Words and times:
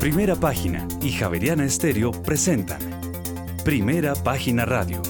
Primera 0.00 0.34
Página 0.34 0.88
y 1.02 1.12
Javeriana 1.12 1.66
Estéreo 1.66 2.10
presentan 2.10 2.80
Primera 3.66 4.14
Página 4.14 4.64
Radio. 4.64 5.02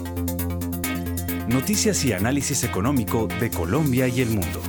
Noticias 1.46 2.04
y 2.04 2.12
análisis 2.12 2.64
económico 2.64 3.28
de 3.38 3.50
Colombia 3.50 4.08
y 4.08 4.20
el 4.20 4.30
mundo. 4.30 4.60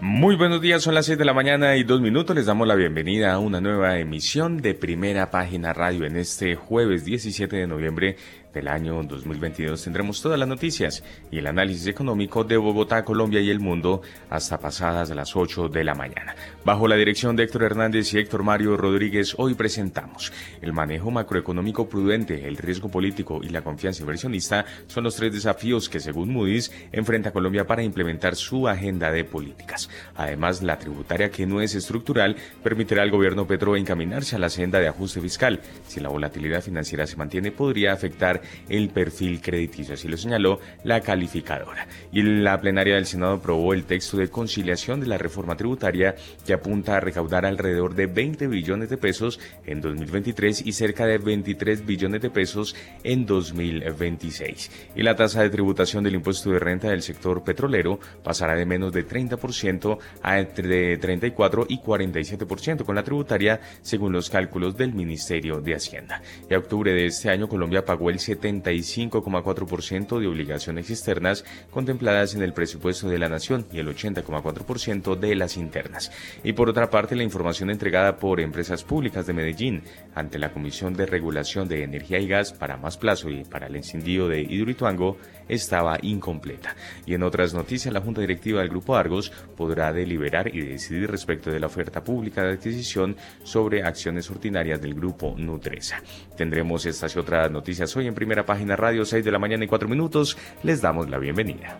Muy 0.00 0.34
buenos 0.34 0.60
días, 0.60 0.82
son 0.82 0.94
las 0.94 1.06
6 1.06 1.16
de 1.16 1.24
la 1.24 1.34
mañana 1.34 1.76
y 1.76 1.84
dos 1.84 2.00
minutos. 2.00 2.34
Les 2.34 2.46
damos 2.46 2.66
la 2.66 2.74
bienvenida 2.74 3.32
a 3.32 3.38
una 3.38 3.60
nueva 3.60 3.96
emisión 4.00 4.60
de 4.60 4.74
Primera 4.74 5.30
Página 5.30 5.72
Radio 5.72 6.04
en 6.04 6.16
este 6.16 6.56
jueves 6.56 7.04
17 7.04 7.54
de 7.54 7.66
noviembre 7.68 8.16
del 8.54 8.68
año 8.68 9.02
2022 9.02 9.82
tendremos 9.82 10.22
todas 10.22 10.38
las 10.38 10.48
noticias 10.48 11.02
y 11.30 11.38
el 11.38 11.46
análisis 11.48 11.88
económico 11.88 12.44
de 12.44 12.56
Bogotá, 12.56 13.04
Colombia 13.04 13.40
y 13.40 13.50
el 13.50 13.60
mundo 13.60 14.00
hasta 14.30 14.58
pasadas 14.58 15.10
las 15.14 15.36
8 15.36 15.68
de 15.68 15.84
la 15.84 15.94
mañana. 15.94 16.34
Bajo 16.64 16.88
la 16.88 16.96
dirección 16.96 17.36
de 17.36 17.44
Héctor 17.44 17.64
Hernández 17.64 18.12
y 18.14 18.18
Héctor 18.18 18.42
Mario 18.42 18.76
Rodríguez, 18.76 19.34
hoy 19.38 19.54
presentamos 19.54 20.32
el 20.62 20.72
manejo 20.72 21.10
macroeconómico 21.10 21.88
prudente, 21.88 22.46
el 22.46 22.56
riesgo 22.56 22.88
político 22.88 23.40
y 23.42 23.48
la 23.48 23.62
confianza 23.62 24.02
inversionista 24.02 24.64
son 24.86 25.04
los 25.04 25.16
tres 25.16 25.32
desafíos 25.32 25.88
que 25.88 26.00
según 26.00 26.32
Moody's 26.32 26.72
enfrenta 26.92 27.32
Colombia 27.32 27.66
para 27.66 27.82
implementar 27.82 28.36
su 28.36 28.68
agenda 28.68 29.10
de 29.10 29.24
políticas. 29.24 29.88
Además, 30.14 30.62
la 30.62 30.78
tributaria 30.78 31.30
que 31.30 31.46
no 31.46 31.60
es 31.60 31.74
estructural 31.74 32.36
permitirá 32.62 33.02
al 33.02 33.10
gobierno 33.10 33.46
Petro 33.46 33.76
encaminarse 33.76 34.36
a 34.36 34.38
la 34.38 34.50
senda 34.50 34.78
de 34.78 34.88
ajuste 34.88 35.20
fiscal. 35.20 35.60
Si 35.86 36.00
la 36.00 36.08
volatilidad 36.08 36.62
financiera 36.62 37.06
se 37.06 37.16
mantiene, 37.16 37.50
podría 37.50 37.92
afectar 37.92 38.42
el 38.68 38.90
perfil 38.90 39.40
crediticio, 39.40 39.94
así 39.94 40.08
lo 40.08 40.16
señaló 40.16 40.60
la 40.82 41.00
calificadora. 41.00 41.86
Y 42.12 42.22
la 42.22 42.60
plenaria 42.60 42.94
del 42.94 43.06
Senado 43.06 43.34
aprobó 43.34 43.74
el 43.74 43.84
texto 43.84 44.16
de 44.16 44.28
conciliación 44.28 45.00
de 45.00 45.06
la 45.06 45.18
reforma 45.18 45.56
tributaria 45.56 46.14
que 46.46 46.52
apunta 46.52 46.96
a 46.96 47.00
recaudar 47.00 47.46
alrededor 47.46 47.94
de 47.94 48.06
20 48.06 48.46
billones 48.46 48.90
de 48.90 48.96
pesos 48.96 49.40
en 49.66 49.80
2023 49.80 50.66
y 50.66 50.72
cerca 50.72 51.06
de 51.06 51.18
23 51.18 51.86
billones 51.86 52.22
de 52.22 52.30
pesos 52.30 52.76
en 53.02 53.26
2026. 53.26 54.70
Y 54.96 55.02
la 55.02 55.16
tasa 55.16 55.42
de 55.42 55.50
tributación 55.50 56.04
del 56.04 56.14
impuesto 56.14 56.50
de 56.50 56.58
renta 56.58 56.88
del 56.88 57.02
sector 57.02 57.44
petrolero 57.44 57.98
pasará 58.22 58.54
de 58.54 58.66
menos 58.66 58.92
de 58.92 59.06
30% 59.06 59.98
a 60.22 60.38
entre 60.38 60.96
34 60.98 61.66
y 61.68 61.78
47% 61.78 62.84
con 62.84 62.94
la 62.94 63.02
tributaria 63.02 63.60
según 63.82 64.12
los 64.12 64.30
cálculos 64.30 64.76
del 64.76 64.94
Ministerio 64.94 65.60
de 65.60 65.74
Hacienda. 65.74 66.22
En 66.48 66.56
octubre 66.56 66.92
de 66.92 67.06
este 67.06 67.30
año 67.30 67.48
Colombia 67.48 67.84
pagó 67.84 68.10
el 68.10 68.18
75,4% 68.38 70.18
de 70.18 70.26
obligaciones 70.26 70.90
externas 70.90 71.44
contempladas 71.70 72.34
en 72.34 72.42
el 72.42 72.52
presupuesto 72.52 73.08
de 73.08 73.18
la 73.18 73.28
Nación 73.28 73.66
y 73.72 73.78
el 73.78 73.88
80,4% 73.88 75.16
de 75.16 75.34
las 75.34 75.56
internas. 75.56 76.10
Y 76.42 76.52
por 76.52 76.68
otra 76.68 76.90
parte, 76.90 77.16
la 77.16 77.22
información 77.22 77.70
entregada 77.70 78.16
por 78.16 78.40
Empresas 78.40 78.84
Públicas 78.84 79.26
de 79.26 79.32
Medellín 79.32 79.82
ante 80.14 80.38
la 80.38 80.52
Comisión 80.52 80.94
de 80.94 81.06
Regulación 81.06 81.68
de 81.68 81.82
Energía 81.82 82.18
y 82.18 82.28
Gas 82.28 82.52
para 82.52 82.76
más 82.76 82.96
plazo 82.96 83.30
y 83.30 83.44
para 83.44 83.66
el 83.66 83.76
encendido 83.76 84.28
de 84.28 84.42
Hidroituango 84.42 85.16
estaba 85.48 85.98
incompleta. 86.02 86.74
Y 87.06 87.14
en 87.14 87.22
otras 87.22 87.54
noticias, 87.54 87.92
la 87.92 88.00
Junta 88.00 88.20
Directiva 88.20 88.60
del 88.60 88.70
Grupo 88.70 88.96
Argos 88.96 89.30
podrá 89.56 89.92
deliberar 89.92 90.54
y 90.54 90.60
decidir 90.60 91.10
respecto 91.10 91.50
de 91.50 91.60
la 91.60 91.66
oferta 91.66 92.02
pública 92.02 92.42
de 92.42 92.54
adquisición 92.54 93.16
sobre 93.42 93.82
acciones 93.82 94.30
ordinarias 94.30 94.80
del 94.80 94.94
Grupo 94.94 95.34
Nutresa. 95.36 96.02
Tendremos 96.36 96.86
estas 96.86 97.14
y 97.16 97.18
otras 97.18 97.50
noticias 97.50 97.94
hoy 97.96 98.06
en 98.06 98.14
primera 98.14 98.46
página 98.46 98.76
radio 98.76 99.04
6 99.04 99.24
de 99.24 99.32
la 99.32 99.38
mañana 99.38 99.64
y 99.64 99.68
4 99.68 99.88
minutos. 99.88 100.36
Les 100.62 100.80
damos 100.80 101.08
la 101.10 101.18
bienvenida. 101.18 101.78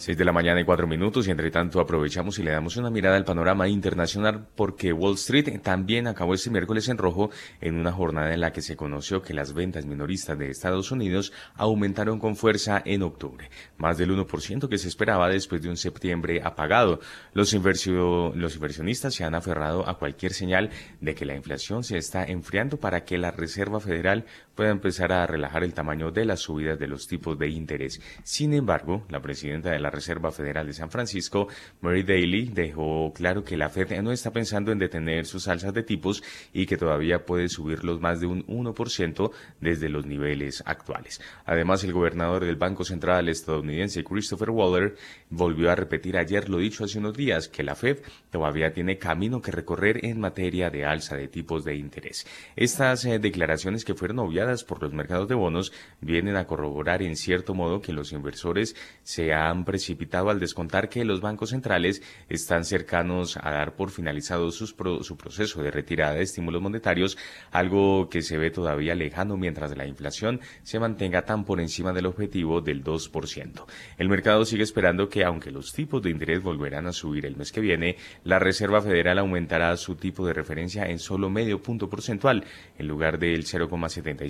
6 0.00 0.16
de 0.16 0.24
la 0.24 0.32
mañana 0.32 0.58
y 0.58 0.64
4 0.64 0.86
minutos 0.86 1.28
y 1.28 1.30
entre 1.30 1.50
tanto 1.50 1.78
aprovechamos 1.78 2.38
y 2.38 2.42
le 2.42 2.52
damos 2.52 2.78
una 2.78 2.88
mirada 2.88 3.18
al 3.18 3.26
panorama 3.26 3.68
internacional 3.68 4.46
porque 4.56 4.94
Wall 4.94 5.16
Street 5.16 5.60
también 5.60 6.06
acabó 6.06 6.32
este 6.32 6.48
miércoles 6.48 6.88
en 6.88 6.96
rojo 6.96 7.28
en 7.60 7.74
una 7.74 7.92
jornada 7.92 8.32
en 8.32 8.40
la 8.40 8.50
que 8.50 8.62
se 8.62 8.76
conoció 8.76 9.20
que 9.20 9.34
las 9.34 9.52
ventas 9.52 9.84
minoristas 9.84 10.38
de 10.38 10.48
Estados 10.48 10.90
Unidos 10.90 11.34
aumentaron 11.54 12.18
con 12.18 12.34
fuerza 12.34 12.80
en 12.86 13.02
octubre, 13.02 13.50
más 13.76 13.98
del 13.98 14.16
1% 14.16 14.70
que 14.70 14.78
se 14.78 14.88
esperaba 14.88 15.28
después 15.28 15.60
de 15.60 15.68
un 15.68 15.76
septiembre 15.76 16.40
apagado. 16.42 17.00
Los, 17.34 17.52
los 17.52 18.54
inversionistas 18.54 19.12
se 19.12 19.24
han 19.24 19.34
aferrado 19.34 19.86
a 19.86 19.98
cualquier 19.98 20.32
señal 20.32 20.70
de 21.02 21.14
que 21.14 21.26
la 21.26 21.36
inflación 21.36 21.84
se 21.84 21.98
está 21.98 22.24
enfriando 22.24 22.78
para 22.78 23.04
que 23.04 23.18
la 23.18 23.32
Reserva 23.32 23.80
Federal 23.80 24.24
pueda 24.60 24.72
empezar 24.72 25.10
a 25.10 25.26
relajar 25.26 25.64
el 25.64 25.72
tamaño 25.72 26.10
de 26.10 26.26
las 26.26 26.40
subidas 26.40 26.78
de 26.78 26.86
los 26.86 27.08
tipos 27.08 27.38
de 27.38 27.48
interés. 27.48 27.98
Sin 28.24 28.52
embargo, 28.52 29.06
la 29.08 29.22
presidenta 29.22 29.70
de 29.70 29.80
la 29.80 29.88
Reserva 29.88 30.32
Federal 30.32 30.66
de 30.66 30.74
San 30.74 30.90
Francisco, 30.90 31.48
Mary 31.80 32.02
Daly, 32.02 32.50
dejó 32.52 33.10
claro 33.14 33.42
que 33.42 33.56
la 33.56 33.70
Fed 33.70 34.02
no 34.02 34.12
está 34.12 34.32
pensando 34.32 34.70
en 34.70 34.78
detener 34.78 35.24
sus 35.24 35.48
alzas 35.48 35.72
de 35.72 35.82
tipos 35.82 36.22
y 36.52 36.66
que 36.66 36.76
todavía 36.76 37.24
puede 37.24 37.48
subirlos 37.48 38.02
más 38.02 38.20
de 38.20 38.26
un 38.26 38.46
1% 38.48 39.30
desde 39.62 39.88
los 39.88 40.04
niveles 40.04 40.62
actuales. 40.66 41.22
Además, 41.46 41.82
el 41.82 41.94
gobernador 41.94 42.44
del 42.44 42.56
Banco 42.56 42.84
Central 42.84 43.30
estadounidense, 43.30 44.04
Christopher 44.04 44.50
Waller, 44.50 44.94
volvió 45.30 45.70
a 45.70 45.74
repetir 45.74 46.18
ayer 46.18 46.50
lo 46.50 46.58
dicho 46.58 46.84
hace 46.84 46.98
unos 46.98 47.16
días, 47.16 47.48
que 47.48 47.62
la 47.62 47.76
Fed 47.76 48.00
todavía 48.28 48.74
tiene 48.74 48.98
camino 48.98 49.40
que 49.40 49.52
recorrer 49.52 50.04
en 50.04 50.20
materia 50.20 50.68
de 50.68 50.84
alza 50.84 51.16
de 51.16 51.28
tipos 51.28 51.64
de 51.64 51.76
interés. 51.76 52.26
Estas 52.56 53.06
eh, 53.06 53.18
declaraciones 53.18 53.86
que 53.86 53.94
fueron 53.94 54.18
obviadas 54.18 54.49
por 54.66 54.82
los 54.82 54.92
mercados 54.92 55.28
de 55.28 55.34
bonos 55.34 55.72
vienen 56.00 56.36
a 56.36 56.46
corroborar 56.46 57.02
en 57.02 57.16
cierto 57.16 57.54
modo 57.54 57.80
que 57.80 57.92
los 57.92 58.12
inversores 58.12 58.74
se 59.02 59.32
han 59.32 59.64
precipitado 59.64 60.30
al 60.30 60.40
descontar 60.40 60.88
que 60.88 61.04
los 61.04 61.20
bancos 61.20 61.50
centrales 61.50 62.02
están 62.28 62.64
cercanos 62.64 63.36
a 63.36 63.50
dar 63.50 63.76
por 63.76 63.90
finalizado 63.90 64.50
su 64.50 65.16
proceso 65.16 65.62
de 65.62 65.70
retirada 65.70 66.14
de 66.14 66.22
estímulos 66.22 66.60
monetarios, 66.60 67.16
algo 67.52 68.08
que 68.08 68.22
se 68.22 68.38
ve 68.38 68.50
todavía 68.50 68.94
lejano 68.94 69.36
mientras 69.36 69.76
la 69.76 69.86
inflación 69.86 70.40
se 70.62 70.80
mantenga 70.80 71.22
tan 71.22 71.44
por 71.44 71.60
encima 71.60 71.92
del 71.92 72.06
objetivo 72.06 72.60
del 72.60 72.82
2%. 72.82 73.64
El 73.98 74.08
mercado 74.08 74.44
sigue 74.44 74.62
esperando 74.62 75.08
que, 75.08 75.24
aunque 75.24 75.50
los 75.50 75.72
tipos 75.72 76.02
de 76.02 76.10
interés 76.10 76.42
volverán 76.42 76.86
a 76.86 76.92
subir 76.92 77.26
el 77.26 77.36
mes 77.36 77.52
que 77.52 77.60
viene, 77.60 77.96
la 78.24 78.38
Reserva 78.38 78.82
Federal 78.82 79.18
aumentará 79.18 79.76
su 79.76 79.94
tipo 79.94 80.26
de 80.26 80.32
referencia 80.32 80.86
en 80.86 80.98
solo 80.98 81.30
medio 81.30 81.62
punto 81.62 81.88
porcentual, 81.88 82.44
en 82.78 82.88
lugar 82.88 83.18
del 83.18 83.44
0,75 83.44 84.29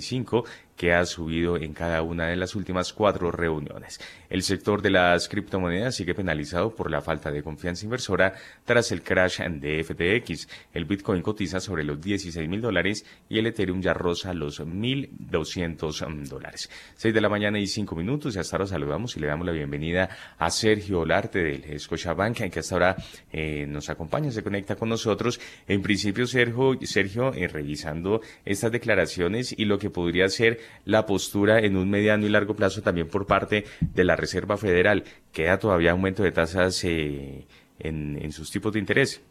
que 0.81 0.93
ha 0.93 1.05
subido 1.05 1.57
en 1.57 1.73
cada 1.73 2.01
una 2.01 2.25
de 2.25 2.35
las 2.35 2.55
últimas 2.55 2.91
cuatro 2.91 3.29
reuniones. 3.29 3.99
El 4.31 4.41
sector 4.41 4.81
de 4.81 4.89
las 4.89 5.29
criptomonedas 5.29 5.93
sigue 5.93 6.15
penalizado 6.15 6.75
por 6.75 6.89
la 6.89 7.01
falta 7.01 7.29
de 7.29 7.43
confianza 7.43 7.85
inversora 7.85 8.33
tras 8.65 8.91
el 8.91 9.03
crash 9.03 9.41
de 9.41 9.83
FTX. 9.83 10.47
El 10.73 10.85
Bitcoin 10.85 11.21
cotiza 11.21 11.59
sobre 11.59 11.83
los 11.83 12.01
16 12.01 12.49
mil 12.49 12.61
dólares 12.61 13.05
y 13.29 13.37
el 13.37 13.45
Ethereum 13.45 13.79
ya 13.79 13.93
roza 13.93 14.33
los 14.33 14.59
1.200 14.59 16.27
dólares. 16.27 16.67
6 16.95 17.13
de 17.13 17.21
la 17.21 17.29
mañana 17.29 17.59
y 17.59 17.67
5 17.67 17.95
minutos 17.95 18.35
y 18.35 18.39
hasta 18.39 18.55
ahora 18.55 18.65
saludamos 18.65 19.15
y 19.15 19.19
le 19.19 19.27
damos 19.27 19.45
la 19.45 19.53
bienvenida 19.53 20.09
a 20.39 20.49
Sergio 20.49 21.01
Olarte 21.01 21.43
del 21.43 21.79
Scotiabank 21.79 22.49
que 22.49 22.59
hasta 22.59 22.73
ahora 22.73 22.95
eh, 23.31 23.67
nos 23.67 23.87
acompaña, 23.91 24.31
se 24.31 24.41
conecta 24.41 24.75
con 24.75 24.89
nosotros. 24.89 25.39
En 25.67 25.83
principio, 25.83 26.25
Sergio, 26.25 26.75
Sergio 26.81 27.35
eh, 27.35 27.47
revisando 27.47 28.21
estas 28.45 28.71
declaraciones 28.71 29.53
y 29.55 29.65
lo 29.65 29.77
que 29.77 29.90
podría 29.91 30.29
ser 30.29 30.59
la 30.85 31.05
postura 31.05 31.59
en 31.59 31.77
un 31.77 31.89
mediano 31.89 32.25
y 32.25 32.29
largo 32.29 32.55
plazo 32.55 32.81
también 32.81 33.07
por 33.07 33.25
parte 33.25 33.65
de 33.79 34.03
la 34.03 34.15
Reserva 34.15 34.57
Federal. 34.57 35.03
¿Queda 35.31 35.59
todavía 35.59 35.91
aumento 35.91 36.23
de 36.23 36.31
tasas 36.31 36.83
eh, 36.83 37.45
en, 37.79 38.31
sus 38.31 38.51
tipos 38.51 38.73
de 38.73 38.79
interés? 38.79 39.21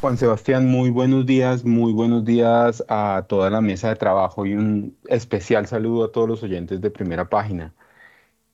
Juan 0.00 0.16
Sebastián, 0.16 0.66
muy 0.66 0.90
buenos 0.90 1.26
días, 1.26 1.64
muy 1.64 1.92
buenos 1.92 2.24
días 2.24 2.84
a 2.88 3.26
toda 3.28 3.50
la 3.50 3.60
mesa 3.60 3.88
de 3.88 3.96
trabajo 3.96 4.46
y 4.46 4.54
un 4.54 4.96
especial 5.08 5.66
saludo 5.66 6.04
a 6.04 6.12
todos 6.12 6.28
los 6.28 6.42
oyentes 6.42 6.80
de 6.80 6.90
primera 6.90 7.28
página. 7.28 7.74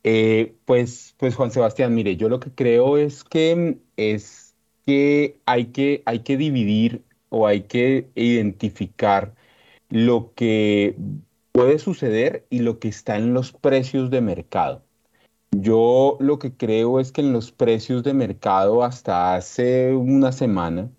Eh, 0.02 0.54
pues, 0.64 1.14
pues 1.18 1.34
Juan 1.34 1.50
Sebastián, 1.50 1.94
mire, 1.94 2.16
yo 2.16 2.28
lo 2.28 2.40
que 2.40 2.50
creo 2.50 2.96
es 2.96 3.24
que 3.24 3.78
es 3.96 4.46
que 4.86 5.40
hay 5.46 5.66
que, 5.66 6.02
hay 6.06 6.20
que 6.20 6.36
dividir 6.36 7.02
o 7.28 7.46
hay 7.46 7.62
que 7.62 8.08
identificar 8.14 9.34
lo 9.90 10.32
que 10.34 10.96
puede 11.52 11.78
suceder 11.78 12.46
y 12.50 12.60
lo 12.60 12.78
que 12.78 12.88
está 12.88 13.16
en 13.16 13.34
los 13.34 13.52
precios 13.52 14.10
de 14.10 14.20
mercado. 14.20 14.82
Yo 15.52 16.16
lo 16.20 16.38
que 16.38 16.52
creo 16.52 17.00
es 17.00 17.12
que 17.12 17.22
en 17.22 17.32
los 17.32 17.52
precios 17.52 18.02
de 18.02 18.14
mercado 18.14 18.82
hasta 18.84 19.34
hace 19.34 19.94
una 19.94 20.32
semana 20.32 20.90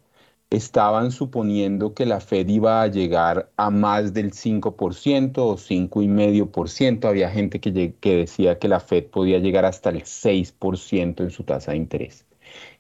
estaban 0.50 1.12
suponiendo 1.12 1.94
que 1.94 2.06
la 2.06 2.22
Fed 2.22 2.48
iba 2.48 2.81
a 2.81 2.88
llegar 2.88 3.51
a 3.57 3.69
más 3.69 4.13
del 4.13 4.31
5% 4.31 5.38
o 5.38 5.57
5,5%. 5.57 7.06
Había 7.07 7.30
gente 7.30 7.60
que, 7.60 7.72
decía 8.01 8.57
que 8.57 8.68
la 8.68 8.80
Fed 8.80 9.06
podía 9.06 9.40
llegar 9.40 9.66
hasta 9.66 9.90
el 9.90 10.04
6% 10.04 11.24
en 11.24 11.31
su 11.31 11.44
tasa 11.44 11.72
de 11.72 11.78
interés. 11.78 12.25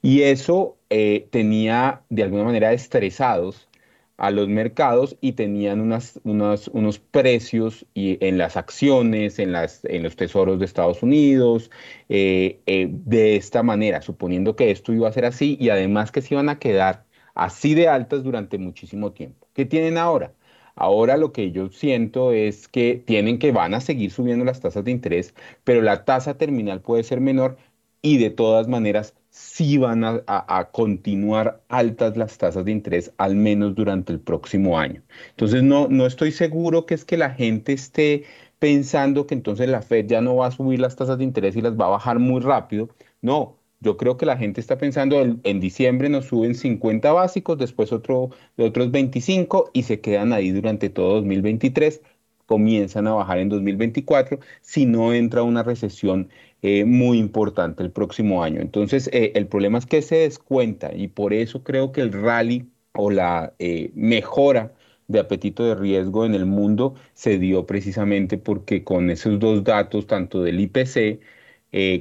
Y 0.01 0.21
eso 0.21 0.77
eh, 0.89 1.27
tenía 1.31 2.01
de 2.09 2.23
alguna 2.23 2.45
manera 2.45 2.73
estresados 2.73 3.67
a 4.17 4.31
los 4.31 4.47
mercados 4.47 5.15
y 5.21 5.33
tenían 5.33 5.79
unos 6.23 6.99
precios 7.11 7.85
y 7.93 8.17
en 8.25 8.37
las 8.37 8.57
acciones, 8.57 9.39
en, 9.39 9.51
las, 9.51 9.85
en 9.85 10.03
los 10.03 10.15
tesoros 10.15 10.59
de 10.59 10.65
Estados 10.65 11.03
Unidos, 11.03 11.71
eh, 12.09 12.59
eh, 12.65 12.89
de 12.91 13.35
esta 13.35 13.63
manera, 13.63 14.01
suponiendo 14.01 14.55
que 14.55 14.71
esto 14.71 14.93
iba 14.93 15.07
a 15.07 15.13
ser 15.13 15.25
así 15.25 15.57
y 15.59 15.69
además 15.69 16.11
que 16.11 16.21
se 16.21 16.33
iban 16.33 16.49
a 16.49 16.59
quedar 16.59 17.05
así 17.35 17.75
de 17.75 17.87
altas 17.87 18.23
durante 18.23 18.57
muchísimo 18.57 19.11
tiempo. 19.13 19.47
¿Qué 19.53 19.65
tienen 19.65 19.97
ahora? 19.97 20.33
Ahora 20.75 21.17
lo 21.17 21.31
que 21.31 21.51
yo 21.51 21.69
siento 21.69 22.31
es 22.31 22.67
que 22.67 23.01
tienen 23.05 23.39
que 23.39 23.51
van 23.51 23.73
a 23.73 23.81
seguir 23.81 24.11
subiendo 24.11 24.45
las 24.45 24.61
tasas 24.61 24.83
de 24.83 24.91
interés, 24.91 25.33
pero 25.63 25.81
la 25.81 26.05
tasa 26.05 26.37
terminal 26.37 26.81
puede 26.81 27.03
ser 27.03 27.19
menor 27.21 27.57
y 28.01 28.17
de 28.19 28.29
todas 28.29 28.67
maneras 28.67 29.15
sí 29.37 29.77
van 29.77 30.03
a, 30.03 30.69
continuar 30.71 31.61
altas 31.69 32.17
las 32.17 32.37
tasas 32.37 32.65
de 32.65 32.71
interés, 32.71 33.13
al 33.17 33.35
menos 33.35 33.75
durante 33.75 34.11
el 34.13 34.19
próximo 34.19 34.79
año. 34.79 35.03
Entonces, 35.31 35.63
no, 35.63 35.87
no 35.89 36.05
estoy 36.05 36.31
seguro 36.31 36.85
que 36.85 36.95
es 36.95 37.05
que 37.05 37.17
la 37.17 37.31
gente 37.31 37.73
esté 37.73 38.25
pensando 38.59 39.27
que 39.27 39.35
entonces 39.35 39.69
la 39.69 39.81
Fed 39.81 40.07
ya 40.07 40.21
no 40.21 40.35
va 40.37 40.47
a 40.47 40.51
subir 40.51 40.79
las 40.79 40.95
tasas 40.95 41.17
de 41.19 41.23
interés 41.23 41.55
y 41.55 41.61
las 41.61 41.73
va 41.79 41.85
a 41.85 41.89
bajar 41.89 42.19
muy 42.19 42.41
rápido. 42.41 42.89
No, 43.21 43.57
yo 43.79 43.97
creo 43.97 44.17
que 44.17 44.25
la 44.25 44.37
gente 44.37 44.59
está 44.61 44.77
pensando 44.77 45.21
en, 45.21 45.59
diciembre 45.59 46.09
nos 46.09 46.25
suben 46.25 46.55
50 46.55 47.11
básicos, 47.13 47.57
después 47.57 47.91
otro, 47.93 48.31
otros 48.57 48.91
25 48.91 49.69
y 49.73 49.83
se 49.83 50.01
quedan 50.01 50.33
ahí 50.33 50.51
durante 50.51 50.89
todo 50.89 51.15
2023 51.15 52.01
comienzan 52.47 53.07
a 53.07 53.13
bajar 53.13 53.39
en 53.39 53.49
2024 53.49 54.39
si 54.61 54.85
no 54.85 55.13
entra 55.13 55.43
una 55.43 55.63
recesión 55.63 56.29
eh, 56.61 56.85
muy 56.85 57.19
importante 57.19 57.83
el 57.83 57.91
próximo 57.91 58.43
año. 58.43 58.61
Entonces, 58.61 59.09
eh, 59.13 59.31
el 59.35 59.47
problema 59.47 59.77
es 59.77 59.85
que 59.85 60.01
se 60.01 60.17
descuenta 60.17 60.93
y 60.93 61.07
por 61.07 61.33
eso 61.33 61.63
creo 61.63 61.91
que 61.91 62.01
el 62.01 62.11
rally 62.11 62.67
o 62.93 63.11
la 63.11 63.53
eh, 63.59 63.91
mejora 63.95 64.73
de 65.07 65.19
apetito 65.19 65.63
de 65.65 65.75
riesgo 65.75 66.25
en 66.25 66.33
el 66.33 66.45
mundo 66.45 66.95
se 67.13 67.37
dio 67.37 67.65
precisamente 67.65 68.37
porque 68.37 68.83
con 68.83 69.09
esos 69.11 69.39
dos 69.39 69.63
datos, 69.63 70.07
tanto 70.07 70.41
del 70.43 70.59
IPC 70.59 71.21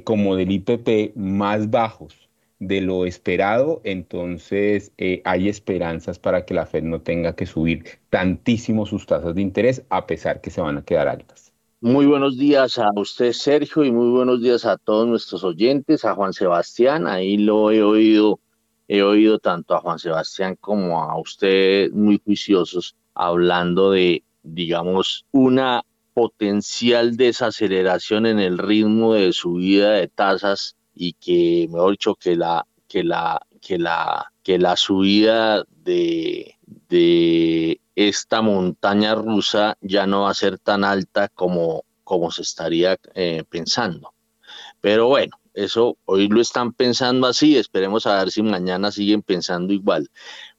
como 0.05 0.37
del 0.37 0.53
IPP 0.53 1.17
más 1.17 1.71
bajos 1.71 2.29
de 2.59 2.81
lo 2.81 3.05
esperado, 3.07 3.81
entonces 3.85 4.93
hay 5.25 5.49
esperanzas 5.49 6.19
para 6.19 6.45
que 6.47 6.55
la 6.55 6.67
Fed 6.67 6.83
no 6.85 7.03
tenga 7.03 7.35
que 7.37 7.47
subir 7.47 7.85
tantísimo 8.11 8.87
sus 8.87 9.07
tasas 9.07 9.35
de 9.35 9.43
interés, 9.43 9.85
a 9.91 10.07
pesar 10.07 10.41
que 10.41 10.51
se 10.51 10.61
van 10.61 10.79
a 10.79 10.85
quedar 10.85 11.09
altas. 11.09 11.46
Muy 11.87 12.05
buenos 12.05 12.37
días 12.37 12.81
a 12.81 12.91
usted, 12.97 13.31
Sergio, 13.31 13.85
y 13.85 13.93
muy 13.93 14.11
buenos 14.11 14.43
días 14.43 14.65
a 14.65 14.77
todos 14.77 15.07
nuestros 15.07 15.45
oyentes, 15.45 16.05
a 16.05 16.17
Juan 16.17 16.33
Sebastián. 16.33 17.07
Ahí 17.07 17.37
lo 17.37 17.71
he 17.71 17.81
oído, 17.81 18.41
he 18.89 19.03
oído 19.03 19.39
tanto 19.39 19.73
a 19.77 19.79
Juan 19.79 20.01
Sebastián 20.01 20.57
como 20.61 21.01
a 21.01 21.17
usted 21.17 21.93
muy 21.93 22.21
juiciosos 22.25 22.97
hablando 23.15 23.93
de, 23.93 24.25
digamos, 24.43 25.27
una 25.31 25.85
potencial 26.13 27.17
desaceleración 27.17 28.27
en 28.27 28.41
el 28.41 28.59
ritmo 28.59 29.15
de 29.15 29.33
subida 29.33 29.93
de 29.93 30.09
tasas 30.09 30.75
y 30.93 31.13
que, 31.13 31.69
mejor 31.71 31.93
dicho, 31.93 32.17
que 32.17 32.35
la, 32.35 32.67
que 32.89 33.05
la, 33.05 33.41
que 33.63 33.79
la, 33.79 34.33
que 34.43 34.59
la 34.59 34.77
subida 34.77 35.65
de, 35.85 36.57
de 36.89 37.81
esta 37.97 38.43
montaña 38.43 39.15
rusa 39.15 39.77
ya 39.81 40.07
no 40.07 40.23
va 40.23 40.31
a 40.31 40.35
ser 40.35 40.59
tan 40.59 40.85
alta 40.85 41.29
como, 41.29 41.85
como 42.05 42.31
se 42.31 42.43
estaría 42.43 42.99
eh, 43.15 43.43
pensando. 43.49 44.15
Pero 44.81 45.09
bueno, 45.09 45.41
eso 45.55 45.97
hoy 46.05 46.29
lo 46.29 46.41
están 46.41 46.73
pensando 46.73 47.27
así, 47.27 47.57
esperemos 47.57 48.07
a 48.07 48.19
ver 48.19 48.31
si 48.31 48.43
mañana 48.43 48.93
siguen 48.93 49.23
pensando 49.23 49.73
igual. 49.73 50.11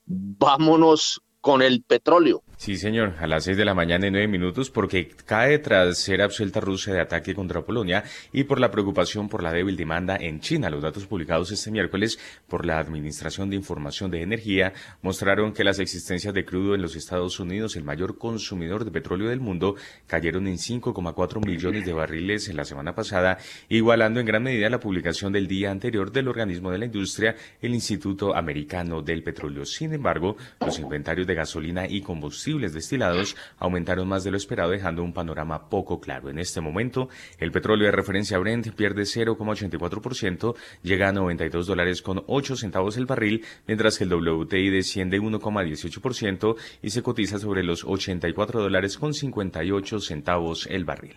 Vámonos 0.05 1.21
con 1.39 1.61
el 1.61 1.83
petróleo. 1.83 2.43
Sí, 2.59 2.75
señor, 2.75 3.13
a 3.19 3.27
las 3.27 3.43
seis 3.43 3.55
de 3.55 3.63
la 3.63 3.75
mañana 3.75 4.07
y 4.07 4.11
nueve 4.11 4.27
minutos, 4.27 4.71
porque 4.71 5.09
cae 5.27 5.59
tras 5.59 5.99
ser 5.99 6.23
absuelta 6.23 6.59
Rusia 6.59 6.91
de 6.91 6.99
ataque 6.99 7.35
contra 7.35 7.61
Polonia 7.61 8.03
y 8.33 8.45
por 8.45 8.59
la 8.59 8.71
preocupación 8.71 9.29
por 9.29 9.43
la 9.43 9.53
débil 9.53 9.77
demanda 9.77 10.17
en 10.19 10.39
China. 10.39 10.71
Los 10.71 10.81
datos 10.81 11.05
publicados 11.05 11.51
este 11.51 11.69
miércoles 11.69 12.17
por 12.47 12.65
la 12.65 12.79
Administración 12.79 13.51
de 13.51 13.57
Información 13.57 14.09
de 14.09 14.23
Energía 14.23 14.73
mostraron 15.03 15.53
que 15.53 15.63
las 15.63 15.77
existencias 15.77 16.33
de 16.33 16.45
crudo 16.45 16.73
en 16.73 16.81
los 16.81 16.95
Estados 16.95 17.39
Unidos, 17.39 17.75
el 17.75 17.83
mayor 17.83 18.17
consumidor 18.17 18.85
de 18.85 18.91
petróleo 18.91 19.29
del 19.29 19.39
mundo, 19.39 19.75
cayeron 20.07 20.47
en 20.47 20.55
5,4 20.55 21.45
millones 21.45 21.85
de 21.85 21.93
barriles 21.93 22.49
en 22.49 22.57
la 22.57 22.65
semana 22.65 22.95
pasada, 22.95 23.37
igualando 23.69 24.19
en 24.19 24.25
gran 24.25 24.41
medida 24.41 24.67
la 24.71 24.79
publicación 24.79 25.31
del 25.31 25.47
día 25.47 25.69
anterior 25.69 26.11
del 26.11 26.27
organismo 26.27 26.71
de 26.71 26.79
la 26.79 26.85
industria, 26.85 27.35
el 27.61 27.75
Instituto 27.75 28.35
Americano 28.35 29.03
del 29.03 29.21
Petróleo. 29.21 29.63
Sin 29.63 29.93
embargo, 29.93 30.37
los 30.59 30.79
inventarios 30.79 31.27
de 31.27 31.35
gasolina 31.35 31.87
y 31.87 32.01
combustible 32.01 32.46
destilados 32.55 33.35
aumentaron 33.57 34.07
más 34.07 34.23
de 34.23 34.31
lo 34.31 34.37
esperado, 34.37 34.71
dejando 34.71 35.03
un 35.03 35.13
panorama 35.13 35.69
poco 35.69 35.99
claro. 35.99 36.29
En 36.29 36.39
este 36.39 36.61
momento, 36.61 37.09
el 37.39 37.51
petróleo 37.51 37.87
de 37.87 37.91
referencia 37.91 38.37
Brent 38.37 38.69
pierde 38.73 39.03
0,84%, 39.03 40.55
llega 40.81 41.09
a 41.09 41.11
92 41.11 41.67
dólares 41.67 42.01
con 42.01 42.23
8 42.27 42.55
centavos 42.55 42.97
el 42.97 43.05
barril, 43.05 43.43
mientras 43.67 43.97
que 43.97 44.05
el 44.05 44.13
WTI 44.13 44.69
desciende 44.69 45.19
1,18% 45.19 46.55
y 46.81 46.89
se 46.89 47.03
cotiza 47.03 47.37
sobre 47.37 47.63
los 47.63 47.83
84 47.83 48.61
dólares 48.61 48.97
con 48.97 49.13
58 49.13 49.99
centavos 49.99 50.67
el 50.67 50.85
barril. 50.85 51.15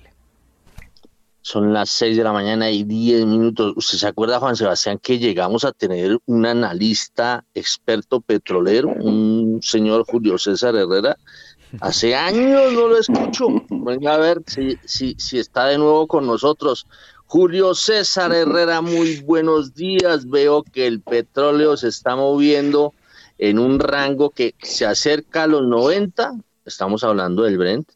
Son 1.42 1.72
las 1.72 1.90
6 1.90 2.16
de 2.16 2.24
la 2.24 2.32
mañana 2.32 2.70
y 2.70 2.84
10 2.84 3.24
minutos. 3.24 3.72
¿Usted 3.76 3.98
se 3.98 4.06
acuerda, 4.06 4.38
Juan 4.38 4.56
Sebastián, 4.56 4.98
que 4.98 5.18
llegamos 5.18 5.64
a 5.64 5.72
tener 5.72 6.18
un 6.26 6.44
analista 6.44 7.44
experto 7.54 8.20
petrolero, 8.20 8.88
un 8.88 9.60
señor 9.62 10.04
Julio 10.06 10.36
César 10.36 10.76
Herrera? 10.76 11.16
Hace 11.80 12.14
años 12.14 12.72
no 12.72 12.88
lo 12.88 12.98
escucho. 12.98 13.46
Venga 13.70 14.14
a 14.14 14.18
ver 14.18 14.42
si, 14.46 14.78
si, 14.84 15.14
si 15.18 15.38
está 15.38 15.66
de 15.66 15.78
nuevo 15.78 16.06
con 16.06 16.26
nosotros. 16.26 16.86
Julio 17.24 17.74
César 17.74 18.32
Herrera, 18.32 18.82
muy 18.82 19.20
buenos 19.20 19.74
días. 19.74 20.28
Veo 20.28 20.62
que 20.62 20.86
el 20.86 21.00
petróleo 21.00 21.76
se 21.76 21.88
está 21.88 22.16
moviendo 22.16 22.92
en 23.38 23.58
un 23.58 23.78
rango 23.78 24.30
que 24.30 24.54
se 24.60 24.84
acerca 24.84 25.44
a 25.44 25.46
los 25.46 25.66
90. 25.66 26.32
Estamos 26.66 27.02
hablando 27.02 27.44
del 27.44 27.56
Brent 27.56 27.88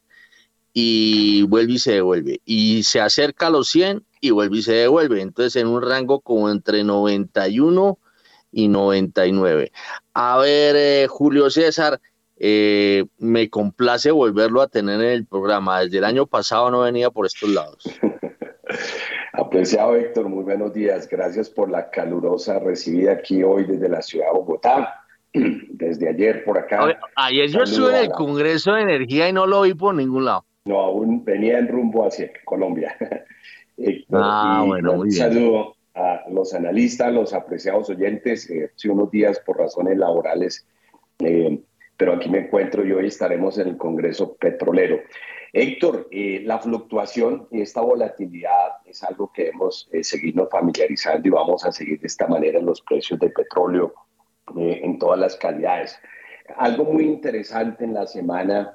y 0.77 1.45
vuelve 1.45 1.75
y 1.75 1.79
se 1.79 1.93
devuelve. 1.93 2.41
Y 2.45 2.83
se 2.83 3.01
acerca 3.01 3.47
a 3.47 3.51
los 3.51 3.69
100 3.69 4.05
y 4.21 4.33
vuelve 4.33 4.59
y 4.59 4.63
se 4.63 4.73
devuelve. 4.73 5.23
Entonces 5.23 5.57
en 5.57 5.69
un 5.69 5.81
rango 5.81 6.21
como 6.21 6.51
entre 6.51 6.83
91 6.83 7.99
y 8.51 8.69
99. 8.69 9.73
A 10.13 10.39
ver, 10.39 10.77
eh, 10.77 11.07
Julio 11.09 11.49
César, 11.49 12.01
eh, 12.37 13.05
me 13.19 13.49
complace 13.49 14.11
volverlo 14.11 14.61
a 14.61 14.67
tener 14.67 15.01
en 15.01 15.11
el 15.11 15.27
programa. 15.27 15.81
Desde 15.81 15.99
el 15.99 16.05
año 16.05 16.27
pasado 16.27 16.71
no 16.71 16.81
venía 16.81 17.11
por 17.11 17.27
estos 17.27 17.49
lados. 17.51 17.85
Apreciado 19.33 19.95
Héctor, 19.95 20.29
muy 20.29 20.43
buenos 20.43 20.73
días. 20.73 21.09
Gracias 21.09 21.49
por 21.49 21.71
la 21.71 21.89
calurosa 21.91 22.59
recibida 22.59 23.13
aquí 23.13 23.45
hoy 23.45 23.65
desde 23.65 23.89
la 23.89 24.03
ciudad 24.03 24.27
de 24.27 24.33
Bogotá. 24.33 25.01
Desde 25.33 26.09
ayer 26.09 26.45
por 26.45 26.57
acá. 26.57 26.97
ayer 27.17 27.49
yo 27.49 27.65
estuve 27.65 27.91
en 27.91 28.05
el 28.05 28.11
Congreso 28.11 28.75
de 28.75 28.83
Energía 28.83 29.29
y 29.29 29.33
no 29.33 29.47
lo 29.47 29.63
vi 29.63 29.75
por 29.75 29.93
ningún 29.93 30.27
lado. 30.27 30.47
No, 30.67 30.81
aún 30.81 31.23
venía 31.23 31.59
en 31.59 31.69
rumbo 31.69 32.07
hacia 32.07 32.31
Colombia. 32.45 32.97
ah, 34.13 34.65
bueno, 34.67 34.93
un 34.95 35.13
saludo 35.13 35.77
a 35.95 36.23
los 36.31 36.55
analistas, 36.55 37.13
los 37.13 37.35
apreciados 37.35 37.91
oyentes. 37.91 38.49
Eh, 38.49 38.71
hace 38.75 38.89
unos 38.89 39.11
días 39.11 39.39
por 39.41 39.59
razones 39.59 39.99
laborales, 39.99 40.67
eh, 41.19 41.61
pero 41.99 42.15
aquí 42.15 42.31
me 42.31 42.39
encuentro 42.39 42.83
y 42.83 42.93
hoy 42.93 43.09
estaremos 43.09 43.59
en 43.59 43.69
el 43.69 43.77
Congreso 43.77 44.37
Petrolero. 44.37 45.01
Héctor, 45.53 46.09
eh, 46.11 46.41
la 46.47 46.59
fluctuación 46.59 47.47
y 47.51 47.61
esta 47.61 47.83
volatilidad 47.83 48.79
es 48.87 49.05
algo 49.05 49.31
que 49.35 49.49
hemos 49.49 49.89
seguido 50.01 50.49
familiarizando 50.49 51.29
y 51.29 51.31
vamos 51.31 51.65
a 51.67 51.73
seguir 51.73 52.01
de 52.01 52.07
esta 52.07 52.27
manera 52.27 52.59
en 52.59 52.65
los 52.65 52.81
precios 52.81 53.21
del 53.21 53.35
petróleo 53.35 53.93
en 54.57 54.99
todas 54.99 55.19
las 55.19 55.37
calidades. 55.37 55.99
Algo 56.57 56.85
muy 56.85 57.05
interesante 57.05 57.85
en 57.85 57.95
la 57.95 58.07
semana 58.07 58.75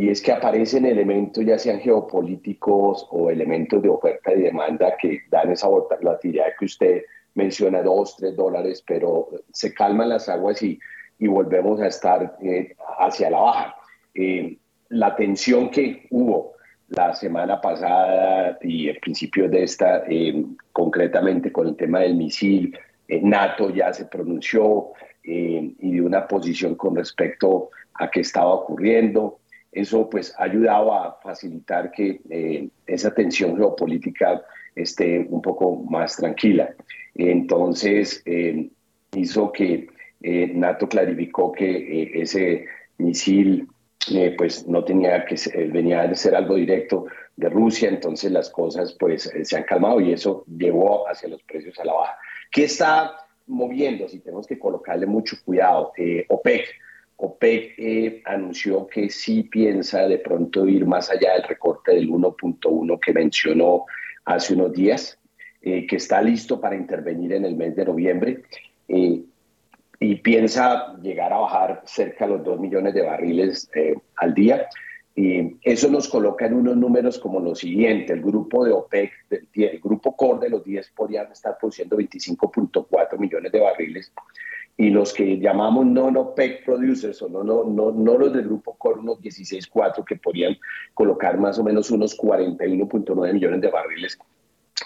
y 0.00 0.08
es 0.08 0.22
que 0.22 0.32
aparecen 0.32 0.86
elementos, 0.86 1.44
ya 1.44 1.58
sean 1.58 1.78
geopolíticos 1.78 3.06
o 3.10 3.28
elementos 3.28 3.82
de 3.82 3.90
oferta 3.90 4.32
y 4.32 4.40
demanda, 4.40 4.96
que 4.96 5.20
dan 5.30 5.52
esa 5.52 5.68
volatilidad 5.68 6.46
que 6.58 6.64
usted 6.64 7.02
menciona, 7.34 7.82
dos, 7.82 8.16
tres 8.16 8.34
dólares, 8.34 8.82
pero 8.86 9.28
se 9.52 9.74
calman 9.74 10.08
las 10.08 10.26
aguas 10.30 10.62
y, 10.62 10.78
y 11.18 11.26
volvemos 11.26 11.82
a 11.82 11.88
estar 11.88 12.34
eh, 12.42 12.74
hacia 12.98 13.28
la 13.28 13.40
baja. 13.40 13.76
Eh, 14.14 14.56
la 14.88 15.14
tensión 15.14 15.70
que 15.70 16.06
hubo 16.10 16.54
la 16.88 17.12
semana 17.14 17.60
pasada 17.60 18.58
y 18.62 18.88
el 18.88 18.98
principio 19.00 19.50
de 19.50 19.64
esta, 19.64 20.04
eh, 20.08 20.46
concretamente 20.72 21.52
con 21.52 21.68
el 21.68 21.76
tema 21.76 22.00
del 22.00 22.14
misil, 22.14 22.74
NATO 23.22 23.68
ya 23.68 23.92
se 23.92 24.06
pronunció 24.06 24.92
y 25.22 25.90
de 25.92 26.00
una 26.00 26.26
posición 26.26 26.76
con 26.76 26.96
respecto 26.96 27.70
a 27.94 28.10
qué 28.10 28.20
estaba 28.20 28.54
ocurriendo. 28.54 29.39
Eso 29.72 30.10
pues 30.10 30.34
ha 30.36 30.44
ayudado 30.44 30.92
a 30.92 31.20
facilitar 31.22 31.90
que 31.92 32.20
eh, 32.28 32.68
esa 32.86 33.14
tensión 33.14 33.56
geopolítica 33.56 34.42
esté 34.74 35.26
un 35.28 35.42
poco 35.42 35.76
más 35.76 36.16
tranquila. 36.16 36.74
Entonces 37.14 38.22
eh, 38.24 38.68
hizo 39.14 39.52
que 39.52 39.88
eh, 40.22 40.52
NATO 40.54 40.88
clarificó 40.88 41.52
que 41.52 42.10
ese 42.14 42.66
misil 42.98 43.68
eh, 44.10 44.34
pues 44.36 44.66
no 44.66 44.84
tenía 44.84 45.24
que 45.24 45.36
ser, 45.36 45.70
venía 45.70 46.06
de 46.06 46.16
ser 46.16 46.34
algo 46.34 46.54
directo 46.54 47.06
de 47.36 47.48
Rusia, 47.48 47.88
entonces 47.88 48.30
las 48.30 48.50
cosas 48.50 48.96
pues 48.98 49.30
se 49.42 49.56
han 49.56 49.64
calmado 49.64 50.00
y 50.00 50.12
eso 50.12 50.44
llevó 50.46 51.08
hacia 51.08 51.28
los 51.28 51.42
precios 51.42 51.78
a 51.78 51.84
la 51.84 51.92
baja. 51.92 52.18
¿Qué 52.50 52.64
está 52.64 53.16
moviendo? 53.46 54.08
Si 54.08 54.20
tenemos 54.20 54.46
que 54.46 54.58
colocarle 54.58 55.06
mucho 55.06 55.36
cuidado, 55.44 55.92
OPEC. 56.28 56.64
OPEC 57.22 58.22
anunció 58.24 58.86
que 58.86 59.10
sí 59.10 59.42
piensa 59.44 60.06
de 60.08 60.18
pronto 60.18 60.66
ir 60.66 60.86
más 60.86 61.10
allá 61.10 61.34
del 61.34 61.44
recorte 61.44 61.92
del 61.92 62.08
1.1 62.08 62.98
que 62.98 63.12
mencionó 63.12 63.84
hace 64.24 64.54
unos 64.54 64.72
días, 64.72 65.18
que 65.60 65.86
está 65.90 66.22
listo 66.22 66.60
para 66.60 66.76
intervenir 66.76 67.34
en 67.34 67.44
el 67.44 67.56
mes 67.56 67.76
de 67.76 67.84
noviembre 67.84 68.42
y 70.00 70.16
piensa 70.16 70.96
llegar 71.02 71.32
a 71.32 71.40
bajar 71.40 71.82
cerca 71.84 72.26
de 72.26 72.32
los 72.32 72.44
2 72.44 72.58
millones 72.58 72.94
de 72.94 73.02
barriles 73.02 73.70
eh, 73.74 73.94
al 74.16 74.32
día. 74.32 74.66
Y 75.14 75.58
eso 75.62 75.90
nos 75.90 76.08
coloca 76.08 76.46
en 76.46 76.54
unos 76.54 76.76
números 76.76 77.18
como 77.18 77.38
lo 77.38 77.54
siguiente, 77.54 78.14
el 78.14 78.22
grupo 78.22 78.64
de 78.64 78.72
OPEC, 78.72 79.12
el 79.54 79.80
grupo 79.80 80.16
core 80.16 80.46
de 80.46 80.50
los 80.50 80.64
10 80.64 80.90
podrían 80.92 81.30
estar 81.30 81.58
produciendo 81.58 81.98
25.4 81.98 83.18
millones 83.18 83.52
de 83.52 83.60
barriles 83.60 84.10
y 84.80 84.88
los 84.88 85.12
que 85.12 85.38
llamamos 85.38 85.84
non-OPEC 85.84 86.64
producers 86.64 87.20
o 87.20 87.28
no, 87.28 87.44
no, 87.44 87.64
no, 87.64 87.92
no 87.92 88.16
los 88.16 88.32
del 88.32 88.46
grupo 88.46 88.78
core, 88.78 89.00
unos 89.00 89.20
16.4 89.20 90.02
que 90.06 90.16
podrían 90.16 90.56
colocar 90.94 91.36
más 91.36 91.58
o 91.58 91.64
menos 91.64 91.90
unos 91.90 92.16
41.9 92.16 93.34
millones 93.34 93.60
de 93.60 93.68
barriles 93.68 94.18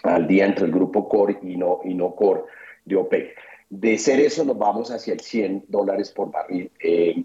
al 0.02 0.26
día 0.26 0.46
entre 0.46 0.64
el 0.64 0.72
grupo 0.72 1.08
core 1.08 1.38
y 1.42 1.56
no, 1.56 1.78
y 1.84 1.94
no 1.94 2.12
core 2.16 2.40
de 2.84 2.96
OPEC. 2.96 3.36
De 3.70 3.96
ser 3.96 4.18
eso 4.18 4.44
nos 4.44 4.58
vamos 4.58 4.90
hacia 4.90 5.12
el 5.12 5.20
100 5.20 5.66
dólares 5.68 6.10
por 6.10 6.32
barril. 6.32 6.72
Eh, 6.80 7.22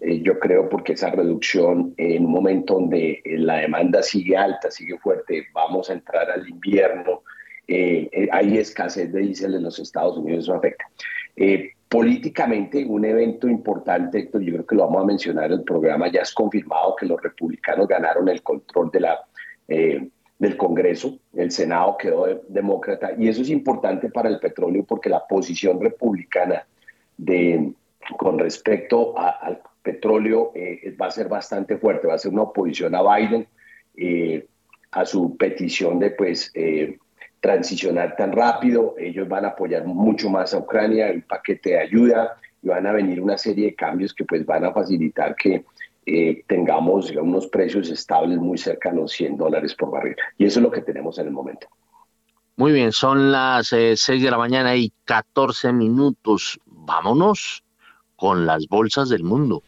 eh, 0.00 0.20
yo 0.20 0.36
creo 0.40 0.68
porque 0.68 0.94
esa 0.94 1.12
reducción 1.12 1.94
en 1.96 2.24
un 2.24 2.32
momento 2.32 2.74
donde 2.74 3.22
eh, 3.24 3.38
la 3.38 3.58
demanda 3.58 4.02
sigue 4.02 4.36
alta, 4.36 4.68
sigue 4.72 4.98
fuerte, 4.98 5.46
vamos 5.54 5.88
a 5.88 5.92
entrar 5.92 6.28
al 6.28 6.48
invierno, 6.48 7.22
hay 8.32 8.58
escasez 8.58 9.12
de 9.12 9.20
diésel 9.20 9.54
en 9.54 9.62
los 9.62 9.78
Estados 9.78 10.18
Unidos, 10.18 10.42
eso 10.42 10.54
afecta. 10.54 10.86
Políticamente, 11.90 12.86
un 12.86 13.04
evento 13.04 13.48
importante, 13.48 14.30
yo 14.32 14.38
creo 14.38 14.66
que 14.66 14.76
lo 14.76 14.86
vamos 14.86 15.02
a 15.02 15.06
mencionar 15.06 15.46
en 15.46 15.58
el 15.58 15.64
programa, 15.64 16.10
ya 16.10 16.22
es 16.22 16.32
confirmado 16.32 16.96
que 16.96 17.04
los 17.04 17.20
republicanos 17.20 17.86
ganaron 17.86 18.28
el 18.28 18.42
control 18.42 18.90
de 18.90 19.00
la 19.00 19.18
del 20.40 20.56
Congreso, 20.56 21.18
el 21.34 21.50
Senado 21.50 21.98
quedó 21.98 22.42
demócrata, 22.48 23.12
y 23.16 23.28
eso 23.28 23.42
es 23.42 23.50
importante 23.50 24.08
para 24.08 24.30
el 24.30 24.40
petróleo 24.40 24.84
porque 24.84 25.10
la 25.10 25.26
posición 25.26 25.78
republicana 25.78 26.66
de, 27.18 27.74
con 28.16 28.38
respecto 28.38 29.16
al 29.18 29.60
petróleo 29.82 30.52
eh, 30.54 30.96
va 31.00 31.06
a 31.06 31.10
ser 31.10 31.28
bastante 31.28 31.76
fuerte, 31.76 32.06
va 32.06 32.14
a 32.14 32.18
ser 32.18 32.32
una 32.32 32.42
oposición 32.42 32.94
a 32.94 33.02
Biden, 33.02 33.46
eh, 33.96 34.46
a 34.92 35.04
su 35.04 35.36
petición 35.36 35.98
de 35.98 36.10
pues 36.12 36.50
eh, 36.54 36.98
transicionar 37.40 38.16
tan 38.16 38.32
rápido, 38.32 38.94
ellos 38.98 39.26
van 39.28 39.44
a 39.46 39.48
apoyar 39.48 39.84
mucho 39.86 40.28
más 40.28 40.54
a 40.54 40.58
Ucrania, 40.58 41.08
el 41.08 41.22
paquete 41.22 41.70
de 41.70 41.78
ayuda, 41.78 42.36
y 42.62 42.68
van 42.68 42.86
a 42.86 42.92
venir 42.92 43.20
una 43.20 43.38
serie 43.38 43.66
de 43.66 43.74
cambios 43.74 44.12
que 44.12 44.24
pues 44.24 44.44
van 44.44 44.64
a 44.64 44.72
facilitar 44.72 45.34
que 45.34 45.64
eh, 46.06 46.44
tengamos 46.46 47.10
unos 47.12 47.46
precios 47.48 47.88
estables 47.88 48.38
muy 48.38 48.58
cercanos 48.58 49.12
a 49.12 49.16
100 49.16 49.36
dólares 49.36 49.74
por 49.74 49.90
barril. 49.90 50.16
Y 50.36 50.44
eso 50.44 50.60
es 50.60 50.62
lo 50.62 50.70
que 50.70 50.82
tenemos 50.82 51.18
en 51.18 51.26
el 51.28 51.32
momento. 51.32 51.66
Muy 52.56 52.72
bien, 52.72 52.92
son 52.92 53.32
las 53.32 53.72
eh, 53.72 53.96
6 53.96 54.22
de 54.22 54.30
la 54.30 54.36
mañana 54.36 54.76
y 54.76 54.92
14 55.04 55.72
minutos. 55.72 56.60
Vámonos 56.66 57.64
con 58.16 58.44
las 58.44 58.66
bolsas 58.68 59.08
del 59.08 59.24
mundo. 59.24 59.62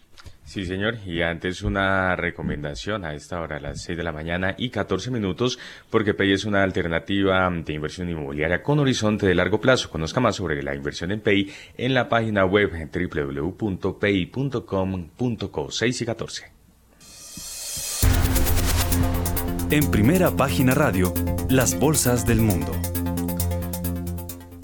Sí, 0.52 0.66
señor. 0.66 0.98
Y 1.06 1.22
antes 1.22 1.62
una 1.62 2.14
recomendación 2.14 3.06
a 3.06 3.14
esta 3.14 3.40
hora, 3.40 3.56
a 3.56 3.60
las 3.60 3.80
6 3.84 3.96
de 3.96 4.04
la 4.04 4.12
mañana 4.12 4.54
y 4.58 4.68
14 4.68 5.10
minutos, 5.10 5.58
porque 5.88 6.12
PEI 6.12 6.34
es 6.34 6.44
una 6.44 6.62
alternativa 6.62 7.48
de 7.50 7.72
inversión 7.72 8.10
inmobiliaria 8.10 8.62
con 8.62 8.78
horizonte 8.78 9.26
de 9.26 9.34
largo 9.34 9.62
plazo. 9.62 9.88
Conozca 9.88 10.20
más 10.20 10.36
sobre 10.36 10.62
la 10.62 10.74
inversión 10.74 11.10
en 11.10 11.20
PEI 11.20 11.50
en 11.78 11.94
la 11.94 12.10
página 12.10 12.44
web 12.44 12.70
www.pei.com.co 12.70 13.90
6 15.70 16.02
y 16.02 16.04
14. 16.04 16.52
En 19.70 19.90
primera 19.90 20.36
página 20.36 20.74
radio, 20.74 21.14
las 21.48 21.80
bolsas 21.80 22.26
del 22.26 22.42
mundo. 22.42 22.72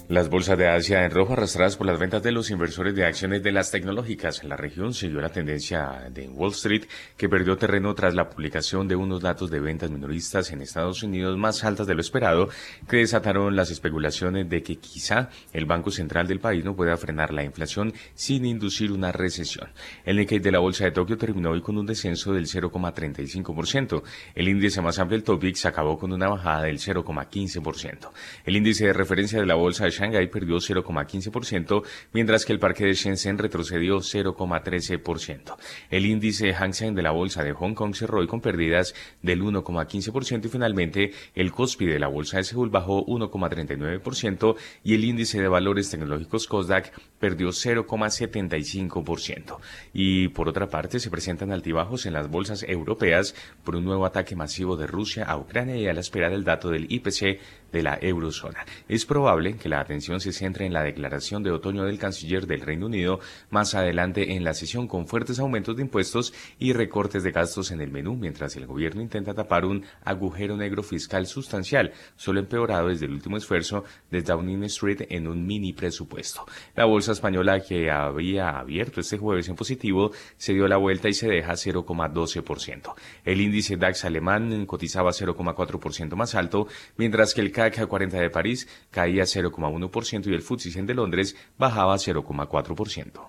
Las 0.09 0.31
bolsas 0.31 0.57
de 0.57 0.67
Asia 0.67 1.05
en 1.05 1.11
rojo 1.11 1.35
arrastradas 1.35 1.77
por 1.77 1.87
las 1.87 1.99
ventas 1.99 2.23
de 2.23 2.33
los 2.33 2.51
inversores 2.51 2.95
de 2.95 3.05
acciones 3.05 3.43
de 3.43 3.53
las 3.53 3.71
tecnológicas. 3.71 4.43
En 4.43 4.49
la 4.49 4.57
región 4.57 4.95
siguió 4.95 5.21
la 5.21 5.29
tendencia 5.29 6.09
de 6.11 6.27
Wall 6.29 6.53
Street, 6.53 6.85
que 7.19 7.29
perdió 7.29 7.59
terreno 7.59 7.95
tras 7.95 8.15
la 8.15 8.31
publicación 8.31 8.89
de 8.89 8.97
unos 8.97 9.21
datos 9.21 9.51
de 9.51 9.61
ventas 9.61 9.91
minoristas 9.91 10.51
en 10.51 10.63
Estados 10.63 11.03
Unidos 11.03 11.37
más 11.37 11.63
altas 11.63 11.87
de 11.87 11.95
lo 11.95 12.01
esperado, 12.01 12.49
que 12.89 12.97
desataron 12.97 13.55
las 13.55 13.71
especulaciones 13.71 14.49
de 14.49 14.63
que 14.63 14.77
quizá 14.77 15.29
el 15.53 15.67
Banco 15.67 15.91
Central 15.91 16.27
del 16.27 16.41
país 16.41 16.65
no 16.65 16.75
pueda 16.75 16.97
frenar 16.97 17.35
la 17.35 17.45
inflación 17.45 17.93
sin 18.15 18.47
inducir 18.47 18.93
una 18.93 19.13
recesión. 19.13 19.69
El 20.07 20.17
Nikkei 20.17 20.39
de 20.39 20.53
la 20.53 20.61
bolsa 20.61 20.85
de 20.85 20.93
Tokio 20.93 21.19
terminó 21.19 21.51
hoy 21.51 21.61
con 21.61 21.77
un 21.77 21.85
descenso 21.85 22.33
del 22.33 22.47
0,35%. 22.47 24.03
El 24.35 24.49
índice 24.49 24.81
más 24.81 24.99
amplio, 24.99 25.19
el 25.19 25.23
Topix, 25.23 25.67
acabó 25.67 25.99
con 25.99 26.15
una 26.15 26.29
bajada 26.29 26.63
del 26.63 26.79
0,15%. 26.79 28.09
El 28.47 28.57
índice 28.57 28.87
de 28.87 28.95
referencia 28.95 29.39
de 29.39 29.45
la 29.45 29.55
bolsa 29.55 29.85
de 29.85 29.98
Shanghai 29.99 30.31
perdió 30.31 30.57
0,15%, 30.57 31.83
mientras 32.13 32.45
que 32.45 32.53
el 32.53 32.59
parque 32.59 32.85
de 32.85 32.95
Shenzhen 32.95 33.39
retrocedió 33.39 33.99
0,13%. 33.99 35.57
El 35.91 36.07
índice 36.07 36.55
Hang 36.55 36.73
Seng 36.73 36.95
de 36.95 37.03
la 37.03 37.11
bolsa 37.11 37.43
de 37.43 37.53
Hong 37.53 37.75
Kong 37.75 37.95
cerró 37.95 38.21
hoy 38.21 38.27
con 38.27 38.41
pérdidas 38.41 38.95
del 39.23 39.43
1,15% 39.43 40.47
y 40.47 40.49
finalmente 40.49 41.13
el 41.35 41.53
Kospi 41.53 41.87
de 41.87 41.99
la 41.99 42.09
bolsa 42.09 42.39
de 42.39 42.45
Seúl 42.45 42.71
bajó 42.71 43.05
1,39% 43.07 44.57
y 44.85 44.95
el 44.95 45.05
índice 45.05 45.41
de 45.41 45.49
valores 45.49 45.91
tecnológicos 45.91 46.47
Kosdaq 46.47 46.93
perdió 47.19 47.49
0,75%. 47.49 49.59
Y 49.93 50.29
por 50.29 50.49
otra 50.49 50.69
parte 50.69 51.01
se 51.01 51.11
presentan 51.11 51.53
altibajos 51.53 52.07
en 52.07 52.13
las 52.13 52.31
bolsas 52.31 52.63
europeas 52.63 53.35
por 53.65 53.75
un 53.77 53.85
nuevo 53.85 54.07
ataque 54.07 54.37
masivo 54.37 54.77
de 54.77 54.87
Rusia 54.87 55.25
a 55.25 55.37
Ucrania 55.37 55.77
y 55.77 55.89
a 55.89 55.93
la 55.93 56.01
espera 56.01 56.31
del 56.31 56.45
dato 56.45 56.71
del 56.71 56.87
IPC 56.91 57.41
de 57.73 57.83
la 57.83 57.99
eurozona. 58.01 58.65
Es 58.89 59.05
probable 59.05 59.57
que 59.57 59.69
la 59.69 59.81
atención 59.81 60.21
se 60.21 60.33
centre 60.33 60.67
en 60.67 60.73
la 60.73 60.83
declaración 60.83 61.43
de 61.43 61.51
otoño 61.51 61.85
del 61.85 61.99
canciller 61.99 62.47
del 62.47 62.61
Reino 62.61 62.87
Unido 62.87 63.21
más 63.51 63.75
adelante 63.75 64.35
en 64.35 64.45
la 64.45 64.55
sesión 64.55 64.89
con 64.89 65.07
fuertes 65.07 65.39
aumentos 65.39 65.77
de 65.77 65.83
impuestos 65.83 66.33
y 66.59 66.73
recortes 66.73 67.23
de 67.23 67.33
gastos 67.33 67.71
en 67.71 67.81
el 67.81 67.91
menú, 67.91 68.17
mientras 68.17 68.57
el 68.57 68.67
gobierno 68.67 69.03
intenta 69.03 69.35
tapar 69.35 69.65
un 69.65 69.85
agujero 70.05 70.57
negro 70.57 70.83
fiscal 70.83 71.27
sustancial, 71.27 71.93
solo 72.17 72.41
empeorado 72.41 72.89
desde 72.89 73.07
el 73.07 73.13
último 73.13 73.37
esfuerzo 73.37 73.85
de 74.11 74.23
Downing 74.23 74.65
Street 74.65 75.07
en 75.11 75.29
un 75.29 75.47
mini 75.47 75.73
presupuesto. 75.73 76.47
La 76.75 76.85
bolsa 76.85 77.13
española 77.13 77.61
que 77.61 77.91
había 77.91 78.59
abierto 78.59 79.01
este 79.01 79.19
jueves 79.19 79.49
en 79.49 79.57
positivo 79.57 80.13
se 80.37 80.55
dio 80.55 80.69
la 80.69 80.77
vuelta 80.77 81.09
y 81.09 81.15
se 81.15 81.29
deja 81.29 81.53
0,12%. 81.53 82.95
El 83.25 83.41
índice 83.41 83.77
DAX 83.77 84.05
alemán 84.05 84.67
cotizaba 84.67 85.11
0,4% 85.11 86.15
más 86.15 86.35
alto, 86.35 86.67
mientras 86.97 87.35
que 87.35 87.41
el 87.41 87.53
CAC 87.59 87.89
40 87.89 88.21
de 88.21 88.31
París 88.31 88.69
caía 88.91 89.25
0,1% 89.25 90.27
y 90.29 90.35
el 90.35 90.43
FTSE 90.43 90.71
100 90.71 90.87
de 90.87 90.95
Londres 90.95 91.37
bajaba 91.59 91.97
0,4%. 91.97 93.21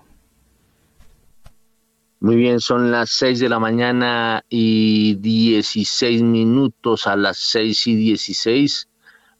Muy 2.20 2.36
bien, 2.36 2.60
son 2.60 2.92
las 2.92 3.10
6 3.10 3.40
de 3.40 3.48
la 3.48 3.58
mañana 3.58 4.44
y 4.48 5.14
16 5.16 6.22
minutos 6.22 7.06
a 7.06 7.16
las 7.16 7.38
6 7.38 7.86
y 7.88 7.96
16. 7.96 8.88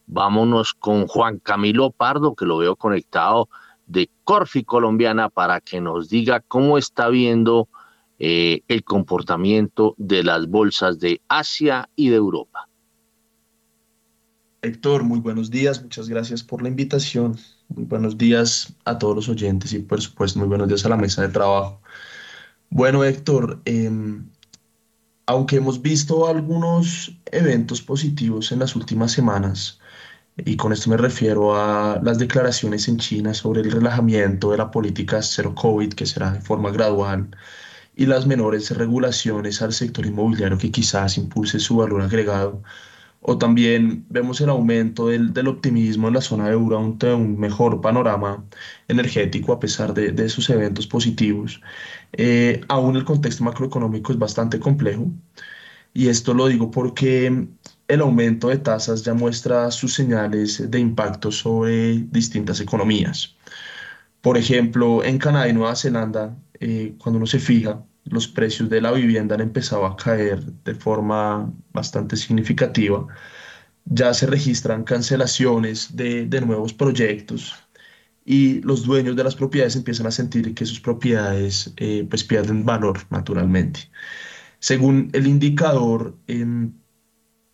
Vámonos 0.07 0.75
con 0.75 1.07
Juan 1.07 1.39
Camilo 1.39 1.91
Pardo, 1.91 2.35
que 2.35 2.47
lo 2.47 2.59
veo 2.59 2.75
conectado 2.75 3.49
de 3.87 4.11
Corfi 4.25 4.65
Colombiana, 4.65 5.29
para 5.29 5.61
que 5.61 5.81
nos 5.81 6.09
diga 6.09 6.41
cómo 6.41 6.79
está 6.79 7.09
viendo 7.11 7.69
eh, 8.19 8.63
el 8.67 8.83
comportamiento 8.83 9.95
de 9.99 10.25
las 10.25 10.49
bolsas 10.49 10.99
de 10.99 11.21
Asia 11.29 11.89
y 11.95 12.09
de 12.09 12.17
Europa. 12.17 12.70
Héctor, 14.63 15.05
muy 15.05 15.21
buenos 15.21 15.51
días, 15.51 15.83
muchas 15.83 16.09
gracias 16.09 16.43
por 16.43 16.63
la 16.63 16.69
invitación. 16.69 17.39
Muy 17.69 17.85
buenos 17.85 18.19
días 18.19 18.75
a 18.85 18.99
todos 18.99 19.17
los 19.17 19.29
oyentes 19.31 19.73
y 19.73 19.79
por 19.79 20.03
supuesto 20.03 20.39
muy 20.39 20.49
buenos 20.49 20.69
días 20.69 20.85
a 20.85 20.91
la 20.91 20.99
mesa 20.99 21.23
de 21.23 21.29
trabajo. 21.29 21.81
Bueno, 22.69 23.03
Héctor, 23.03 23.63
em, 23.65 24.29
aunque 25.25 25.57
hemos 25.57 25.81
visto 25.81 26.27
algunos 26.29 27.17
eventos 27.33 27.81
positivos 27.81 28.53
en 28.53 28.59
las 28.59 28.77
últimas 28.77 29.13
semanas, 29.13 29.81
y 30.37 30.57
con 30.57 30.73
esto 30.75 30.91
me 30.91 30.99
refiero 30.99 31.57
a 31.57 31.99
las 32.03 32.19
declaraciones 32.19 32.87
en 32.89 32.99
China 32.99 33.33
sobre 33.33 33.63
el 33.63 33.71
relajamiento 33.71 34.51
de 34.51 34.59
la 34.59 34.71
política 34.71 35.23
cero 35.23 35.55
COVID, 35.55 35.95
que 35.95 36.05
será 36.05 36.33
de 36.33 36.41
forma 36.43 36.71
gradual, 36.71 37.31
y 37.97 38.07
las 38.07 38.27
menores 38.27 38.71
regulaciones 38.77 39.63
al 39.63 39.73
sector 39.73 40.05
inmobiliario 40.07 40.59
que 40.59 40.71
quizás 40.71 41.17
impulse 41.17 41.59
su 41.59 41.77
valor 41.77 42.03
agregado, 42.03 42.63
o 43.21 43.39
también 43.39 44.07
vemos 44.09 44.41
el 44.41 44.49
aumento 44.51 45.09
del, 45.09 45.33
del 45.33 45.49
optimismo 45.49 46.09
en 46.09 46.15
la 46.15 46.21
zona 46.23 46.47
de 46.47 46.53
euro 46.53 46.79
ante 46.79 47.13
un 47.13 47.39
mejor 47.39 47.81
panorama 47.81 48.45
energético 48.89 49.53
a 49.53 49.61
pesar 49.61 49.93
de, 49.95 50.13
de 50.13 50.27
esos 50.27 50.49
eventos 50.51 50.87
positivos. 50.87 51.61
Eh, 52.13 52.63
aún 52.69 52.97
el 52.97 53.05
contexto 53.05 53.45
macroeconómico 53.45 54.13
es 54.13 54.19
bastante 54.19 54.59
complejo 54.59 55.07
y 55.93 56.09
esto 56.09 56.35
lo 56.35 56.47
digo 56.49 56.71
porque 56.71 57.49
el 57.89 58.01
aumento 58.01 58.49
de 58.49 58.59
tasas 58.59 59.03
ya 59.05 59.15
muestra 59.15 59.71
sus 59.71 59.95
señales 59.95 60.71
de 60.71 60.79
impacto 60.79 61.31
sobre 61.33 61.99
distintas 62.11 62.61
economías. 62.61 63.37
Por 64.21 64.37
ejemplo, 64.39 65.05
en 65.05 65.19
Canadá 65.19 65.49
y 65.49 65.53
Nueva 65.53 65.77
Zelanda, 65.77 66.37
eh, 66.61 66.95
cuando 66.99 67.19
uno 67.19 67.27
se 67.27 67.41
fija, 67.41 67.85
los 68.05 68.29
precios 68.29 68.69
de 68.71 68.81
la 68.81 68.93
vivienda 68.93 69.35
han 69.35 69.41
empezado 69.43 69.87
a 69.87 69.97
caer 69.97 70.45
de 70.65 70.75
forma 70.75 71.53
bastante 71.73 72.17
significativa. 72.17 73.07
Ya 73.85 74.15
se 74.15 74.27
registran 74.27 74.85
cancelaciones 74.85 75.97
de, 75.97 76.27
de 76.27 76.41
nuevos 76.41 76.73
proyectos 76.73 77.55
y 78.25 78.61
los 78.63 78.85
dueños 78.85 79.17
de 79.17 79.25
las 79.25 79.35
propiedades 79.35 79.77
empiezan 79.77 80.07
a 80.07 80.11
sentir 80.11 80.55
que 80.55 80.67
sus 80.67 80.81
propiedades 80.81 81.73
eh, 81.77 82.07
pues 82.09 82.25
pierden 82.25 82.65
valor 82.65 83.01
naturalmente. 83.11 83.91
Según 84.59 85.11
el 85.15 85.27
indicador 85.27 86.17
em, 86.27 86.73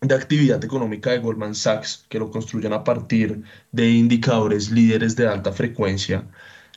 de 0.01 0.15
actividad 0.15 0.63
económica 0.63 1.11
de 1.11 1.19
Goldman 1.19 1.55
Sachs, 1.55 2.05
que 2.09 2.19
lo 2.19 2.29
construyen 2.29 2.73
a 2.73 2.83
partir 2.83 3.43
de 3.71 3.89
indicadores 3.89 4.69
líderes 4.69 5.15
de 5.15 5.27
alta 5.27 5.51
frecuencia, 5.51 6.27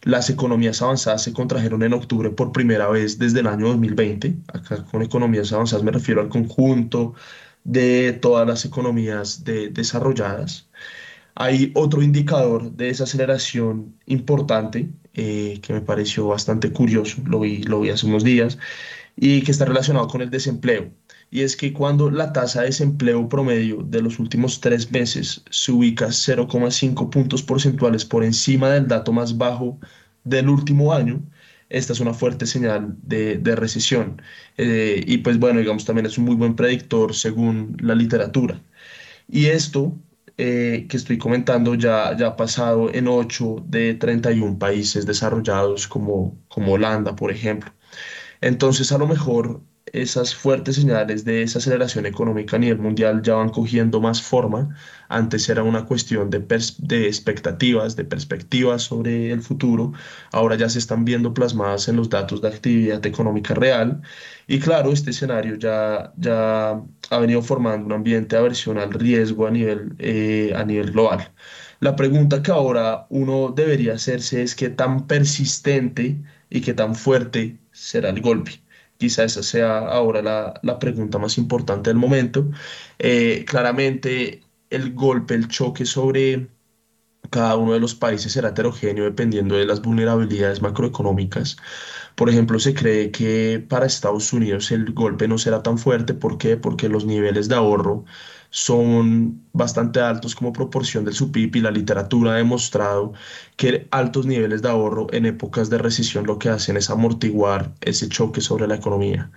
las 0.02 0.30
economías 0.30 0.80
avanzadas 0.83 1.23
se 1.23 1.33
contrajeron 1.33 1.83
en 1.83 1.92
octubre 1.92 2.30
por 2.30 2.52
primera 2.52 2.88
vez 2.88 3.19
desde 3.19 3.40
el 3.40 3.47
año 3.47 3.69
2020. 3.69 4.35
Acá 4.52 4.85
con 4.85 5.02
economías 5.02 5.52
avanzadas 5.52 5.85
me 5.85 5.92
refiero 5.92 6.21
al 6.21 6.28
conjunto 6.28 7.14
de 7.64 8.12
todas 8.14 8.47
las 8.47 8.64
economías 8.64 9.45
desarrolladas. 9.45 10.69
Hay 11.35 11.73
otro 11.75 12.02
indicador 12.02 12.73
de 12.73 12.87
desaceleración 12.87 13.95
importante 14.07 14.90
eh, 15.14 15.61
que 15.62 15.73
me 15.73 15.80
pareció 15.80 16.26
bastante 16.28 16.73
curioso, 16.73 17.23
lo 17.26 17.40
vi, 17.40 17.62
lo 17.62 17.80
vi 17.80 17.90
hace 17.90 18.07
unos 18.07 18.25
días, 18.25 18.59
y 19.16 19.42
que 19.42 19.50
está 19.52 19.64
relacionado 19.64 20.09
con 20.09 20.23
el 20.23 20.30
desempleo. 20.30 20.90
Y 21.30 21.42
es 21.42 21.56
que 21.56 21.72
cuando 21.72 22.10
la 22.10 22.32
tasa 22.32 22.60
de 22.60 22.66
desempleo 22.66 23.28
promedio 23.28 23.82
de 23.82 24.02
los 24.02 24.18
últimos 24.18 24.60
tres 24.60 24.90
meses 24.90 25.44
se 25.50 25.72
ubica 25.72 26.08
0,5 26.08 27.10
puntos 27.10 27.42
porcentuales 27.42 28.04
por 28.04 28.25
encima 28.25 28.70
del 28.70 28.88
dato 28.88 29.12
más 29.12 29.38
bajo 29.38 29.78
del 30.25 30.49
último 30.49 30.92
año, 30.92 31.22
esta 31.68 31.92
es 31.92 32.00
una 32.00 32.14
fuerte 32.14 32.46
señal 32.46 32.96
de, 33.02 33.38
de 33.38 33.56
recesión. 33.56 34.20
Eh, 34.56 35.02
y 35.06 35.18
pues 35.18 35.38
bueno, 35.38 35.60
digamos, 35.60 35.84
también 35.84 36.06
es 36.06 36.18
un 36.18 36.25
muy 36.25 36.34
buen 36.37 36.56
predictor 36.56 37.14
según 37.14 37.76
la 37.80 37.94
literatura. 37.94 38.60
Y 39.28 39.46
esto 39.46 39.96
eh, 40.37 40.87
que 40.88 40.96
estoy 40.96 41.18
comentando 41.18 41.75
ya, 41.75 42.16
ya 42.16 42.28
ha 42.28 42.37
pasado 42.37 42.92
en 42.94 43.08
8 43.08 43.64
de 43.66 43.94
31 43.94 44.58
países 44.58 45.06
desarrollados 45.06 45.87
como, 45.87 46.38
como 46.49 46.72
Holanda, 46.72 47.14
por 47.14 47.30
ejemplo. 47.30 47.72
Entonces, 48.40 48.92
a 48.92 48.99
lo 48.99 49.06
mejor 49.06 49.62
esas 49.87 50.34
fuertes 50.34 50.76
señales 50.76 51.25
de 51.25 51.42
esa 51.42 51.58
aceleración 51.58 52.06
económica 52.06 52.56
a 52.56 52.58
nivel 52.58 52.78
mundial 52.78 53.22
ya 53.22 53.34
van 53.34 53.50
cogiendo 53.50 54.00
más 54.00 54.22
forma. 54.22 54.76
Antes 55.08 55.49
era 55.49 55.62
una 55.62 55.87
cuestión 55.87 56.30
de, 56.30 56.38
de, 56.78 57.06
expectativas, 57.06 57.96
de 57.96 58.04
perspectivas 58.04 58.82
sobre 58.82 59.32
el 59.32 59.42
futuro. 59.42 59.92
Ahora 60.32 60.56
ya 60.56 60.68
se 60.68 60.78
están 60.78 61.04
viendo 61.04 61.34
plasmadas 61.34 61.88
en 61.88 61.96
los 61.96 62.08
datos 62.08 62.40
de 62.40 62.49
actividad 62.49 63.04
económica 63.06 63.54
real. 63.54 64.02
Y 64.46 64.60
claro, 64.60 64.92
este 64.92 65.10
escenario 65.10 65.56
ya, 65.56 66.12
ya 66.16 66.80
ha 67.10 67.18
venido 67.18 67.42
formando 67.42 67.87
un 67.87 67.92
ambiente 67.92 68.37
de 68.37 68.40
aversión 68.40 68.78
al 68.78 68.92
riesgo 68.92 69.46
a 69.46 69.50
nivel, 69.50 69.94
eh, 69.99 70.52
a 70.56 70.64
nivel 70.64 70.92
global. 70.92 71.32
La 71.80 71.96
pregunta 71.96 72.42
que 72.42 72.50
ahora 72.50 73.06
uno 73.10 73.52
debería 73.56 73.94
hacerse 73.94 74.42
es 74.42 74.54
qué 74.54 74.68
tan 74.68 75.06
persistente 75.06 76.20
y 76.50 76.60
qué 76.60 76.75
tan 76.75 76.94
fuerte 76.94 77.58
será 77.72 78.10
el 78.10 78.20
golpe. 78.20 78.60
Quizá 79.00 79.25
esa 79.25 79.42
sea 79.42 79.78
ahora 79.78 80.23
la, 80.23 80.61
la 80.62 80.78
pregunta 80.78 81.19
más 81.19 81.38
importante 81.38 81.90
del 81.90 81.96
momento. 81.98 82.51
Eh, 82.98 83.44
claramente 83.48 84.42
el 84.70 84.94
golpe, 84.94 85.35
el 85.35 85.48
choque 85.48 85.87
sobre 85.87 86.48
cada 87.31 87.57
uno 87.57 87.72
de 87.72 87.81
los 87.81 87.94
países 87.94 88.33
será 88.33 88.51
heterogéneo 88.51 89.05
dependiendo 89.05 89.57
de 89.57 89.64
las 89.66 89.81
vulnerabilidades 89.83 90.62
macroeconómicas. 90.62 91.57
Por 92.16 92.29
ejemplo, 92.29 92.59
se 92.59 92.74
cree 92.74 93.11
que 93.11 93.64
para 93.68 93.87
Estados 93.87 94.33
Unidos 94.33 94.70
el 94.72 94.92
golpe 94.92 95.29
no 95.29 95.38
será 95.38 95.62
tan 95.62 95.79
fuerte. 95.79 96.14
¿Por 96.14 96.38
qué? 96.38 96.57
Porque 96.57 96.88
los 96.88 97.07
niveles 97.07 97.48
de 97.48 97.55
ahorro 97.57 98.05
son 98.50 99.42
bastante 99.52 100.00
altos 100.00 100.34
como 100.34 100.52
proporción 100.52 101.04
del 101.04 101.14
su 101.14 101.30
PIB 101.30 101.56
y 101.56 101.60
la 101.60 101.70
literatura 101.70 102.32
ha 102.32 102.36
demostrado 102.36 103.12
que 103.56 103.86
altos 103.90 104.26
niveles 104.26 104.62
de 104.62 104.68
ahorro 104.68 105.06
en 105.12 105.26
épocas 105.26 105.70
de 105.70 105.78
recesión 105.78 106.26
lo 106.26 106.38
que 106.38 106.48
hacen 106.48 106.76
es 106.76 106.90
amortiguar 106.90 107.72
ese 107.80 108.08
choque 108.08 108.40
sobre 108.40 108.66
la 108.66 108.74
economía. 108.76 109.30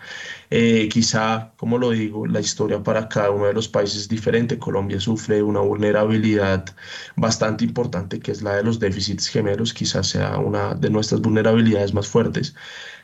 Eh, 0.49 0.89
quizá, 0.91 1.53
como 1.57 1.77
lo 1.77 1.91
digo, 1.91 2.25
la 2.27 2.39
historia 2.39 2.81
para 2.83 3.07
cada 3.07 3.31
uno 3.31 3.45
de 3.45 3.53
los 3.53 3.67
países 3.67 4.01
es 4.01 4.09
diferente. 4.09 4.59
Colombia 4.59 4.99
sufre 4.99 5.43
una 5.43 5.61
vulnerabilidad 5.61 6.65
bastante 7.15 7.65
importante 7.65 8.19
que 8.19 8.31
es 8.31 8.41
la 8.41 8.55
de 8.55 8.63
los 8.63 8.79
déficits 8.79 9.27
gemelos, 9.27 9.73
quizás 9.73 10.07
sea 10.07 10.37
una 10.37 10.73
de 10.73 10.89
nuestras 10.89 11.21
vulnerabilidades 11.21 11.93
más 11.93 12.07
fuertes. 12.07 12.55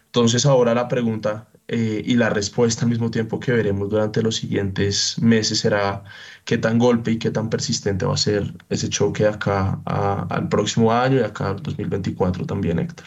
Entonces 0.07 0.45
ahora 0.45 0.73
la 0.73 0.87
pregunta 0.87 1.47
eh, 1.71 2.01
y 2.03 2.15
la 2.15 2.31
respuesta 2.31 2.83
al 2.83 2.89
mismo 2.89 3.11
tiempo 3.11 3.39
que 3.39 3.51
veremos 3.51 3.91
durante 3.91 4.23
los 4.23 4.37
siguientes 4.37 5.21
meses 5.21 5.59
será 5.59 6.03
qué 6.43 6.57
tan 6.57 6.79
golpe 6.79 7.11
y 7.11 7.19
qué 7.19 7.29
tan 7.29 7.47
persistente 7.47 8.07
va 8.07 8.15
a 8.15 8.17
ser 8.17 8.55
ese 8.69 8.89
choque 8.89 9.27
acá 9.27 9.79
al 9.85 10.49
próximo 10.49 10.91
año 10.91 11.17
y 11.19 11.21
acá 11.21 11.49
al 11.49 11.61
2024 11.61 12.47
también, 12.47 12.79
Héctor. 12.79 13.05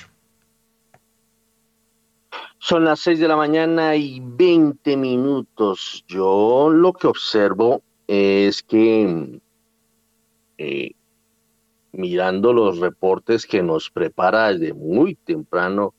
Son 2.59 2.85
las 2.85 3.01
6 3.01 3.19
de 3.19 3.27
la 3.27 3.37
mañana 3.37 3.97
y 3.97 4.23
20 4.23 4.97
minutos. 4.97 6.05
Yo 6.07 6.71
lo 6.71 6.93
que 6.93 7.09
observo 7.09 7.83
es 8.07 8.63
que 8.63 9.41
eh, 10.59 10.93
mirando 11.91 12.53
los 12.53 12.79
reportes 12.79 13.45
que 13.45 13.61
nos 13.61 13.91
prepara 13.91 14.53
desde 14.53 14.73
muy 14.73 15.17
temprano 15.17 15.95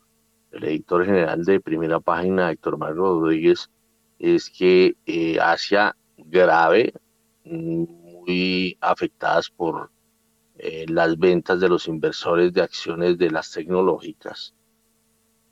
el 0.53 0.63
editor 0.65 1.05
general 1.05 1.43
de 1.43 1.59
primera 1.59 1.99
página, 1.99 2.51
Héctor 2.51 2.77
Mario 2.77 3.19
Rodríguez, 3.19 3.69
es 4.19 4.49
que 4.49 4.95
eh, 5.05 5.39
Asia 5.39 5.95
grave, 6.17 6.93
muy 7.43 8.77
afectadas 8.79 9.49
por 9.49 9.91
eh, 10.57 10.85
las 10.87 11.17
ventas 11.17 11.59
de 11.59 11.69
los 11.69 11.87
inversores 11.87 12.53
de 12.53 12.61
acciones 12.61 13.17
de 13.17 13.31
las 13.31 13.51
tecnológicas. 13.51 14.53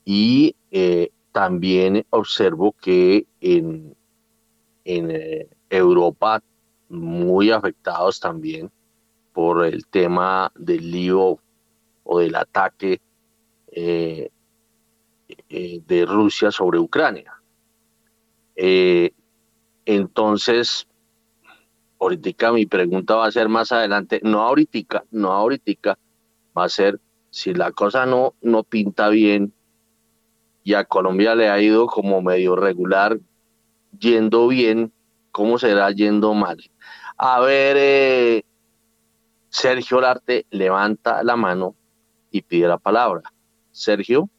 Y 0.06 0.56
eh, 0.70 1.12
también 1.32 2.06
observo 2.12 2.74
que 2.74 3.26
en, 3.42 3.96
en 4.86 5.48
Europa, 5.70 6.44
muy 6.90 7.52
afectados 7.52 8.20
también 8.20 8.70
por 9.34 9.66
el 9.66 9.88
tema 9.88 10.52
del 10.56 10.92
lío 10.92 11.40
o 12.04 12.20
del 12.20 12.36
ataque 12.36 13.02
de 15.52 16.06
Rusia 16.06 16.52
sobre 16.52 16.80
Ucrania. 16.80 17.34
Eh, 18.56 19.12
entonces, 19.86 20.88
ahorita 22.00 22.52
mi 22.52 22.66
pregunta 22.66 23.16
va 23.16 23.26
a 23.26 23.32
ser 23.32 23.50
más 23.50 23.72
adelante, 23.72 24.22
no 24.24 24.42
ahorita, 24.42 25.04
no 25.12 25.32
ahorita, 25.32 25.98
va 26.58 26.64
a 26.64 26.70
ser 26.70 27.00
si 27.30 27.54
la 27.54 27.72
cosa 27.72 28.06
no, 28.06 28.36
no 28.42 28.64
pinta 28.64 29.10
bien 29.10 29.54
y 30.64 30.74
a 30.74 30.86
Colombia 30.86 31.36
le 31.36 31.50
ha 31.50 31.60
ido 31.60 31.88
como 31.88 32.22
medio 32.22 32.56
regular, 32.56 33.20
yendo 34.00 34.48
bien, 34.48 34.94
¿cómo 35.32 35.58
será 35.58 35.92
yendo 35.92 36.34
mal? 36.34 36.58
A 37.18 37.40
ver, 37.40 37.78
eh, 37.80 38.44
Sergio 39.50 40.00
Larte 40.02 40.46
levanta 40.50 41.24
la 41.24 41.36
mano 41.36 41.76
y 42.32 42.42
pide 42.42 42.68
la 42.68 42.78
palabra. 42.78 43.22
Sergio. 43.72 44.30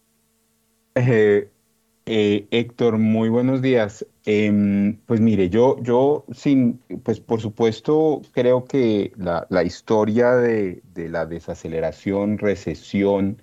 Eh, 0.94 1.50
eh, 2.06 2.48
Héctor, 2.50 2.98
muy 2.98 3.28
buenos 3.28 3.62
días. 3.62 4.06
Em, 4.24 4.98
pues 5.06 5.20
mire, 5.20 5.48
yo, 5.50 5.76
yo 5.82 6.24
sin, 6.32 6.80
pues 7.04 7.20
por 7.20 7.40
supuesto 7.40 8.22
creo 8.32 8.64
que 8.64 9.12
la, 9.16 9.64
historia 9.64 10.32
de, 10.36 10.82
la 10.94 11.26
desaceleración, 11.26 12.38
recesión, 12.38 13.42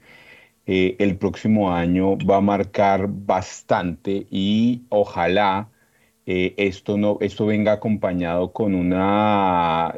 eh, 0.67 0.95
el 0.99 1.17
próximo 1.17 1.73
año 1.73 2.17
va 2.19 2.37
a 2.37 2.41
marcar 2.41 3.07
bastante 3.09 4.27
y 4.31 4.85
ojalá 4.89 5.69
eh, 6.31 6.53
esto, 6.57 6.95
no, 6.95 7.17
esto 7.21 7.47
venga 7.47 7.71
acompañado 7.71 8.53
con 8.53 8.75
una 8.75 9.95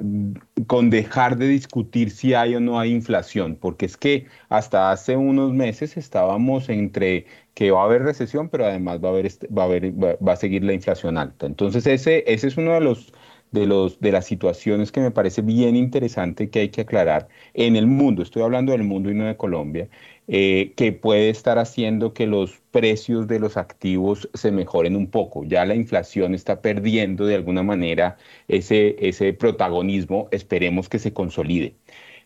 con 0.66 0.90
dejar 0.90 1.36
de 1.38 1.50
discutir 1.50 2.10
si 2.10 2.34
hay 2.34 2.56
o 2.56 2.62
no 2.62 2.80
hay 2.80 2.94
inflación, 2.94 3.58
porque 3.60 3.86
es 3.86 3.98
que 3.98 4.28
hasta 4.48 4.92
hace 4.92 5.18
unos 5.18 5.52
meses 5.52 5.98
estábamos 5.98 6.70
entre 6.70 7.26
que 7.54 7.72
va 7.72 7.82
a 7.82 7.86
haber 7.86 8.04
recesión, 8.04 8.48
pero 8.48 8.66
además 8.66 9.04
va 9.04 9.10
a 9.10 9.12
haber, 9.12 9.28
va 9.28 9.64
a, 9.64 9.66
haber, 9.66 9.92
va, 9.94 10.32
a 10.32 10.36
seguir 10.38 10.64
la 10.64 10.72
inflación 10.72 11.18
alta. 11.18 11.48
Entonces 11.48 11.86
ese, 11.86 12.24
ese 12.26 12.48
es 12.48 12.56
uno 12.56 12.76
de 12.76 12.80
los 12.80 13.12
de, 13.52 13.66
los, 13.66 14.00
de 14.00 14.14
las 14.14 14.26
situaciones 14.26 14.92
que 14.94 15.02
me 15.02 15.12
parece 15.12 15.42
bien 15.42 15.76
interesante 15.76 16.50
que 16.50 16.60
hay 16.62 16.70
que 16.70 16.82
aclarar 16.82 17.28
en 17.54 17.76
el 17.76 17.88
mundo, 17.88 18.24
estoy 18.24 18.44
hablando 18.44 18.72
del 18.72 18.84
mundo 18.84 19.12
y 19.12 19.16
no 19.16 19.26
de 19.26 19.36
Colombia, 19.38 19.90
eh, 20.34 20.72
que 20.78 20.94
puede 20.94 21.30
estar 21.30 21.60
haciendo 21.60 22.14
que 22.14 22.26
los 22.26 22.62
precios 22.72 23.28
de 23.28 23.38
los 23.38 23.58
activos 23.58 24.30
se 24.34 24.54
mejoren 24.54 24.96
un 24.96 25.08
poco. 25.08 25.44
Ya 25.44 25.66
la 25.66 25.76
inflación 25.76 26.34
está 26.34 26.62
perdiendo 26.62 27.26
de 27.26 27.36
alguna 27.36 27.64
manera 27.64 28.16
ese, 28.48 28.96
ese 29.06 29.34
protagonismo, 29.34 30.30
esperemos 30.32 30.88
que 30.88 31.00
se 31.00 31.12
consolide. 31.12 31.76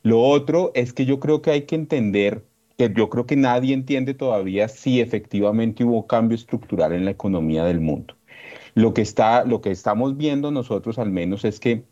Lo 0.03 0.21
otro 0.21 0.71
es 0.75 0.93
que 0.93 1.05
yo 1.05 1.19
creo 1.19 1.41
que 1.41 1.49
hay 1.49 1.63
que 1.63 1.73
entender 1.73 2.45
que 2.77 2.93
yo 2.95 3.09
creo 3.09 3.25
que 3.25 3.37
nadie 3.37 3.73
entiende 3.73 4.13
todavía 4.13 4.67
si 4.67 5.01
efectivamente 5.01 5.83
hubo 5.83 6.05
cambio 6.05 6.35
estructural 6.35 6.93
en 6.93 7.05
la 7.05 7.11
economía 7.11 7.63
del 7.65 7.81
mundo. 7.81 8.15
Lo 8.75 8.93
que, 8.93 9.01
está, 9.01 9.45
lo 9.45 9.61
que 9.61 9.71
estamos 9.71 10.15
viendo 10.15 10.51
nosotros 10.51 10.99
al 10.99 11.09
menos 11.09 11.43
es 11.43 11.59
que 11.59 11.85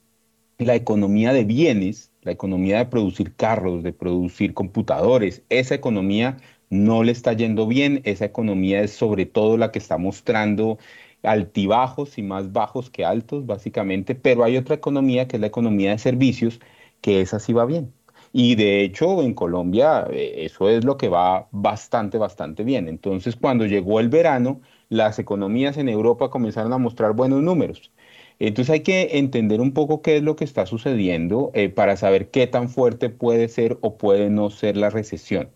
la 0.58 0.76
economía 0.76 1.34
de 1.34 1.44
bienes, 1.46 2.12
la 2.22 2.32
economía 2.32 2.78
de 2.80 2.86
producir 2.86 3.36
carros, 3.36 3.84
de 3.84 3.94
producir 3.94 4.54
computadores, 4.54 5.44
esa 5.50 5.76
economía 5.76 6.38
no 6.70 7.04
le 7.04 7.12
está 7.12 7.34
yendo 7.34 7.68
bien, 7.68 8.02
esa 8.04 8.26
economía 8.26 8.82
es 8.82 8.92
sobre 8.92 9.26
todo 9.26 9.58
la 9.58 9.72
que 9.72 9.80
está 9.80 9.98
mostrando 9.98 10.80
altibajos 11.24 12.18
y 12.18 12.24
más 12.24 12.52
bajos 12.52 12.90
que 12.90 13.06
altos, 13.06 13.46
básicamente, 13.46 14.16
pero 14.16 14.44
hay 14.44 14.58
otra 14.58 14.76
economía 14.76 15.28
que 15.28 15.38
es 15.38 15.42
la 15.42 15.48
economía 15.48 15.92
de 15.92 15.98
servicios, 16.00 16.60
que 17.02 17.22
esa 17.22 17.40
sí 17.40 17.54
va 17.54 17.66
bien. 17.66 17.94
Y 18.32 18.56
de 18.56 18.82
hecho 18.84 19.22
en 19.22 19.34
Colombia 19.36 20.08
eh, 20.12 20.46
eso 20.46 20.68
es 20.70 20.84
lo 20.84 20.98
que 20.98 21.10
va 21.10 21.48
bastante, 21.52 22.18
bastante 22.18 22.64
bien. 22.64 22.88
Entonces 22.88 23.36
cuando 23.36 23.66
llegó 23.66 24.00
el 24.00 24.10
verano, 24.10 24.62
las 24.90 25.20
economías 25.20 25.78
en 25.78 25.90
Europa 25.90 26.30
comenzaron 26.30 26.74
a 26.74 26.78
mostrar 26.80 27.14
buenos 27.14 27.42
números. 27.44 27.92
Entonces 28.40 28.72
hay 28.72 28.82
que 28.82 29.18
entender 29.18 29.62
un 29.62 29.74
poco 29.74 30.02
qué 30.02 30.18
es 30.18 30.24
lo 30.24 30.36
que 30.36 30.44
está 30.44 30.66
sucediendo 30.66 31.52
eh, 31.54 31.70
para 31.70 31.96
saber 31.98 32.30
qué 32.30 32.48
tan 32.48 32.70
fuerte 32.70 33.10
puede 33.10 33.48
ser 33.48 33.78
o 33.82 33.98
puede 33.98 34.30
no 34.30 34.50
ser 34.50 34.78
la 34.78 34.90
recesión 34.90 35.50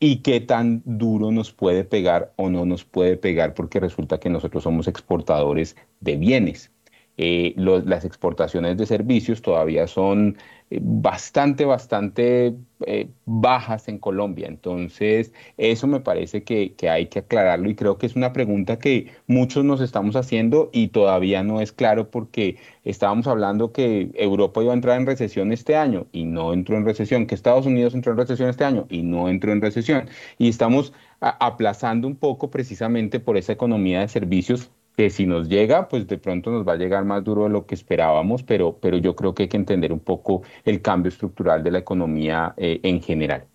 y 0.00 0.16
qué 0.22 0.40
tan 0.40 0.82
duro 0.84 1.30
nos 1.32 1.52
puede 1.52 1.84
pegar 1.84 2.32
o 2.36 2.50
no 2.50 2.64
nos 2.64 2.84
puede 2.84 3.16
pegar 3.16 3.54
porque 3.54 3.80
resulta 3.80 4.20
que 4.20 4.30
nosotros 4.30 4.62
somos 4.64 4.88
exportadores 4.88 5.76
de 6.00 6.16
bienes. 6.16 6.70
Eh, 7.16 7.54
las 7.56 8.04
exportaciones 8.04 8.76
de 8.76 8.86
servicios 8.86 9.42
todavía 9.42 9.88
son 9.88 10.38
bastante, 10.70 11.64
bastante 11.64 12.54
eh, 12.86 13.08
bajas 13.24 13.88
en 13.88 13.98
Colombia. 13.98 14.46
Entonces, 14.48 15.32
eso 15.56 15.86
me 15.86 16.00
parece 16.00 16.44
que, 16.44 16.74
que, 16.74 16.90
hay 16.90 17.06
que 17.06 17.20
aclararlo 17.20 17.70
y 17.70 17.74
creo 17.74 17.98
que 17.98 18.06
es 18.06 18.16
una 18.16 18.32
pregunta 18.32 18.78
que 18.78 19.10
muchos 19.26 19.64
nos 19.64 19.80
estamos 19.80 20.16
haciendo 20.16 20.70
y 20.72 20.88
todavía 20.88 21.42
no 21.42 21.60
es 21.60 21.72
claro 21.72 22.10
porque 22.10 22.58
estábamos 22.84 23.26
hablando 23.26 23.72
que 23.72 24.10
Europa 24.14 24.62
iba 24.62 24.72
a 24.72 24.76
entrar 24.76 25.00
en 25.00 25.06
recesión 25.06 25.52
este 25.52 25.76
año 25.76 26.06
y 26.12 26.24
no 26.24 26.52
entró 26.52 26.76
en 26.76 26.84
recesión, 26.84 27.26
que 27.26 27.34
Estados 27.34 27.66
Unidos 27.66 27.94
entró 27.94 28.12
en 28.12 28.18
recesión 28.18 28.48
este 28.48 28.64
año 28.64 28.86
y 28.90 29.02
no 29.02 29.28
entró 29.28 29.52
en 29.52 29.62
recesión. 29.62 30.08
Y 30.38 30.48
estamos 30.48 30.92
aplazando 31.20 32.06
un 32.06 32.16
poco 32.16 32.50
precisamente 32.50 33.20
por 33.20 33.36
esa 33.36 33.52
economía 33.52 34.00
de 34.00 34.08
servicios 34.08 34.70
que 34.98 35.10
si 35.10 35.26
nos 35.26 35.48
llega, 35.48 35.86
pues 35.88 36.08
de 36.08 36.18
pronto 36.18 36.50
nos 36.50 36.66
va 36.66 36.72
a 36.72 36.76
llegar 36.76 37.04
más 37.04 37.22
duro 37.22 37.44
de 37.44 37.50
lo 37.50 37.66
que 37.66 37.76
esperábamos, 37.76 38.42
pero, 38.42 38.78
pero 38.80 38.96
yo 38.96 39.14
creo 39.14 39.32
que 39.32 39.44
hay 39.44 39.48
que 39.48 39.56
entender 39.56 39.92
un 39.92 40.00
poco 40.00 40.42
el 40.64 40.82
cambio 40.82 41.08
estructural 41.08 41.62
de 41.62 41.70
la 41.70 41.78
economía 41.78 42.52
eh, 42.56 42.80
en 42.82 43.00
general. 43.00 43.46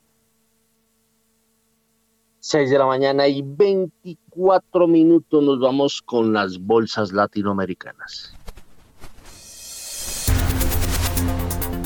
6 2.39 2.69
de 2.69 2.77
la 2.77 2.85
mañana 2.85 3.27
y 3.27 3.41
24 3.41 4.87
minutos 4.87 5.43
nos 5.43 5.59
vamos 5.59 6.01
con 6.01 6.31
las 6.31 6.57
bolsas 6.57 7.11
latinoamericanas. 7.11 8.33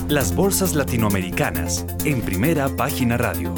Las 0.07 0.35
bolsas 0.35 0.75
latinoamericanas 0.75 1.83
en 2.05 2.21
primera 2.21 2.69
página 2.69 3.17
radio. 3.17 3.55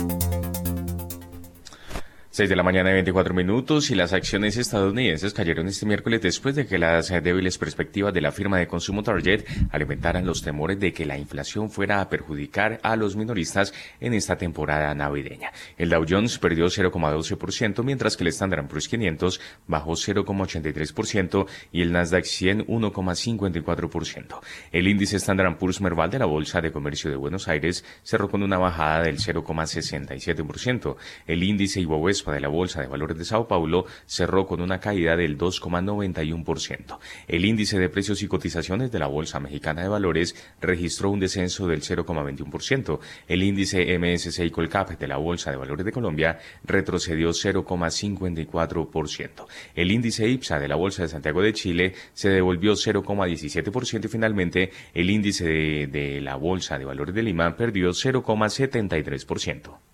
6 2.39 2.49
de 2.49 2.55
la 2.55 2.63
mañana 2.63 2.91
y 2.91 2.93
24 2.93 3.33
minutos 3.33 3.91
y 3.91 3.95
las 3.95 4.13
acciones 4.13 4.55
estadounidenses 4.55 5.33
cayeron 5.33 5.67
este 5.67 5.85
miércoles 5.85 6.21
después 6.21 6.55
de 6.55 6.65
que 6.65 6.77
las 6.77 7.09
débiles 7.09 7.57
perspectivas 7.57 8.13
de 8.13 8.21
la 8.21 8.31
firma 8.31 8.57
de 8.57 8.65
consumo 8.65 9.03
Target 9.03 9.43
alimentaran 9.73 10.25
los 10.25 10.41
temores 10.41 10.79
de 10.79 10.93
que 10.93 11.05
la 11.05 11.17
inflación 11.17 11.69
fuera 11.69 11.99
a 11.99 12.07
perjudicar 12.07 12.79
a 12.81 12.95
los 12.95 13.17
minoristas 13.17 13.73
en 13.99 14.13
esta 14.13 14.37
temporada 14.37 14.95
navideña. 14.95 15.51
El 15.77 15.89
Dow 15.89 16.05
Jones 16.07 16.39
perdió 16.39 16.67
0,12% 16.67 17.83
mientras 17.83 18.15
que 18.15 18.23
el 18.23 18.29
Standard 18.29 18.67
Poor's 18.67 18.87
500 18.87 19.41
bajó 19.67 19.91
0,83% 19.91 21.45
y 21.73 21.81
el 21.81 21.91
Nasdaq 21.91 22.23
100 22.23 22.67
1,54%. 22.67 24.39
El 24.71 24.87
índice 24.87 25.17
Standard 25.17 25.57
Poor's 25.57 25.81
Merval 25.81 26.09
de 26.09 26.19
la 26.19 26.25
Bolsa 26.25 26.61
de 26.61 26.71
Comercio 26.71 27.09
de 27.09 27.17
Buenos 27.17 27.49
Aires 27.49 27.83
cerró 28.03 28.29
con 28.29 28.43
una 28.43 28.57
bajada 28.57 29.01
del 29.01 29.17
0,67%. 29.17 30.95
El 31.27 31.43
índice 31.43 31.81
Ibovespa 31.81 32.28
de 32.31 32.39
la 32.39 32.47
Bolsa 32.47 32.81
de 32.81 32.87
Valores 32.87 33.17
de 33.17 33.25
Sao 33.25 33.47
Paulo 33.47 33.85
cerró 34.05 34.45
con 34.45 34.61
una 34.61 34.79
caída 34.79 35.15
del 35.15 35.37
2,91%. 35.37 36.99
El 37.27 37.45
índice 37.45 37.79
de 37.79 37.89
precios 37.89 38.21
y 38.23 38.27
cotizaciones 38.27 38.91
de 38.91 38.99
la 38.99 39.07
Bolsa 39.07 39.39
Mexicana 39.39 39.81
de 39.81 39.89
Valores 39.89 40.35
registró 40.61 41.09
un 41.09 41.19
descenso 41.19 41.67
del 41.67 41.81
0,21%. 41.81 42.99
El 43.27 43.43
índice 43.43 43.97
MSCI 43.97 44.51
Colcap 44.51 44.91
de 44.91 45.07
la 45.07 45.17
Bolsa 45.17 45.51
de 45.51 45.57
Valores 45.57 45.85
de 45.85 45.91
Colombia 45.91 46.39
retrocedió 46.63 47.29
0,54%. 47.29 49.45
El 49.75 49.91
índice 49.91 50.27
IPSA 50.27 50.59
de 50.59 50.67
la 50.67 50.75
Bolsa 50.75 51.03
de 51.03 51.09
Santiago 51.09 51.41
de 51.41 51.53
Chile 51.53 51.93
se 52.13 52.29
devolvió 52.29 52.73
0,17% 52.73 54.05
y 54.05 54.07
finalmente 54.07 54.71
el 54.93 55.09
índice 55.09 55.45
de, 55.45 55.87
de 55.87 56.21
la 56.21 56.35
Bolsa 56.35 56.77
de 56.77 56.85
Valores 56.85 57.15
de 57.15 57.23
Lima 57.23 57.55
perdió 57.55 57.89
0,73%. 57.89 59.88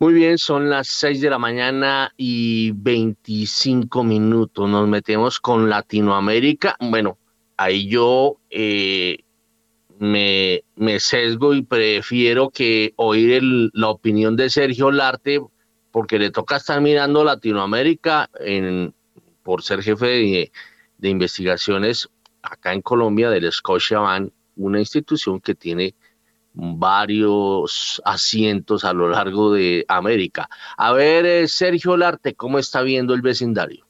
Muy 0.00 0.14
bien, 0.14 0.38
son 0.38 0.70
las 0.70 0.86
6 0.86 1.20
de 1.20 1.28
la 1.28 1.40
mañana 1.40 2.12
y 2.16 2.70
25 2.70 4.04
minutos. 4.04 4.70
Nos 4.70 4.86
metemos 4.86 5.40
con 5.40 5.68
Latinoamérica. 5.68 6.76
Bueno, 6.78 7.18
ahí 7.56 7.88
yo 7.88 8.36
eh, 8.48 9.24
me, 9.98 10.62
sesgo 11.00 11.52
y 11.52 11.62
prefiero 11.62 12.50
que 12.50 12.92
oír 12.94 13.42
la 13.72 13.88
opinión 13.88 14.36
de 14.36 14.50
Sergio 14.50 14.92
Larte, 14.92 15.40
porque 15.90 16.20
le 16.20 16.30
toca 16.30 16.58
estar 16.58 16.80
mirando 16.80 17.24
Latinoamérica 17.24 18.30
en, 18.38 18.94
por 19.42 19.64
ser 19.64 19.82
jefe 19.82 20.06
de, 20.06 20.52
de 20.98 21.08
investigaciones 21.08 22.08
acá 22.42 22.72
en 22.72 22.82
Colombia 22.82 23.30
del 23.30 23.50
Scotiabank, 23.50 24.32
una 24.54 24.78
institución 24.78 25.40
que 25.40 25.56
tiene 25.56 25.96
varios 26.58 28.02
asientos 28.04 28.84
a 28.84 28.92
lo 28.92 29.08
largo 29.08 29.52
de 29.52 29.84
América. 29.88 30.48
A 30.76 30.92
ver, 30.92 31.24
eh, 31.24 31.48
Sergio 31.48 31.96
Larte, 31.96 32.34
¿cómo 32.34 32.58
está 32.58 32.82
viendo 32.82 33.14
el 33.14 33.22
vecindario? 33.22 33.86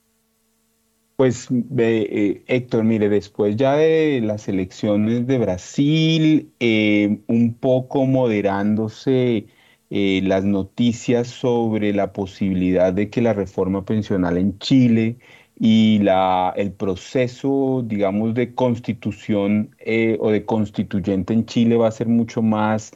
Pues 1.15 1.47
eh, 1.77 2.43
Héctor, 2.47 2.83
mire, 2.85 3.09
después 3.09 3.57
ya 3.57 3.73
de 3.73 4.21
las 4.23 4.47
elecciones 4.47 5.27
de 5.27 5.37
Brasil, 5.37 6.53
eh, 6.59 7.19
un 7.27 7.55
poco 7.55 8.05
moderándose 8.05 9.47
las 9.91 10.45
noticias 10.45 11.27
sobre 11.27 11.93
la 11.93 12.13
posibilidad 12.13 12.93
de 12.93 13.09
que 13.09 13.23
la 13.23 13.33
reforma 13.33 13.85
pensional 13.85 14.37
en 14.37 14.59
Chile 14.59 15.17
y 15.59 15.99
la, 15.99 16.53
el 16.55 16.71
proceso, 16.71 17.83
digamos, 17.85 18.33
de 18.33 18.55
constitución 18.55 19.75
eh, 19.79 20.17
o 20.21 20.31
de 20.31 20.45
constituyente 20.45 21.33
en 21.33 21.45
Chile 21.45 21.75
va 21.75 21.87
a 21.89 21.91
ser 21.91 22.07
mucho 22.07 22.41
más 22.41 22.93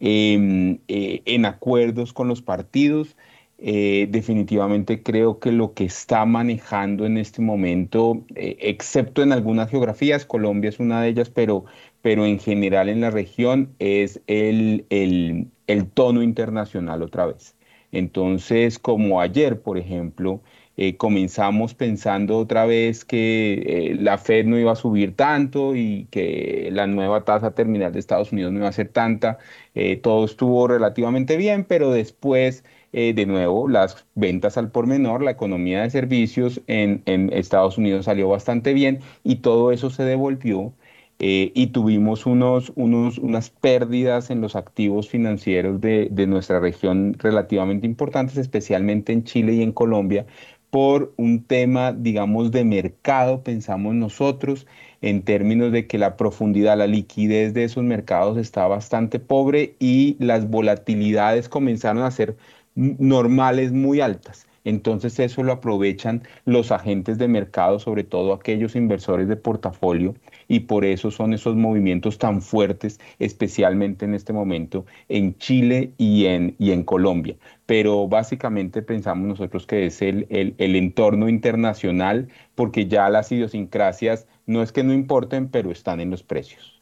em, 0.00 0.78
eh, 0.88 1.22
en 1.26 1.44
acuerdos 1.44 2.12
con 2.12 2.28
los 2.28 2.40
partidos. 2.42 3.16
Eh, 3.58 4.08
definitivamente 4.10 5.02
creo 5.02 5.38
que 5.40 5.50
lo 5.52 5.74
que 5.74 5.84
está 5.84 6.24
manejando 6.24 7.06
en 7.06 7.18
este 7.18 7.40
momento, 7.42 8.24
excepto 8.34 9.22
en 9.22 9.32
algunas 9.32 9.70
geografías, 9.70 10.26
Colombia 10.26 10.68
es 10.70 10.80
una 10.80 11.02
de 11.02 11.08
ellas, 11.08 11.30
pero, 11.30 11.64
pero 12.02 12.26
en 12.26 12.38
general 12.38 12.88
en 12.88 13.00
la 13.00 13.10
región 13.10 13.74
es 13.78 14.20
el, 14.26 14.86
el, 14.90 15.48
el 15.66 15.90
tono 15.90 16.22
internacional 16.22 17.02
otra 17.02 17.26
vez. 17.26 17.56
Entonces, 17.92 18.78
como 18.78 19.20
ayer, 19.20 19.62
por 19.62 19.78
ejemplo, 19.78 20.42
eh, 20.76 20.96
comenzamos 20.96 21.74
pensando 21.74 22.36
otra 22.36 22.66
vez 22.66 23.04
que 23.04 23.92
eh, 23.92 23.96
la 24.00 24.18
Fed 24.18 24.44
no 24.46 24.58
iba 24.58 24.72
a 24.72 24.76
subir 24.76 25.14
tanto 25.14 25.76
y 25.76 26.06
que 26.10 26.68
la 26.72 26.88
nueva 26.88 27.24
tasa 27.24 27.54
terminal 27.54 27.92
de 27.92 28.00
Estados 28.00 28.32
Unidos 28.32 28.52
no 28.52 28.58
iba 28.58 28.68
a 28.68 28.72
ser 28.72 28.88
tanta. 28.88 29.38
Eh, 29.74 29.96
todo 29.96 30.24
estuvo 30.24 30.66
relativamente 30.66 31.36
bien, 31.36 31.64
pero 31.64 31.90
después, 31.92 32.64
de 32.92 33.26
nuevo, 33.26 33.68
las 33.68 34.06
ventas 34.14 34.56
al 34.56 34.70
por 34.70 34.86
menor, 34.86 35.22
la 35.22 35.32
economía 35.32 35.82
de 35.82 35.90
servicios 35.90 36.60
en, 36.68 37.02
Estados 37.32 37.76
Unidos 37.76 38.04
salió 38.04 38.28
bastante 38.28 38.72
bien 38.72 39.00
y 39.24 39.36
todo 39.36 39.72
eso 39.72 39.90
se 39.90 40.04
devolvió. 40.04 40.72
y 41.18 41.66
tuvimos 41.68 42.26
unos, 42.26 42.72
unos, 42.76 43.18
unas 43.18 43.50
pérdidas 43.50 44.30
en 44.30 44.40
los 44.40 44.56
activos 44.56 45.08
financieros 45.08 45.80
de, 45.80 46.08
de 46.10 46.26
nuestra 46.26 46.60
región 46.60 47.14
relativamente 47.18 47.86
importantes, 47.86 48.36
especialmente 48.36 49.12
en 49.12 49.24
Chile 49.24 49.54
y 49.54 49.62
en 49.62 49.72
Colombia, 49.72 50.26
por 50.74 51.14
un 51.16 51.44
tema, 51.44 51.92
digamos, 51.92 52.50
de 52.50 52.64
mercado, 52.64 53.44
pensamos 53.44 53.94
nosotros, 53.94 54.66
en 55.02 55.22
términos 55.22 55.70
de 55.70 55.86
que 55.86 55.98
la 55.98 56.16
profundidad, 56.16 56.76
la 56.76 56.88
liquidez 56.88 57.54
de 57.54 57.62
esos 57.62 57.84
mercados 57.84 58.38
está 58.38 58.66
bastante 58.66 59.20
pobre 59.20 59.76
y 59.78 60.16
las 60.18 60.50
volatilidades 60.50 61.48
comenzaron 61.48 62.02
a 62.02 62.10
ser 62.10 62.36
normales 62.74 63.70
muy 63.70 64.00
altas. 64.00 64.48
Entonces 64.64 65.16
eso 65.20 65.44
lo 65.44 65.52
aprovechan 65.52 66.24
los 66.44 66.72
agentes 66.72 67.18
de 67.18 67.28
mercado, 67.28 67.78
sobre 67.78 68.02
todo 68.02 68.32
aquellos 68.32 68.74
inversores 68.74 69.28
de 69.28 69.36
portafolio, 69.36 70.16
y 70.48 70.60
por 70.60 70.84
eso 70.84 71.10
son 71.10 71.34
esos 71.34 71.56
movimientos 71.56 72.18
tan 72.18 72.42
fuertes, 72.42 73.00
especialmente 73.18 74.04
en 74.04 74.14
este 74.14 74.32
momento 74.32 74.86
en 75.08 75.36
Chile 75.38 75.92
y 75.98 76.26
en, 76.26 76.56
y 76.58 76.72
en 76.72 76.84
Colombia. 76.84 77.36
Pero 77.66 78.08
básicamente 78.08 78.82
pensamos 78.82 79.26
nosotros 79.26 79.66
que 79.66 79.86
es 79.86 80.02
el, 80.02 80.26
el, 80.30 80.54
el 80.58 80.76
entorno 80.76 81.28
internacional, 81.28 82.28
porque 82.54 82.86
ya 82.86 83.08
las 83.08 83.32
idiosincrasias 83.32 84.26
no 84.46 84.62
es 84.62 84.72
que 84.72 84.84
no 84.84 84.92
importen, 84.92 85.48
pero 85.48 85.70
están 85.70 86.00
en 86.00 86.10
los 86.10 86.22
precios. 86.22 86.74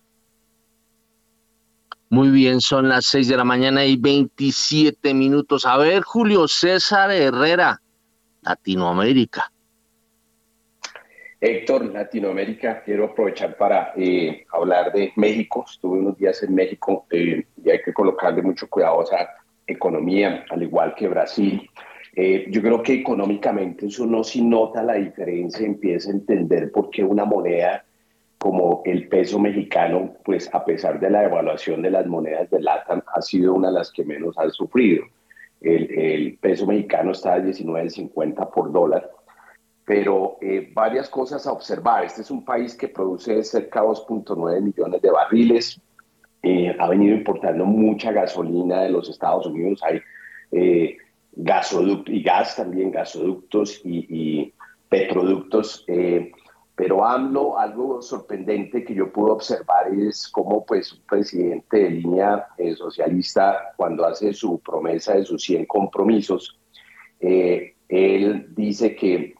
Muy 2.13 2.29
bien, 2.29 2.61
son 2.61 2.91
las 2.91 3.07
6 3.07 3.29
de 3.29 3.37
la 3.39 3.45
mañana 3.45 3.87
y 3.87 3.97
27 3.97 5.15
minutos. 5.15 5.65
A 5.65 5.79
ver, 5.79 6.03
Julio 6.03 6.47
César 6.47 7.11
Herrera, 7.11 7.81
Latinoamérica. 8.43 9.51
Héctor, 11.45 11.93
Latinoamérica, 11.93 12.85
quiero 12.85 13.07
aprovechar 13.07 13.57
para 13.57 13.93
eh, 13.97 14.47
hablar 14.53 14.93
de 14.93 15.13
México. 15.17 15.65
Estuve 15.69 15.99
unos 15.99 16.17
días 16.17 16.41
en 16.45 16.55
México 16.55 17.07
eh, 17.11 17.45
y 17.65 17.69
hay 17.69 17.83
que 17.83 17.93
colocarle 17.93 18.43
mucho 18.43 18.71
cuidado 18.71 19.01
a 19.01 19.03
esa 19.03 19.31
economía, 19.67 20.45
al 20.51 20.63
igual 20.63 20.95
que 20.95 21.09
Brasil. 21.09 21.69
Eh, 22.15 22.47
yo 22.49 22.63
creo 22.63 22.81
que 22.81 22.95
económicamente 22.95 23.87
eso 23.87 24.07
no 24.07 24.23
si 24.23 24.41
nota 24.41 24.85
la 24.85 24.95
diferencia, 24.95 25.67
empieza 25.67 26.11
a 26.11 26.13
entender 26.13 26.71
por 26.71 26.91
qué 26.91 27.03
una 27.03 27.25
moneda 27.25 27.85
como 28.39 28.83
el 28.85 29.09
peso 29.09 29.41
mexicano, 29.41 30.15
pues 30.25 30.49
a 30.55 30.65
pesar 30.65 31.01
de 31.01 31.11
la 31.11 31.25
evaluación 31.25 31.83
de 31.83 31.91
las 31.91 32.07
monedas 32.07 32.49
de 32.51 32.61
LATAM, 32.61 33.03
ha 33.13 33.21
sido 33.21 33.55
una 33.55 33.67
de 33.67 33.75
las 33.75 33.91
que 33.91 34.05
menos 34.05 34.39
ha 34.39 34.49
sufrido. 34.51 35.07
El, 35.61 36.39
peso 36.41 36.67
mexicano 36.67 37.13
está 37.13 37.35
a 37.35 37.41
19.50 37.41 38.51
por 38.53 38.71
dólar, 38.71 39.11
pero 39.85 40.39
eh, 40.41 40.71
varias 40.73 41.09
cosas 41.09 41.47
a 41.47 41.53
observar. 41.53 42.05
Este 42.05 42.23
es 42.23 42.31
un 42.31 42.45
país 42.45 42.75
que 42.75 42.89
produce 42.89 43.43
cerca 43.45 43.81
de 43.81 43.89
2.9 43.89 44.61
millones 44.61 45.03
de 45.03 45.11
barriles, 45.11 45.81
eh, 46.43 46.77
ha 46.79 46.89
venido 46.89 47.17
importando 47.17 47.65
mucha 47.65 48.11
gasolina 48.11 48.83
de 48.83 48.91
los 48.91 49.09
Estados 49.09 49.47
Unidos, 49.47 49.81
hay 49.85 50.01
eh, 50.51 50.97
gasoductos 51.33 52.13
y 52.13 52.23
gas 52.23 52.57
también, 52.57 52.91
gasoductos 52.91 53.81
y, 53.85 54.07
y 54.09 54.55
petroductos. 54.89 55.85
Eh, 55.89 56.33
pero 56.75 57.05
AMLO, 57.05 57.59
algo 57.59 58.01
sorprendente 58.01 58.83
que 58.83 58.95
yo 58.95 59.13
pude 59.13 59.31
observar 59.33 59.93
es 59.93 60.29
cómo 60.29 60.65
pues, 60.65 60.93
un 60.93 61.03
presidente 61.07 61.77
de 61.77 61.91
línea 61.91 62.47
eh, 62.59 62.75
socialista, 62.75 63.73
cuando 63.77 64.07
hace 64.07 64.33
su 64.33 64.59
promesa 64.61 65.15
de 65.15 65.25
sus 65.25 65.43
100 65.45 65.67
compromisos, 65.67 66.59
eh, 67.21 67.75
él 67.89 68.47
dice 68.55 68.97
que 68.97 69.35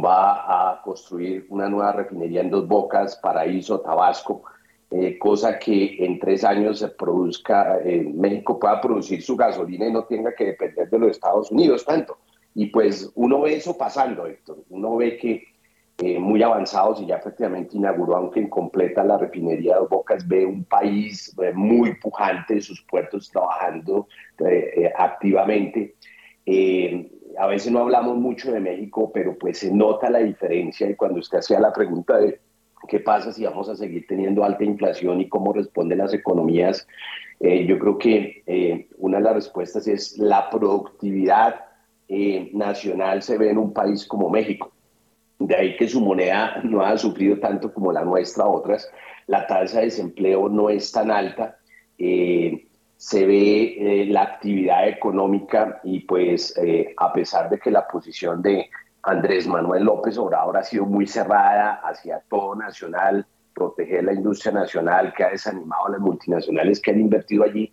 va 0.00 0.70
a 0.72 0.82
construir 0.82 1.46
una 1.50 1.68
nueva 1.68 1.92
refinería 1.92 2.40
en 2.40 2.50
Dos 2.50 2.66
Bocas, 2.68 3.16
Paraíso, 3.16 3.80
Tabasco, 3.80 4.44
eh, 4.90 5.18
cosa 5.18 5.58
que 5.58 6.04
en 6.04 6.18
tres 6.18 6.44
años 6.44 6.78
se 6.78 6.88
produzca, 6.88 7.78
en 7.82 8.20
México 8.20 8.58
pueda 8.58 8.80
producir 8.80 9.22
su 9.22 9.36
gasolina 9.36 9.86
y 9.86 9.92
no 9.92 10.04
tenga 10.04 10.34
que 10.34 10.46
depender 10.46 10.88
de 10.88 10.98
los 10.98 11.10
Estados 11.10 11.50
Unidos 11.50 11.84
tanto. 11.84 12.18
Y 12.54 12.66
pues 12.66 13.10
uno 13.14 13.40
ve 13.40 13.56
eso 13.56 13.76
pasando, 13.76 14.26
Héctor. 14.26 14.58
Uno 14.68 14.96
ve 14.96 15.16
que 15.16 15.44
eh, 15.98 16.18
muy 16.18 16.42
avanzados 16.42 17.00
y 17.00 17.06
ya 17.06 17.16
efectivamente 17.16 17.76
inauguró, 17.76 18.16
aunque 18.16 18.40
incompleta, 18.40 19.04
la 19.04 19.18
refinería 19.18 19.78
de 19.78 19.86
Bocas, 19.86 20.26
ve 20.26 20.44
un 20.44 20.64
país 20.64 21.32
eh, 21.40 21.52
muy 21.54 21.94
pujante, 21.94 22.60
sus 22.60 22.82
puertos 22.82 23.30
trabajando 23.30 24.08
eh, 24.44 24.90
activamente. 24.96 25.94
A 27.38 27.46
veces 27.46 27.72
no 27.72 27.80
hablamos 27.80 28.16
mucho 28.16 28.52
de 28.52 28.60
México, 28.60 29.10
pero 29.12 29.36
pues 29.38 29.58
se 29.58 29.72
nota 29.72 30.10
la 30.10 30.20
diferencia 30.20 30.88
y 30.88 30.94
cuando 30.94 31.20
usted 31.20 31.38
hacía 31.38 31.60
la 31.60 31.72
pregunta 31.72 32.18
de 32.18 32.40
qué 32.88 33.00
pasa 33.00 33.32
si 33.32 33.44
vamos 33.44 33.68
a 33.68 33.76
seguir 33.76 34.06
teniendo 34.06 34.44
alta 34.44 34.64
inflación 34.64 35.20
y 35.20 35.28
cómo 35.28 35.52
responden 35.52 35.98
las 35.98 36.14
economías, 36.14 36.86
yo 37.40 37.78
creo 37.78 37.98
que 37.98 38.86
una 38.98 39.18
de 39.18 39.24
las 39.24 39.34
respuestas 39.34 39.88
es 39.88 40.16
la 40.18 40.48
productividad 40.50 41.56
nacional 42.52 43.22
se 43.22 43.38
ve 43.38 43.50
en 43.50 43.58
un 43.58 43.72
país 43.72 44.06
como 44.06 44.28
México. 44.28 44.72
De 45.38 45.56
ahí 45.56 45.76
que 45.76 45.88
su 45.88 46.00
moneda 46.00 46.60
no 46.62 46.82
ha 46.82 46.96
sufrido 46.96 47.38
tanto 47.38 47.72
como 47.72 47.92
la 47.92 48.04
nuestra, 48.04 48.46
otras. 48.46 48.88
La 49.26 49.46
tasa 49.46 49.78
de 49.78 49.86
desempleo 49.86 50.48
no 50.48 50.70
es 50.70 50.92
tan 50.92 51.10
alta. 51.10 51.58
Eh, 51.98 52.66
se 53.02 53.26
ve 53.26 54.02
eh, 54.02 54.06
la 54.06 54.22
actividad 54.22 54.86
económica 54.86 55.80
y 55.82 56.00
pues 56.00 56.56
eh, 56.56 56.94
a 56.96 57.12
pesar 57.12 57.50
de 57.50 57.58
que 57.58 57.72
la 57.72 57.88
posición 57.88 58.40
de 58.40 58.70
Andrés 59.02 59.48
Manuel 59.48 59.82
López 59.82 60.16
Obrador 60.18 60.56
ha 60.56 60.62
sido 60.62 60.86
muy 60.86 61.08
cerrada 61.08 61.80
hacia 61.82 62.22
todo 62.30 62.54
nacional, 62.54 63.26
proteger 63.52 64.04
la 64.04 64.12
industria 64.12 64.52
nacional 64.52 65.12
que 65.16 65.24
ha 65.24 65.30
desanimado 65.30 65.88
a 65.88 65.90
las 65.90 66.00
multinacionales 66.00 66.80
que 66.80 66.92
han 66.92 67.00
invertido 67.00 67.42
allí, 67.42 67.72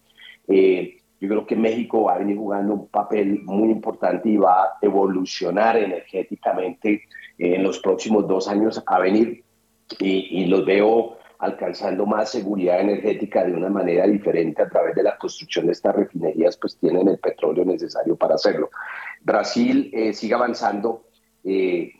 yo 1.21 1.29
creo 1.29 1.45
que 1.45 1.55
México 1.55 2.05
va 2.05 2.15
a 2.15 2.17
venir 2.17 2.37
jugando 2.37 2.73
un 2.73 2.87
papel 2.87 3.43
muy 3.43 3.69
importante 3.69 4.29
y 4.29 4.37
va 4.37 4.63
a 4.63 4.77
evolucionar 4.81 5.77
energéticamente 5.77 7.03
en 7.37 7.61
los 7.61 7.77
próximos 7.77 8.27
dos 8.27 8.47
años 8.47 8.81
a 8.83 8.97
venir. 8.97 9.43
Y, 9.99 10.45
los 10.45 10.65
veo 10.65 11.18
alcanzando 11.39 12.06
más 12.06 12.32
seguridad 12.32 12.82
energética 12.82 13.45
de 13.45 13.54
una 13.54 13.69
manera 13.69 14.06
diferente 14.06 14.62
a 14.62 14.69
través 14.69 14.93
de 14.93 15.04
la 15.04 15.17
construcción 15.17 15.67
de 15.67 15.71
estas 15.71 15.95
refinerías, 15.95 16.58
pues 16.58 16.78
tienen 16.78 17.08
el 17.08 17.17
petróleo 17.17 17.63
necesario 17.63 18.17
para 18.17 18.36
hacerlo. 18.36 18.69
Brasil 19.21 19.89
eh, 19.93 20.13
sigue 20.13 20.34
avanzando 20.34 21.06
eh, 21.45 21.93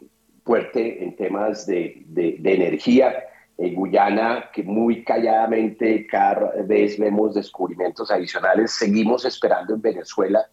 fuerte 0.44 1.04
en 1.04 1.16
temas 1.16 1.66
de, 1.66 2.04
de, 2.08 2.54
energía. 2.54 3.24
En 3.58 3.76
Guyana, 3.76 4.46
que 4.54 4.64
muy 4.64 5.04
calladamente 5.04 6.08
cada 6.08 6.52
vez 6.64 6.98
vemos 6.98 7.34
descubrimientos 7.34 8.10
adicionales. 8.10 8.72
Seguimos 8.72 9.26
esperando 9.26 9.74
en 9.74 9.82
Venezuela 9.82 10.46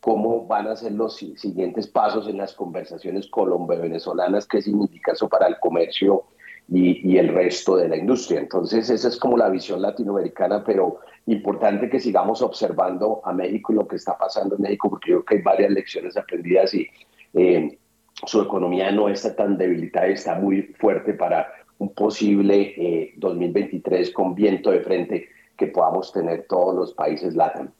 cómo 0.00 0.46
van 0.46 0.68
a 0.68 0.76
ser 0.76 0.92
los 0.92 1.16
siguientes 1.16 1.86
pasos 1.86 2.28
en 2.28 2.38
las 2.38 2.54
conversaciones 2.54 3.28
colombo-venezolanas, 3.28 4.46
qué 4.46 4.62
significa 4.62 5.12
eso 5.12 5.28
para 5.28 5.46
el 5.48 5.58
comercio 5.60 6.24
y, 6.68 7.16
el 7.16 7.28
resto 7.28 7.76
de 7.76 7.88
la 7.88 7.96
industria. 7.96 8.40
Entonces, 8.40 8.88
esa 8.88 9.08
es 9.08 9.16
como 9.16 9.36
la 9.36 9.48
visión 9.48 9.82
latinoamericana, 9.82 10.64
pero 10.64 11.00
importante 11.26 11.88
que 11.88 12.00
sigamos 12.00 12.42
observando 12.42 13.20
a 13.24 13.32
México 13.32 13.72
y 13.72 13.76
lo 13.76 13.86
que 13.86 13.96
está 13.96 14.16
pasando 14.16 14.56
en 14.56 14.62
México, 14.62 14.90
porque 14.90 15.10
yo 15.10 15.16
creo 15.16 15.24
que 15.24 15.34
hay 15.36 15.42
varias 15.42 15.70
lecciones 15.70 16.16
aprendidas 16.16 16.74
y 16.74 16.86
eh, 17.34 17.78
su 18.26 18.40
economía 18.40 18.90
no 18.90 19.08
está 19.08 19.34
tan 19.34 19.58
debilitada, 19.58 20.06
está 20.06 20.34
muy 20.36 20.62
fuerte 20.78 21.14
para 21.14 21.52
un 21.78 21.92
posible 21.94 23.12
2023 23.16 24.08
eh, 24.08 24.12
con 24.12 24.34
viento 24.34 24.70
de 24.70 24.80
frente 24.80 25.28
que 25.56 25.66
podamos 25.66 26.12
tener 26.12 26.46
todos 26.48 26.74
los 26.74 26.94
países 26.94 27.34
LATAM. 27.34 27.70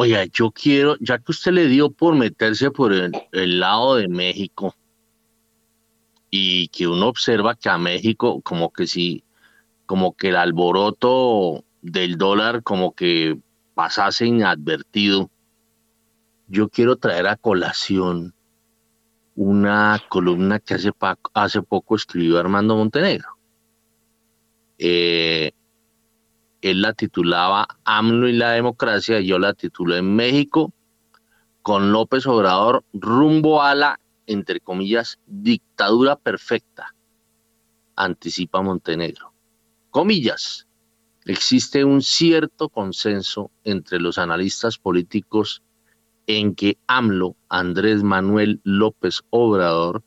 Oiga, 0.00 0.24
yo 0.32 0.52
quiero, 0.52 0.96
ya 1.00 1.18
que 1.18 1.32
usted 1.32 1.50
le 1.50 1.66
dio 1.66 1.90
por 1.90 2.14
meterse 2.14 2.70
por 2.70 2.92
el, 2.92 3.10
lado 3.58 3.96
de 3.96 4.06
México 4.06 4.72
y 6.30 6.68
que 6.68 6.86
uno 6.86 7.08
observa 7.08 7.54
que 7.54 7.68
a 7.68 7.78
México 7.78 8.40
como 8.42 8.72
que 8.72 8.86
sí, 8.86 9.24
como 9.86 10.16
que 10.16 10.28
el 10.28 10.36
alboroto 10.36 11.64
del 11.82 12.18
dólar 12.18 12.62
como 12.62 12.94
que 12.94 13.38
pasase 13.74 14.26
inadvertido, 14.26 15.30
yo 16.48 16.68
quiero 16.68 16.96
traer 16.96 17.26
a 17.28 17.36
colación 17.36 18.34
una 19.36 20.02
columna 20.08 20.58
que 20.58 20.74
hace, 20.74 20.90
hace 21.34 21.62
poco 21.62 21.94
escribió 21.94 22.38
Armando 22.38 22.76
Montenegro. 22.76 23.28
Eh, 24.78 25.52
él 26.60 26.82
la 26.82 26.92
titulaba 26.92 27.68
AMLO 27.84 28.28
y 28.28 28.32
la 28.32 28.50
democracia, 28.52 29.20
yo 29.20 29.38
la 29.38 29.54
titulé 29.54 30.02
México 30.02 30.72
con 31.62 31.92
López 31.92 32.26
Obrador 32.26 32.84
rumbo 32.92 33.62
a 33.62 33.74
la, 33.74 34.00
entre 34.28 34.60
comillas, 34.60 35.18
dictadura 35.26 36.14
perfecta, 36.14 36.94
anticipa 37.96 38.62
Montenegro. 38.62 39.32
Comillas, 39.90 40.68
existe 41.24 41.84
un 41.84 42.02
cierto 42.02 42.68
consenso 42.68 43.50
entre 43.64 43.98
los 43.98 44.18
analistas 44.18 44.78
políticos 44.78 45.62
en 46.26 46.54
que 46.54 46.78
AMLO, 46.86 47.36
Andrés 47.48 48.02
Manuel 48.02 48.60
López 48.62 49.22
Obrador, 49.30 50.04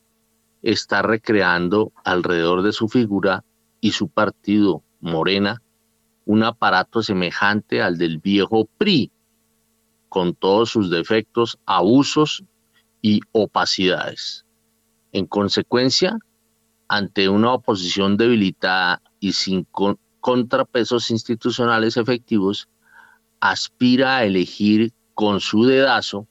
está 0.62 1.02
recreando 1.02 1.92
alrededor 2.04 2.62
de 2.62 2.72
su 2.72 2.88
figura 2.88 3.44
y 3.82 3.94
su 3.94 4.08
partido 4.08 4.84
Morena 5.00 5.64
un 6.26 6.44
aparato 6.44 7.02
semejante 7.02 7.82
al 7.82 7.98
del 7.98 8.20
viejo 8.20 8.70
PRI, 8.78 9.12
con 10.10 10.36
todos 10.36 10.70
sus 10.70 10.92
defectos, 10.92 11.58
abusos 11.66 12.44
y 13.02 13.22
opacidades. 13.32 14.46
En 15.12 15.26
consecuencia, 15.26 16.18
ante 16.88 17.30
una 17.30 17.54
oposición 17.54 18.18
debilitada 18.18 19.02
y 19.20 19.34
sin 19.34 19.66
contrapesos 20.20 21.12
institucionales 21.12 21.98
efectivos, 21.98 22.70
aspira 23.40 24.18
a 24.18 24.26
elegir 24.26 24.94
con 25.14 25.40
su 25.40 25.66
dedazo 25.66 26.28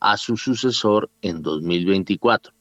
a 0.00 0.16
su 0.16 0.36
sucesor 0.36 1.10
en 1.22 1.42
2024. 1.42 2.52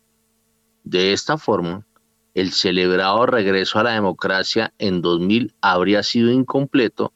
De 0.83 1.13
esta 1.13 1.37
forma, 1.37 1.85
el 2.33 2.51
celebrado 2.51 3.25
regreso 3.25 3.79
a 3.79 3.83
la 3.83 3.91
democracia 3.91 4.73
en 4.77 5.01
2000 5.01 5.53
habría 5.59 6.03
sido 6.03 6.31
incompleto 6.31 7.13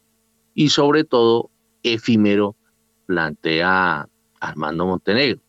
y 0.54 0.70
sobre 0.70 1.04
todo 1.04 1.50
efímero, 1.84 2.56
plantea 3.06 4.10
Armando 4.40 4.86
Montenegro. 4.86 5.45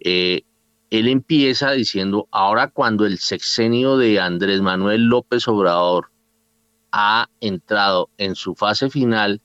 Eh, 0.00 0.42
él 0.90 1.08
empieza 1.08 1.72
diciendo, 1.72 2.28
ahora 2.30 2.68
cuando 2.68 3.06
el 3.06 3.18
sexenio 3.18 3.96
de 3.96 4.20
Andrés 4.20 4.60
Manuel 4.60 5.06
López 5.06 5.48
Obrador 5.48 6.10
ha 6.92 7.28
entrado 7.40 8.10
en 8.18 8.36
su 8.36 8.54
fase 8.54 8.88
final, 8.88 9.40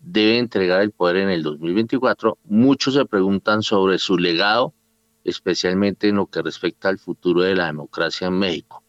debe 0.00 0.38
entregar 0.38 0.80
el 0.80 0.92
poder 0.92 1.16
en 1.16 1.30
el 1.30 1.42
2024, 1.42 2.38
muchos 2.44 2.94
se 2.94 3.04
preguntan 3.04 3.62
sobre 3.62 3.98
su 3.98 4.16
legado, 4.16 4.72
especialmente 5.24 6.08
en 6.08 6.16
lo 6.16 6.26
que 6.26 6.40
respecta 6.40 6.88
al 6.88 6.98
futuro 6.98 7.42
de 7.42 7.54
la 7.54 7.66
democracia 7.66 8.28
en 8.28 8.38
México. 8.38 8.82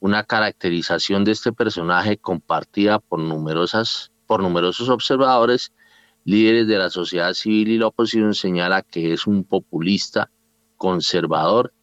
Una 0.00 0.24
caracterización 0.24 1.24
de 1.24 1.32
este 1.32 1.52
personaje 1.52 2.16
compartida 2.16 2.98
por, 2.98 3.20
numerosas, 3.20 4.10
por 4.26 4.42
numerosos 4.42 4.88
observadores, 4.88 5.72
líderes 6.24 6.66
de 6.66 6.78
la 6.78 6.90
sociedad 6.90 7.32
civil 7.32 7.68
y 7.68 7.78
la 7.78 7.86
oposición 7.86 8.34
señala 8.34 8.82
que 8.82 9.12
es 9.12 9.26
un 9.26 9.44
populista 9.44 10.30
conservador 10.78 11.74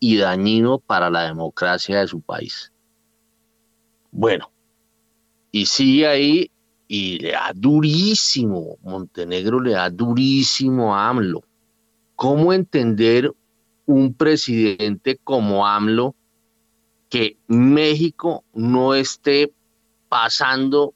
y 0.00 0.16
dañino 0.16 0.78
para 0.78 1.10
la 1.10 1.22
democracia 1.22 2.00
de 2.00 2.08
su 2.08 2.20
país. 2.20 2.72
Bueno, 4.10 4.50
y 5.52 5.66
sigue 5.66 6.06
ahí 6.06 6.50
y 6.88 7.18
le 7.18 7.32
da 7.32 7.52
durísimo, 7.54 8.78
Montenegro 8.82 9.60
le 9.60 9.72
da 9.72 9.90
durísimo 9.90 10.96
a 10.96 11.10
AMLO. 11.10 11.44
¿Cómo 12.16 12.52
entender 12.52 13.32
un 13.86 14.12
presidente 14.14 15.18
como 15.22 15.66
AMLO 15.66 16.14
que 17.08 17.36
México 17.46 18.44
no 18.54 18.94
esté 18.94 19.52
pasando 20.08 20.94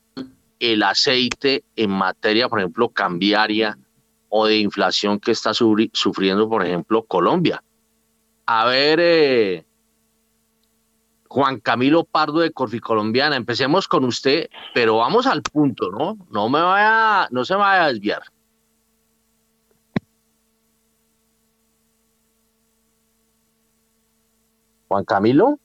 el 0.58 0.82
aceite 0.82 1.64
en 1.76 1.90
materia, 1.90 2.48
por 2.48 2.60
ejemplo, 2.60 2.88
cambiaria 2.88 3.78
o 4.34 4.46
de 4.46 4.56
inflación 4.58 5.20
que 5.20 5.32
está 5.32 5.52
sufriendo, 5.52 6.48
por 6.48 6.64
ejemplo, 6.64 7.04
Colombia? 7.04 7.62
A 8.46 8.64
ver, 8.64 8.98
eh, 9.00 9.66
Juan 11.28 11.60
Camilo 11.60 12.04
Pardo 12.04 12.40
de 12.40 12.50
Colombiana, 12.50 13.36
empecemos 13.36 13.86
con 13.86 14.04
usted, 14.04 14.48
pero 14.72 14.96
vamos 14.96 15.26
al 15.26 15.42
punto, 15.42 15.90
¿no? 15.90 16.16
No 16.30 16.48
me 16.48 16.62
vaya, 16.62 17.28
no 17.30 17.44
se 17.44 17.54
vaya 17.54 17.84
a 17.84 17.88
desviar. 17.88 18.22
Juan 24.88 25.04
Camilo. 25.04 25.58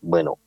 Bueno, 0.00 0.38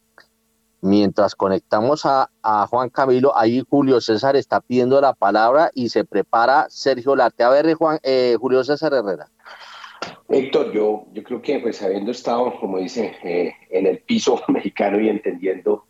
mientras 0.86 1.36
conectamos 1.36 2.06
a, 2.06 2.30
Juan 2.69 2.89
Camilo, 2.89 3.36
ahí 3.36 3.63
Julio 3.67 4.00
César 4.00 4.36
está 4.36 4.62
pidiendo 4.62 5.02
la 5.02 5.13
palabra 5.13 5.71
y 5.74 5.89
se 5.89 6.06
prepara 6.06 6.67
Sergio 6.69 7.15
Larte. 7.15 7.43
A 7.43 7.50
ver, 7.50 7.74
Juan, 7.74 8.00
eh, 8.04 8.38
Julio 8.39 8.63
César 8.63 8.93
Herrera. 8.93 9.28
Héctor, 10.30 10.71
yo, 10.71 11.06
yo 11.13 11.24
creo 11.24 11.41
que 11.41 11.60
pues 11.60 11.82
habiendo 11.82 12.12
estado, 12.12 12.54
como 12.60 12.80
dice, 12.80 13.13
eh, 13.24 13.54
en 13.69 13.88
el 13.88 14.00
piso 14.00 14.41
mexicano 14.48 15.00
y 15.00 15.10
entendiendo 15.10 15.86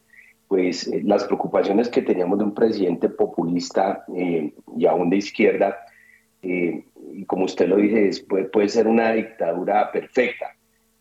pues 0.48 0.88
eh, 0.88 1.02
las 1.04 1.24
preocupaciones 1.24 1.90
que 1.90 2.02
teníamos 2.02 2.38
de 2.38 2.46
un 2.46 2.54
presidente 2.54 3.10
populista 3.10 4.06
eh, 4.16 4.54
y 4.78 4.86
aún 4.86 5.10
de 5.10 5.18
izquierda, 5.18 5.78
y 6.42 7.26
como 7.26 7.46
usted 7.46 7.68
lo 7.68 7.78
dice, 7.78 8.24
puede, 8.26 8.46
puede, 8.46 8.70
ser 8.70 8.86
una 8.86 9.14
dictadura 9.14 9.92
perfecta. 9.92 10.55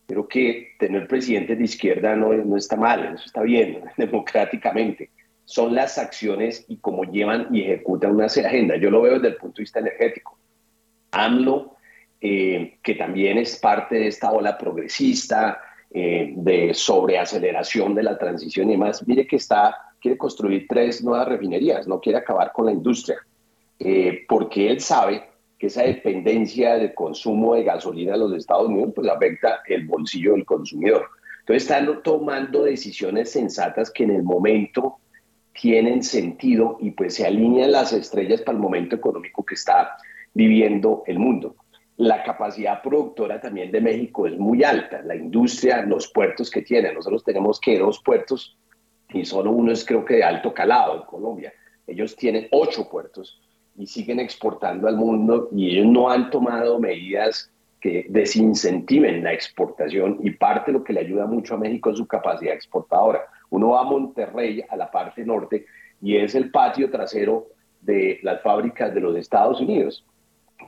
Creo 0.07 0.27
que 0.27 0.75
tener 0.79 1.07
presidentes 1.07 1.57
de 1.57 1.63
izquierda 1.63 2.15
no, 2.15 2.33
no 2.33 2.57
está 2.57 2.75
mal, 2.75 3.15
eso 3.15 3.25
está 3.25 3.41
bien, 3.41 3.83
democráticamente. 3.97 5.09
Son 5.45 5.75
las 5.75 5.97
acciones 5.97 6.65
y 6.67 6.77
cómo 6.77 7.03
llevan 7.03 7.47
y 7.53 7.61
ejecutan 7.63 8.15
una 8.15 8.25
agenda. 8.25 8.77
Yo 8.77 8.89
lo 8.89 9.01
veo 9.01 9.15
desde 9.15 9.29
el 9.29 9.35
punto 9.35 9.57
de 9.57 9.63
vista 9.63 9.79
energético. 9.79 10.37
AMLO 11.11 11.75
eh, 12.27 12.79
que 12.81 12.95
también 12.95 13.37
es 13.37 13.57
parte 13.57 13.95
de 13.95 14.07
esta 14.07 14.31
ola 14.31 14.57
progresista, 14.57 15.61
eh, 15.91 16.33
de 16.35 16.73
sobreaceleración 16.73 17.93
de 17.93 18.01
la 18.01 18.17
transición 18.17 18.69
y 18.69 18.71
demás. 18.71 19.05
Mire 19.05 19.27
que 19.27 19.35
está, 19.35 19.93
quiere 20.01 20.17
construir 20.17 20.65
tres 20.67 21.03
nuevas 21.03 21.27
refinerías, 21.27 21.87
no 21.87 21.99
quiere 21.99 22.17
acabar 22.17 22.51
con 22.51 22.65
la 22.65 22.71
industria, 22.71 23.17
eh, 23.77 24.25
porque 24.27 24.71
él 24.71 24.79
sabe 24.81 25.23
que 25.57 25.67
esa 25.67 25.83
dependencia 25.83 26.75
del 26.75 26.93
consumo 26.93 27.55
de 27.55 27.63
gasolina 27.63 28.13
en 28.13 28.19
los 28.19 28.33
Estados 28.33 28.67
Unidos 28.67 28.93
pues 28.95 29.07
afecta 29.07 29.61
el 29.67 29.85
bolsillo 29.85 30.33
del 30.33 30.45
consumidor. 30.45 31.07
Entonces 31.39 31.63
están 31.63 32.01
tomando 32.03 32.63
decisiones 32.63 33.31
sensatas 33.31 33.91
que 33.91 34.03
en 34.03 34.11
el 34.11 34.23
momento 34.23 34.97
tienen 35.53 36.03
sentido 36.03 36.77
y 36.81 36.91
pues 36.91 37.15
se 37.15 37.25
alinean 37.25 37.71
las 37.71 37.93
estrellas 37.93 38.41
para 38.41 38.57
el 38.57 38.61
momento 38.61 38.95
económico 38.95 39.45
que 39.45 39.55
está 39.55 39.95
viviendo 40.33 41.03
el 41.07 41.19
mundo 41.19 41.55
la 41.97 42.23
capacidad 42.23 42.81
productora 42.81 43.39
también 43.39 43.71
de 43.71 43.79
México 43.79 44.27
es 44.27 44.37
muy 44.37 44.63
alta. 44.63 45.01
La 45.01 45.15
industria, 45.15 45.81
los 45.83 46.09
puertos 46.09 46.49
que 46.49 46.61
tiene. 46.61 46.93
Nosotros 46.93 47.23
tenemos 47.23 47.59
que 47.59 47.79
dos 47.79 48.01
puertos 48.03 48.57
y 49.09 49.23
solo 49.23 49.51
uno 49.51 49.71
es 49.71 49.85
creo 49.85 50.03
que 50.03 50.15
de 50.15 50.23
alto 50.23 50.53
calado 50.53 50.97
en 50.97 51.03
Colombia. 51.03 51.53
Ellos 51.87 52.15
tienen 52.15 52.47
ocho 52.51 52.89
puertos 52.89 53.41
y 53.77 53.87
siguen 53.87 54.19
exportando 54.19 54.87
al 54.87 54.97
mundo 54.97 55.49
y 55.51 55.71
ellos 55.71 55.87
no 55.87 56.09
han 56.09 56.29
tomado 56.29 56.79
medidas 56.79 57.51
que 57.81 58.05
desincentiven 58.09 59.23
la 59.23 59.33
exportación 59.33 60.19
y 60.23 60.31
parte 60.31 60.71
de 60.71 60.79
lo 60.79 60.83
que 60.83 60.93
le 60.93 61.01
ayuda 61.01 61.25
mucho 61.25 61.55
a 61.55 61.57
México 61.57 61.91
es 61.91 61.97
su 61.97 62.07
capacidad 62.07 62.53
exportadora. 62.53 63.21
Uno 63.49 63.69
va 63.69 63.81
a 63.81 63.83
Monterrey, 63.83 64.63
a 64.67 64.75
la 64.75 64.89
parte 64.89 65.23
norte, 65.23 65.65
y 66.01 66.15
es 66.17 66.33
el 66.35 66.51
patio 66.51 66.89
trasero 66.89 67.47
de 67.81 68.19
las 68.23 68.41
fábricas 68.41 68.93
de 68.93 69.01
los 69.01 69.15
Estados 69.15 69.61
Unidos 69.61 70.05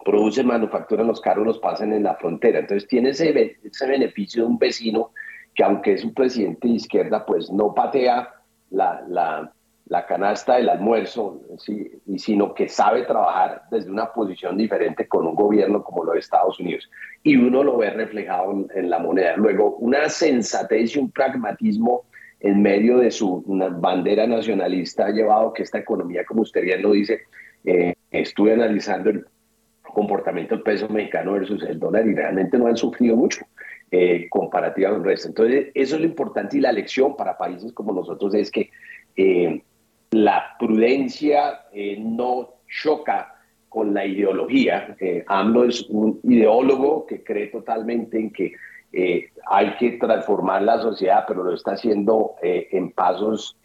producen, 0.03 0.47
manufacturan 0.47 1.07
los 1.07 1.21
carros, 1.21 1.45
los 1.45 1.59
pasan 1.59 1.93
en 1.93 2.03
la 2.03 2.15
frontera. 2.15 2.59
Entonces 2.59 2.87
tiene 2.87 3.09
ese, 3.09 3.57
ese 3.63 3.87
beneficio 3.87 4.43
de 4.43 4.49
un 4.49 4.57
vecino 4.57 5.11
que 5.55 5.63
aunque 5.63 5.93
es 5.93 6.03
un 6.03 6.13
presidente 6.13 6.67
de 6.67 6.75
izquierda, 6.75 7.25
pues 7.25 7.51
no 7.51 7.73
patea 7.73 8.29
la, 8.69 9.03
la, 9.07 9.51
la 9.89 10.05
canasta 10.05 10.55
del 10.55 10.69
almuerzo, 10.69 11.41
¿sí? 11.57 11.91
y 12.05 12.19
sino 12.19 12.53
que 12.53 12.67
sabe 12.67 13.03
trabajar 13.03 13.63
desde 13.71 13.89
una 13.89 14.11
posición 14.11 14.57
diferente 14.57 15.07
con 15.07 15.25
un 15.25 15.35
gobierno 15.35 15.83
como 15.83 16.03
lo 16.03 16.13
de 16.13 16.19
Estados 16.19 16.59
Unidos. 16.59 16.89
Y 17.23 17.37
uno 17.37 17.63
lo 17.63 17.77
ve 17.77 17.89
reflejado 17.91 18.67
en, 18.73 18.89
la 18.89 18.99
moneda. 18.99 19.35
Luego, 19.37 19.77
una 19.77 20.09
sensatez 20.09 20.95
y 20.95 20.99
un 20.99 21.11
pragmatismo 21.11 22.03
en 22.39 22.61
medio 22.61 22.97
de 22.97 23.11
su 23.11 23.43
bandera 23.79 24.27
nacionalista 24.27 25.05
ha 25.05 25.11
llevado 25.11 25.53
que 25.53 25.63
esta 25.63 25.79
economía, 25.79 26.25
como 26.25 26.41
usted 26.41 26.61
bien 26.61 26.81
lo 26.81 26.91
dice, 26.91 27.21
eh, 27.65 27.93
estuve 28.11 28.53
analizando 28.53 29.09
el 29.09 29.25
comportamiento 29.81 30.55
del 30.55 30.63
peso 30.63 30.89
mexicano 30.89 31.33
versus 31.33 31.63
el 31.63 31.79
dólar 31.79 32.05
y 32.05 32.13
realmente 32.13 32.57
no 32.57 32.67
han 32.67 32.77
sufrido 32.77 33.15
mucho 33.15 33.45
eh, 33.89 34.27
comparativa 34.29 34.89
el 34.89 35.03
resto. 35.03 35.29
Entonces, 35.29 35.67
eso 35.73 35.95
es 35.95 36.01
lo 36.01 36.07
importante 36.07 36.57
y 36.57 36.59
la 36.59 36.71
lección 36.71 37.15
para 37.15 37.37
países 37.37 37.71
como 37.71 37.93
nosotros 37.93 38.35
es 38.35 38.51
que 38.51 38.69
eh, 39.15 39.63
la 40.11 40.55
prudencia 40.57 41.65
eh, 41.71 41.97
no 41.99 42.55
choca 42.81 43.35
con 43.69 43.93
la 43.93 44.05
ideología. 44.05 44.95
AMLO 45.27 45.65
es 45.65 45.81
un 45.89 46.19
ideólogo 46.23 47.05
que 47.05 47.23
cree 47.23 47.47
totalmente 47.47 48.17
en 48.19 48.31
que 48.31 48.53
hay 49.45 49.75
que 49.75 49.91
transformar 49.91 50.63
la 50.63 50.79
sociedad, 50.79 51.25
pero 51.27 51.43
lo 51.43 51.53
está 51.53 51.73
haciendo 51.73 52.35
en 52.41 52.91
pasos 52.91 53.57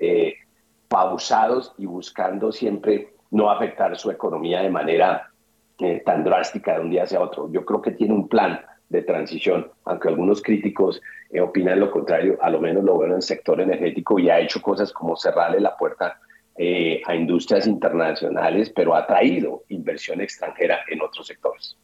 pausados 0.88 1.72
y 1.78 1.86
buscando 1.86 2.52
siempre 2.52 3.14
no 3.32 3.50
afectar 3.50 3.96
su 3.96 4.10
economía 4.10 4.62
de 4.62 4.70
manera 4.70 5.30
eh, 5.78 6.02
tan 6.04 6.22
drástica 6.22 6.74
de 6.74 6.80
un 6.80 6.90
día 6.90 7.04
hacia 7.04 7.20
otro. 7.20 7.50
Yo 7.50 7.64
creo 7.64 7.82
que 7.82 7.92
tiene 7.92 8.14
un 8.14 8.28
plan 8.28 8.60
de 8.88 9.02
transición, 9.02 9.70
aunque 9.84 10.08
algunos 10.08 10.42
críticos 10.42 11.00
eh, 11.30 11.40
opinan 11.40 11.80
lo 11.80 11.90
contrario, 11.90 12.38
a 12.42 12.50
lo 12.50 12.60
menos 12.60 12.84
lo 12.84 12.98
ven 12.98 13.10
en 13.10 13.16
el 13.16 13.22
sector 13.22 13.60
energético 13.60 14.18
y 14.18 14.28
ha 14.28 14.38
hecho 14.38 14.60
cosas 14.60 14.92
como 14.92 15.16
cerrarle 15.16 15.60
la 15.60 15.76
puerta 15.76 16.20
eh, 16.56 17.00
a 17.06 17.14
industrias 17.14 17.66
internacionales, 17.66 18.70
pero 18.74 18.94
ha 18.94 19.06
traído 19.06 19.64
inversión 19.68 20.20
extranjera 20.20 20.80
en 20.88 21.00
otros 21.00 21.26
sectores. 21.26 21.76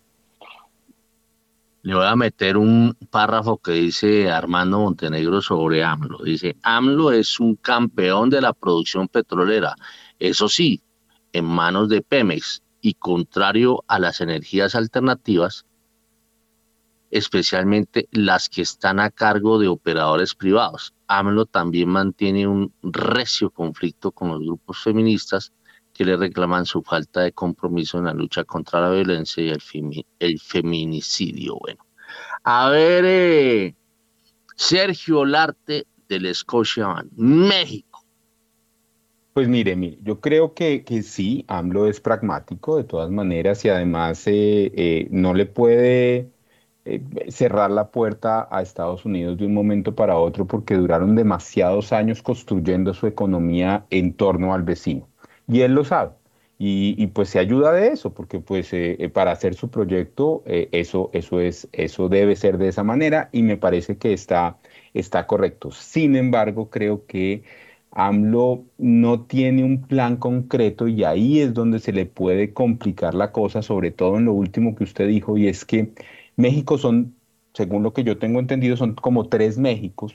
Le 1.83 1.95
voy 1.95 2.07
a 2.07 2.17
meter 2.17 2.57
un 2.57 2.95
párrafo 3.11 3.57
que 3.57 3.73
dice 3.73 4.31
Armando 4.31 4.81
Montenegro 4.81 5.41
sobre 5.41 5.83
AMLO. 5.83 6.19
Dice, 6.23 6.57
AMLO 6.63 7.13
es 7.13 7.41
un 7.41 7.55
campeón 7.57 8.29
de 8.29 8.43
la 8.43 8.53
producción 8.53 9.09
petrolera. 9.09 9.75
Eso 10.19 10.49
sí, 10.49 10.83
en 11.33 11.45
manos 11.45 11.89
de 11.89 12.03
Pemex 12.03 12.63
y 12.81 12.95
contrario 12.95 13.85
a 13.87 13.99
las 13.99 14.21
energías 14.21 14.75
alternativas, 14.75 15.67
especialmente 17.11 18.09
las 18.11 18.49
que 18.49 18.63
están 18.63 19.01
a 19.01 19.11
cargo 19.11 19.59
de 19.59 19.69
operadores 19.69 20.35
privados. 20.35 20.93
AMLO 21.09 21.47
también 21.47 21.89
mantiene 21.89 22.47
un 22.47 22.73
recio 22.83 23.51
conflicto 23.51 24.13
con 24.13 24.29
los 24.29 24.41
grupos 24.41 24.83
feministas 24.83 25.53
que 25.93 26.05
le 26.05 26.17
reclaman 26.17 26.65
su 26.65 26.83
falta 26.83 27.23
de 27.23 27.33
compromiso 27.33 27.99
en 27.99 28.05
la 28.05 28.15
lucha 28.15 28.45
contra 28.45 28.81
la 28.81 28.91
violencia 28.91 29.43
y 29.43 29.51
el, 30.21 30.39
feminicidio. 30.39 31.57
Bueno, 31.59 31.85
a 32.45 32.69
ver, 32.69 33.05
eh, 33.05 33.75
Sergio 34.55 35.25
Larte 35.25 35.87
del 36.09 36.33
Scotiabank, 36.33 37.11
México. 37.17 38.05
Pues 39.33 39.49
mire, 39.49 39.99
yo 40.03 40.21
creo 40.21 40.55
que, 40.55 40.85
que, 40.85 41.03
sí, 41.03 41.45
AMLO 41.49 41.87
es 41.87 42.01
pragmático 42.01 42.77
de 42.77 42.85
todas 42.85 43.11
maneras 43.11 43.65
y 43.65 43.69
además 43.69 44.27
eh, 44.27 44.73
eh, 44.75 45.09
no 45.11 45.35
le 45.35 45.47
puede 45.47 46.31
eh, 46.95 47.31
cerrar 47.31 47.71
la 47.71 47.89
puerta 47.91 48.49
a 48.51 48.63
Estados 48.63 49.05
Unidos 49.05 49.39
de 49.39 49.47
un 49.47 49.55
momento 49.55 49.95
para 49.95 50.17
otro 50.17 50.47
porque 50.47 50.75
duraron 50.75 51.15
demasiados 51.15 51.93
años 51.93 52.23
construyendo 52.23 52.95
su 52.95 53.07
economía 53.07 53.85
en 53.91 54.13
torno 54.15 54.55
al 54.55 54.63
vecino. 54.63 55.09
Y 55.47 55.61
él 55.61 55.73
lo 55.75 55.85
sabe. 55.85 56.13
Y, 56.61 57.07
pues 57.09 57.29
se 57.29 57.39
ayuda 57.39 57.71
de 57.73 57.89
eso, 57.89 58.13
porque 58.13 58.41
pues 58.41 58.73
eh, 58.73 58.97
eh, 58.99 59.09
para 59.09 59.31
hacer 59.31 59.55
su 59.55 59.71
proyecto 59.71 60.43
eso, 60.47 61.09
eso, 61.13 61.41
es, 61.41 61.69
eso 61.71 62.09
debe 62.09 62.35
ser 62.35 62.59
de 62.59 62.67
esa 62.67 62.83
manera 62.83 63.29
y 63.31 63.45
me 63.45 63.57
parece 63.57 63.97
que 63.97 64.13
está, 64.13 64.59
está 64.93 65.27
correcto. 65.29 65.71
Sin 65.71 66.17
embargo, 66.17 66.69
creo 66.69 67.07
que 67.07 67.45
AMLO 67.93 68.65
no 68.79 69.23
tiene 69.23 69.65
un 69.65 69.83
plan 69.83 70.17
concreto 70.17 70.89
y 70.89 71.05
ahí 71.05 71.41
es 71.41 71.55
donde 71.55 71.79
se 71.79 71.93
le 71.93 72.07
puede 72.07 72.53
complicar 72.53 73.15
la 73.15 73.33
cosa, 73.33 73.63
sobre 73.63 73.91
todo 73.91 74.19
en 74.19 74.27
lo 74.27 74.33
último 74.33 74.75
que 74.75 74.85
usted 74.85 75.09
dijo, 75.09 75.37
y 75.39 75.49
es 75.49 75.65
que 75.65 75.93
México 76.39 76.79
son, 76.79 77.17
según 77.53 77.83
lo 77.83 77.93
que 77.93 78.05
yo 78.05 78.19
tengo 78.19 78.39
entendido, 78.41 78.77
son 78.77 78.95
como 78.95 79.29
tres 79.29 79.59
Méxicos. 79.59 80.15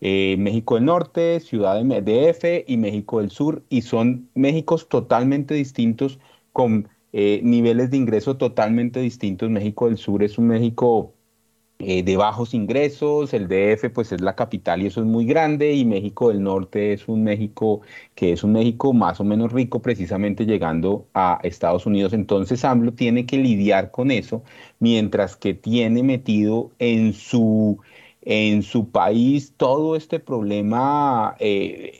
Eh, 0.00 0.36
México 0.38 0.74
del 0.74 0.86
Norte, 0.86 1.40
Ciudad 1.40 1.80
de 1.80 2.02
DF 2.02 2.64
y 2.66 2.76
México 2.76 3.20
del 3.20 3.30
Sur, 3.30 3.62
y 3.68 3.82
son 3.82 4.28
Méxicos 4.34 4.88
totalmente 4.88 5.54
distintos, 5.54 6.18
con 6.52 6.88
eh, 7.12 7.40
niveles 7.44 7.90
de 7.92 7.98
ingreso 7.98 8.36
totalmente 8.36 9.00
distintos. 9.00 9.48
México 9.48 9.86
del 9.86 9.96
Sur 9.96 10.24
es 10.24 10.38
un 10.38 10.48
México 10.48 11.14
eh, 11.80 12.02
de 12.02 12.16
bajos 12.16 12.52
ingresos, 12.52 13.32
el 13.32 13.48
DF 13.48 13.90
pues 13.90 14.12
es 14.12 14.20
la 14.20 14.34
capital 14.36 14.82
y 14.82 14.86
eso 14.86 15.00
es 15.00 15.06
muy 15.06 15.24
grande, 15.24 15.72
y 15.72 15.84
México 15.86 16.28
del 16.28 16.42
Norte 16.42 16.92
es 16.92 17.08
un 17.08 17.24
México 17.24 17.80
que 18.14 18.32
es 18.32 18.44
un 18.44 18.52
México 18.52 18.92
más 18.92 19.18
o 19.20 19.24
menos 19.24 19.52
rico 19.52 19.80
precisamente 19.80 20.44
llegando 20.44 21.08
a 21.14 21.40
Estados 21.42 21.86
Unidos. 21.86 22.12
Entonces 22.12 22.64
AMLO 22.64 22.92
tiene 22.92 23.24
que 23.26 23.38
lidiar 23.38 23.90
con 23.90 24.10
eso, 24.10 24.42
mientras 24.78 25.36
que 25.36 25.54
tiene 25.54 26.02
metido 26.02 26.70
en 26.78 27.14
su, 27.14 27.78
en 28.22 28.62
su 28.62 28.90
país 28.90 29.54
todo 29.56 29.96
este 29.96 30.20
problema 30.20 31.36
eh, 31.40 31.99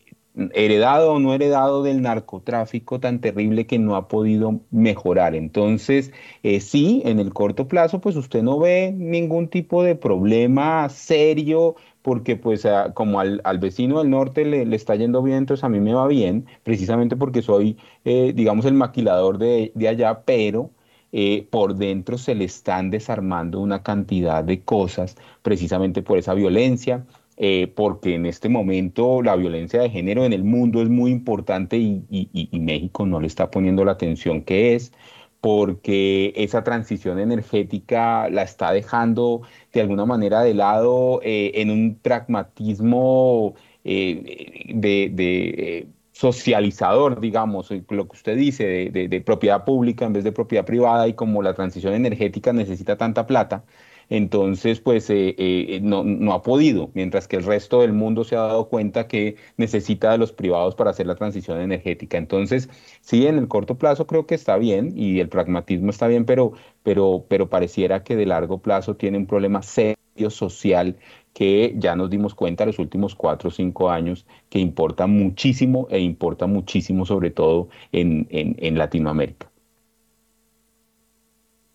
heredado 0.53 1.13
o 1.13 1.19
no 1.19 1.35
heredado 1.35 1.83
del 1.83 2.03
narcotráfico 2.03 3.01
tan 3.01 3.21
terrible 3.21 3.67
que 3.67 3.79
no 3.79 3.97
ha 3.97 4.09
podido 4.09 4.61
mejorar. 4.71 5.35
Entonces, 5.35 6.13
eh, 6.43 6.61
sí, 6.61 7.03
en 7.05 7.19
el 7.19 7.33
corto 7.33 7.69
plazo, 7.69 8.01
pues 8.01 8.17
usted 8.17 8.43
no 8.43 8.59
ve 8.59 8.93
ningún 8.97 9.49
tipo 9.49 9.83
de 9.83 9.97
problema 9.97 10.89
serio, 10.89 11.77
porque 12.03 12.37
pues 12.37 12.67
como 12.95 13.21
al, 13.21 13.59
vecino 13.59 13.99
del 13.99 14.11
norte 14.11 14.45
le, 14.45 14.75
está 14.75 14.95
yendo 14.97 15.23
bien, 15.23 15.39
entonces 15.39 15.65
a 15.65 15.69
mí 15.69 15.81
me 15.81 15.95
va 15.95 16.07
bien, 16.07 16.47
precisamente 16.63 17.17
porque 17.17 17.43
soy, 17.43 17.77
eh, 18.05 18.33
digamos, 18.35 18.65
el 18.67 18.75
maquilador 18.75 19.39
de, 19.39 19.73
allá, 19.89 20.23
pero... 20.25 20.71
Eh, 21.13 21.49
por 21.51 21.75
dentro 21.75 22.19
se 22.19 22.37
le 22.37 22.45
están 22.45 22.91
desarmando 22.91 23.59
una 23.61 23.83
cantidad 23.83 24.45
de 24.45 24.63
cosas 24.63 25.17
precisamente 25.43 26.03
por 26.03 26.19
esa 26.19 26.35
violencia, 26.35 27.05
eh, 27.43 27.73
porque 27.75 28.17
en 28.17 28.27
este 28.27 28.51
momento 28.51 29.23
la 29.23 29.35
violencia 29.35 29.81
de 29.81 29.89
género 29.89 30.27
en 30.27 30.35
el 30.35 30.45
mundo 30.45 30.83
es 30.83 30.91
muy 30.91 31.11
importante 31.11 31.79
y, 31.79 32.05
México 32.53 33.07
no 33.07 33.19
le 33.19 33.29
está 33.29 33.51
poniendo 33.51 33.83
la 33.83 33.93
atención 33.93 34.43
que 34.43 34.75
es 34.75 34.93
porque 35.41 36.35
esa 36.37 36.63
transición 36.65 37.19
energética 37.19 38.29
la 38.29 38.43
está 38.43 38.73
dejando 38.73 39.41
de 39.73 39.81
alguna 39.81 40.05
manera 40.05 40.43
de 40.43 40.53
lado 40.53 41.21
eh, 41.23 41.53
en 41.55 41.71
un 41.71 41.95
pragmatismo 41.95 43.55
eh, 43.85 44.67
de, 44.75 45.89
socializador, 46.13 47.21
digamos, 47.21 47.71
lo 47.71 48.07
que 48.09 48.17
usted 48.17 48.37
dice, 48.37 48.91
de, 48.91 49.09
de, 49.09 49.21
propiedad 49.23 49.65
pública 49.65 50.05
en 50.05 50.13
vez 50.13 50.25
de 50.25 50.33
propiedad 50.33 50.67
privada 50.67 51.09
y 51.09 51.15
como 51.15 51.43
la 51.43 51.55
transición 51.55 51.95
energética 51.95 52.53
necesita 52.53 52.99
tanta 52.99 53.27
plata, 53.27 53.65
entonces 54.11 54.81
pues 54.81 55.09
eh, 55.09 55.35
eh, 55.39 55.81
no, 55.83 56.05
no, 56.05 56.35
ha 56.35 56.43
podido, 56.43 56.91
mientras 56.95 57.29
que 57.29 57.37
el 57.37 57.45
resto 57.45 57.81
del 57.81 57.93
mundo 57.93 58.25
se 58.25 58.37
ha 58.37 58.41
dado 58.41 58.69
cuenta 58.69 59.07
que 59.09 59.37
necesita 59.57 60.11
de 60.13 60.19
los 60.19 60.33
privados 60.33 60.75
para 60.75 60.91
hacer 60.91 61.07
la 61.07 61.15
transición 61.15 61.61
energética. 61.61 62.19
Entonces, 62.19 62.69
sí, 63.01 63.27
en 63.27 63.39
el 63.39 63.49
corto 63.49 63.79
plazo 63.79 64.07
creo 64.07 64.27
que 64.27 64.35
está 64.35 64.59
bien 64.59 64.93
y 64.97 65.21
el 65.21 65.29
pragmatismo 65.29 65.91
está 65.91 66.09
bien, 66.09 66.25
pero, 66.27 66.53
pero, 66.83 67.25
pero 67.29 67.49
pareciera 67.49 68.03
que 68.05 68.17
de 68.17 68.27
largo 68.27 68.59
plazo 68.59 68.97
tiene 68.97 69.19
un 69.19 69.27
problema 69.27 69.63
serio 69.63 69.97
social 70.29 70.97
que 71.33 71.75
ya 71.79 71.95
nos 71.97 72.11
dimos 72.11 72.35
cuenta 72.35 72.67
los 72.67 72.79
últimos 72.79 73.15
cuatro 73.15 73.49
o 73.49 73.53
cinco 73.53 73.91
años 73.91 74.27
que 74.49 74.59
importa 74.59 75.07
muchísimo 75.07 75.87
e 75.91 76.01
importa 76.01 76.47
muchísimo 76.47 77.07
sobre 77.07 77.31
todo 77.31 77.69
en, 77.93 78.27
en, 78.31 78.57
en 78.59 78.77
Latinoamérica. 78.77 79.50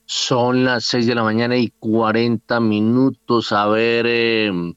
Son 0.05 0.63
las 0.63 0.85
6 0.85 1.07
de 1.07 1.15
la 1.15 1.23
mañana 1.23 1.57
y 1.57 1.69
40 1.79 2.59
minutos. 2.59 3.51
A 3.51 3.67
ver, 3.67 4.05
em, 4.05 4.73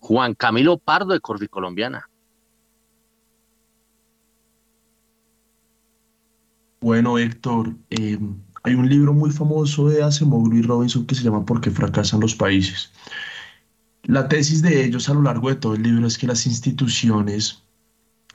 Juan 0.00 0.34
Camilo 0.34 0.76
Pardo 0.76 1.12
de 1.14 1.48
Colombiana. 1.48 2.08
Bueno, 6.80 7.16
Héctor, 7.16 7.74
em, 7.88 8.36
hay 8.62 8.74
un 8.74 8.88
libro 8.90 9.14
muy 9.14 9.30
famoso 9.30 9.88
de 9.88 10.02
Acemoglu 10.02 10.58
y 10.58 10.62
Robinson 10.62 11.06
que 11.06 11.14
se 11.14 11.22
llama 11.24 11.46
¿Por 11.46 11.62
qué 11.62 11.70
fracasan 11.70 12.20
los 12.20 12.34
países? 12.34 12.92
La 14.02 14.28
tesis 14.28 14.60
de 14.60 14.84
ellos 14.84 15.08
a 15.08 15.14
lo 15.14 15.22
largo 15.22 15.48
de 15.48 15.56
todo 15.56 15.74
el 15.74 15.82
libro 15.82 16.06
es 16.06 16.18
que 16.18 16.26
las 16.26 16.46
instituciones 16.46 17.63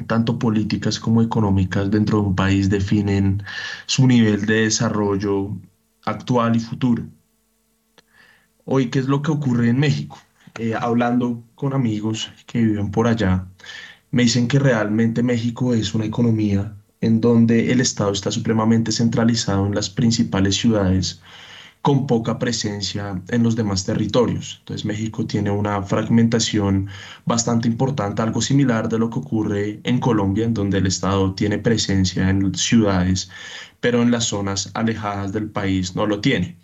tanto 0.07 0.39
políticas 0.39 0.99
como 0.99 1.21
económicas 1.21 1.89
dentro 1.91 2.21
de 2.21 2.27
un 2.27 2.35
país 2.35 2.69
definen 2.69 3.43
su 3.85 4.07
nivel 4.07 4.45
de 4.45 4.61
desarrollo 4.61 5.55
actual 6.05 6.55
y 6.55 6.59
futuro. 6.59 7.03
Hoy, 8.65 8.89
¿qué 8.89 8.99
es 8.99 9.07
lo 9.07 9.21
que 9.21 9.31
ocurre 9.31 9.69
en 9.69 9.79
México? 9.79 10.17
Eh, 10.57 10.73
hablando 10.79 11.43
con 11.55 11.73
amigos 11.73 12.31
que 12.45 12.61
viven 12.61 12.91
por 12.91 13.07
allá, 13.07 13.47
me 14.11 14.23
dicen 14.23 14.47
que 14.47 14.59
realmente 14.59 15.23
México 15.23 15.73
es 15.73 15.93
una 15.93 16.05
economía 16.05 16.75
en 17.01 17.21
donde 17.21 17.71
el 17.71 17.81
Estado 17.81 18.11
está 18.11 18.31
supremamente 18.31 18.91
centralizado 18.91 19.65
en 19.65 19.75
las 19.75 19.89
principales 19.89 20.55
ciudades 20.55 21.21
con 21.81 22.07
poca 22.07 22.39
presencia 22.39 23.21
en 23.29 23.43
los 23.43 23.55
demás 23.55 23.85
territorios. 23.85 24.57
Entonces 24.59 24.85
México 24.85 25.25
tiene 25.25 25.49
una 25.49 25.81
fragmentación 25.81 26.89
bastante 27.25 27.67
importante, 27.67 28.21
algo 28.21 28.41
similar 28.41 28.89
de 28.89 28.99
lo 28.99 29.09
que 29.09 29.19
ocurre 29.19 29.79
en 29.83 29.99
Colombia, 29.99 30.45
en 30.45 30.53
donde 30.53 30.79
el 30.79 30.87
Estado 30.87 31.33
tiene 31.35 31.57
presencia 31.57 32.29
en 32.29 32.53
ciudades, 32.53 33.29
pero 33.79 34.01
en 34.01 34.11
las 34.11 34.25
zonas 34.25 34.71
alejadas 34.73 35.31
del 35.31 35.49
país 35.49 35.95
no 35.95 36.05
lo 36.05 36.19
tiene. 36.19 36.57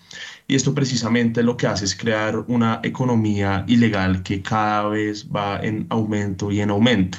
Y 0.47 0.55
esto 0.55 0.73
precisamente 0.73 1.43
lo 1.43 1.57
que 1.57 1.67
hace 1.67 1.85
es 1.85 1.95
crear 1.95 2.37
una 2.47 2.79
economía 2.83 3.63
ilegal 3.67 4.21
que 4.21 4.41
cada 4.41 4.87
vez 4.89 5.27
va 5.33 5.59
en 5.59 5.87
aumento 5.89 6.51
y 6.51 6.59
en 6.59 6.69
aumento. 6.69 7.17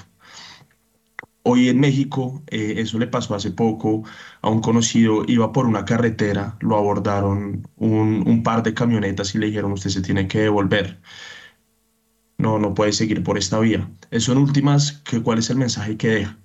Hoy 1.49 1.69
en 1.69 1.79
México, 1.79 2.43
eh, 2.49 2.75
eso 2.79 2.99
le 2.99 3.07
pasó 3.07 3.37
hace 3.37 3.53
poco 3.53 4.03
a 4.43 4.51
un 4.51 4.61
conocido, 4.61 5.23
iba 5.29 5.53
por 5.53 5.67
una 5.67 5.85
carretera, 5.85 6.57
lo 6.61 6.77
abordaron 6.77 7.69
un, 7.77 8.43
par 8.43 8.65
de 8.65 8.75
camionetas 8.75 9.33
y 9.35 9.39
le 9.39 9.47
dijeron, 9.47 9.71
usted 9.71 9.91
se 9.91 10.03
tiene 10.03 10.27
que 10.27 10.41
devolver. 10.41 11.01
No, 12.39 12.59
no 12.59 12.75
puede 12.75 12.93
seguir 12.93 13.23
por 13.23 13.39
esta 13.39 13.61
vía. 13.61 13.89
Eso 14.11 14.33
en 14.33 14.39
últimas, 14.39 14.93
que, 15.05 15.23
¿cuál 15.23 15.39
es 15.39 15.49
el 15.51 15.59
mensaje 15.59 15.97
que 15.97 16.09
deja? 16.09 16.39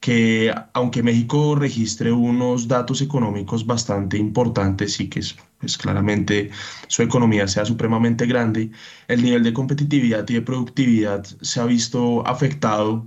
Que 0.00 0.54
aunque 0.72 1.02
México 1.02 1.54
registre 1.54 2.10
unos 2.12 2.68
datos 2.68 3.02
económicos 3.02 3.66
bastante 3.66 4.16
importantes 4.16 4.98
y 5.00 5.10
que 5.10 5.20
es, 5.20 5.36
pues, 5.60 5.76
claramente 5.76 6.50
su 6.88 7.02
economía 7.02 7.48
sea 7.48 7.66
supremamente 7.66 8.26
grande, 8.26 8.70
el 9.08 9.22
nivel 9.22 9.42
de 9.42 9.52
competitividad 9.52 10.26
y 10.28 10.34
de 10.34 10.42
productividad 10.42 11.26
se 11.42 11.60
ha 11.60 11.66
visto 11.66 12.26
afectado 12.26 13.06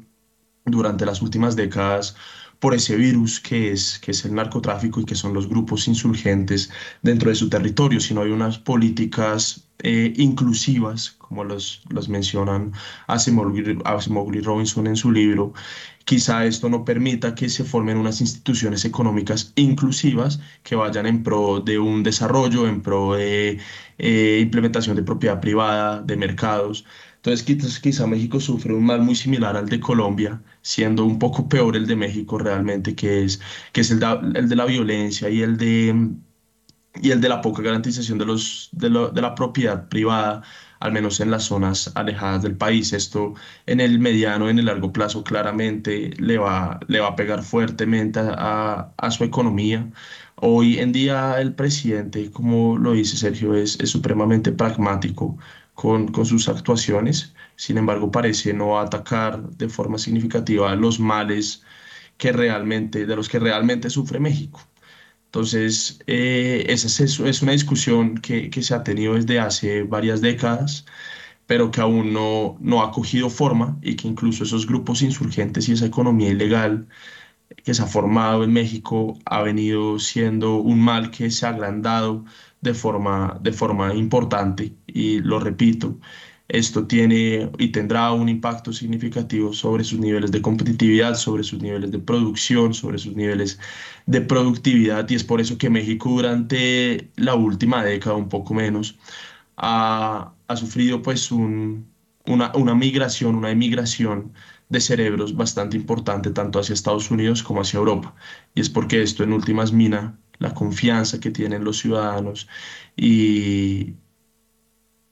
durante 0.66 1.06
las 1.06 1.22
últimas 1.22 1.56
décadas 1.56 2.16
por 2.62 2.76
ese 2.76 2.96
virus 2.96 3.40
que 3.40 3.72
es, 3.72 3.98
que 4.00 4.12
es 4.12 4.24
el 4.24 4.36
narcotráfico 4.36 5.02
y 5.02 5.06
que 5.06 5.16
son 5.16 5.34
los 5.34 5.50
grupos 5.50 5.88
insurgentes 5.88 6.70
dentro 7.02 7.30
de 7.30 7.36
su 7.36 7.50
territorio, 7.50 8.00
si 8.00 8.14
no 8.14 8.22
hay 8.22 8.30
unas 8.30 8.60
políticas 8.60 9.68
eh, 9.80 10.14
inclusivas, 10.18 11.16
como 11.18 11.44
los, 11.44 11.82
los 11.90 12.08
mencionan 12.08 12.72
Asimov 13.08 13.56
y 14.36 14.42
Robinson 14.42 14.86
en 14.86 14.96
su 14.96 15.12
libro, 15.12 15.54
quizá 16.06 16.46
esto 16.46 16.70
no 16.70 16.86
permita 16.86 17.34
que 17.34 17.50
se 17.50 17.64
formen 17.64 17.98
unas 17.98 18.22
instituciones 18.22 18.86
económicas 18.86 19.54
inclusivas 19.56 20.40
que 20.62 20.76
vayan 20.76 21.08
en 21.08 21.24
pro 21.24 21.62
de 21.62 21.80
un 21.80 22.04
desarrollo, 22.04 22.68
en 22.68 22.82
pro 22.84 23.14
de 23.16 23.60
eh, 23.98 24.40
implementación 24.40 24.96
de 24.96 25.04
propiedad 25.04 25.42
privada, 25.42 26.02
de 26.02 26.16
mercados. 26.16 26.86
Entonces 27.24 27.80
quizá, 27.80 28.08
México 28.08 28.40
sufre 28.40 28.74
un 28.74 28.86
mal 28.86 29.02
muy 29.02 29.16
similar 29.16 29.56
al 29.56 29.70
de 29.70 29.80
Colombia, 29.80 30.42
siendo 30.62 31.06
un 31.06 31.20
poco 31.20 31.48
peor 31.48 31.76
el 31.76 31.86
de 31.88 31.96
México 31.96 32.38
realmente, 32.40 32.96
que 32.96 33.24
es, 33.24 33.40
que 33.74 33.82
es 33.82 33.92
el, 33.92 34.02
el 34.36 34.50
de 34.50 34.56
la 34.56 34.66
violencia 34.66 35.30
y 35.30 35.42
el 35.44 35.56
de, 35.58 36.10
y 37.02 37.12
el 37.12 37.22
de 37.22 37.30
la 37.30 37.42
poca 37.42 37.62
garantización 37.62 38.18
de, 38.18 38.26
los, 38.26 38.70
de, 38.72 38.90
de 38.90 39.22
la 39.22 39.36
propiedad 39.36 39.88
privada 39.90 40.42
al 40.80 40.92
menos 40.92 41.20
en 41.20 41.30
las 41.32 41.44
zonas 41.46 41.92
alejadas 41.96 42.42
del 42.42 42.58
país. 42.58 42.92
Esto 42.94 43.36
en 43.68 43.80
el 43.80 44.00
mediano, 44.00 44.50
en 44.50 44.60
el 44.60 44.66
largo 44.66 44.92
plazo, 44.92 45.24
claramente 45.24 46.12
le 46.18 46.38
va, 46.40 46.80
le 46.88 47.00
va 47.00 47.10
a 47.10 47.16
pegar 47.16 47.44
fuertemente 47.44 48.20
a, 48.20 48.92
a 48.98 49.12
su 49.12 49.24
economía. 49.24 49.90
Hoy 50.38 50.80
en 50.80 50.92
día 50.92 51.40
el 51.40 51.54
presidente, 51.54 52.32
como 52.32 52.78
lo 52.78 52.94
dice 52.94 53.16
Sergio, 53.16 53.54
es, 53.54 53.80
es 53.80 53.90
supremamente 53.92 54.52
pragmático 54.52 55.38
con, 55.82 56.10
con, 56.10 56.26
sus 56.28 56.48
actuaciones. 56.48 57.34
Sin 57.56 57.78
embargo, 57.78 58.12
parece 58.12 58.54
no 58.54 58.80
atacar 58.80 59.42
de 59.58 59.68
forma 59.68 59.98
significativa 59.98 60.76
los 60.76 61.00
males 61.00 61.64
que 62.18 62.32
realmente, 62.32 63.08
de 63.08 63.16
los 63.16 63.28
que 63.30 63.40
realmente 63.40 63.90
sufre 63.90 64.20
México. 64.20 64.62
Entonces, 65.26 66.00
eh, 66.08 66.66
esa 66.70 66.88
es, 67.04 67.20
es, 67.20 67.42
una 67.42 67.54
discusión 67.54 68.18
que, 68.20 68.50
que, 68.52 68.62
se 68.64 68.76
ha 68.76 68.84
tenido 68.84 69.16
desde 69.16 69.40
hace 69.40 69.84
varias 69.84 70.22
décadas, 70.22 70.86
pero 71.48 71.72
que 71.72 71.82
aún 71.82 72.14
no, 72.14 72.58
no 72.60 72.84
ha 72.84 72.92
cogido 72.92 73.30
forma 73.30 73.78
y 73.82 73.96
que 73.96 74.08
incluso 74.08 74.44
esos 74.44 74.68
grupos 74.68 75.02
insurgentes 75.02 75.68
y 75.68 75.74
esa 75.74 75.88
economía 75.88 76.30
ilegal 76.30 76.88
que 77.64 77.74
se 77.74 77.82
ha 77.84 77.88
formado 77.88 78.44
en 78.44 78.54
México 78.54 79.18
ha 79.26 79.42
venido 79.42 80.00
siendo 80.00 80.58
un 80.58 80.80
mal 80.80 81.12
que 81.12 81.32
se 81.32 81.46
ha 81.46 81.50
agrandado 81.50 82.26
de 82.62 82.74
forma, 82.74 83.38
de 83.42 83.52
forma 83.52 83.94
importante. 83.94 84.76
Y 84.88 85.20
lo 85.20 85.40
repito, 85.40 86.00
esto 86.48 86.86
tiene 86.86 87.50
y 87.58 87.70
tendrá 87.70 88.12
un 88.12 88.30
impacto 88.30 88.74
significativo 88.74 89.54
sobre 89.54 89.84
sus 89.84 90.00
niveles 90.00 90.32
de 90.32 90.42
competitividad, 90.42 91.16
sobre 91.16 91.44
sus 91.44 91.62
niveles 91.62 91.92
de 91.92 92.00
producción, 92.00 92.74
sobre 92.74 92.98
sus 92.98 93.16
niveles 93.16 93.60
de 94.06 94.22
productividad 94.22 95.10
y 95.10 95.16
es 95.16 95.24
por 95.24 95.40
eso 95.42 95.58
que 95.58 95.70
México 95.70 96.10
durante 96.10 97.12
la 97.16 97.36
última 97.36 97.84
década, 97.84 98.16
un 98.16 98.30
poco 98.30 98.54
menos, 98.54 98.98
ha, 99.58 100.34
ha 100.48 100.56
sufrido 100.58 101.02
pues 101.02 101.32
un, 101.32 101.88
una, 102.26 102.52
una 102.56 102.76
migración, 102.76 103.36
una 103.36 103.52
emigración 103.52 104.34
de 104.70 104.82
cerebros 104.82 105.36
bastante 105.36 105.78
importante 105.78 106.32
tanto 106.32 106.60
hacia 106.60 106.74
Estados 106.74 107.12
Unidos 107.12 107.44
como 107.44 107.62
hacia 107.62 107.78
Europa. 107.78 108.16
Y 108.56 108.62
es 108.62 108.70
porque 108.70 109.02
esto 109.02 109.24
en 109.24 109.34
últimas 109.34 109.72
mina 109.74 110.18
la 110.42 110.54
confianza 110.54 111.20
que 111.20 111.30
tienen 111.30 111.64
los 111.64 111.78
ciudadanos 111.78 112.48
y, 112.98 113.94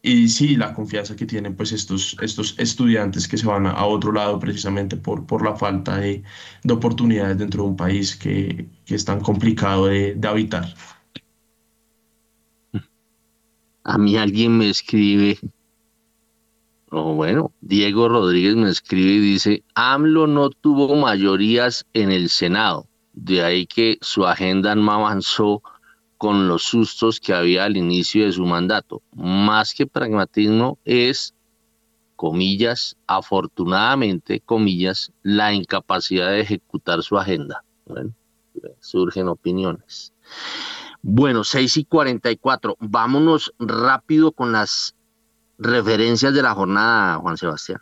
y 0.02 0.28
sí, 0.28 0.56
la 0.56 0.74
confianza 0.74 1.16
que 1.16 1.28
tienen 1.28 1.56
pues 1.56 1.72
estos, 1.72 2.18
estos 2.20 2.56
estudiantes 2.58 3.28
que 3.28 3.38
se 3.38 3.46
van 3.46 3.68
a, 3.68 3.86
otro 3.86 4.12
lado 4.12 4.40
precisamente 4.40 4.98
por, 4.98 5.28
por 5.28 5.46
la 5.46 5.56
falta 5.56 5.98
de, 5.98 6.24
de 6.64 6.74
oportunidades 6.74 7.38
dentro 7.38 7.64
de 7.64 7.70
un 7.70 7.76
país 7.76 8.16
que, 8.16 8.68
que 8.86 8.96
es 8.96 9.06
tan 9.06 9.22
complicado 9.22 9.86
de, 9.86 10.16
de, 10.16 10.28
habitar. 10.28 10.74
A 13.84 13.98
mí 14.00 14.18
alguien 14.18 14.58
me 14.58 14.70
escribe, 14.70 15.38
o 16.90 17.14
bueno, 17.14 17.54
Diego 17.62 18.10
Rodríguez 18.10 18.56
me 18.56 18.70
escribe 18.70 19.14
y 19.14 19.20
dice, 19.20 19.64
AMLO 19.76 20.26
no 20.26 20.50
tuvo 20.50 20.96
mayorías 20.96 21.86
en 21.94 22.12
el 22.12 22.30
Senado, 22.30 22.89
de 23.24 23.44
ahí 23.44 23.66
que 23.66 23.98
su 24.02 24.26
agenda 24.26 24.76
no 24.76 24.92
avanzó 24.92 25.62
con 26.18 26.48
los 26.48 26.64
sustos 26.64 27.20
que 27.20 27.34
había 27.34 27.66
al 27.66 27.78
inicio 27.78 28.26
de 28.26 28.32
su 28.32 28.46
mandato. 28.46 29.02
Más 29.14 29.74
que 29.74 29.86
pragmatismo 29.86 30.78
es, 30.86 31.34
comillas, 32.16 32.98
afortunadamente, 33.08 34.42
comillas, 34.42 35.12
la 35.22 35.54
incapacidad 35.54 36.30
de 36.32 36.42
ejecutar 36.42 37.04
su 37.04 37.18
agenda. 37.18 37.64
Bueno, 37.86 38.14
surgen 38.80 39.28
opiniones. 39.28 40.14
Bueno, 41.02 41.44
6 41.44 41.78
y 41.78 41.86
44. 41.86 42.78
Vámonos 42.80 43.54
rápido 43.60 44.32
con 44.32 44.52
las 44.52 44.96
referencias 45.58 46.34
de 46.34 46.42
la 46.42 46.54
jornada, 46.54 47.18
Juan 47.18 47.38
Sebastián. 47.38 47.82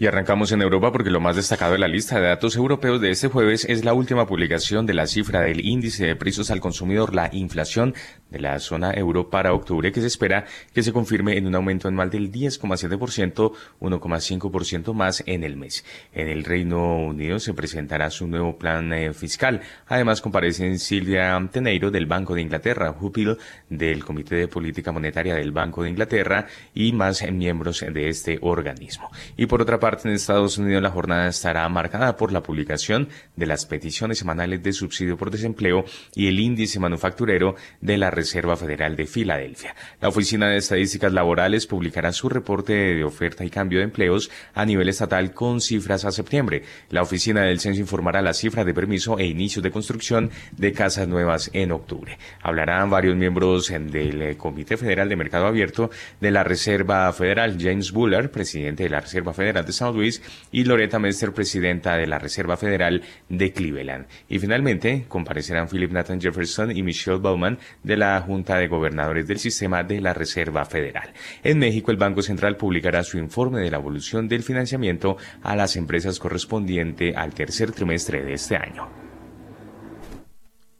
Y 0.00 0.06
arrancamos 0.06 0.50
en 0.50 0.62
Europa 0.62 0.92
porque 0.92 1.10
lo 1.10 1.20
más 1.20 1.36
destacado 1.36 1.72
de 1.72 1.78
la 1.78 1.86
lista 1.86 2.18
de 2.18 2.26
datos 2.26 2.56
europeos 2.56 3.02
de 3.02 3.10
este 3.10 3.28
jueves 3.28 3.66
es 3.68 3.84
la 3.84 3.92
última 3.92 4.26
publicación 4.26 4.86
de 4.86 4.94
la 4.94 5.06
cifra 5.06 5.42
del 5.42 5.60
índice 5.60 6.06
de 6.06 6.16
precios 6.16 6.50
al 6.50 6.58
consumidor, 6.58 7.14
la 7.14 7.28
inflación 7.34 7.92
de 8.30 8.38
la 8.38 8.58
zona 8.60 8.94
euro 8.94 9.28
para 9.28 9.52
octubre, 9.52 9.92
que 9.92 10.00
se 10.00 10.06
espera 10.06 10.46
que 10.72 10.82
se 10.82 10.94
confirme 10.94 11.36
en 11.36 11.46
un 11.46 11.54
aumento 11.54 11.86
anual 11.86 12.08
del 12.08 12.32
10,7%, 12.32 13.52
1,5% 13.78 14.94
más 14.94 15.22
en 15.26 15.44
el 15.44 15.58
mes. 15.58 15.84
En 16.14 16.28
el 16.28 16.44
Reino 16.44 16.96
Unido 16.96 17.38
se 17.38 17.52
presentará 17.52 18.08
su 18.08 18.26
nuevo 18.26 18.56
plan 18.56 18.90
eh, 18.94 19.12
fiscal. 19.12 19.60
Además 19.86 20.22
comparecen 20.22 20.78
Silvia 20.78 21.38
Teneiro 21.52 21.90
del 21.90 22.06
Banco 22.06 22.34
de 22.34 22.40
Inglaterra, 22.40 22.96
Hupil 22.98 23.36
del 23.68 24.02
Comité 24.02 24.36
de 24.36 24.48
Política 24.48 24.92
Monetaria 24.92 25.34
del 25.34 25.52
Banco 25.52 25.82
de 25.82 25.90
Inglaterra 25.90 26.46
y 26.72 26.92
más 26.92 27.22
miembros 27.30 27.84
de 27.86 28.08
este 28.08 28.38
organismo. 28.40 29.10
Y 29.36 29.44
por 29.44 29.60
otra 29.60 29.78
parte, 29.78 29.89
en 30.04 30.12
Estados 30.12 30.56
Unidos 30.56 30.82
la 30.82 30.90
jornada 30.90 31.26
estará 31.26 31.68
marcada 31.68 32.16
por 32.16 32.32
la 32.32 32.42
publicación 32.42 33.08
de 33.34 33.46
las 33.46 33.66
peticiones 33.66 34.18
semanales 34.18 34.62
de 34.62 34.72
subsidio 34.72 35.16
por 35.16 35.30
desempleo 35.30 35.84
y 36.14 36.28
el 36.28 36.38
índice 36.38 36.78
manufacturero 36.78 37.56
de 37.80 37.98
la 37.98 38.10
Reserva 38.10 38.56
Federal 38.56 38.94
de 38.94 39.06
Filadelfia. 39.06 39.74
La 40.00 40.08
Oficina 40.08 40.48
de 40.48 40.58
Estadísticas 40.58 41.12
Laborales 41.12 41.66
publicará 41.66 42.12
su 42.12 42.28
reporte 42.28 42.72
de 42.72 43.04
oferta 43.04 43.44
y 43.44 43.50
cambio 43.50 43.78
de 43.80 43.86
empleos 43.86 44.30
a 44.54 44.64
nivel 44.64 44.88
estatal 44.88 45.34
con 45.34 45.60
cifras 45.60 46.04
a 46.04 46.12
septiembre. 46.12 46.62
La 46.90 47.02
Oficina 47.02 47.42
del 47.42 47.58
Censo 47.58 47.80
informará 47.80 48.22
la 48.22 48.34
cifra 48.34 48.64
de 48.64 48.72
permiso 48.72 49.18
e 49.18 49.26
inicios 49.26 49.64
de 49.64 49.72
construcción 49.72 50.30
de 50.52 50.72
casas 50.72 51.08
nuevas 51.08 51.50
en 51.52 51.72
octubre. 51.72 52.16
Hablarán 52.42 52.90
varios 52.90 53.16
miembros 53.16 53.68
del 53.68 54.36
Comité 54.36 54.76
Federal 54.76 55.08
de 55.08 55.16
Mercado 55.16 55.46
Abierto 55.46 55.90
de 56.20 56.30
la 56.30 56.44
Reserva 56.44 57.12
Federal, 57.12 57.56
James 57.60 57.90
Buller, 57.90 58.30
presidente 58.30 58.84
de 58.84 58.90
la 58.90 59.00
Reserva 59.00 59.32
Federal 59.32 59.66
de 59.66 59.72
San 59.80 59.94
Luis, 59.94 60.22
y 60.52 60.64
Loretta 60.64 60.98
Mester, 60.98 61.32
presidenta 61.32 61.96
de 61.96 62.06
la 62.06 62.18
Reserva 62.18 62.58
Federal 62.58 63.02
de 63.30 63.52
Cleveland. 63.52 64.06
Y 64.28 64.38
finalmente 64.38 65.06
comparecerán 65.08 65.68
Philip 65.68 65.90
Nathan 65.90 66.20
Jefferson 66.20 66.76
y 66.76 66.82
Michelle 66.82 67.16
Bowman 67.16 67.58
de 67.82 67.96
la 67.96 68.20
Junta 68.20 68.56
de 68.56 68.68
Gobernadores 68.68 69.26
del 69.26 69.38
Sistema 69.38 69.82
de 69.82 70.02
la 70.02 70.12
Reserva 70.12 70.66
Federal. 70.66 71.12
En 71.42 71.58
México, 71.58 71.90
el 71.90 71.96
Banco 71.96 72.20
Central 72.20 72.56
publicará 72.56 73.02
su 73.02 73.16
informe 73.16 73.60
de 73.60 73.70
la 73.70 73.78
evolución 73.78 74.28
del 74.28 74.42
financiamiento 74.42 75.16
a 75.42 75.56
las 75.56 75.76
empresas 75.76 76.18
correspondiente 76.18 77.14
al 77.16 77.32
tercer 77.32 77.72
trimestre 77.72 78.22
de 78.22 78.34
este 78.34 78.56
año. 78.56 78.88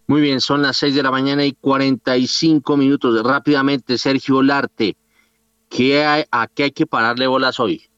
Muy 0.07 0.20
bien, 0.20 0.40
son 0.40 0.61
las 0.61 0.76
6 0.76 0.94
de 0.94 1.03
la 1.03 1.11
mañana 1.11 1.44
y 1.44 1.53
45 1.53 2.76
minutos. 2.76 3.22
Rápidamente, 3.24 3.96
Sergio 3.96 4.42
Larte, 4.42 4.96
¿qué 5.68 6.05
hay, 6.05 6.24
¿a 6.30 6.48
qué 6.48 6.64
hay 6.64 6.70
que 6.72 6.84
pararle 6.84 7.28
bolas 7.28 7.61
hoy? 7.61 7.89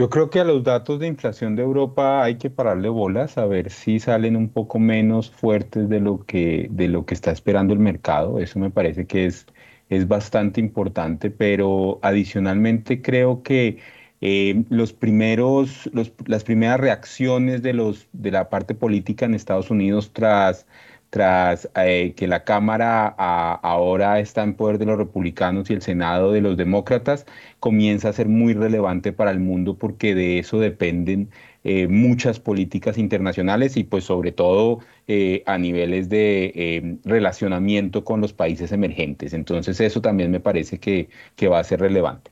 Yo 0.00 0.08
creo 0.10 0.30
que 0.30 0.38
a 0.38 0.44
los 0.44 0.62
datos 0.62 1.00
de 1.00 1.08
inflación 1.08 1.56
de 1.56 1.62
Europa 1.62 2.22
hay 2.22 2.36
que 2.38 2.50
pararle 2.50 2.88
bolas, 2.88 3.36
a 3.36 3.46
ver 3.46 3.70
si 3.70 3.98
salen 3.98 4.36
un 4.36 4.48
poco 4.48 4.78
menos 4.78 5.28
fuertes 5.30 5.88
de 5.88 5.98
lo 5.98 6.24
que, 6.24 6.68
de 6.70 6.86
lo 6.86 7.04
que 7.04 7.14
está 7.14 7.32
esperando 7.32 7.74
el 7.74 7.80
mercado. 7.80 8.38
Eso 8.38 8.60
me 8.60 8.70
parece 8.70 9.06
que 9.08 9.26
es, 9.26 9.46
es 9.88 10.06
bastante 10.06 10.60
importante, 10.60 11.30
pero 11.32 11.98
adicionalmente 12.02 13.02
creo 13.02 13.42
que 13.42 13.78
eh, 14.20 14.62
los 14.68 14.92
primeros, 14.92 15.90
las 16.26 16.44
primeras 16.44 16.78
reacciones 16.78 17.62
de, 17.62 17.72
los, 17.72 18.06
de 18.12 18.30
la 18.30 18.50
parte 18.50 18.76
política 18.76 19.26
en 19.26 19.34
Estados 19.34 19.68
Unidos 19.68 20.12
tras 20.12 20.66
tras 21.10 21.70
eh, 21.74 22.12
que 22.16 22.26
la 22.26 22.44
Cámara 22.44 23.06
ahora 23.08 24.20
está 24.20 24.42
en 24.42 24.54
poder 24.54 24.78
de 24.78 24.86
los 24.86 24.98
republicanos 24.98 25.70
y 25.70 25.74
el 25.74 25.82
Senado 25.82 26.32
de 26.32 26.40
los 26.40 26.56
demócratas, 26.56 27.26
comienza 27.60 28.10
a 28.10 28.12
ser 28.12 28.28
muy 28.28 28.54
relevante 28.54 29.12
para 29.12 29.30
el 29.30 29.40
mundo 29.40 29.78
porque 29.78 30.14
de 30.14 30.38
eso 30.38 30.58
dependen 30.58 31.30
eh, 31.64 31.88
muchas 31.88 32.40
políticas 32.40 32.98
internacionales 32.98 33.76
y 33.76 33.84
pues 33.84 34.04
sobre 34.04 34.32
todo 34.32 34.80
eh, 35.06 35.42
a 35.46 35.58
niveles 35.58 36.08
de 36.08 36.98
relacionamiento 37.04 38.04
con 38.04 38.20
los 38.20 38.32
países 38.32 38.72
emergentes. 38.72 39.32
Entonces 39.32 39.80
eso 39.80 40.00
también 40.02 40.30
me 40.30 40.40
parece 40.40 40.78
que, 40.78 41.08
que 41.36 41.48
va 41.48 41.58
a 41.60 41.64
ser 41.64 41.80
relevante. 41.80 42.30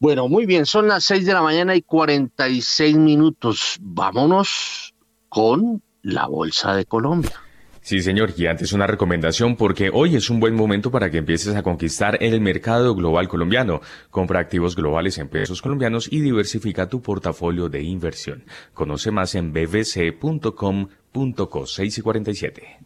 Bueno, 0.00 0.28
muy 0.28 0.46
bien, 0.46 0.64
son 0.64 0.86
las 0.86 1.04
6 1.04 1.26
de 1.26 1.32
la 1.32 1.42
mañana 1.42 1.74
y 1.74 1.82
46 1.82 2.96
minutos. 2.96 3.78
Vámonos 3.80 4.87
con 5.28 5.82
la 6.02 6.26
Bolsa 6.26 6.74
de 6.74 6.84
Colombia. 6.84 7.32
Sí, 7.88 8.02
señor, 8.02 8.34
y 8.36 8.46
antes 8.46 8.74
una 8.74 8.86
recomendación 8.86 9.56
porque 9.56 9.90
hoy 9.90 10.14
es 10.14 10.28
un 10.28 10.40
buen 10.40 10.54
momento 10.54 10.90
para 10.90 11.10
que 11.10 11.16
empieces 11.16 11.56
a 11.56 11.62
conquistar 11.62 12.22
el 12.22 12.38
mercado 12.40 12.94
global 12.94 13.28
colombiano. 13.28 13.80
Compra 14.10 14.40
activos 14.40 14.76
globales 14.76 15.16
en 15.16 15.28
pesos 15.28 15.62
colombianos 15.62 16.06
y 16.12 16.20
diversifica 16.20 16.90
tu 16.90 17.00
portafolio 17.00 17.70
de 17.70 17.82
inversión. 17.82 18.44
Conoce 18.74 19.10
más 19.10 19.34
en 19.36 19.54
bbc.com.co 19.54 20.56
6 21.66 21.98
y 21.98 22.02
47. 22.02 22.78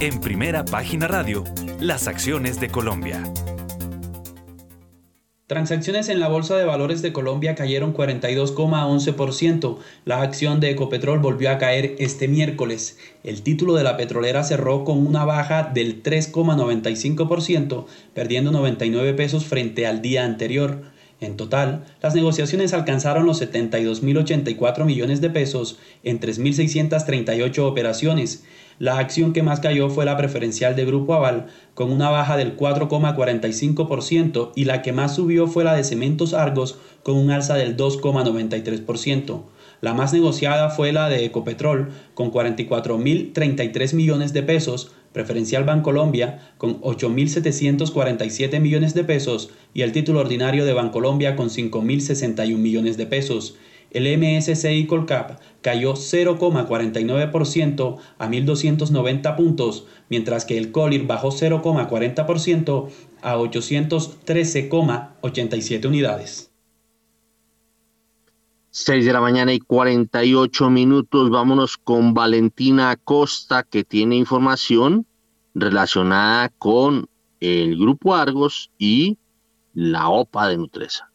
En 0.00 0.20
primera 0.20 0.64
página 0.64 1.06
radio, 1.06 1.44
las 1.80 2.08
acciones 2.08 2.58
de 2.58 2.68
Colombia. 2.68 3.22
Transacciones 5.46 6.08
en 6.08 6.18
la 6.18 6.26
Bolsa 6.26 6.56
de 6.56 6.64
Valores 6.64 7.02
de 7.02 7.12
Colombia 7.12 7.54
cayeron 7.54 7.94
42,11%. 7.94 9.78
La 10.04 10.20
acción 10.20 10.58
de 10.58 10.70
Ecopetrol 10.70 11.20
volvió 11.20 11.52
a 11.52 11.58
caer 11.58 11.94
este 12.00 12.26
miércoles. 12.26 12.98
El 13.22 13.42
título 13.42 13.74
de 13.74 13.84
la 13.84 13.96
petrolera 13.96 14.42
cerró 14.42 14.82
con 14.82 15.06
una 15.06 15.24
baja 15.24 15.70
del 15.72 16.02
3,95%, 16.02 17.86
perdiendo 18.12 18.50
99 18.50 19.14
pesos 19.14 19.44
frente 19.44 19.86
al 19.86 20.02
día 20.02 20.24
anterior. 20.24 20.82
En 21.20 21.36
total, 21.36 21.84
las 22.02 22.16
negociaciones 22.16 22.72
alcanzaron 22.72 23.24
los 23.24 23.40
72.084 23.40 24.84
millones 24.84 25.20
de 25.20 25.30
pesos 25.30 25.78
en 26.02 26.18
3.638 26.18 27.60
operaciones. 27.60 28.42
La 28.78 28.98
acción 28.98 29.32
que 29.32 29.42
más 29.42 29.60
cayó 29.60 29.88
fue 29.88 30.04
la 30.04 30.18
preferencial 30.18 30.76
de 30.76 30.84
Grupo 30.84 31.14
Aval, 31.14 31.46
con 31.72 31.90
una 31.90 32.10
baja 32.10 32.36
del 32.36 32.58
4,45%, 32.58 34.52
y 34.54 34.64
la 34.64 34.82
que 34.82 34.92
más 34.92 35.14
subió 35.14 35.46
fue 35.46 35.64
la 35.64 35.74
de 35.74 35.82
Cementos 35.82 36.34
Argos, 36.34 36.78
con 37.02 37.16
un 37.16 37.30
alza 37.30 37.54
del 37.54 37.76
2,93%. 37.76 39.44
La 39.80 39.94
más 39.94 40.12
negociada 40.12 40.68
fue 40.68 40.92
la 40.92 41.08
de 41.08 41.24
Ecopetrol, 41.24 41.88
con 42.12 42.30
44.033 42.30 43.94
millones 43.94 44.34
de 44.34 44.42
pesos, 44.42 44.92
preferencial 45.12 45.64
Bancolombia, 45.64 46.52
con 46.58 46.80
8.747 46.82 48.60
millones 48.60 48.92
de 48.92 49.04
pesos, 49.04 49.50
y 49.72 49.82
el 49.82 49.92
título 49.92 50.20
ordinario 50.20 50.66
de 50.66 50.74
Bancolombia, 50.74 51.34
con 51.34 51.48
5.061 51.48 52.58
millones 52.58 52.98
de 52.98 53.06
pesos. 53.06 53.56
El 53.96 54.06
MSCI 54.18 54.86
Colcap 54.86 55.40
cayó 55.62 55.94
0,49% 55.94 57.96
a 58.18 58.28
1.290 58.28 59.36
puntos, 59.36 59.86
mientras 60.10 60.44
que 60.44 60.58
el 60.58 60.70
Colir 60.70 61.06
bajó 61.06 61.30
0,40% 61.30 62.90
a 63.22 63.38
813,87 63.38 65.86
unidades. 65.86 66.50
6 68.70 69.06
de 69.06 69.12
la 69.14 69.22
mañana 69.22 69.54
y 69.54 69.60
48 69.60 70.68
minutos. 70.68 71.30
Vámonos 71.30 71.78
con 71.78 72.12
Valentina 72.12 72.90
Acosta, 72.90 73.62
que 73.62 73.82
tiene 73.82 74.16
información 74.16 75.06
relacionada 75.54 76.50
con 76.58 77.08
el 77.40 77.78
Grupo 77.78 78.14
Argos 78.14 78.70
y 78.76 79.16
la 79.72 80.10
OPA 80.10 80.48
de 80.48 80.58
Nutresa. 80.58 81.05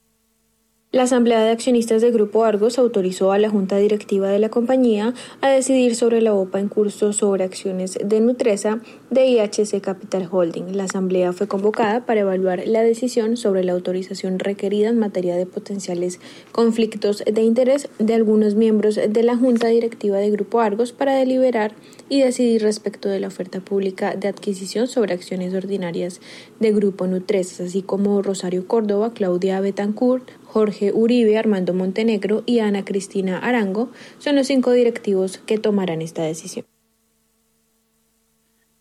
La 0.94 1.04
Asamblea 1.04 1.40
de 1.40 1.52
Accionistas 1.52 2.02
del 2.02 2.12
Grupo 2.12 2.44
Argos 2.44 2.78
autorizó 2.78 3.32
a 3.32 3.38
la 3.38 3.50
Junta 3.50 3.78
Directiva 3.78 4.28
de 4.28 4.40
la 4.40 4.50
compañía 4.50 5.14
a 5.40 5.48
decidir 5.48 5.96
sobre 5.96 6.22
la 6.22 6.34
OPA 6.34 6.60
en 6.60 6.68
curso 6.68 7.14
sobre 7.14 7.46
acciones 7.46 7.98
de 8.04 8.20
Nutresa 8.20 8.82
de 9.10 9.26
IHC 9.26 9.80
Capital 9.80 10.28
Holding. 10.30 10.76
La 10.76 10.84
Asamblea 10.84 11.32
fue 11.32 11.48
convocada 11.48 12.06
para 12.06 12.20
evaluar 12.20 12.64
la 12.66 12.82
decisión 12.82 13.38
sobre 13.38 13.64
la 13.64 13.72
autorización 13.72 14.38
requerida 14.38 14.90
en 14.90 15.00
materia 15.00 15.38
de 15.38 15.46
potenciales 15.46 16.20
conflictos 16.52 17.24
de 17.26 17.42
interés 17.42 17.88
de 17.98 18.14
algunos 18.14 18.56
miembros 18.56 18.96
de 18.96 19.24
la 19.24 19.38
Junta 19.38 19.68
Directiva 19.70 20.18
del 20.18 20.34
Grupo 20.34 20.60
Argos 20.60 20.92
para 20.92 21.16
deliberar 21.16 21.72
y 22.10 22.20
decidir 22.20 22.64
respecto 22.64 23.08
de 23.08 23.22
la 23.22 23.28
oferta 23.28 23.62
pública 23.62 24.18
de 24.18 24.28
adquisición 24.28 24.88
sobre 24.88 25.14
acciones 25.14 25.54
ordinarias 25.54 26.20
de 26.60 26.74
Grupo 26.74 27.08
Nutresa, 27.08 27.64
así 27.64 27.82
como 27.82 28.22
Rosario 28.22 28.68
Córdoba, 28.68 29.14
Claudia 29.14 29.62
Betancourt, 29.62 30.30
Jorge 30.52 30.92
Uribe, 30.92 31.38
Armando 31.38 31.74
Montenegro 31.74 32.44
y 32.46 32.60
Ana 32.60 32.84
Cristina 32.84 33.38
Arango 33.38 33.90
son 34.18 34.36
los 34.36 34.48
cinco 34.48 34.72
directivos 34.72 35.38
que 35.38 35.58
tomarán 35.58 36.02
esta 36.02 36.24
decisión. 36.24 36.66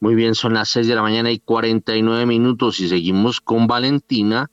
Muy 0.00 0.16
bien, 0.16 0.34
son 0.34 0.54
las 0.54 0.68
6 0.70 0.88
de 0.88 0.96
la 0.96 1.02
mañana 1.02 1.30
y 1.30 1.38
49 1.38 2.26
minutos 2.26 2.80
y 2.80 2.88
seguimos 2.88 3.40
con 3.40 3.68
Valentina 3.68 4.50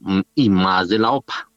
mm, 0.00 0.20
y 0.34 0.50
más 0.50 0.88
de 0.88 0.98
la 0.98 1.12
OPA. 1.12 1.49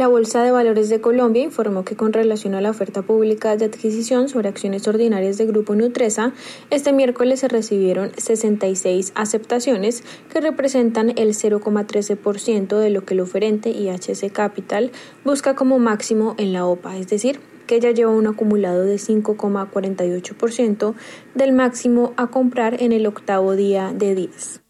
La 0.00 0.08
Bolsa 0.08 0.42
de 0.42 0.50
Valores 0.50 0.88
de 0.88 1.02
Colombia 1.02 1.42
informó 1.42 1.84
que 1.84 1.94
con 1.94 2.14
relación 2.14 2.54
a 2.54 2.62
la 2.62 2.70
oferta 2.70 3.02
pública 3.02 3.58
de 3.58 3.66
adquisición 3.66 4.30
sobre 4.30 4.48
acciones 4.48 4.88
ordinarias 4.88 5.36
de 5.36 5.44
Grupo 5.44 5.74
Nutresa, 5.74 6.32
este 6.70 6.94
miércoles 6.94 7.40
se 7.40 7.48
recibieron 7.48 8.10
66 8.16 9.12
aceptaciones 9.14 10.02
que 10.32 10.40
representan 10.40 11.10
el 11.18 11.34
0,13% 11.34 12.78
de 12.78 12.88
lo 12.88 13.04
que 13.04 13.12
el 13.12 13.20
oferente 13.20 13.68
IHC 13.68 14.32
Capital 14.32 14.90
busca 15.22 15.54
como 15.54 15.78
máximo 15.78 16.34
en 16.38 16.54
la 16.54 16.64
OPA, 16.64 16.96
es 16.96 17.08
decir, 17.08 17.38
que 17.66 17.78
ya 17.78 17.90
lleva 17.90 18.10
un 18.10 18.26
acumulado 18.26 18.84
de 18.84 18.96
5,48% 18.96 20.94
del 21.34 21.52
máximo 21.52 22.14
a 22.16 22.28
comprar 22.28 22.82
en 22.82 22.92
el 22.92 23.06
octavo 23.06 23.54
día 23.54 23.92
de 23.94 24.14
10. 24.14 24.62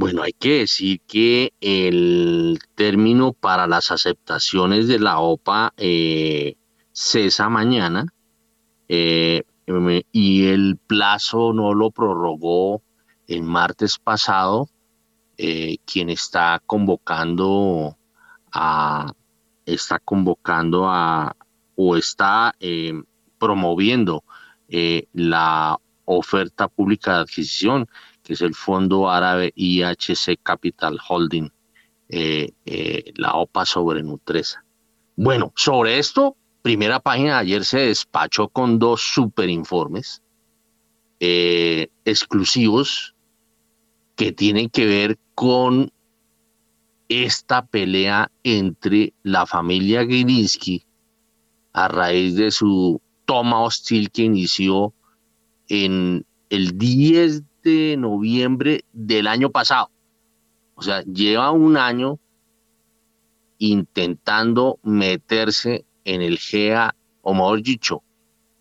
Bueno, 0.00 0.22
hay 0.22 0.32
que 0.32 0.60
decir 0.60 1.00
que 1.08 1.54
el 1.60 2.60
término 2.76 3.32
para 3.32 3.66
las 3.66 3.90
aceptaciones 3.90 4.86
de 4.86 5.00
la 5.00 5.18
OPA 5.18 5.74
eh, 5.76 6.54
cesa 6.92 7.48
mañana 7.48 8.06
eh, 8.88 9.42
y 10.12 10.46
el 10.46 10.76
plazo 10.76 11.52
no 11.52 11.74
lo 11.74 11.90
prorrogó 11.90 12.80
el 13.26 13.42
martes 13.42 13.98
pasado. 13.98 14.68
Eh, 15.36 15.78
quien 15.84 16.10
está 16.10 16.62
convocando 16.64 17.98
a 18.52 19.12
está 19.66 19.98
convocando 19.98 20.88
a 20.88 21.34
o 21.74 21.96
está 21.96 22.54
promoviendo 23.36 24.22
la 25.12 25.76
oferta 26.04 26.68
pública 26.68 27.14
de 27.14 27.20
adquisición 27.22 27.88
que 28.28 28.34
es 28.34 28.42
el 28.42 28.54
Fondo 28.54 29.08
Árabe 29.08 29.54
IHC 29.56 30.38
Capital 30.42 30.98
Holding, 31.08 31.50
eh, 32.10 32.50
eh, 32.66 33.12
la 33.16 33.32
OPA 33.32 33.64
sobre 33.64 34.02
Nutresa. 34.02 34.62
Bueno, 35.16 35.50
sobre 35.56 35.98
esto, 35.98 36.36
primera 36.60 37.00
página 37.00 37.38
ayer 37.38 37.64
se 37.64 37.78
despachó 37.78 38.48
con 38.48 38.78
dos 38.78 39.00
super 39.00 39.48
informes 39.48 40.22
eh, 41.20 41.88
exclusivos 42.04 43.14
que 44.14 44.30
tienen 44.30 44.68
que 44.68 44.84
ver 44.84 45.18
con 45.34 45.90
esta 47.08 47.64
pelea 47.64 48.30
entre 48.42 49.14
la 49.22 49.46
familia 49.46 50.04
Gilinski 50.04 50.84
a 51.72 51.88
raíz 51.88 52.34
de 52.34 52.50
su 52.50 53.00
toma 53.24 53.62
hostil 53.62 54.10
que 54.10 54.24
inició 54.24 54.92
en 55.68 56.26
el 56.50 56.76
10 56.76 57.47
de 57.62 57.96
noviembre 57.96 58.84
del 58.92 59.26
año 59.26 59.50
pasado. 59.50 59.90
O 60.74 60.82
sea, 60.82 61.02
lleva 61.02 61.50
un 61.50 61.76
año 61.76 62.18
intentando 63.58 64.78
meterse 64.82 65.84
en 66.04 66.22
el 66.22 66.38
GEA, 66.38 66.94
o 67.22 67.34
mejor 67.34 67.62
dicho, 67.62 68.02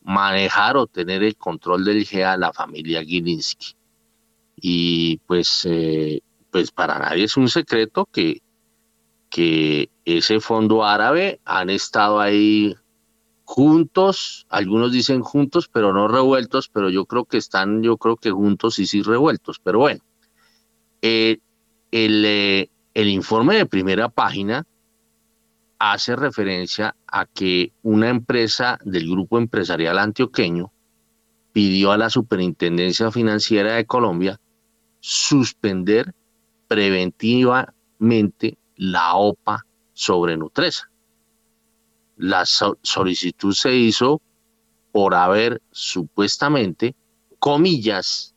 manejar 0.04 0.78
o 0.78 0.88
tener 0.88 1.24
el 1.24 1.36
control 1.36 1.86
del 1.86 2.06
GEA 2.06 2.38
la 2.38 2.52
familia 2.54 3.04
Gilinski. 3.04 3.76
Y 4.60 5.18
pues, 5.28 5.68
eh, 5.70 6.22
pues 6.50 6.72
para 6.72 6.98
nadie 6.98 7.26
es 7.26 7.38
un 7.38 7.50
secreto 7.50 8.08
que, 8.12 8.42
que 9.30 9.90
ese 10.06 10.40
fondo 10.40 10.84
árabe 10.84 11.40
han 11.46 11.70
estado 11.70 12.20
ahí 12.20 12.76
juntos, 13.48 14.46
algunos 14.50 14.92
dicen 14.92 15.22
juntos, 15.22 15.70
pero 15.72 15.94
no 15.94 16.10
revueltos, 16.10 16.68
pero 16.68 16.90
yo 16.90 17.06
creo 17.06 17.24
que 17.24 17.38
están, 17.38 17.82
yo 17.82 17.96
creo 17.96 18.18
que 18.18 18.30
juntos 18.30 18.78
y 18.78 18.86
sí 18.86 19.02
revueltos. 19.02 19.60
Pero 19.64 19.80
bueno, 19.80 20.02
eh, 21.02 21.38
el, 21.92 22.26
eh, 22.26 22.70
el 22.94 23.08
informe 23.08 23.56
de 23.56 23.66
primera 23.66 24.10
página 24.10 24.68
hace 25.80 26.18
referencia 26.18 26.98
a 27.08 27.26
que 27.26 27.72
una 27.84 28.10
empresa 28.10 28.80
del 28.84 29.10
grupo 29.10 29.38
empresarial 29.38 29.98
antioqueño 29.98 30.74
pidió 31.54 31.94
a 31.94 31.98
la 31.98 32.10
Superintendencia 32.10 33.12
Financiera 33.12 33.76
de 33.76 33.86
Colombia 33.86 34.42
suspender 35.00 36.14
preventivamente 36.68 38.58
la 38.76 39.16
OPA 39.16 39.66
sobre 39.94 40.36
Nutresa 40.36 40.92
la 42.18 42.46
solicitud 42.46 43.54
se 43.54 43.76
hizo 43.76 44.22
por 44.92 45.14
haber 45.14 45.62
supuestamente, 45.72 46.96
comillas, 47.40 48.34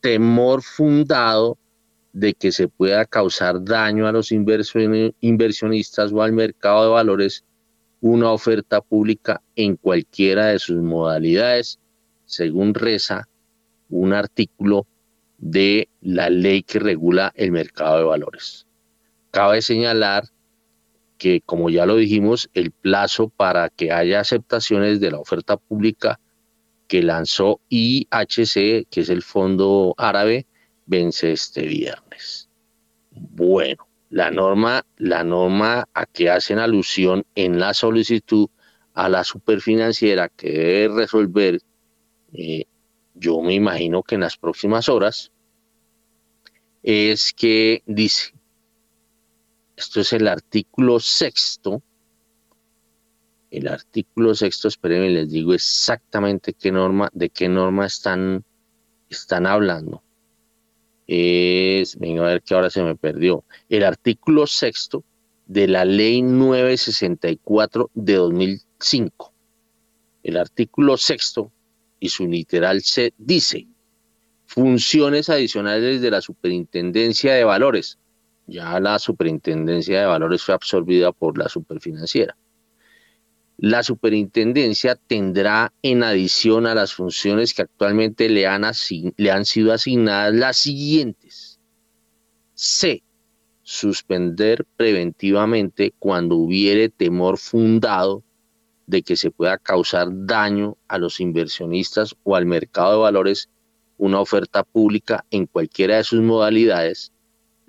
temor 0.00 0.62
fundado 0.62 1.58
de 2.12 2.34
que 2.34 2.50
se 2.50 2.68
pueda 2.68 3.04
causar 3.04 3.62
daño 3.62 4.06
a 4.06 4.12
los 4.12 4.32
inversionistas 4.32 6.12
o 6.12 6.22
al 6.22 6.32
mercado 6.32 6.84
de 6.84 6.90
valores 6.90 7.44
una 8.00 8.32
oferta 8.32 8.80
pública 8.80 9.42
en 9.54 9.76
cualquiera 9.76 10.46
de 10.46 10.58
sus 10.58 10.80
modalidades, 10.80 11.78
según 12.24 12.74
reza 12.74 13.28
un 13.90 14.14
artículo 14.14 14.86
de 15.38 15.88
la 16.00 16.30
ley 16.30 16.62
que 16.62 16.78
regula 16.78 17.32
el 17.34 17.52
mercado 17.52 17.98
de 17.98 18.04
valores. 18.04 18.66
Cabe 19.30 19.62
señalar 19.62 20.24
que, 21.20 21.42
como 21.42 21.68
ya 21.68 21.84
lo 21.84 21.96
dijimos, 21.96 22.48
el 22.54 22.70
plazo 22.70 23.28
para 23.28 23.68
que 23.68 23.92
haya 23.92 24.20
aceptaciones 24.20 25.00
de 25.00 25.10
la 25.10 25.18
oferta 25.18 25.58
pública 25.58 26.18
que 26.88 27.02
lanzó 27.02 27.60
IHC, 27.68 28.88
que 28.90 29.00
es 29.02 29.10
el 29.10 29.22
fondo 29.22 29.94
árabe, 29.98 30.46
vence 30.86 31.32
este 31.32 31.66
viernes. 31.66 32.48
Bueno, 33.10 33.86
la 34.08 34.30
norma, 34.30 34.86
la 34.96 35.22
norma 35.22 35.86
a 35.92 36.06
que 36.06 36.30
hacen 36.30 36.58
alusión 36.58 37.26
en 37.34 37.60
la 37.60 37.74
solicitud 37.74 38.48
a 38.94 39.10
la 39.10 39.22
superfinanciera 39.22 40.30
que 40.30 40.50
debe 40.50 40.94
resolver, 41.02 41.60
eh, 42.32 42.64
yo 43.14 43.42
me 43.42 43.52
imagino 43.52 44.02
que 44.02 44.14
en 44.14 44.22
las 44.22 44.38
próximas 44.38 44.88
horas, 44.88 45.32
es 46.82 47.34
que 47.34 47.82
dice, 47.84 48.32
esto 49.80 50.00
es 50.02 50.12
el 50.12 50.28
artículo 50.28 51.00
sexto. 51.00 51.82
El 53.50 53.66
artículo 53.66 54.34
sexto, 54.34 54.68
espérenme, 54.68 55.08
les 55.08 55.30
digo 55.30 55.54
exactamente 55.54 56.52
qué 56.52 56.70
norma, 56.70 57.08
de 57.14 57.30
qué 57.30 57.48
norma 57.48 57.86
están, 57.86 58.44
están 59.08 59.46
hablando. 59.46 60.02
Es, 61.06 61.98
venga 61.98 62.22
a 62.22 62.26
ver 62.26 62.42
que 62.42 62.52
ahora 62.52 62.68
se 62.68 62.82
me 62.82 62.94
perdió. 62.94 63.42
El 63.70 63.84
artículo 63.84 64.46
sexto 64.46 65.02
de 65.46 65.66
la 65.66 65.86
ley 65.86 66.20
964 66.20 67.90
de 67.94 68.14
2005. 68.14 69.32
El 70.22 70.36
artículo 70.36 70.98
sexto 70.98 71.50
y 71.98 72.10
su 72.10 72.26
literal 72.26 72.82
se 72.82 73.14
dice 73.16 73.66
funciones 74.44 75.30
adicionales 75.30 76.02
de 76.02 76.10
la 76.10 76.20
superintendencia 76.20 77.32
de 77.32 77.44
valores 77.44 77.99
ya 78.50 78.80
la 78.80 78.98
superintendencia 78.98 80.00
de 80.00 80.06
valores 80.06 80.42
fue 80.42 80.54
absorbida 80.54 81.12
por 81.12 81.38
la 81.38 81.48
superfinanciera. 81.48 82.36
La 83.56 83.82
superintendencia 83.82 84.96
tendrá 84.96 85.72
en 85.82 86.02
adición 86.02 86.66
a 86.66 86.74
las 86.74 86.94
funciones 86.94 87.54
que 87.54 87.62
actualmente 87.62 88.28
le 88.28 88.46
han, 88.46 88.64
le 89.16 89.30
han 89.30 89.44
sido 89.44 89.72
asignadas 89.72 90.34
las 90.34 90.56
siguientes. 90.56 91.60
C. 92.54 93.02
Suspender 93.62 94.64
preventivamente 94.76 95.94
cuando 95.98 96.36
hubiere 96.36 96.88
temor 96.88 97.38
fundado 97.38 98.24
de 98.86 99.02
que 99.02 99.14
se 99.14 99.30
pueda 99.30 99.58
causar 99.58 100.08
daño 100.10 100.76
a 100.88 100.98
los 100.98 101.20
inversionistas 101.20 102.16
o 102.24 102.34
al 102.34 102.46
mercado 102.46 102.92
de 102.92 103.02
valores 103.02 103.48
una 103.98 104.18
oferta 104.18 104.64
pública 104.64 105.24
en 105.30 105.46
cualquiera 105.46 105.98
de 105.98 106.04
sus 106.04 106.20
modalidades 106.20 107.12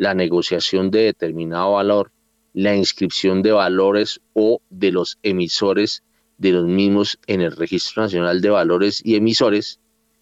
la 0.02 0.16
negociación 0.16 0.89
de 0.89 1.04
determinado 1.04 1.74
valor, 1.74 2.12
la 2.54 2.76
inscripción 2.76 3.43
de 3.43 3.52
valores 3.52 4.20
o 4.34 4.60
de 4.72 4.91
los 4.91 5.20
emisores 5.22 6.02
de 6.39 6.54
los 6.54 6.66
mismos 6.66 7.20
en 7.28 7.41
el 7.41 7.52
Registro 7.56 8.02
Nacional 8.02 8.41
de 8.41 8.49
Valores 8.49 9.04
y 9.06 9.16
Emisores, 9.16 9.80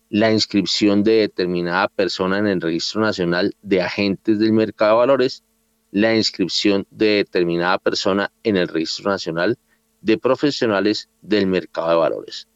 la 0.09 0.33
inscripción 0.33 1.01
de 1.05 1.21
determinada 1.21 1.87
persona 1.87 2.39
en 2.39 2.47
el 2.47 2.59
Registro 2.59 2.99
Nacional 2.99 3.55
de 3.61 3.81
Agentes 3.81 4.37
del 4.37 4.51
Mercado 4.51 4.91
de 4.91 4.97
Valores, 4.97 5.43
la 5.91 6.13
inscripción 6.13 6.85
de 6.91 7.23
determinada 7.23 7.77
persona 7.77 8.33
en 8.43 8.57
el 8.57 8.67
Registro 8.67 9.11
Nacional 9.11 9.57
de 10.01 10.17
Profesionales 10.17 11.07
del 11.21 11.47
Mercado 11.47 11.91
de 11.91 11.95
Valores. 11.95 12.49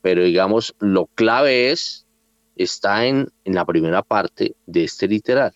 Pero 0.00 0.24
digamos, 0.24 0.74
lo 0.78 1.04
clave 1.04 1.70
es, 1.70 2.06
está 2.56 3.04
en, 3.04 3.28
en 3.44 3.56
la 3.56 3.66
primera 3.66 4.02
parte 4.02 4.56
de 4.64 4.84
este 4.84 5.06
literal 5.06 5.52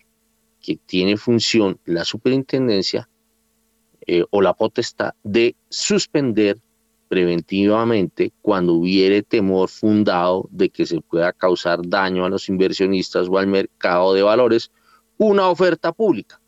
que 0.67 0.75
tiene 0.75 1.15
función 1.15 1.79
la 1.85 2.03
superintendencia 2.03 3.07
eh, 4.05 4.25
o 4.31 4.41
la 4.41 4.53
potestad 4.53 5.13
de 5.23 5.55
suspender 5.69 6.57
preventivamente 7.07 8.33
cuando 8.41 8.73
hubiere 8.73 9.23
temor 9.23 9.69
fundado 9.69 10.49
de 10.51 10.67
que 10.67 10.85
se 10.85 10.99
pueda 10.99 11.31
causar 11.31 11.79
daño 11.87 12.25
a 12.25 12.29
los 12.29 12.49
inversionistas 12.49 13.29
o 13.29 13.37
al 13.37 13.47
mercado 13.47 14.13
de 14.13 14.23
valores 14.23 14.69
una 15.15 15.47
oferta 15.47 15.93
pública 15.93 16.41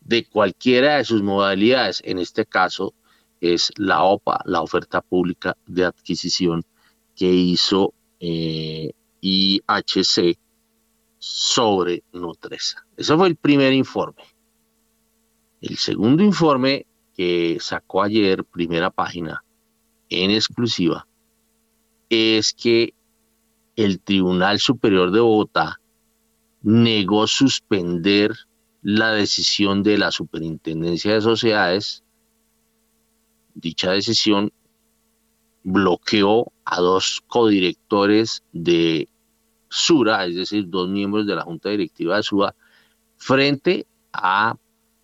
de 0.00 0.24
cualquiera 0.24 0.98
de 0.98 1.04
sus 1.04 1.20
modalidades. 1.20 2.00
En 2.04 2.20
este 2.20 2.46
caso 2.46 2.94
es 3.40 3.72
la 3.78 4.04
OPA, 4.04 4.42
la 4.44 4.62
oferta 4.62 5.00
pública 5.00 5.56
de 5.66 5.86
adquisición 5.86 6.62
que 7.16 7.26
hizo 7.26 7.92
eh, 8.20 8.92
IHC 9.22 10.38
sobre 11.28 12.02
Nutresa. 12.12 12.86
Ese 12.96 13.14
fue 13.14 13.28
el 13.28 13.36
primer 13.36 13.74
informe. 13.74 14.22
El 15.60 15.76
segundo 15.76 16.22
informe 16.22 16.86
que 17.14 17.58
sacó 17.60 18.02
ayer, 18.02 18.44
primera 18.44 18.90
página, 18.90 19.44
en 20.08 20.30
exclusiva, 20.30 21.06
es 22.08 22.54
que 22.54 22.94
el 23.76 24.00
Tribunal 24.00 24.58
Superior 24.58 25.10
de 25.10 25.20
Bogotá 25.20 25.80
negó 26.62 27.26
suspender 27.26 28.34
la 28.82 29.12
decisión 29.12 29.82
de 29.82 29.98
la 29.98 30.10
Superintendencia 30.10 31.12
de 31.12 31.20
Sociedades. 31.20 32.04
Dicha 33.54 33.92
decisión 33.92 34.50
bloqueó 35.62 36.50
a 36.64 36.80
dos 36.80 37.22
codirectores 37.26 38.42
de 38.52 39.08
Sura, 39.68 40.24
es 40.26 40.34
decir, 40.34 40.68
dos 40.68 40.88
miembros 40.88 41.26
de 41.26 41.34
la 41.34 41.42
Junta 41.42 41.68
Directiva 41.68 42.16
de 42.16 42.22
SUA, 42.22 42.54
frente 43.16 43.86
a 44.12 44.56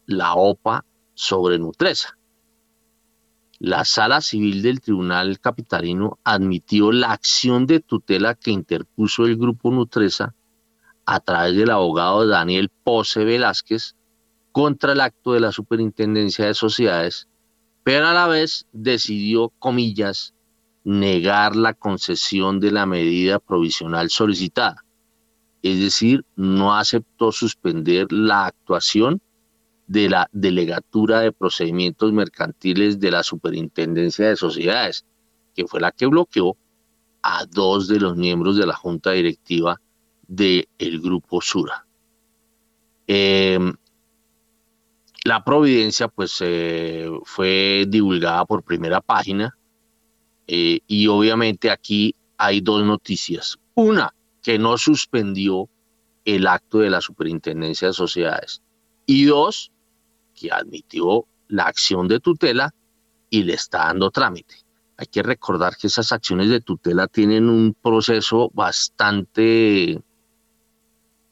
la 0.06 0.34
OPA 0.34 0.84
sobre 1.14 1.58
Nutresa. 1.58 2.16
La 3.60 3.84
sala 3.84 4.20
civil 4.20 4.62
del 4.62 4.80
Tribunal 4.80 5.38
Capitalino 5.40 6.18
admitió 6.24 6.92
la 6.92 7.12
acción 7.12 7.66
de 7.66 7.80
tutela 7.80 8.34
que 8.34 8.50
interpuso 8.50 9.24
el 9.24 9.36
grupo 9.36 9.70
Nutresa 9.70 10.34
a 11.06 11.20
través 11.20 11.56
del 11.56 11.70
abogado 11.70 12.26
Daniel 12.26 12.70
Pose 12.82 13.24
Velázquez 13.24 13.94
contra 14.52 14.92
el 14.92 15.00
acto 15.00 15.32
de 15.32 15.40
la 15.40 15.52
Superintendencia 15.52 16.46
de 16.46 16.54
Sociedades, 16.54 17.28
pero 17.82 18.06
a 18.06 18.12
la 18.12 18.26
vez 18.26 18.66
decidió, 18.72 19.50
comillas, 19.58 20.33
negar 20.84 21.56
la 21.56 21.72
concesión 21.72 22.60
de 22.60 22.70
la 22.70 22.86
medida 22.86 23.38
provisional 23.38 24.10
solicitada. 24.10 24.84
Es 25.62 25.80
decir, 25.80 26.24
no 26.36 26.76
aceptó 26.76 27.32
suspender 27.32 28.12
la 28.12 28.46
actuación 28.46 29.22
de 29.86 30.10
la 30.10 30.28
Delegatura 30.32 31.20
de 31.20 31.32
Procedimientos 31.32 32.12
Mercantiles 32.12 33.00
de 33.00 33.10
la 33.10 33.22
Superintendencia 33.22 34.28
de 34.28 34.36
Sociedades, 34.36 35.06
que 35.54 35.66
fue 35.66 35.80
la 35.80 35.90
que 35.90 36.06
bloqueó 36.06 36.56
a 37.22 37.46
dos 37.46 37.88
de 37.88 38.00
los 38.00 38.16
miembros 38.16 38.56
de 38.56 38.66
la 38.66 38.74
Junta 38.74 39.12
Directiva 39.12 39.80
del 40.26 40.66
Grupo 41.00 41.40
Sura. 41.40 41.86
Em, 43.06 43.74
la 45.24 45.42
providencia 45.42 46.08
pues 46.08 46.36
eh, 46.40 47.08
fue 47.24 47.86
divulgada 47.88 48.44
por 48.44 48.62
primera 48.62 49.00
página 49.00 49.56
eh, 50.46 50.80
y 50.86 51.06
obviamente 51.06 51.70
aquí 51.70 52.14
hay 52.36 52.60
dos 52.60 52.84
noticias. 52.84 53.58
Una, 53.74 54.14
que 54.42 54.58
no 54.58 54.76
suspendió 54.78 55.68
el 56.24 56.46
acto 56.46 56.78
de 56.78 56.90
la 56.90 57.00
Superintendencia 57.00 57.88
de 57.88 57.94
Sociedades. 57.94 58.62
Y 59.06 59.24
dos, 59.24 59.72
que 60.34 60.50
admitió 60.50 61.26
la 61.48 61.64
acción 61.64 62.08
de 62.08 62.20
tutela 62.20 62.74
y 63.30 63.42
le 63.42 63.54
está 63.54 63.86
dando 63.86 64.10
trámite. 64.10 64.56
Hay 64.96 65.06
que 65.06 65.22
recordar 65.22 65.76
que 65.76 65.88
esas 65.88 66.12
acciones 66.12 66.48
de 66.50 66.60
tutela 66.60 67.08
tienen 67.08 67.48
un 67.48 67.74
proceso 67.74 68.50
bastante, 68.54 70.00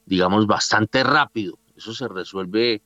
digamos, 0.06 0.46
bastante 0.46 1.04
rápido. 1.04 1.58
Eso 1.76 1.94
se 1.94 2.08
resuelve, 2.08 2.82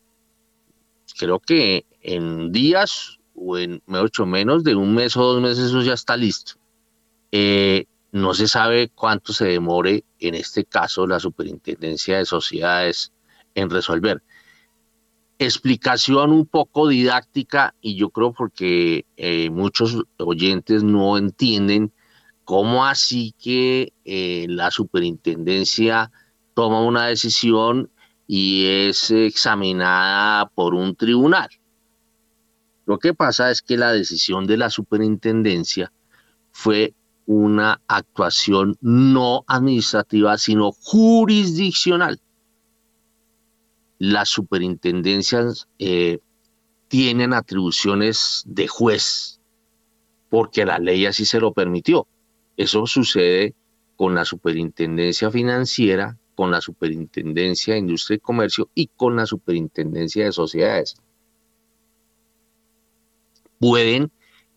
creo 1.18 1.40
que 1.40 1.86
en 2.02 2.52
días 2.52 3.18
o 3.36 3.58
en 3.58 3.82
menos 3.86 4.64
de 4.64 4.74
un 4.74 4.94
mes 4.94 5.16
o 5.16 5.22
dos 5.22 5.40
meses 5.40 5.66
eso 5.66 5.82
ya 5.82 5.92
está 5.92 6.16
listo. 6.16 6.54
Eh, 7.30 7.86
no 8.12 8.34
se 8.34 8.48
sabe 8.48 8.88
cuánto 8.88 9.32
se 9.32 9.46
demore 9.46 10.04
en 10.20 10.34
este 10.34 10.64
caso 10.64 11.06
la 11.06 11.20
superintendencia 11.20 12.18
de 12.18 12.24
sociedades 12.24 13.12
en 13.54 13.68
resolver. 13.68 14.22
Explicación 15.38 16.32
un 16.32 16.46
poco 16.46 16.88
didáctica 16.88 17.74
y 17.82 17.96
yo 17.96 18.08
creo 18.08 18.32
porque 18.32 19.04
eh, 19.16 19.50
muchos 19.50 20.02
oyentes 20.16 20.82
no 20.82 21.18
entienden 21.18 21.92
cómo 22.44 22.86
así 22.86 23.34
que 23.38 23.92
eh, 24.04 24.46
la 24.48 24.70
superintendencia 24.70 26.10
toma 26.54 26.80
una 26.80 27.06
decisión 27.06 27.90
y 28.26 28.64
es 28.66 29.10
examinada 29.10 30.48
por 30.48 30.74
un 30.74 30.96
tribunal 30.96 31.48
Lo 32.86 32.98
que 32.98 33.14
pasa 33.14 33.50
es 33.50 33.62
que 33.62 33.76
la 33.76 33.92
decisión 33.92 34.46
de 34.46 34.56
la 34.56 34.70
superintendencia 34.70 35.92
fue 36.52 36.94
una 37.26 37.82
actuación 37.88 38.78
no 38.80 39.44
administrativa, 39.48 40.38
sino 40.38 40.70
jurisdiccional. 40.70 42.20
Las 43.98 44.28
superintendencias 44.28 45.66
eh, 45.80 46.20
tienen 46.86 47.32
atribuciones 47.32 48.44
de 48.46 48.68
juez, 48.68 49.40
porque 50.30 50.64
la 50.64 50.78
ley 50.78 51.06
así 51.06 51.24
se 51.24 51.40
lo 51.40 51.52
permitió. 51.52 52.06
Eso 52.56 52.86
sucede 52.86 53.54
con 53.96 54.14
la 54.14 54.24
superintendencia 54.24 55.30
financiera, 55.30 56.16
con 56.36 56.52
la 56.52 56.60
superintendencia 56.60 57.74
de 57.74 57.80
industria 57.80 58.16
y 58.16 58.20
comercio 58.20 58.70
y 58.74 58.86
con 58.88 59.16
la 59.16 59.26
superintendencia 59.26 60.26
de 60.26 60.32
sociedades. 60.32 60.96
Pueden 63.58 64.10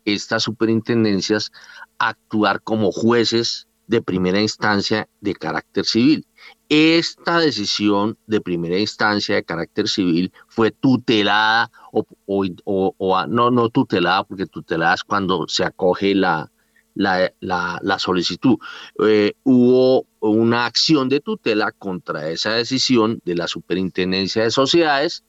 estas 0.05 0.43
superintendencias 0.43 1.51
actuar 1.97 2.61
como 2.61 2.91
jueces 2.91 3.67
de 3.87 4.01
primera 4.03 4.39
instancia 4.39 5.09
de 5.19 5.33
carácter 5.33 5.83
civil. 5.83 6.25
Esta 6.69 7.39
decisión 7.39 8.17
de 8.27 8.39
primera 8.39 8.77
instancia 8.77 9.35
de 9.35 9.43
carácter 9.43 9.87
civil 9.87 10.31
fue 10.47 10.69
tutelada 10.69 11.71
o, 11.91 13.25
no, 13.27 13.51
no 13.51 13.69
tutelada, 13.69 14.23
porque 14.23 14.45
tutelada 14.45 14.93
es 14.93 15.03
cuando 15.03 15.47
se 15.47 15.63
acoge 15.63 16.13
la, 16.13 16.51
la, 16.93 17.97
solicitud. 17.97 18.57
Eh, 19.03 19.33
hubo 19.43 20.05
una 20.19 20.67
acción 20.67 21.09
de 21.09 21.19
tutela 21.19 21.71
contra 21.71 22.29
esa 22.29 22.53
decisión 22.53 23.19
de 23.25 23.35
la 23.35 23.47
Superintendencia 23.47 24.43
de 24.43 24.51
Sociedades 24.51 25.23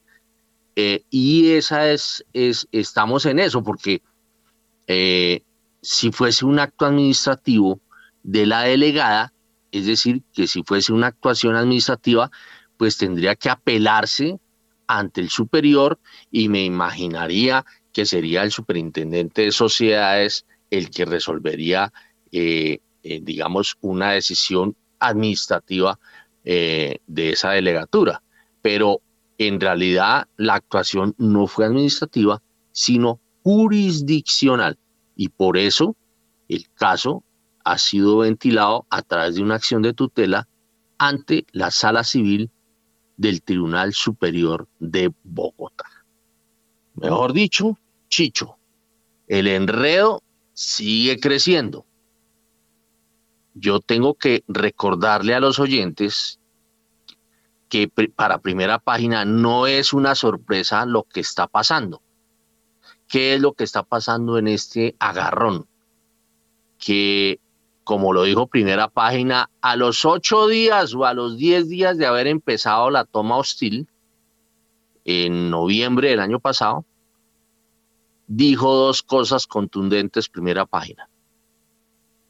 eh, 0.75 1.03
y 1.09 1.51
esa 1.51 1.91
es, 1.91 2.25
es, 2.33 2.67
estamos 2.71 3.25
en 3.25 3.39
eso, 3.39 3.63
porque 3.63 4.01
eh, 4.87 5.43
si 5.81 6.11
fuese 6.11 6.45
un 6.45 6.59
acto 6.59 6.85
administrativo 6.85 7.79
de 8.23 8.45
la 8.45 8.63
delegada, 8.63 9.33
es 9.71 9.85
decir, 9.85 10.21
que 10.33 10.47
si 10.47 10.63
fuese 10.63 10.93
una 10.93 11.07
actuación 11.07 11.55
administrativa, 11.55 12.31
pues 12.77 12.97
tendría 12.97 13.35
que 13.35 13.49
apelarse 13.49 14.39
ante 14.87 15.21
el 15.21 15.29
superior 15.29 15.99
y 16.31 16.49
me 16.49 16.63
imaginaría 16.65 17.65
que 17.93 18.05
sería 18.05 18.43
el 18.43 18.51
superintendente 18.51 19.43
de 19.43 19.51
sociedades 19.51 20.45
el 20.69 20.89
que 20.89 21.05
resolvería, 21.05 21.91
eh, 22.31 22.79
digamos, 23.03 23.77
una 23.81 24.11
decisión 24.11 24.75
administrativa 24.99 25.99
de 26.43 26.99
esa 27.15 27.51
delegatura. 27.51 28.23
Pero 28.61 29.01
en 29.47 29.59
realidad 29.59 30.27
la 30.37 30.55
actuación 30.55 31.15
no 31.17 31.47
fue 31.47 31.65
administrativa, 31.65 32.41
sino 32.71 33.19
jurisdiccional. 33.43 34.77
Y 35.15 35.29
por 35.29 35.57
eso 35.57 35.95
el 36.47 36.67
caso 36.73 37.23
ha 37.63 37.77
sido 37.77 38.19
ventilado 38.19 38.85
a 38.89 39.01
través 39.01 39.35
de 39.35 39.41
una 39.41 39.55
acción 39.55 39.81
de 39.81 39.93
tutela 39.93 40.47
ante 40.97 41.45
la 41.51 41.71
sala 41.71 42.03
civil 42.03 42.49
del 43.17 43.41
Tribunal 43.41 43.93
Superior 43.93 44.67
de 44.79 45.11
Bogotá. 45.23 45.85
Mejor 46.95 47.33
dicho, 47.33 47.77
Chicho, 48.09 48.57
el 49.27 49.47
enredo 49.47 50.21
sigue 50.53 51.19
creciendo. 51.19 51.85
Yo 53.53 53.79
tengo 53.79 54.15
que 54.15 54.43
recordarle 54.47 55.33
a 55.33 55.39
los 55.39 55.59
oyentes 55.59 56.40
que 57.71 57.87
para 57.87 58.39
primera 58.39 58.79
página 58.79 59.23
no 59.23 59.65
es 59.65 59.93
una 59.93 60.13
sorpresa 60.13 60.85
lo 60.85 61.03
que 61.03 61.21
está 61.21 61.47
pasando. 61.47 62.01
¿Qué 63.07 63.35
es 63.35 63.39
lo 63.39 63.53
que 63.53 63.63
está 63.63 63.83
pasando 63.83 64.37
en 64.37 64.49
este 64.49 64.97
agarrón? 64.99 65.67
Que, 66.77 67.39
como 67.85 68.11
lo 68.11 68.23
dijo 68.23 68.47
primera 68.47 68.89
página, 68.89 69.49
a 69.61 69.77
los 69.77 70.03
ocho 70.03 70.49
días 70.49 70.93
o 70.93 71.05
a 71.05 71.13
los 71.13 71.37
diez 71.37 71.69
días 71.69 71.97
de 71.97 72.07
haber 72.07 72.27
empezado 72.27 72.89
la 72.89 73.05
toma 73.05 73.37
hostil, 73.37 73.87
en 75.05 75.49
noviembre 75.49 76.09
del 76.09 76.19
año 76.19 76.41
pasado, 76.41 76.83
dijo 78.27 78.75
dos 78.75 79.01
cosas 79.01 79.47
contundentes 79.47 80.27
primera 80.27 80.65
página. 80.65 81.07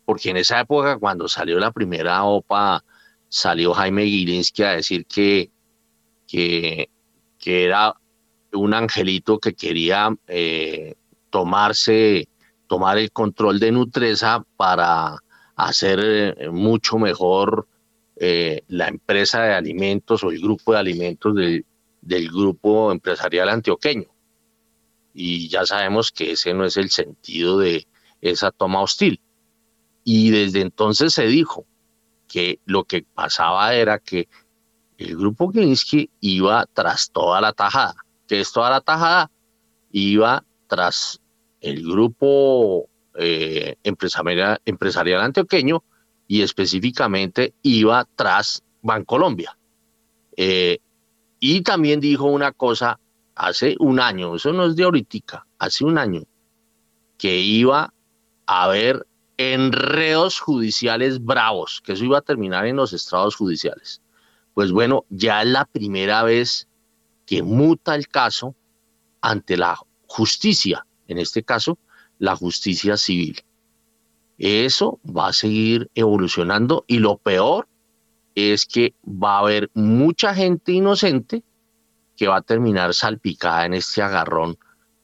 Porque 0.05 0.29
en 0.29 0.37
esa 0.37 0.59
época, 0.59 0.99
cuando 0.99 1.27
salió 1.27 1.57
la 1.57 1.71
primera 1.71 2.25
OPA, 2.25 2.83
salió 3.32 3.73
Jaime 3.73 4.05
Gilinski 4.05 4.63
a 4.63 4.73
decir 4.73 5.05
que, 5.05 5.49
que, 6.27 6.89
era 7.45 7.95
un 8.53 8.73
angelito 8.73 9.39
que 9.39 9.53
quería 9.53 10.13
eh, 10.27 10.95
tomarse, 11.29 12.27
tomar 12.67 12.97
el 12.97 13.11
control 13.11 13.59
de 13.59 13.71
Nutresa 13.71 14.45
para 14.57 15.17
hacer 15.55 15.99
eh, 16.03 16.49
mucho 16.49 16.97
mejor 16.97 17.67
eh, 18.17 18.63
la 18.67 18.89
empresa 18.89 19.41
de 19.43 19.53
alimentos 19.53 20.23
o 20.23 20.29
el 20.29 20.41
grupo 20.41 20.73
de 20.73 20.79
alimentos 20.79 21.34
del 21.36 22.29
grupo 22.29 22.91
empresarial 22.91 23.49
antioqueño 23.49 24.11
y 25.13 25.47
ya 25.47 25.65
sabemos 25.65 26.11
que 26.11 26.32
ese 26.32 26.53
no 26.53 26.65
es 26.65 26.77
el 26.77 26.89
sentido 26.89 27.59
de 27.59 27.88
esa 28.21 28.51
toma 28.51 28.82
hostil. 28.82 29.19
Y 30.03 30.32
desde 30.32 30.61
entonces 30.61 31.13
se 31.13 31.27
dijo 31.27 31.65
que 32.32 32.59
lo 32.65 32.86
que 32.86 33.03
pasaba 33.03 33.73
era 33.73 33.99
que 33.99 34.29
el 34.97 35.17
grupo 35.17 35.51
Gilinski 35.51 36.09
iba 36.21 36.65
tras 36.73 37.11
toda 37.11 37.41
la 37.41 37.51
tajada. 37.51 37.95
que 38.27 38.39
es 38.39 38.53
toda 38.53 38.69
la 38.69 38.79
tajada? 38.79 39.29
Iba 39.91 40.45
tras 40.67 41.19
el 41.59 41.84
grupo 41.84 42.88
eh, 43.15 43.75
empresarial, 43.84 44.61
empresarial 44.63 45.21
antioqueño 45.21 45.84
y 46.27 46.41
específicamente 46.41 47.53
iba 47.63 48.07
tras 48.15 48.63
Bancolombia. 48.82 49.57
Eh, 50.38 50.77
y 51.39 51.61
también 51.61 51.99
dijo 51.99 52.25
una 52.25 52.53
cosa 52.53 52.97
hace 53.36 53.75
un 53.79 53.99
año, 53.99 54.36
eso 54.36 54.53
no 54.53 54.67
es 54.67 54.77
de 54.77 54.84
ahorita, 54.84 55.45
hace 55.59 55.84
un 55.84 55.97
año, 55.97 56.23
que 57.17 57.39
iba 57.39 57.93
a 58.45 58.63
haber 58.63 59.05
enredos 59.53 60.39
judiciales 60.39 61.23
bravos, 61.23 61.81
que 61.83 61.93
eso 61.93 62.05
iba 62.05 62.19
a 62.19 62.21
terminar 62.21 62.65
en 62.65 62.75
los 62.75 62.93
estrados 62.93 63.35
judiciales. 63.35 64.01
Pues 64.53 64.71
bueno, 64.71 65.05
ya 65.09 65.41
es 65.41 65.47
la 65.47 65.65
primera 65.65 66.23
vez 66.23 66.67
que 67.25 67.43
muta 67.43 67.95
el 67.95 68.07
caso 68.07 68.55
ante 69.21 69.57
la 69.57 69.77
justicia, 70.07 70.85
en 71.07 71.17
este 71.17 71.43
caso, 71.43 71.77
la 72.19 72.35
justicia 72.35 72.97
civil. 72.97 73.41
Eso 74.37 74.99
va 75.05 75.27
a 75.27 75.33
seguir 75.33 75.89
evolucionando 75.95 76.83
y 76.87 76.99
lo 76.99 77.17
peor 77.17 77.67
es 78.35 78.65
que 78.65 78.95
va 79.05 79.35
a 79.35 79.39
haber 79.39 79.69
mucha 79.73 80.33
gente 80.33 80.71
inocente 80.71 81.43
que 82.17 82.27
va 82.27 82.37
a 82.37 82.41
terminar 82.41 82.93
salpicada 82.93 83.65
en 83.65 83.73
este 83.75 84.01
agarrón. 84.01 84.57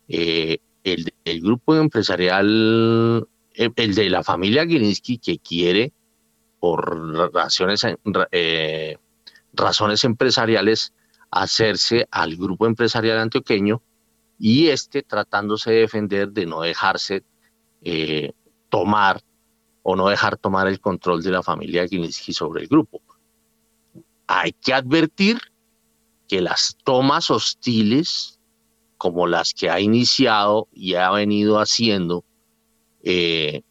Eh, 0.07 0.59
el, 0.83 1.41
grupo 1.41 1.75
empresarial, 1.75 3.27
eh, 3.58 3.70
el, 3.76 3.95
de 3.95 4.10
la 4.10 4.24
familia 4.24 4.66
Gilinski, 4.66 5.18
que 5.18 5.39
quiere, 5.39 5.91
por 6.60 7.34
razones, 7.34 7.86
eh, 8.32 8.97
razones 9.53 10.03
empresariales, 10.03 10.93
hacerse 11.32 12.08
al 12.12 12.36
grupo 12.36 12.68
empresarial 12.68 13.20
antioqueño 13.20 13.82
y 14.39 14.68
este 14.68 15.03
tratándose 15.03 15.72
de 15.72 15.80
defender 15.80 16.30
de 16.30 16.45
no 16.45 16.62
dejarse 16.62 17.24
tomar 18.70 19.22
o 19.84 19.95
no 19.95 20.10
dejar 20.10 20.38
tomar 20.38 20.68
el 20.68 20.80
control 20.80 21.24
de 21.24 21.32
la 21.32 21.41
familia 21.41 21.88
Gilinski 21.88 22.34
sobre 22.34 22.62
el 22.62 22.68
grupo. 22.68 23.01
Hay 24.28 24.51
que 24.51 24.74
advertir 24.74 25.39
que 26.28 26.41
las 26.41 26.78
tomas 26.84 27.32
hostiles, 27.32 28.39
como 28.97 29.28
las 29.28 29.53
que 29.53 29.70
ha 29.70 29.80
iniciado 29.80 30.68
y 30.74 30.95
ha 30.95 31.10
venido 31.12 31.60
haciendo 31.60 32.26
eh, 33.10 33.62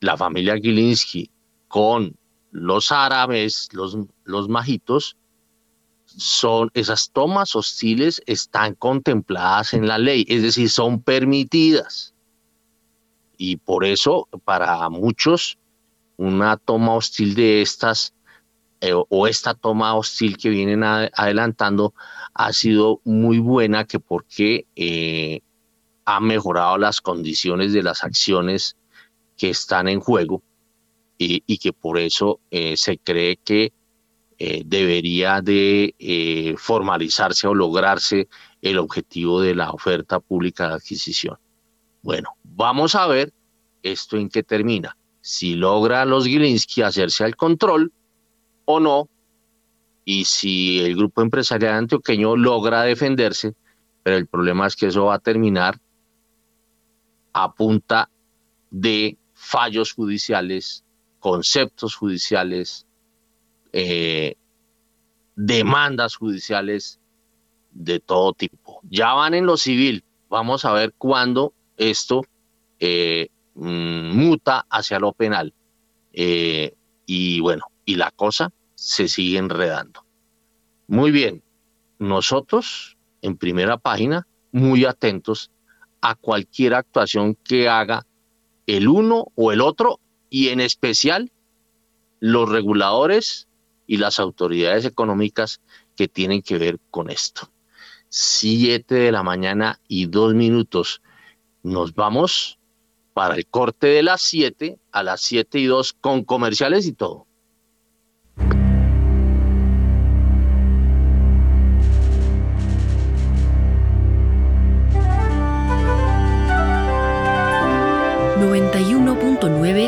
la 0.00 0.14
familia 0.18 0.58
Gilinski 0.58 1.30
con 1.68 2.14
los 2.50 2.92
árabes, 2.92 3.70
los, 3.72 3.96
los 4.24 4.50
majitos, 4.50 5.16
son 6.04 6.70
esas 6.74 7.10
tomas 7.12 7.56
hostiles 7.56 8.20
están 8.26 8.74
contempladas 8.74 9.72
en 9.72 9.88
la 9.88 9.96
ley, 9.96 10.26
es 10.28 10.42
decir, 10.42 10.68
son 10.68 11.00
permitidas. 11.00 12.12
Y 13.38 13.56
por 13.56 13.86
eso, 13.86 14.28
para 14.44 14.86
muchos, 14.90 15.56
una 16.18 16.58
toma 16.58 16.94
hostil 16.94 17.34
de 17.34 17.62
estas 17.62 18.12
eh, 18.82 18.92
o 18.92 19.26
esta 19.26 19.54
toma 19.54 19.94
hostil 19.94 20.36
que 20.36 20.50
vienen 20.50 20.84
adelantando 20.84 21.94
ha 22.34 22.52
sido 22.52 23.00
muy 23.04 23.38
buena 23.38 23.86
que 23.86 23.98
porque 23.98 24.66
eh, 24.76 25.40
ha 26.04 26.20
mejorado 26.20 26.78
las 26.78 27.00
condiciones 27.00 27.72
de 27.72 27.82
las 27.82 28.04
acciones 28.04 28.76
que 29.36 29.50
están 29.50 29.88
en 29.88 30.00
juego 30.00 30.42
y, 31.18 31.58
que 31.58 31.72
por 31.72 31.98
eso 31.98 32.40
eh, 32.50 32.76
se 32.76 32.98
cree 32.98 33.36
que 33.36 33.72
debería 34.64 35.40
de 35.40 35.94
formalizarse 36.58 37.46
o 37.46 37.54
lograrse 37.54 38.26
el 38.60 38.78
objetivo 38.78 39.40
de 39.40 39.54
la 39.54 39.70
oferta 39.70 40.18
pública 40.18 40.66
de 40.68 40.74
adquisición. 40.74 41.38
Bueno, 42.02 42.30
vamos 42.42 42.96
a 42.96 43.06
ver 43.06 43.32
esto 43.82 44.16
en 44.16 44.28
qué 44.28 44.42
termina. 44.42 44.96
Si 45.20 45.54
logra 45.54 46.04
los 46.04 46.26
Gilinski 46.26 46.82
hacerse 46.82 47.24
al 47.24 47.36
control 47.36 47.92
o 48.64 48.80
no, 48.80 49.08
y 50.04 50.24
si 50.24 50.80
el 50.80 50.96
grupo 50.96 51.22
empresarial 51.22 51.74
antioqueño 51.74 52.36
logra 52.36 52.82
defenderse, 52.82 53.54
pero 54.02 54.16
el 54.16 54.26
problema 54.26 54.66
es 54.66 54.74
que 54.74 54.86
eso 54.86 55.04
va 55.06 55.14
a 55.14 55.20
terminar 55.20 55.78
a 57.32 57.52
punta 57.52 58.08
de 58.70 59.16
fallos 59.34 59.92
judiciales, 59.92 60.84
conceptos 61.20 61.94
judiciales, 61.94 62.86
eh, 63.72 64.36
demandas 65.36 66.16
judiciales 66.16 67.00
de 67.72 68.00
todo 68.00 68.32
tipo. 68.32 68.80
Ya 68.88 69.14
van 69.14 69.34
en 69.34 69.46
lo 69.46 69.56
civil. 69.56 70.04
Vamos 70.28 70.64
a 70.64 70.72
ver 70.72 70.94
cuándo 70.96 71.52
esto 71.76 72.22
eh, 72.80 73.28
mm, 73.54 74.16
muta 74.16 74.66
hacia 74.70 74.98
lo 74.98 75.12
penal. 75.12 75.54
Eh, 76.12 76.74
y 77.06 77.40
bueno, 77.40 77.66
y 77.84 77.96
la 77.96 78.10
cosa 78.10 78.52
se 78.74 79.08
sigue 79.08 79.38
enredando. 79.38 80.04
Muy 80.86 81.10
bien, 81.10 81.42
nosotros 81.98 82.96
en 83.22 83.36
primera 83.36 83.78
página, 83.78 84.26
muy 84.50 84.84
atentos 84.84 85.50
a 86.02 86.14
cualquier 86.16 86.74
actuación 86.74 87.36
que 87.36 87.68
haga 87.68 88.06
el 88.66 88.88
uno 88.88 89.26
o 89.34 89.52
el 89.52 89.60
otro 89.60 90.00
y 90.28 90.48
en 90.48 90.60
especial 90.60 91.30
los 92.20 92.48
reguladores 92.48 93.48
y 93.86 93.96
las 93.96 94.20
autoridades 94.20 94.84
económicas 94.84 95.60
que 95.96 96.08
tienen 96.08 96.42
que 96.42 96.58
ver 96.58 96.78
con 96.90 97.10
esto. 97.10 97.50
Siete 98.08 98.96
de 98.96 99.12
la 99.12 99.22
mañana 99.22 99.80
y 99.88 100.06
dos 100.06 100.34
minutos. 100.34 101.02
Nos 101.62 101.94
vamos 101.94 102.58
para 103.14 103.36
el 103.36 103.46
corte 103.46 103.86
de 103.88 104.02
las 104.02 104.22
siete 104.22 104.78
a 104.90 105.02
las 105.02 105.20
siete 105.20 105.58
y 105.58 105.66
dos 105.66 105.92
con 105.92 106.24
comerciales 106.24 106.86
y 106.86 106.92
todo. 106.92 107.26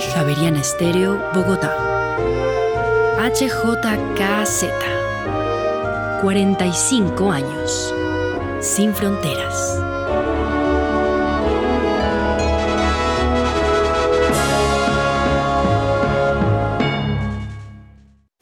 Javeriana 0.00 0.60
Estéreo, 0.60 1.30
Bogotá. 1.32 1.72
HJKZ. 3.20 4.64
45 6.20 7.30
años. 7.30 7.94
Sin 8.60 8.92
fronteras. 8.92 9.83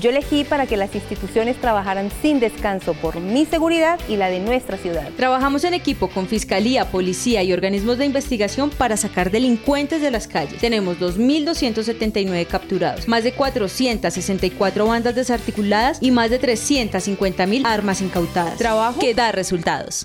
Yo 0.03 0.11
elegí 0.11 0.43
para 0.43 0.67
que 0.67 0.77
las 0.77 0.93
instituciones 0.97 1.61
trabajaran 1.61 2.11
sin 2.23 2.41
descanso 2.41 2.93
por 2.95 3.21
mi 3.21 3.47
seguridad 3.47 4.01
y 4.09 4.17
la 4.17 4.31
de 4.31 4.41
nuestra 4.41 4.77
ciudad. 4.77 5.09
Trabajamos 5.17 5.63
en 5.63 5.75
equipo 5.75 6.09
con 6.09 6.27
Fiscalía, 6.27 6.91
Policía 6.91 7.45
y 7.45 7.53
organismos 7.53 7.99
de 7.99 8.07
investigación 8.07 8.71
para 8.71 8.97
sacar 8.97 9.31
delincuentes 9.31 10.03
de 10.03 10.11
las 10.11 10.27
calles. 10.27 10.61
Tenemos 10.61 10.99
2.279 10.99 12.49
capturados, 12.49 13.07
más 13.07 13.23
de 13.23 13.33
464 13.33 14.87
bandas 14.87 15.15
desarticuladas 15.15 15.99
y 16.01 16.11
más 16.11 16.31
de 16.31 16.41
350.000 16.41 17.65
armas 17.65 18.03
incautadas. 18.03 18.59
Trabajo 18.59 18.99
que 18.99 19.15
da 19.15 19.31
resultados. 19.31 20.05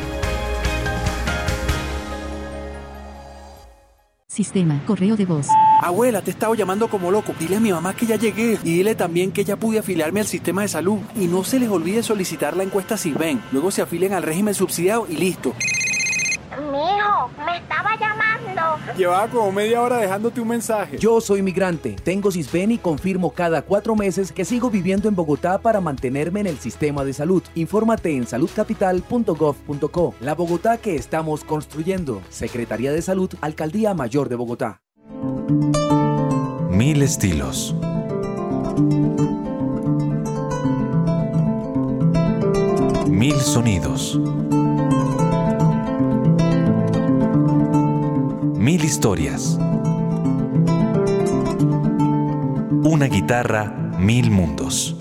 Sistema, 4.31 4.81
correo 4.87 5.17
de 5.17 5.25
voz. 5.25 5.47
Abuela, 5.81 6.21
te 6.21 6.29
he 6.29 6.33
estado 6.33 6.55
llamando 6.55 6.87
como 6.87 7.11
loco. 7.11 7.33
Dile 7.37 7.57
a 7.57 7.59
mi 7.59 7.69
mamá 7.73 7.93
que 7.93 8.05
ya 8.05 8.15
llegué 8.15 8.57
y 8.63 8.75
dile 8.75 8.95
también 8.95 9.33
que 9.33 9.43
ya 9.43 9.57
pude 9.57 9.79
afiliarme 9.79 10.21
al 10.21 10.25
sistema 10.25 10.61
de 10.61 10.69
salud. 10.69 10.99
Y 11.17 11.27
no 11.27 11.43
se 11.43 11.59
les 11.59 11.67
olvide 11.67 12.01
solicitar 12.01 12.55
la 12.55 12.63
encuesta 12.63 12.95
ven. 13.19 13.43
Luego 13.51 13.71
se 13.71 13.81
afilian 13.81 14.13
al 14.13 14.23
régimen 14.23 14.53
subsidiado 14.53 15.05
y 15.09 15.17
listo. 15.17 15.53
Mijo, 16.69 17.29
me 17.45 17.57
estaba 17.57 17.95
llamando. 17.97 18.61
Llevaba 18.97 19.27
como 19.27 19.51
media 19.51 19.81
hora 19.81 19.97
dejándote 19.97 20.41
un 20.41 20.47
mensaje. 20.47 20.97
Yo 20.97 21.19
soy 21.21 21.41
migrante, 21.41 21.95
tengo 22.03 22.31
CISBEN 22.31 22.71
y 22.71 22.77
confirmo 22.77 23.31
cada 23.31 23.61
cuatro 23.61 23.95
meses 23.95 24.31
que 24.31 24.45
sigo 24.45 24.69
viviendo 24.69 25.07
en 25.09 25.15
Bogotá 25.15 25.57
para 25.59 25.81
mantenerme 25.81 26.41
en 26.41 26.47
el 26.47 26.59
sistema 26.59 27.03
de 27.03 27.13
salud. 27.13 27.43
Infórmate 27.55 28.15
en 28.15 28.27
saludcapital.gov.co. 28.27 30.15
La 30.19 30.35
Bogotá 30.35 30.77
que 30.77 30.95
estamos 30.95 31.43
construyendo. 31.43 32.21
Secretaría 32.29 32.91
de 32.91 33.01
Salud, 33.01 33.31
Alcaldía 33.41 33.93
Mayor 33.93 34.29
de 34.29 34.35
Bogotá. 34.35 34.81
Mil 36.69 37.01
estilos. 37.01 37.75
Mil 43.07 43.35
sonidos. 43.35 44.19
Mil 48.61 48.85
historias. 48.85 49.57
Una 52.83 53.07
guitarra, 53.07 53.73
mil 53.97 54.29
mundos. 54.29 54.95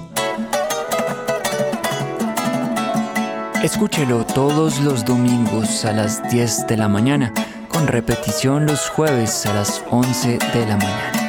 Escúchelo 3.62 4.24
todos 4.24 4.80
los 4.80 5.04
domingos 5.04 5.84
a 5.84 5.92
las 5.92 6.26
10 6.30 6.68
de 6.68 6.78
la 6.78 6.88
mañana, 6.88 7.34
con 7.68 7.86
repetición 7.86 8.64
los 8.64 8.88
jueves 8.88 9.44
a 9.44 9.52
las 9.52 9.82
11 9.90 10.38
de 10.54 10.66
la 10.66 10.78
mañana. 10.78 11.19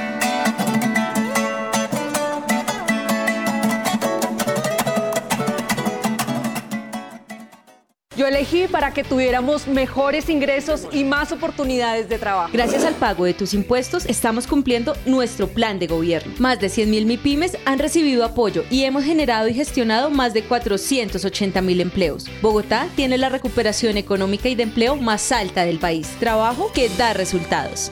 Para 8.71 8.91
que 8.91 9.03
tuviéramos 9.03 9.67
mejores 9.67 10.27
ingresos 10.27 10.87
y 10.91 11.03
más 11.03 11.31
oportunidades 11.31 12.09
de 12.09 12.17
trabajo. 12.17 12.49
Gracias 12.51 12.83
al 12.83 12.95
pago 12.95 13.25
de 13.25 13.35
tus 13.35 13.53
impuestos, 13.53 14.05
estamos 14.07 14.47
cumpliendo 14.47 14.95
nuestro 15.05 15.47
plan 15.47 15.77
de 15.77 15.85
gobierno. 15.85 16.33
Más 16.39 16.59
de 16.59 16.67
100.000 16.67 17.05
MIPIMES 17.05 17.57
han 17.65 17.77
recibido 17.77 18.25
apoyo 18.25 18.63
y 18.71 18.83
hemos 18.83 19.03
generado 19.03 19.47
y 19.47 19.53
gestionado 19.53 20.09
más 20.09 20.33
de 20.33 20.43
480.000 20.43 21.81
empleos. 21.81 22.25
Bogotá 22.41 22.87
tiene 22.95 23.19
la 23.19 23.29
recuperación 23.29 23.97
económica 23.97 24.49
y 24.49 24.55
de 24.55 24.63
empleo 24.63 24.95
más 24.95 25.31
alta 25.31 25.63
del 25.63 25.77
país. 25.77 26.07
Trabajo 26.19 26.71
que 26.73 26.89
da 26.89 27.13
resultados. 27.13 27.91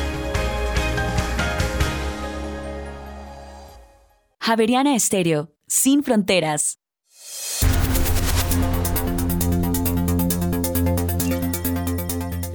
Javeriana 4.43 4.95
Estéreo, 4.95 5.53
sin 5.67 6.01
fronteras. 6.01 6.79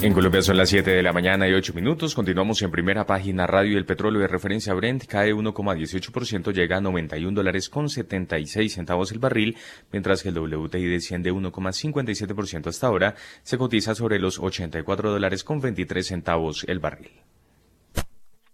En 0.02 0.12
Colombia 0.12 0.42
son 0.42 0.56
las 0.56 0.68
7 0.68 0.90
de 0.90 1.02
la 1.04 1.12
mañana 1.12 1.48
y 1.48 1.52
8 1.52 1.74
minutos. 1.74 2.16
Continuamos 2.16 2.60
en 2.62 2.72
primera 2.72 3.06
página 3.06 3.46
radio. 3.46 3.78
El 3.78 3.86
petróleo 3.86 4.20
de 4.20 4.26
referencia 4.26 4.74
Brent 4.74 5.04
cae 5.06 5.32
1,18%, 5.32 6.52
llega 6.52 6.78
a 6.78 6.80
91 6.80 7.36
dólares 7.36 7.68
con 7.68 7.88
76 7.88 8.72
centavos 8.72 9.12
el 9.12 9.20
barril, 9.20 9.56
mientras 9.92 10.24
que 10.24 10.30
el 10.30 10.38
WTI 10.38 10.86
desciende 10.86 11.32
1,57% 11.32 12.66
hasta 12.66 12.88
ahora. 12.88 13.14
Se 13.44 13.58
cotiza 13.58 13.94
sobre 13.94 14.18
los 14.18 14.40
84 14.40 15.12
dólares 15.12 15.44
con 15.44 15.60
23 15.60 16.04
centavos 16.04 16.64
el 16.66 16.80
barril. 16.80 17.12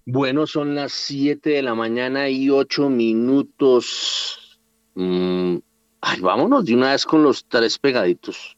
Bueno, 0.05 0.49
son 0.49 0.75
las 0.75 0.93
7 0.93 1.51
de 1.51 1.63
la 1.63 1.77
mañana 1.77 2.29
y 2.29 2.51
8 2.51 2.91
minutos. 2.91 4.59
Mm, 4.95 5.59
ay, 6.01 6.21
vámonos 6.21 6.65
de 6.65 6.75
una 6.75 6.91
vez 6.91 7.07
con 7.07 7.23
los 7.23 7.45
tres 7.47 7.79
pegaditos. 7.79 8.57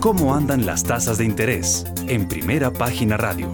¿Cómo 0.00 0.34
andan 0.34 0.64
las 0.64 0.82
tasas 0.82 1.18
de 1.18 1.26
interés? 1.26 1.84
En 2.08 2.26
primera 2.26 2.72
página 2.72 3.18
radio. 3.18 3.50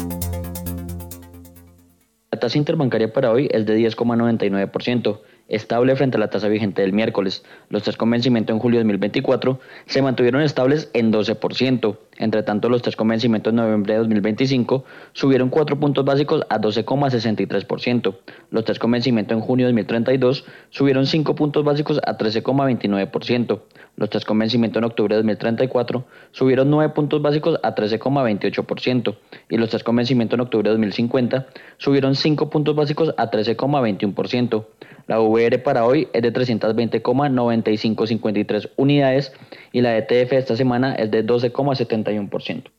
La 2.30 2.38
tasa 2.38 2.56
interbancaria 2.56 3.12
para 3.12 3.32
hoy 3.32 3.48
es 3.50 3.66
de 3.66 3.78
10,99% 3.78 5.20
estable 5.49 5.95
frente 5.97 6.16
a 6.16 6.20
la 6.20 6.30
tasa 6.30 6.49
vigente 6.49 6.82
del 6.82 6.92
miércoles. 6.92 7.45
Los 7.68 7.82
tres 7.82 7.97
convencimientos 7.97 8.55
en 8.55 8.61
julio 8.61 8.78
de 8.78 8.84
2024 8.84 9.61
se 9.86 10.03
mantuvieron 10.03 10.42
estables 10.42 10.90
en 10.92 11.12
12%. 11.12 11.97
Entre 12.18 12.42
tanto, 12.42 12.68
los 12.68 12.82
tres 12.82 12.97
convencimientos 12.97 13.51
en 13.51 13.57
noviembre 13.57 13.95
de 13.95 13.99
2025 13.99 14.84
subieron 15.12 15.51
4 15.51 15.78
puntos 15.80 16.05
básicos 16.05 16.42
a 16.49 16.61
12,63%. 16.61 18.16
Los 18.51 18.64
tres 18.64 18.78
convencimientos 18.78 19.36
en 19.36 19.42
junio 19.42 19.66
de 19.66 19.72
2032 19.72 20.45
subieron 20.70 21.07
5 21.07 21.34
puntos 21.34 21.64
básicos 21.64 22.01
a 22.07 22.16
13,29%. 22.16 23.61
Los 23.97 24.11
tres 24.11 24.24
convencimientos 24.24 24.80
en 24.80 24.84
octubre 24.84 25.14
de 25.14 25.18
2034 25.18 26.05
subieron 26.32 26.70
9 26.70 26.92
puntos 26.95 27.22
básicos 27.22 27.59
a 27.62 27.74
13,28%. 27.74 29.16
Y 29.51 29.57
los 29.57 29.70
tres 29.70 29.84
convencimientos 29.84 30.36
en 30.36 30.40
octubre 30.40 30.68
de 30.68 30.70
2050 30.70 31.47
subieron 31.78 32.14
5 32.14 32.51
puntos 32.51 32.74
básicos 32.74 33.14
a 33.16 33.30
13,21%. 33.30 34.64
La 35.07 35.20
VR 35.20 35.59
para 35.59 35.84
hoy 35.84 36.09
es 36.12 36.22
de 36.22 36.32
320,9553 36.32 38.70
unidades 38.76 39.32
y 39.72 39.80
la 39.82 39.98
ETF 39.98 40.32
esta 40.32 40.57
semana 40.57 40.94
es 40.94 41.11
de 41.11 41.26
12,71%. 41.26 42.70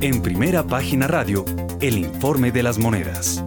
En 0.00 0.22
primera 0.22 0.62
página 0.64 1.06
radio, 1.06 1.44
el 1.80 1.98
informe 1.98 2.50
de 2.52 2.62
las 2.62 2.78
monedas. 2.78 3.44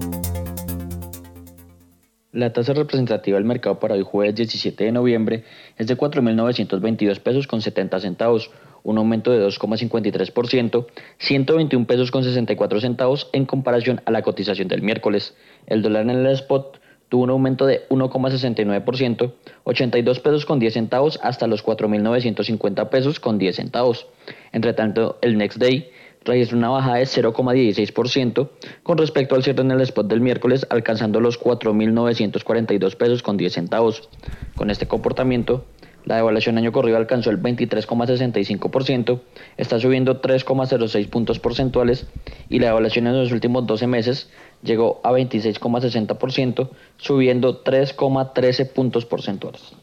La 2.31 2.51
tasa 2.51 2.73
representativa 2.73 3.37
del 3.37 3.45
mercado 3.45 3.79
para 3.79 3.93
hoy 3.95 4.03
jueves 4.03 4.35
17 4.35 4.83
de 4.83 4.91
noviembre 4.91 5.45
es 5.77 5.87
de 5.87 5.97
4.922 5.97 7.19
pesos 7.19 7.47
con 7.47 7.61
70 7.61 8.01
centavos, 8.01 8.51
un 8.85 8.97
aumento 8.97 9.31
de 9.31 9.45
2,53%, 9.45 10.85
121 11.17 11.87
pesos 11.87 12.11
con 12.11 12.23
64 12.23 12.79
centavos 12.79 13.29
en 13.33 13.45
comparación 13.45 14.01
a 14.05 14.11
la 14.11 14.21
cotización 14.21 14.67
del 14.69 14.83
miércoles. 14.83 15.35
El 15.67 15.81
dólar 15.81 16.03
en 16.03 16.11
el 16.11 16.27
spot 16.27 16.79
tuvo 17.09 17.23
un 17.23 17.31
aumento 17.31 17.65
de 17.65 17.87
1,69%, 17.89 19.33
82 19.63 20.19
pesos 20.19 20.45
con 20.45 20.59
10 20.59 20.73
centavos 20.73 21.19
hasta 21.23 21.47
los 21.47 21.65
4.950 21.65 22.89
pesos 22.89 23.19
con 23.19 23.37
10 23.37 23.55
centavos. 23.55 24.07
Entre 24.53 24.73
tanto, 24.73 25.17
el 25.21 25.37
next 25.37 25.57
day 25.57 25.89
registró 26.23 26.57
una 26.57 26.69
bajada 26.69 26.97
de 26.97 27.05
0,16% 27.05 28.49
con 28.83 28.97
respecto 28.97 29.35
al 29.35 29.43
cierre 29.43 29.61
en 29.61 29.71
el 29.71 29.81
spot 29.81 30.07
del 30.07 30.21
miércoles, 30.21 30.65
alcanzando 30.69 31.19
los 31.19 31.39
4.942 31.39 32.95
pesos 32.95 33.23
con 33.23 33.37
10 33.37 33.53
centavos. 33.53 34.09
Con 34.55 34.69
este 34.69 34.87
comportamiento, 34.87 35.65
la 36.05 36.17
devaluación 36.17 36.57
año 36.57 36.71
corrido 36.71 36.97
alcanzó 36.97 37.29
el 37.31 37.41
23,65%, 37.41 39.19
está 39.57 39.79
subiendo 39.79 40.21
3,06 40.21 41.09
puntos 41.09 41.39
porcentuales 41.39 42.07
y 42.49 42.59
la 42.59 42.67
devaluación 42.67 43.07
en 43.07 43.19
los 43.19 43.31
últimos 43.31 43.67
12 43.67 43.87
meses 43.87 44.29
llegó 44.63 45.01
a 45.03 45.11
26,60%, 45.11 46.69
subiendo 46.97 47.63
3,13 47.63 48.71
puntos 48.71 49.05
porcentuales. 49.05 49.73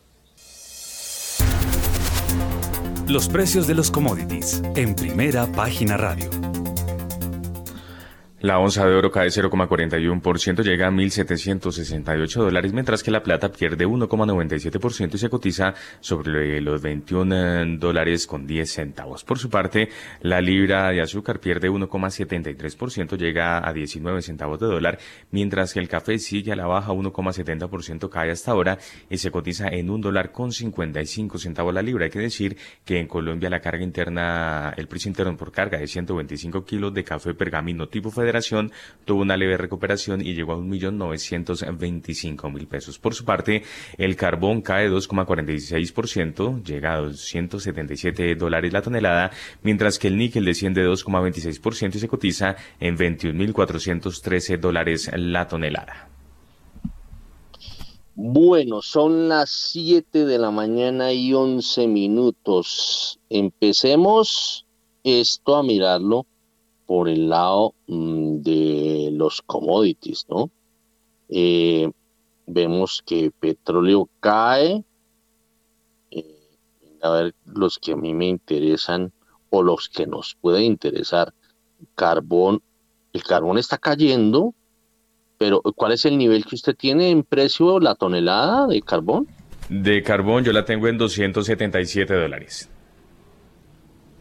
Los 3.08 3.28
precios 3.28 3.66
de 3.66 3.74
los 3.74 3.90
commodities 3.90 4.62
en 4.76 4.94
primera 4.94 5.46
página 5.46 5.96
radio. 5.96 6.51
La 8.43 8.59
onza 8.59 8.84
de 8.84 8.97
oro 8.97 9.12
cae 9.12 9.28
0,41%, 9.28 10.64
llega 10.64 10.89
a 10.89 10.90
1.768 10.90 12.35
dólares, 12.35 12.73
mientras 12.73 13.05
que 13.05 13.12
la 13.12 13.23
plata 13.23 13.52
pierde 13.52 13.86
1,97% 13.86 15.14
y 15.14 15.19
se 15.19 15.31
cotiza 15.31 15.74
sobre 16.01 16.60
los 16.60 16.82
21 16.82 17.78
dólares 17.78 18.27
con 18.27 18.44
10 18.44 18.69
centavos. 18.69 19.23
Por 19.23 19.39
su 19.39 19.48
parte, 19.48 19.90
la 20.23 20.40
libra 20.40 20.90
de 20.90 21.01
azúcar 21.01 21.39
pierde 21.39 21.70
1,73%, 21.70 23.16
llega 23.16 23.64
a 23.64 23.73
19 23.73 24.20
centavos 24.23 24.59
de 24.59 24.66
dólar, 24.66 24.98
mientras 25.31 25.73
que 25.73 25.78
el 25.78 25.89
café 25.89 26.19
sigue 26.19 26.51
a 26.51 26.56
la 26.56 26.66
baja 26.66 26.90
1,70%, 26.90 28.09
cae 28.09 28.32
hasta 28.32 28.51
ahora 28.51 28.77
y 29.09 29.19
se 29.19 29.31
cotiza 29.31 29.69
en 29.69 29.89
1 29.89 30.02
dólar 30.02 30.32
con 30.32 30.51
55 30.51 31.39
centavos 31.39 31.73
la 31.73 31.82
libra. 31.82 32.06
Hay 32.06 32.10
que 32.10 32.19
decir 32.19 32.56
que 32.85 32.98
en 32.98 33.06
Colombia 33.06 33.48
la 33.48 33.60
carga 33.60 33.85
interna, 33.85 34.74
el 34.77 34.89
precio 34.89 35.10
interno 35.10 35.36
por 35.36 35.52
carga 35.52 35.78
de 35.78 35.86
125 35.86 36.64
kilos 36.64 36.93
de 36.93 37.05
café 37.05 37.35
pergamino 37.35 37.89
tipo 37.89 38.10
federal 38.10 38.31
tuvo 39.04 39.22
una 39.22 39.36
leve 39.36 39.56
recuperación 39.56 40.20
y 40.20 40.34
llegó 40.34 40.52
a 40.52 40.56
1.925.000 40.56 42.66
pesos. 42.66 42.98
Por 42.98 43.14
su 43.14 43.24
parte, 43.24 43.62
el 43.98 44.16
carbón 44.16 44.62
cae 44.62 44.90
2,46%, 44.90 46.64
llega 46.64 46.94
a 46.94 47.00
277 47.00 48.34
dólares 48.34 48.72
la 48.72 48.82
tonelada, 48.82 49.30
mientras 49.62 49.98
que 49.98 50.09
el 50.09 50.16
níquel 50.16 50.44
desciende 50.44 50.86
2,26% 50.86 51.94
y 51.94 51.98
se 51.98 52.09
cotiza 52.09 52.56
en 52.80 52.96
21.413 52.96 54.59
dólares 54.59 55.10
la 55.14 55.46
tonelada. 55.46 56.09
Bueno, 58.14 58.82
son 58.82 59.28
las 59.28 59.50
7 59.72 60.26
de 60.26 60.38
la 60.38 60.50
mañana 60.50 61.12
y 61.12 61.32
11 61.32 61.86
minutos. 61.86 63.18
Empecemos 63.30 64.66
esto 65.02 65.56
a 65.56 65.62
mirarlo 65.62 66.26
por 66.93 67.09
el 67.09 67.31
lado 67.31 67.74
mm, 67.86 68.43
de 68.43 69.09
los 69.14 69.40
commodities, 69.40 70.27
¿no? 70.28 70.51
Eh, 71.31 71.90
vemos 72.47 73.02
que 73.06 73.31
petróleo 73.31 74.10
cae 74.20 74.85
eh, 76.10 76.36
a 77.01 77.10
ver 77.12 77.35
los 77.47 77.78
que 77.78 77.93
a 77.93 77.97
mí 77.97 78.12
me 78.12 78.27
interesan 78.27 79.10
o 79.48 79.62
los 79.62 79.89
que 79.89 80.06
nos 80.06 80.36
pueden 80.39 80.64
interesar. 80.64 81.32
Carbón, 81.94 82.60
el 83.14 83.23
carbón 83.23 83.56
está 83.56 83.78
cayendo, 83.78 84.52
pero 85.39 85.62
¿cuál 85.62 85.93
es 85.93 86.05
el 86.05 86.19
nivel 86.19 86.44
que 86.44 86.56
usted 86.56 86.77
tiene 86.77 87.09
en 87.09 87.23
precio 87.23 87.81
la 87.81 87.94
tonelada 87.94 88.66
de 88.66 88.82
carbón? 88.82 89.27
De 89.70 90.02
carbón 90.02 90.44
yo 90.44 90.52
la 90.52 90.66
tengo 90.66 90.89
en 90.89 90.98
277 90.98 92.12
dólares. 92.12 92.69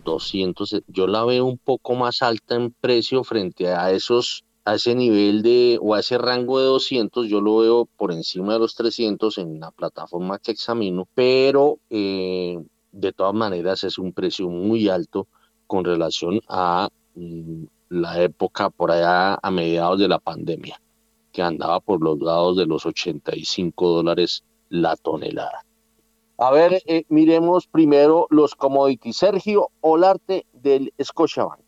200, 0.03 0.83
yo 0.87 1.07
la 1.07 1.23
veo 1.25 1.45
un 1.45 1.57
poco 1.57 1.95
más 1.95 2.21
alta 2.21 2.55
en 2.55 2.71
precio 2.71 3.23
frente 3.23 3.67
a 3.69 3.91
esos 3.91 4.43
a 4.63 4.75
ese 4.75 4.93
nivel 4.95 5.41
de 5.41 5.79
o 5.81 5.95
a 5.95 5.99
ese 6.01 6.17
rango 6.17 6.59
de 6.59 6.65
200 6.65 7.27
yo 7.27 7.41
lo 7.41 7.57
veo 7.57 7.85
por 7.97 8.11
encima 8.11 8.53
de 8.53 8.59
los 8.59 8.75
300 8.75 9.37
en 9.39 9.59
la 9.59 9.71
plataforma 9.71 10.37
que 10.39 10.51
examino 10.51 11.07
pero 11.15 11.79
eh, 11.89 12.63
de 12.91 13.13
todas 13.13 13.33
maneras 13.33 13.83
es 13.83 13.97
un 13.97 14.13
precio 14.13 14.49
muy 14.49 14.87
alto 14.87 15.27
con 15.65 15.83
relación 15.83 16.41
a 16.47 16.89
mm, 17.15 17.63
la 17.89 18.21
época 18.21 18.69
por 18.69 18.91
allá 18.91 19.39
a 19.41 19.51
mediados 19.51 19.99
de 19.99 20.07
la 20.07 20.19
pandemia 20.19 20.79
que 21.31 21.41
andaba 21.41 21.79
por 21.79 22.03
los 22.03 22.19
lados 22.19 22.57
de 22.57 22.65
los 22.67 22.85
85 22.85 23.89
dólares 23.89 24.43
la 24.69 24.95
tonelada 24.95 25.65
a 26.41 26.49
ver, 26.49 26.81
eh, 26.87 27.05
miremos 27.07 27.67
primero 27.67 28.25
los 28.31 28.55
commodities. 28.55 29.17
Sergio 29.17 29.69
Olarte 29.81 30.47
del 30.53 30.91
Scotiabank. 31.01 31.61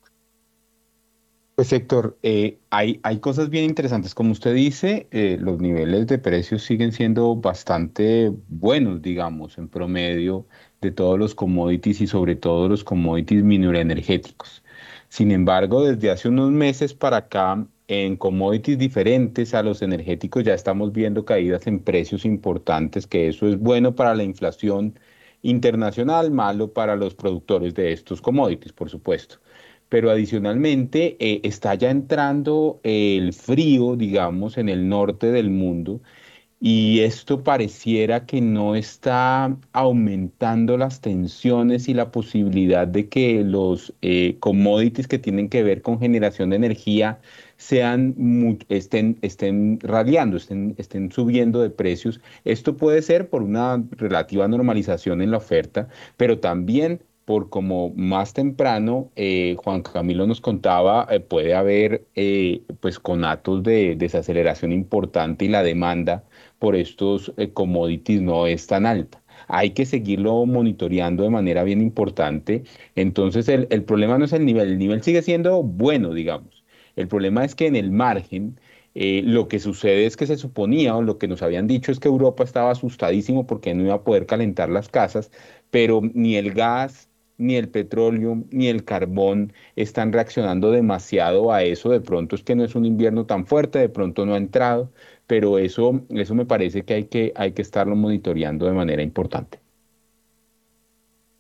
Pues 1.54 1.72
Héctor, 1.72 2.18
eh, 2.24 2.58
hay, 2.72 3.00
hay 3.04 3.20
cosas 3.20 3.52
bien 3.52 3.66
interesantes. 3.66 4.16
Como 4.16 4.32
usted 4.32 4.56
dice, 4.56 5.06
eh, 5.12 5.38
los 5.40 5.60
niveles 5.60 6.08
de 6.08 6.18
precios 6.18 6.64
siguen 6.64 6.92
siendo 6.92 7.36
bastante 7.36 8.34
buenos, 8.48 9.04
digamos, 9.04 9.60
en 9.60 9.68
promedio 9.68 10.48
de 10.82 10.90
todos 10.90 11.20
los 11.20 11.36
commodities 11.36 12.02
y 12.02 12.08
sobre 12.08 12.36
todo 12.36 12.68
los 12.68 12.84
commodities 12.84 13.44
mineroenergéticos. 13.44 14.64
Sin 15.08 15.30
embargo, 15.30 15.86
desde 15.86 16.10
hace 16.10 16.30
unos 16.30 16.50
meses 16.50 16.96
para 16.96 17.18
acá, 17.18 17.64
en 18.02 18.18
commodities 18.18 18.78
diferentes 18.78 19.54
a 19.54 19.64
los 19.64 19.82
energéticos 19.82 20.44
ya 20.44 20.54
estamos 20.54 20.92
viendo 20.92 21.26
caídas 21.26 21.68
en 21.68 21.80
precios 21.80 22.26
importantes, 22.26 23.08
que 23.08 23.28
eso 23.28 23.48
es 23.48 23.60
bueno 23.60 23.96
para 23.96 24.16
la 24.16 24.24
inflación 24.24 24.98
internacional, 25.42 26.32
malo 26.32 26.74
para 26.74 26.96
los 26.96 27.16
productores 27.16 27.74
de 27.76 27.92
estos 27.92 28.22
commodities, 28.22 28.74
por 28.74 28.90
supuesto. 28.90 29.38
Pero 29.90 30.10
adicionalmente 30.10 31.18
eh, 31.20 31.42
está 31.44 31.76
ya 31.76 31.92
entrando 31.92 32.80
el 32.84 33.34
frío, 33.34 33.96
digamos, 33.96 34.58
en 34.58 34.70
el 34.70 34.90
norte 34.90 35.32
del 35.32 35.50
mundo 35.52 36.02
y 36.66 37.02
esto 37.02 37.44
pareciera 37.44 38.26
que 38.26 38.40
no 38.40 38.76
está 38.76 39.54
aumentando 39.74 40.78
las 40.78 41.02
tensiones 41.02 41.90
y 41.90 41.94
la 41.94 42.10
posibilidad 42.10 42.88
de 42.88 43.10
que 43.10 43.44
los 43.44 43.94
eh, 44.02 44.38
commodities 44.40 45.10
que 45.10 45.20
tienen 45.20 45.50
que 45.50 45.62
ver 45.62 45.82
con 45.82 46.00
generación 46.00 46.52
de 46.52 46.56
energía 46.56 47.20
sean 47.64 48.58
estén, 48.70 49.18
estén 49.22 49.80
radiando, 49.82 50.38
estén, 50.38 50.76
estén 50.78 51.12
subiendo 51.12 51.62
de 51.62 51.70
precios. 51.70 52.20
Esto 52.44 52.76
puede 52.76 53.02
ser 53.02 53.30
por 53.30 53.42
una 53.42 53.82
relativa 53.92 54.48
normalización 54.48 55.22
en 55.22 55.32
la 55.32 55.38
oferta, 55.38 55.88
pero 56.18 56.40
también 56.40 57.02
por 57.26 57.50
como 57.50 57.92
más 57.96 58.34
temprano 58.34 59.10
eh, 59.16 59.56
Juan 59.64 59.82
Camilo 59.82 60.28
nos 60.28 60.42
contaba, 60.42 61.08
eh, 61.10 61.22
puede 61.22 61.54
haber 61.56 62.06
eh, 62.16 62.62
pues 62.82 63.00
conatos 63.00 63.64
de 63.64 63.96
desaceleración 63.96 64.74
importante 64.74 65.46
y 65.46 65.48
la 65.48 65.64
demanda 65.64 66.24
por 66.60 66.76
estos 66.76 67.32
commodities 67.54 68.22
no 68.22 68.46
es 68.48 68.68
tan 68.68 68.86
alta 68.86 69.22
hay 69.48 69.72
que 69.72 69.86
seguirlo 69.86 70.46
monitoreando 70.46 71.24
de 71.24 71.30
manera 71.30 71.64
bien 71.64 71.82
importante. 71.82 72.64
Entonces, 72.96 73.50
el, 73.50 73.68
el, 73.72 73.84
problema 73.84 74.18
no 74.18 74.26
es 74.26 74.34
el 74.34 74.46
nivel, 74.46 74.70
el 74.70 74.78
nivel 74.78 75.04
sigue 75.04 75.22
siendo 75.22 75.64
bueno, 75.64 76.14
digamos. 76.14 76.53
El 76.96 77.08
problema 77.08 77.44
es 77.46 77.56
que 77.56 77.68
en 77.68 77.76
el 77.76 77.92
margen 77.92 78.60
eh, 78.96 79.24
lo 79.26 79.48
que 79.48 79.60
sucede 79.60 80.06
es 80.06 80.18
que 80.18 80.28
se 80.28 80.38
suponía 80.38 80.96
o 80.96 81.02
lo 81.02 81.18
que 81.18 81.28
nos 81.28 81.42
habían 81.42 81.68
dicho 81.68 81.92
es 81.92 82.00
que 82.00 82.08
Europa 82.08 82.44
estaba 82.44 82.72
asustadísimo 82.72 83.48
porque 83.48 83.74
no 83.74 83.84
iba 83.84 83.96
a 83.96 84.04
poder 84.04 84.26
calentar 84.28 84.70
las 84.70 84.90
casas, 84.90 85.32
pero 85.72 86.02
ni 86.14 86.36
el 86.36 86.54
gas, 86.54 87.10
ni 87.38 87.56
el 87.56 87.70
petróleo, 87.70 88.44
ni 88.52 88.68
el 88.68 88.86
carbón 88.86 89.54
están 89.76 90.14
reaccionando 90.14 90.70
demasiado 90.72 91.52
a 91.52 91.64
eso. 91.64 91.90
De 91.90 92.02
pronto 92.02 92.36
es 92.36 92.44
que 92.44 92.56
no 92.56 92.64
es 92.64 92.76
un 92.76 92.86
invierno 92.86 93.26
tan 93.26 93.48
fuerte, 93.48 93.80
de 93.80 93.90
pronto 93.90 94.26
no 94.26 94.36
ha 94.36 94.38
entrado, 94.38 94.92
pero 95.26 95.58
eso, 95.58 96.02
eso 96.10 96.36
me 96.36 96.46
parece 96.46 96.84
que 96.84 96.94
hay, 96.94 97.04
que 97.06 97.34
hay 97.36 97.54
que 97.54 97.64
estarlo 97.64 97.96
monitoreando 97.96 98.68
de 98.68 98.74
manera 98.74 99.02
importante. 99.02 99.60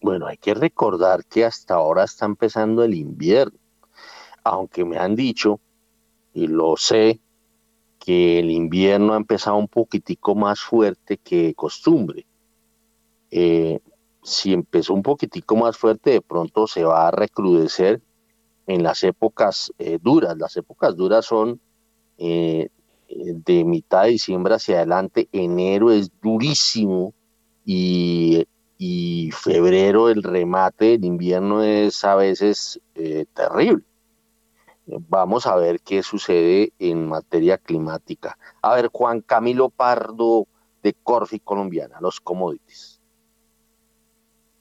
Bueno, 0.01 0.25
hay 0.25 0.37
que 0.37 0.53
recordar 0.53 1.23
que 1.25 1.45
hasta 1.45 1.75
ahora 1.75 2.03
está 2.03 2.25
empezando 2.25 2.83
el 2.83 2.95
invierno 2.95 3.62
aunque 4.43 4.85
me 4.85 4.97
han 4.97 5.15
dicho, 5.15 5.59
y 6.33 6.47
lo 6.47 6.75
sé, 6.77 7.19
que 8.03 8.39
el 8.39 8.51
invierno 8.51 9.13
ha 9.13 9.17
empezado 9.17 9.55
un 9.55 9.69
poquitico 9.69 10.35
más 10.35 10.59
fuerte 10.59 11.17
que 11.17 11.53
costumbre. 11.53 12.25
Eh, 13.31 13.79
si 14.21 14.51
empezó 14.51 14.93
un 14.93 15.03
poquitico 15.03 15.55
más 15.55 15.77
fuerte, 15.77 16.11
de 16.11 16.21
pronto 16.21 16.67
se 16.67 16.83
va 16.83 17.07
a 17.07 17.11
recrudecer 17.11 18.01
en 18.67 18.83
las 18.83 19.03
épocas 19.05 19.71
eh, 19.79 19.99
duras. 20.01 20.37
Las 20.37 20.57
épocas 20.57 20.97
duras 20.97 21.25
son 21.25 21.61
eh, 22.17 22.67
de 23.07 23.63
mitad 23.63 24.03
de 24.03 24.09
diciembre 24.09 24.55
hacia 24.55 24.77
adelante. 24.77 25.29
Enero 25.31 25.89
es 25.89 26.11
durísimo 26.21 27.13
y, 27.63 28.45
y 28.77 29.31
febrero, 29.31 30.09
el 30.09 30.23
remate 30.23 30.85
del 30.97 31.05
invierno 31.05 31.63
es 31.63 32.03
a 32.03 32.15
veces 32.15 32.81
terrible. 33.33 33.85
Vamos 34.85 35.47
a 35.47 35.55
ver 35.55 35.79
qué 35.79 36.03
sucede 36.03 36.73
en 36.79 37.07
materia 37.07 37.57
climática. 37.57 38.37
A 38.61 38.75
ver, 38.75 38.89
Juan 38.91 39.21
Camilo 39.21 39.69
Pardo 39.69 40.47
de 40.81 40.93
Corfi 40.93 41.39
Colombiana, 41.39 41.99
los 42.01 42.19
commodities. 42.19 43.01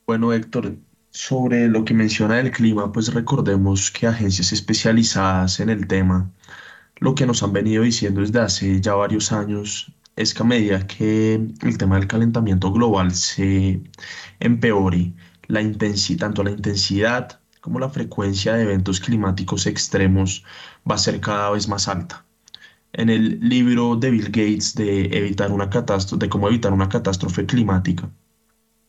Bueno, 0.07 0.33
Héctor, 0.33 0.77
sobre 1.11 1.69
lo 1.69 1.85
que 1.85 1.95
menciona 1.95 2.41
el 2.41 2.51
clima, 2.51 2.93
pues 2.93 3.13
recordemos 3.13 3.91
que 3.91 4.07
agencias 4.07 4.53
especializadas 4.53 5.61
en 5.61 5.71
el 5.71 5.87
tema, 5.87 6.31
lo 6.97 7.15
que 7.15 7.27
nos 7.27 7.43
han 7.43 7.53
venido 7.53 7.83
diciendo 7.83 8.21
desde 8.21 8.41
hace 8.41 8.81
ya 8.81 8.95
varios 8.95 9.33
años 9.33 9.93
es 10.17 10.35
que 10.35 10.43
a 10.43 10.47
medida 10.47 10.87
que 10.87 11.35
el 11.35 11.79
tema 11.79 11.97
del 11.97 12.07
calentamiento 12.07 12.73
global 12.73 13.13
se 13.13 13.83
empeore, 14.41 15.13
la 15.49 15.61
tanto 16.19 16.43
la 16.43 16.51
intensidad 16.51 17.42
como 17.63 17.79
la 17.79 17.89
frecuencia 17.89 18.55
de 18.55 18.65
eventos 18.65 19.01
climáticos 19.01 19.67
extremos 19.67 20.45
va 20.89 20.97
a 20.97 20.99
ser 20.99 21.21
cada 21.21 21.51
vez 21.51 21.69
más 21.69 21.89
alta. 21.89 22.27
En 22.93 23.09
el 23.09 23.39
libro 23.41 23.97
de 23.97 24.11
Bill 24.11 24.27
Gates 24.27 24.75
de, 24.75 25.05
evitar 25.17 25.51
una 25.53 25.71
de 25.71 26.29
cómo 26.29 26.49
evitar 26.49 26.73
una 26.73 26.89
catástrofe 26.89 27.47
climática, 27.47 28.11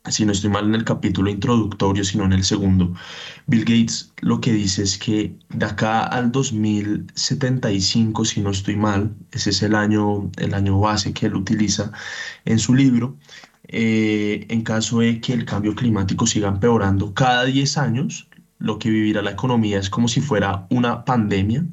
si 0.10 0.26
no 0.26 0.32
estoy 0.32 0.50
mal 0.50 0.66
en 0.66 0.74
el 0.76 0.84
capítulo 0.84 1.30
introductorio, 1.30 2.04
sino 2.04 2.26
en 2.26 2.34
el 2.34 2.44
segundo, 2.44 2.94
Bill 3.46 3.64
Gates 3.64 4.12
lo 4.22 4.42
que 4.42 4.52
dice 4.52 4.82
es 4.82 4.98
que 4.98 5.38
de 5.50 5.66
acá 5.66 6.04
al 6.06 6.32
2075, 6.32 8.26
si 8.26 8.42
no 8.42 8.50
estoy 8.50 8.76
mal, 8.76 9.16
ese 9.32 9.52
es 9.52 9.62
el 9.62 9.76
año, 9.76 10.32
el 10.38 10.56
año 10.56 10.80
base 10.80 11.14
que 11.14 11.28
él 11.28 11.36
utiliza 11.36 11.92
en 12.46 12.58
su 12.58 12.74
libro, 12.74 13.18
eh, 13.68 14.48
en 14.50 14.64
caso 14.64 15.00
de 15.00 15.22
que 15.22 15.34
el 15.34 15.46
cambio 15.46 15.76
climático 15.76 16.26
siga 16.26 16.50
empeorando 16.50 17.14
cada 17.14 17.46
10 17.46 17.78
años, 17.78 18.28
lo 18.64 18.80
que 18.80 18.90
vivirá 18.90 19.22
la 19.22 19.32
economía 19.32 19.78
es 19.78 19.90
como 19.90 20.08
si 20.08 20.22
fuera 20.22 20.66
una 20.70 21.04
pandemia 21.04 21.66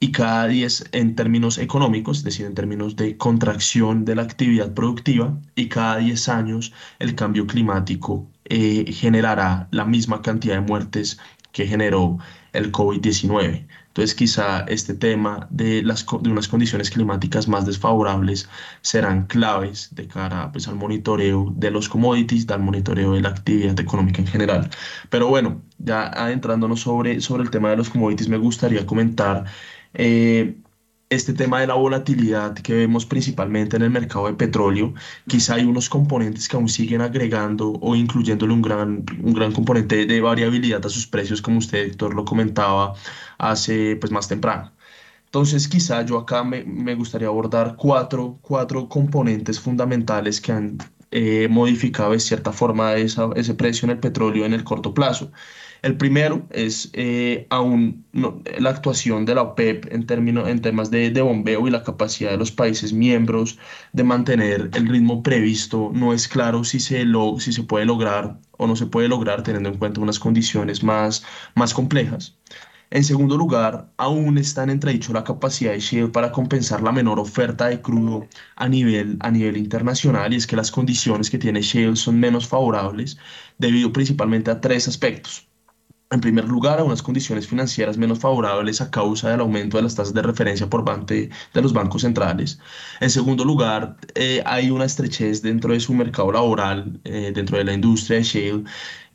y 0.00 0.12
cada 0.12 0.48
10 0.48 0.86
en 0.92 1.14
términos 1.14 1.58
económicos, 1.58 2.18
es 2.18 2.24
decir, 2.24 2.46
en 2.46 2.54
términos 2.54 2.96
de 2.96 3.16
contracción 3.18 4.04
de 4.04 4.14
la 4.14 4.22
actividad 4.22 4.72
productiva, 4.74 5.38
y 5.54 5.68
cada 5.68 5.98
10 5.98 6.28
años 6.28 6.72
el 6.98 7.14
cambio 7.14 7.46
climático 7.46 8.26
eh, 8.44 8.90
generará 8.92 9.68
la 9.70 9.84
misma 9.84 10.22
cantidad 10.22 10.54
de 10.54 10.60
muertes 10.62 11.18
que 11.52 11.66
generó 11.66 12.18
el 12.52 12.72
COVID-19. 12.72 13.66
Entonces 13.96 14.14
quizá 14.14 14.60
este 14.68 14.92
tema 14.92 15.46
de, 15.48 15.82
las, 15.82 16.04
de 16.20 16.30
unas 16.30 16.48
condiciones 16.48 16.90
climáticas 16.90 17.48
más 17.48 17.64
desfavorables 17.64 18.46
serán 18.82 19.26
claves 19.26 19.94
de 19.94 20.06
cara 20.06 20.52
pues, 20.52 20.68
al 20.68 20.74
monitoreo 20.74 21.50
de 21.56 21.70
los 21.70 21.88
commodities, 21.88 22.46
al 22.50 22.60
monitoreo 22.60 23.14
de 23.14 23.22
la 23.22 23.30
actividad 23.30 23.80
económica 23.80 24.20
en 24.20 24.26
general. 24.26 24.68
Pero 25.08 25.28
bueno, 25.28 25.62
ya 25.78 26.08
adentrándonos 26.08 26.80
sobre, 26.80 27.22
sobre 27.22 27.44
el 27.44 27.50
tema 27.50 27.70
de 27.70 27.78
los 27.78 27.88
commodities, 27.88 28.28
me 28.28 28.36
gustaría 28.36 28.84
comentar 28.84 29.46
eh, 29.94 30.58
este 31.08 31.32
tema 31.32 31.60
de 31.60 31.66
la 31.68 31.74
volatilidad 31.74 32.54
que 32.54 32.74
vemos 32.74 33.06
principalmente 33.06 33.76
en 33.76 33.82
el 33.82 33.90
mercado 33.90 34.26
de 34.26 34.34
petróleo, 34.34 34.94
quizá 35.28 35.54
hay 35.54 35.64
unos 35.64 35.88
componentes 35.88 36.48
que 36.48 36.56
aún 36.56 36.68
siguen 36.68 37.00
agregando 37.00 37.72
o 37.80 37.94
incluyéndole 37.94 38.52
un 38.52 38.62
gran, 38.62 39.04
un 39.22 39.32
gran 39.34 39.52
componente 39.52 40.06
de 40.06 40.20
variabilidad 40.20 40.84
a 40.84 40.88
sus 40.88 41.06
precios, 41.06 41.40
como 41.42 41.58
usted, 41.58 41.86
Héctor, 41.86 42.14
lo 42.14 42.24
comentaba 42.24 42.94
hace 43.38 43.96
pues, 43.96 44.10
más 44.12 44.28
temprano. 44.28 44.72
Entonces, 45.26 45.68
quizá 45.68 46.02
yo 46.04 46.18
acá 46.18 46.44
me, 46.44 46.64
me 46.64 46.94
gustaría 46.94 47.28
abordar 47.28 47.76
cuatro, 47.76 48.38
cuatro 48.42 48.88
componentes 48.88 49.60
fundamentales 49.60 50.40
que 50.40 50.52
han 50.52 50.78
eh, 51.12 51.46
modificado 51.48 52.12
de 52.12 52.20
cierta 52.20 52.52
forma 52.52 52.94
ese 52.94 53.54
precio 53.54 53.86
en 53.86 53.90
el 53.92 53.98
petróleo 54.00 54.44
en 54.44 54.52
el 54.52 54.64
corto 54.64 54.92
plazo. 54.92 55.30
El 55.82 55.96
primero 55.96 56.46
es 56.50 56.90
eh, 56.92 57.46
aún 57.50 58.04
la 58.12 58.70
actuación 58.70 59.24
de 59.24 59.34
la 59.34 59.42
OPEP 59.42 59.92
en, 59.92 60.06
términos, 60.06 60.48
en 60.48 60.60
temas 60.60 60.90
de, 60.90 61.10
bombeo 61.20 61.68
y 61.68 61.70
la 61.70 61.82
capacidad 61.84 62.30
de 62.30 62.38
los 62.38 62.50
países 62.50 62.92
miembros 62.92 63.58
de 63.92 64.04
mantener 64.04 64.70
el 64.74 64.88
ritmo 64.88 65.22
previsto. 65.22 65.90
No 65.94 66.12
es 66.12 66.28
claro 66.28 66.64
si 66.64 66.80
se, 66.80 67.04
lo, 67.04 67.38
si 67.40 67.52
se 67.52 67.62
puede 67.62 67.84
lograr 67.84 68.38
o 68.52 68.66
no 68.66 68.76
se 68.76 68.86
puede 68.86 69.08
lograr 69.08 69.42
teniendo 69.42 69.68
en 69.68 69.78
cuenta 69.78 70.00
unas 70.00 70.18
condiciones 70.18 70.82
más, 70.82 71.24
más 71.54 71.74
complejas. 71.74 72.36
En 72.90 73.02
segundo 73.02 73.36
lugar, 73.36 73.90
aún 73.96 74.38
está 74.38 74.62
en 74.62 74.70
entredicho 74.70 75.12
la 75.12 75.24
capacidad 75.24 75.72
de 75.72 75.80
Shell 75.80 76.12
para 76.12 76.30
compensar 76.30 76.82
la 76.82 76.92
menor 76.92 77.18
oferta 77.18 77.66
de 77.66 77.80
crudo 77.82 78.28
a 78.54 78.68
nivel, 78.68 79.16
a 79.20 79.30
nivel 79.30 79.56
internacional 79.56 80.32
y 80.32 80.36
es 80.36 80.46
que 80.46 80.54
las 80.56 80.70
condiciones 80.70 81.28
que 81.28 81.38
tiene 81.38 81.62
Shell 81.62 81.96
son 81.96 82.20
menos 82.20 82.46
favorables 82.46 83.18
debido 83.58 83.92
principalmente 83.92 84.52
a 84.52 84.60
tres 84.60 84.86
aspectos. 84.86 85.48
En 86.10 86.20
primer 86.20 86.44
lugar, 86.44 86.78
a 86.78 86.84
unas 86.84 87.02
condiciones 87.02 87.48
financieras 87.48 87.98
menos 87.98 88.20
favorables 88.20 88.80
a 88.80 88.90
causa 88.92 89.28
del 89.30 89.40
aumento 89.40 89.76
de 89.76 89.82
las 89.82 89.96
tasas 89.96 90.14
de 90.14 90.22
referencia 90.22 90.70
por 90.70 90.84
parte 90.84 91.30
de 91.52 91.62
los 91.62 91.72
bancos 91.72 92.02
centrales. 92.02 92.60
En 93.00 93.10
segundo 93.10 93.44
lugar, 93.44 93.96
eh, 94.14 94.40
hay 94.46 94.70
una 94.70 94.84
estrechez 94.84 95.42
dentro 95.42 95.72
de 95.72 95.80
su 95.80 95.94
mercado 95.94 96.30
laboral, 96.30 97.00
eh, 97.02 97.32
dentro 97.34 97.58
de 97.58 97.64
la 97.64 97.72
industria 97.72 98.18
de 98.18 98.22
shale, 98.22 98.64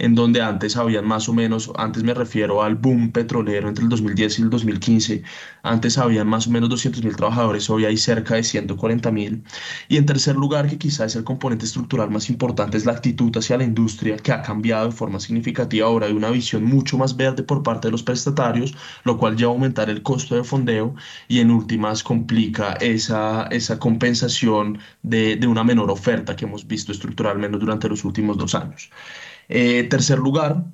en 0.02 0.16
donde 0.16 0.42
antes 0.42 0.78
habían 0.78 1.06
más 1.08 1.30
o 1.30 1.34
menos, 1.34 1.72
antes 1.78 2.02
me 2.02 2.16
refiero 2.16 2.64
al 2.64 2.74
boom 2.74 3.12
petrolero 3.12 3.70
entre 3.70 3.84
el 3.84 3.90
2010 3.90 4.40
y 4.40 4.42
el 4.42 4.50
2015, 4.50 5.22
antes 5.62 6.00
habían 6.00 6.28
más 6.28 6.48
o 6.48 6.50
menos 6.50 6.70
200 6.70 7.04
mil 7.04 7.16
trabajadores, 7.16 7.70
hoy 7.70 7.86
hay 7.86 7.98
cerca 7.98 8.34
de 8.34 8.44
140 8.44 9.12
mil. 9.12 9.44
Y 9.90 9.98
en 9.98 10.08
tercer 10.08 10.36
lugar, 10.36 10.68
que 10.68 10.80
quizás 10.80 11.12
es 11.12 11.18
el 11.18 11.24
componente 11.24 11.66
estructural 11.66 12.10
más 12.10 12.32
importante, 12.32 12.78
es 12.78 12.86
la 12.86 12.94
actitud 12.94 13.32
hacia 13.38 13.58
la 13.58 13.64
industria, 13.64 14.18
que 14.18 14.32
ha 14.32 14.42
cambiado 14.42 14.88
de 14.88 14.92
forma 14.92 15.20
significativa. 15.20 15.86
Ahora 15.86 16.08
hay 16.08 16.14
una 16.14 16.32
visión 16.32 16.64
mucho 16.64 16.98
más 16.98 17.16
verde 17.16 17.44
por 17.44 17.62
parte 17.62 17.88
de 17.88 17.92
los 17.92 18.02
prestatarios, 18.02 18.74
lo 19.04 19.20
cual 19.20 19.38
lleva 19.38 19.52
a 19.52 19.54
aumentar 19.54 19.88
el 19.92 20.02
costo 20.02 20.36
de 20.36 20.44
fondeo 20.44 20.96
y 21.28 21.42
en 21.42 21.52
últimas 21.52 22.02
complica 22.02 22.74
esa, 22.82 23.44
esa 23.52 23.78
compensación 23.78 24.80
de, 25.04 25.36
de 25.36 25.46
una 25.46 25.64
menor 25.64 25.92
oferta 25.92 26.36
que 26.36 26.46
hemos 26.46 26.66
visto 26.66 26.92
estructuralmente 26.92 27.60
durante 27.60 27.88
los 27.88 28.04
últimos 28.04 28.36
dos 28.40 28.56
años. 28.56 28.90
Eh, 29.50 29.84
tercer 29.90 30.20
lugar, 30.20 30.66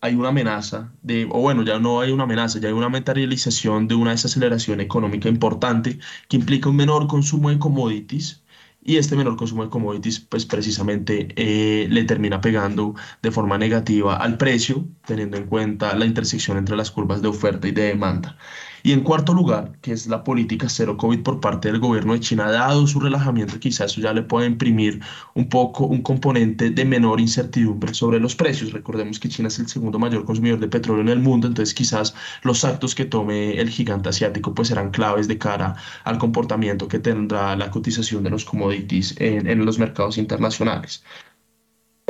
hay 0.00 0.14
una 0.14 0.28
amenaza 0.30 0.92
de, 1.02 1.26
o 1.30 1.40
bueno, 1.40 1.62
ya 1.62 1.78
no 1.78 2.00
hay 2.00 2.10
una 2.12 2.24
amenaza, 2.24 2.58
ya 2.58 2.68
hay 2.68 2.74
una 2.74 2.88
materialización 2.88 3.86
de 3.88 3.94
una 3.94 4.12
desaceleración 4.12 4.80
económica 4.80 5.28
importante 5.28 5.98
que 6.28 6.36
implica 6.36 6.68
un 6.70 6.76
menor 6.76 7.06
consumo 7.06 7.50
de 7.50 7.58
commodities 7.58 8.42
y 8.82 8.96
este 8.96 9.16
menor 9.16 9.36
consumo 9.36 9.64
de 9.64 9.70
commodities 9.70 10.20
pues 10.20 10.46
precisamente 10.46 11.28
eh, 11.36 11.86
le 11.90 12.04
termina 12.04 12.40
pegando 12.40 12.94
de 13.22 13.30
forma 13.30 13.58
negativa 13.58 14.16
al 14.16 14.38
precio 14.38 14.86
teniendo 15.06 15.36
en 15.36 15.46
cuenta 15.46 15.94
la 15.96 16.06
intersección 16.06 16.56
entre 16.56 16.76
las 16.76 16.90
curvas 16.90 17.20
de 17.22 17.28
oferta 17.28 17.68
y 17.68 17.72
de 17.72 17.82
demanda. 17.82 18.38
Y 18.82 18.92
en 18.92 19.00
cuarto 19.00 19.34
lugar, 19.34 19.72
que 19.82 19.92
es 19.92 20.06
la 20.06 20.24
política 20.24 20.68
cero 20.68 20.96
COVID 20.96 21.22
por 21.22 21.40
parte 21.40 21.70
del 21.70 21.80
gobierno 21.80 22.12
de 22.12 22.20
China, 22.20 22.50
dado 22.50 22.86
su 22.86 23.00
relajamiento, 23.00 23.58
quizás 23.60 23.92
eso 23.92 24.00
ya 24.00 24.12
le 24.12 24.22
puede 24.22 24.46
imprimir 24.46 25.00
un 25.34 25.48
poco 25.48 25.86
un 25.86 26.02
componente 26.02 26.70
de 26.70 26.84
menor 26.84 27.20
incertidumbre 27.20 27.94
sobre 27.94 28.20
los 28.20 28.34
precios. 28.34 28.72
Recordemos 28.72 29.18
que 29.18 29.28
China 29.28 29.48
es 29.48 29.58
el 29.58 29.68
segundo 29.68 29.98
mayor 29.98 30.24
consumidor 30.24 30.60
de 30.60 30.68
petróleo 30.68 31.02
en 31.02 31.08
el 31.08 31.20
mundo, 31.20 31.46
entonces 31.46 31.74
quizás 31.74 32.14
los 32.42 32.64
actos 32.64 32.94
que 32.94 33.04
tome 33.04 33.60
el 33.60 33.68
gigante 33.70 34.08
asiático 34.08 34.54
pues 34.54 34.68
serán 34.68 34.90
claves 34.90 35.28
de 35.28 35.38
cara 35.38 35.76
al 36.04 36.18
comportamiento 36.18 36.88
que 36.88 36.98
tendrá 36.98 37.56
la 37.56 37.70
cotización 37.70 38.22
de 38.22 38.30
los 38.30 38.44
commodities 38.44 39.14
en, 39.18 39.46
en 39.46 39.64
los 39.64 39.78
mercados 39.78 40.18
internacionales. 40.18 41.02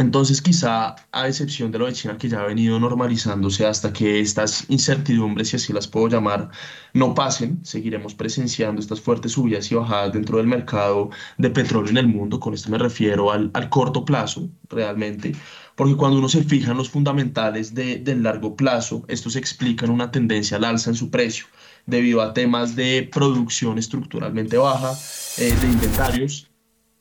Entonces, 0.00 0.40
quizá 0.40 0.96
a 1.12 1.28
excepción 1.28 1.70
de 1.70 1.78
lo 1.78 1.84
de 1.84 1.92
China, 1.92 2.16
que 2.16 2.26
ya 2.26 2.40
ha 2.40 2.46
venido 2.46 2.80
normalizándose 2.80 3.66
hasta 3.66 3.92
que 3.92 4.20
estas 4.20 4.64
incertidumbres, 4.70 5.48
si 5.50 5.56
así 5.56 5.74
las 5.74 5.86
puedo 5.86 6.08
llamar, 6.08 6.48
no 6.94 7.12
pasen, 7.14 7.62
seguiremos 7.66 8.14
presenciando 8.14 8.80
estas 8.80 8.98
fuertes 8.98 9.32
subidas 9.32 9.70
y 9.70 9.74
bajadas 9.74 10.14
dentro 10.14 10.38
del 10.38 10.46
mercado 10.46 11.10
de 11.36 11.50
petróleo 11.50 11.90
en 11.90 11.98
el 11.98 12.08
mundo. 12.08 12.40
Con 12.40 12.54
esto 12.54 12.70
me 12.70 12.78
refiero 12.78 13.30
al, 13.30 13.52
corto 13.68 14.06
plazo, 14.06 14.48
realmente, 14.70 15.36
porque 15.76 15.96
cuando 15.96 16.18
uno 16.18 16.30
se 16.30 16.44
fija 16.44 16.70
en 16.70 16.78
los 16.78 16.88
fundamentales 16.88 17.74
de, 17.74 17.98
del 17.98 18.22
largo 18.22 18.56
plazo, 18.56 19.04
estos 19.06 19.36
explican 19.36 19.90
una 19.90 20.10
tendencia 20.10 20.56
al 20.56 20.64
alza 20.64 20.88
en 20.88 20.96
su 20.96 21.10
precio 21.10 21.44
debido 21.84 22.22
a 22.22 22.32
temas 22.32 22.74
de 22.74 23.06
producción 23.12 23.76
estructuralmente 23.76 24.56
baja, 24.56 24.94
eh, 25.36 25.54
de 25.60 25.66
inventarios 25.66 26.49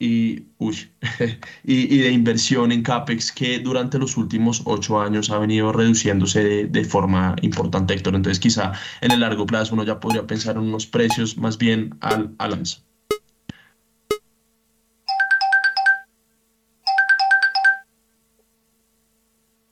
y, 0.00 0.46
y, 1.64 1.98
de 1.98 2.10
inversión 2.10 2.72
en 2.72 2.82
CAPEX 2.82 3.32
que 3.32 3.58
durante 3.58 3.98
los 3.98 4.16
últimos 4.16 4.62
ocho 4.64 4.98
años 4.98 5.30
ha 5.30 5.38
venido 5.38 5.72
reduciéndose 5.72 6.66
de, 6.66 6.84
forma 6.84 7.36
importante, 7.42 7.92
Héctor. 7.92 8.14
Entonces 8.14 8.40
quizá 8.40 8.72
en 9.02 9.10
el 9.10 9.20
largo 9.20 9.44
plazo 9.44 9.74
uno 9.74 9.84
ya 9.84 10.00
podría 10.00 10.26
pensar 10.26 10.56
en 10.56 10.62
unos 10.62 10.86
precios 10.86 11.36
más 11.36 11.58
bien 11.58 11.96
al, 12.00 12.34
al 12.38 12.54
alza. 12.54 12.78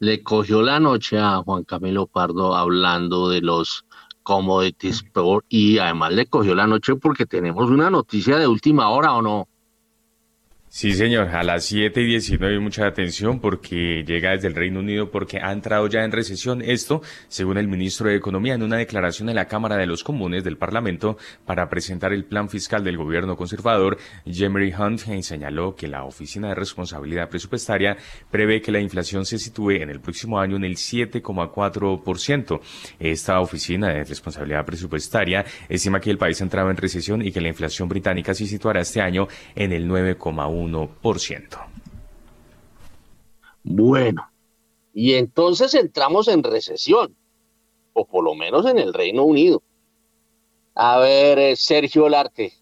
Le 0.00 0.22
cogió 0.22 0.62
la 0.62 0.78
noche 0.78 1.18
a 1.18 1.38
Juan 1.38 1.64
Camilo 1.64 2.06
Pardo 2.06 2.55
hablando 2.55 3.30
de 3.30 3.40
los 3.40 3.84
commodities 4.22 5.02
y 5.48 5.78
además 5.78 6.12
le 6.12 6.26
cogió 6.26 6.55
la 6.55 6.66
noche 6.66 6.94
porque 6.96 7.24
tenemos 7.24 7.70
una 7.70 7.88
noticia 7.88 8.36
de 8.36 8.46
última 8.46 8.90
hora 8.90 9.14
o 9.14 9.22
no. 9.22 9.48
Sí, 10.70 10.92
señor, 10.92 11.28
a 11.28 11.42
las 11.42 11.64
7 11.64 11.98
y 12.02 12.04
19 12.04 12.60
mucha 12.60 12.86
atención 12.86 13.40
porque 13.40 14.04
llega 14.06 14.32
desde 14.32 14.48
el 14.48 14.54
Reino 14.54 14.80
Unido 14.80 15.10
porque 15.10 15.38
ha 15.42 15.50
entrado 15.50 15.86
ya 15.88 16.04
en 16.04 16.12
recesión. 16.12 16.60
Esto, 16.60 17.00
según 17.28 17.56
el 17.56 17.66
ministro 17.66 18.10
de 18.10 18.16
Economía, 18.16 18.52
en 18.52 18.62
una 18.62 18.76
declaración 18.76 19.30
en 19.30 19.36
la 19.36 19.46
Cámara 19.46 19.78
de 19.78 19.86
los 19.86 20.04
Comunes 20.04 20.44
del 20.44 20.58
Parlamento 20.58 21.16
para 21.46 21.70
presentar 21.70 22.12
el 22.12 22.26
plan 22.26 22.50
fiscal 22.50 22.84
del 22.84 22.98
gobierno 22.98 23.34
conservador, 23.34 23.96
Jemery 24.26 24.74
Hunt 24.74 24.98
señaló 25.22 25.74
que 25.74 25.88
la 25.88 26.04
Oficina 26.04 26.48
de 26.48 26.54
Responsabilidad 26.54 27.30
Presupuestaria 27.30 27.96
prevé 28.30 28.60
que 28.60 28.70
la 28.70 28.80
inflación 28.80 29.24
se 29.24 29.38
sitúe 29.38 29.70
en 29.70 29.88
el 29.88 30.00
próximo 30.00 30.38
año 30.38 30.56
en 30.56 30.64
el 30.64 30.76
7,4%. 30.76 32.60
Esta 33.00 33.40
Oficina 33.40 33.88
de 33.88 34.04
Responsabilidad 34.04 34.66
Presupuestaria 34.66 35.46
estima 35.66 35.98
que 35.98 36.10
el 36.10 36.18
país 36.18 36.38
ha 36.42 36.44
entrado 36.44 36.70
en 36.70 36.76
recesión 36.76 37.22
y 37.22 37.32
que 37.32 37.40
la 37.40 37.48
inflación 37.48 37.88
británica 37.88 38.34
se 38.34 38.46
situará 38.46 38.82
este 38.82 39.00
año 39.00 39.28
en 39.54 39.72
el 39.72 39.88
9,1%. 39.88 40.57
Bueno, 43.62 44.28
y 44.94 45.14
entonces 45.14 45.74
entramos 45.74 46.26
en 46.28 46.43
recesión, 46.43 47.14
o 47.93 48.06
por 48.06 48.24
lo 48.24 48.35
menos 48.35 48.66
en 48.66 48.78
el 48.78 48.93
Reino 48.93 49.22
Unido. 49.22 49.62
A 50.74 50.98
ver, 50.98 51.39
eh, 51.39 51.56
Sergio 51.56 52.09
Larte, 52.09 52.52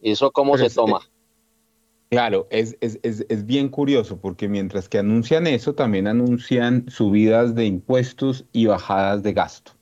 ¿eso 0.00 0.30
cómo 0.30 0.56
se 0.56 0.70
toma? 0.70 1.00
Claro, 2.08 2.46
es, 2.50 2.76
es, 2.80 3.00
es, 3.02 3.46
bien 3.46 3.68
curioso 3.68 4.18
porque 4.18 4.48
mientras 4.48 4.88
que 4.88 4.98
anuncian 4.98 5.46
eso, 5.46 5.74
también 5.74 6.06
anuncian 6.06 6.88
subidas 6.88 7.54
de 7.56 7.66
impuestos 7.66 8.44
y 8.52 8.66
bajadas 8.66 9.22
de 9.24 9.32
gasto. 9.32 9.72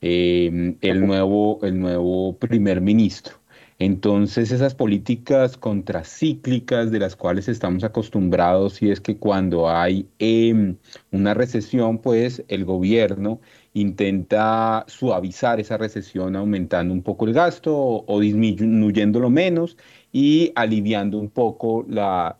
Em, 0.00 0.76
el, 0.80 1.06
nuevo, 1.06 1.60
el 1.62 1.78
nuevo 1.78 2.36
primer 2.36 2.80
ministro. 2.80 3.36
Entonces 3.78 4.52
esas 4.52 4.74
políticas 4.74 5.56
contracíclicas 5.56 6.90
de 6.90 6.98
las 6.98 7.16
cuales 7.16 7.48
estamos 7.48 7.84
acostumbrados 7.84 8.82
y 8.82 8.90
es 8.90 9.00
que 9.00 9.16
cuando 9.16 9.68
hay 9.68 10.08
em, 10.18 10.76
una 11.10 11.34
recesión, 11.34 11.98
pues 11.98 12.44
el 12.48 12.64
gobierno 12.64 13.40
intenta 13.74 14.84
suavizar 14.86 15.58
esa 15.60 15.78
recesión 15.78 16.36
aumentando 16.36 16.92
un 16.92 17.02
poco 17.02 17.26
el 17.26 17.32
gasto 17.32 18.04
o, 18.06 18.20
disminuyéndolo 18.20 19.30
menos 19.30 19.76
y 20.12 20.52
aliviando 20.54 21.18
un 21.18 21.30
poco 21.30 21.84
la, 21.88 22.36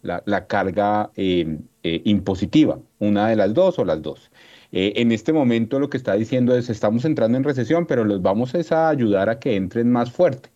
carga 0.48 1.10
em, 1.16 1.60
eh, 1.82 2.02
impositiva, 2.04 2.78
una 2.98 3.28
de 3.28 3.36
las 3.36 3.54
dos 3.54 3.78
o 3.78 3.84
las 3.84 4.02
dos. 4.02 4.30
Eh, 4.72 4.94
en 4.96 5.12
este 5.12 5.32
momento 5.32 5.78
lo 5.80 5.90
que 5.90 5.96
está 5.96 6.14
diciendo 6.14 6.56
es 6.56 6.70
estamos 6.70 7.04
entrando 7.04 7.36
en 7.38 7.44
recesión, 7.44 7.86
pero 7.86 8.04
los 8.04 8.22
vamos 8.22 8.54
a 8.54 8.88
ayudar 8.88 9.28
a 9.28 9.38
que 9.38 9.56
entren 9.56 9.90
más 9.90 10.10
fuerte 10.10 10.50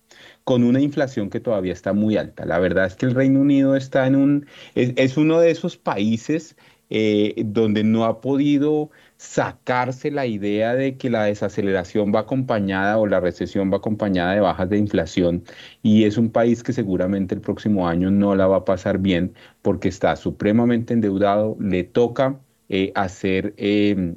con 0.46 0.62
una 0.62 0.80
inflación 0.80 1.28
que 1.28 1.40
todavía 1.40 1.72
está 1.72 1.92
muy 1.92 2.16
alta. 2.16 2.46
La 2.46 2.60
verdad 2.60 2.86
es 2.86 2.94
que 2.94 3.04
el 3.06 3.16
Reino 3.16 3.40
Unido 3.40 3.74
está 3.74 4.06
en 4.06 4.14
un, 4.14 4.46
es, 4.76 5.16
uno 5.16 5.40
de 5.40 5.50
esos 5.50 5.76
países 5.76 6.56
eh, 6.88 7.34
donde 7.46 7.82
no 7.82 8.04
ha 8.04 8.20
podido 8.20 8.90
sacarse 9.16 10.12
la 10.12 10.26
idea 10.26 10.76
de 10.76 10.96
que 10.98 11.10
la 11.10 11.24
desaceleración 11.24 12.12
va 12.14 12.20
acompañada 12.20 12.96
o 12.98 13.08
la 13.08 13.18
recesión 13.18 13.72
va 13.72 13.78
acompañada 13.78 14.34
de 14.34 14.40
bajas 14.40 14.70
de 14.70 14.78
inflación 14.78 15.42
y 15.82 16.04
es 16.04 16.16
un 16.16 16.30
país 16.30 16.62
que 16.62 16.72
seguramente 16.72 17.34
el 17.34 17.40
próximo 17.40 17.88
año 17.88 18.12
no 18.12 18.36
la 18.36 18.46
va 18.46 18.58
a 18.58 18.64
pasar 18.64 18.98
bien 18.98 19.34
porque 19.62 19.88
está 19.88 20.14
supremamente 20.14 20.94
endeudado, 20.94 21.56
le 21.58 21.82
toca 21.82 22.38
eh, 22.68 22.92
hacer 22.94 23.54
em, 23.56 24.16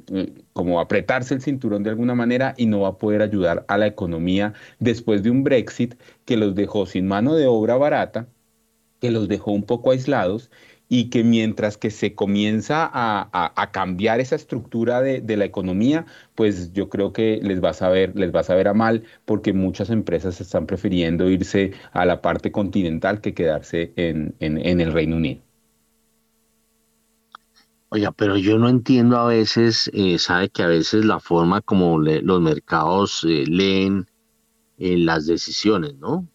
como 0.52 0.80
apretarse 0.80 1.34
el 1.34 1.42
cinturón 1.42 1.82
de 1.82 1.90
alguna 1.90 2.14
manera 2.14 2.54
y 2.56 2.66
no 2.66 2.80
va 2.80 2.88
a 2.88 2.98
poder 2.98 3.22
ayudar 3.22 3.64
a 3.68 3.78
la 3.78 3.86
economía 3.86 4.54
después 4.78 5.22
de 5.22 5.30
un 5.30 5.44
Brexit 5.44 5.94
que 6.24 6.36
los 6.36 6.54
dejó 6.54 6.86
sin 6.86 7.06
mano 7.06 7.34
de 7.34 7.46
obra 7.46 7.76
barata 7.76 8.28
que 9.00 9.10
los 9.10 9.28
dejó 9.28 9.52
un 9.52 9.64
poco 9.64 9.90
aislados 9.90 10.50
y 10.88 11.08
que 11.10 11.24
mientras 11.24 11.78
que 11.78 11.90
se 11.90 12.14
comienza 12.14 12.90
a, 12.92 13.70
cambiar 13.72 14.20
esa 14.20 14.34
estructura 14.34 15.00
de, 15.00 15.36
la 15.36 15.44
economía, 15.44 16.04
pues 16.34 16.72
yo 16.72 16.88
creo 16.88 17.12
que 17.12 17.40
les 17.42 17.62
va 17.62 17.70
a 17.70 17.74
saber, 17.74 18.12
les 18.16 18.34
va 18.34 18.40
a 18.40 18.42
saber 18.44 18.66
a 18.66 18.74
mal, 18.74 19.04
porque 19.24 19.52
muchas 19.52 19.90
empresas 19.90 20.40
están 20.40 20.66
prefiriendo 20.66 21.30
irse 21.30 21.72
a 21.92 22.04
la 22.06 22.20
parte 22.20 22.50
continental 22.50 23.20
que 23.20 23.34
quedarse 23.34 23.92
en, 23.96 24.34
el 24.40 24.92
Reino 24.92 25.16
Unido. 25.16 25.40
Oiga, 27.90 28.12
pero 28.12 28.36
yo 28.36 28.56
no 28.58 28.68
entiendo 28.68 29.18
a 29.18 29.26
veces, 29.26 29.90
eh, 29.92 30.18
sabe 30.18 30.48
que 30.48 30.62
a 30.62 30.68
veces 30.68 31.04
la 31.04 31.18
forma 31.18 31.60
como 31.60 31.98
los 31.98 32.40
mercados 32.40 33.24
eh, 33.28 33.44
leen 33.46 34.06
eh, 34.78 34.96
las 34.96 35.26
decisiones, 35.26 35.96
¿no? 35.96 36.26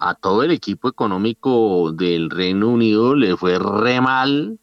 a 0.00 0.14
todo 0.14 0.42
el 0.42 0.50
equipo 0.50 0.88
económico 0.88 1.92
del 1.92 2.30
Reino 2.30 2.68
Unido 2.68 3.14
le 3.14 3.36
fue 3.36 3.58
re 3.58 4.00
mal 4.00 4.58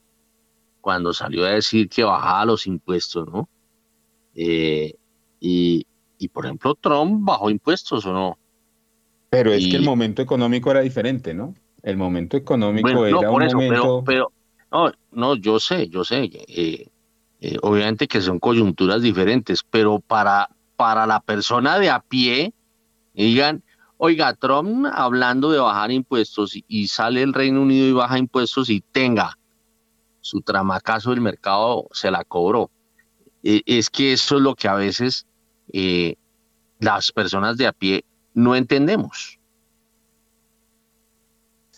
cuando 0.82 1.14
salió 1.14 1.46
a 1.46 1.50
decir 1.50 1.90
que 1.90 2.04
bajaba 2.04 2.46
los 2.46 2.66
impuestos, 2.66 3.28
¿no? 3.28 3.48
Eh, 4.36 4.96
y, 5.40 5.86
por 6.32 6.46
ejemplo, 6.46 6.76
Trump 6.76 7.26
bajó 7.26 7.50
impuestos 7.50 8.06
o 8.06 8.14
no. 8.14 8.38
Pero 9.30 9.52
es 9.52 9.68
que 9.68 9.76
el 9.76 9.84
momento 9.84 10.22
económico 10.22 10.72
era 10.72 10.80
diferente, 10.80 11.34
¿no? 11.34 11.54
El 11.84 11.98
momento 11.98 12.38
económico 12.38 13.06
era 13.06 13.30
un 13.30 13.46
momento... 13.46 14.04
Pero, 14.06 14.32
no, 14.72 14.92
no, 15.12 15.36
yo 15.36 15.60
sé, 15.60 15.88
yo 15.90 16.04
sé. 16.04 16.30
Eh, 16.48 16.88
eh, 17.40 17.58
obviamente 17.62 18.08
que 18.08 18.22
son 18.22 18.40
coyunturas 18.40 19.02
diferentes, 19.02 19.64
pero 19.64 20.00
para, 20.00 20.50
para 20.76 21.06
la 21.06 21.20
persona 21.20 21.80
de 21.80 21.90
a 21.90 22.00
pie, 22.00 22.54
digan, 23.14 23.64
Oiga, 24.00 24.36
Trump 24.36 24.86
hablando 24.94 25.50
de 25.50 25.58
bajar 25.58 25.92
impuestos 25.92 26.56
y 26.68 26.88
sale 26.88 27.24
el 27.24 27.34
Reino 27.34 27.64
Unido 27.64 27.88
y 27.88 27.94
baja 27.94 28.20
impuestos 28.20 28.70
y 28.70 28.82
tenga 28.82 29.38
su 30.28 30.42
tramacazo 30.42 31.12
del 31.12 31.22
mercado 31.22 31.88
se 31.94 32.12
la 32.12 32.24
cobró. 32.24 32.70
E, 33.44 33.62
es 33.66 33.90
que 33.90 34.14
eso 34.14 34.36
es 34.36 34.42
lo 34.42 34.56
que 34.56 34.68
a 34.68 34.76
veces 34.76 35.26
eh, 35.72 36.16
las 36.80 37.12
personas 37.12 37.58
de 37.58 37.66
a 37.66 37.72
pie 37.72 38.04
no 38.34 38.56
entendemos. 38.56 39.37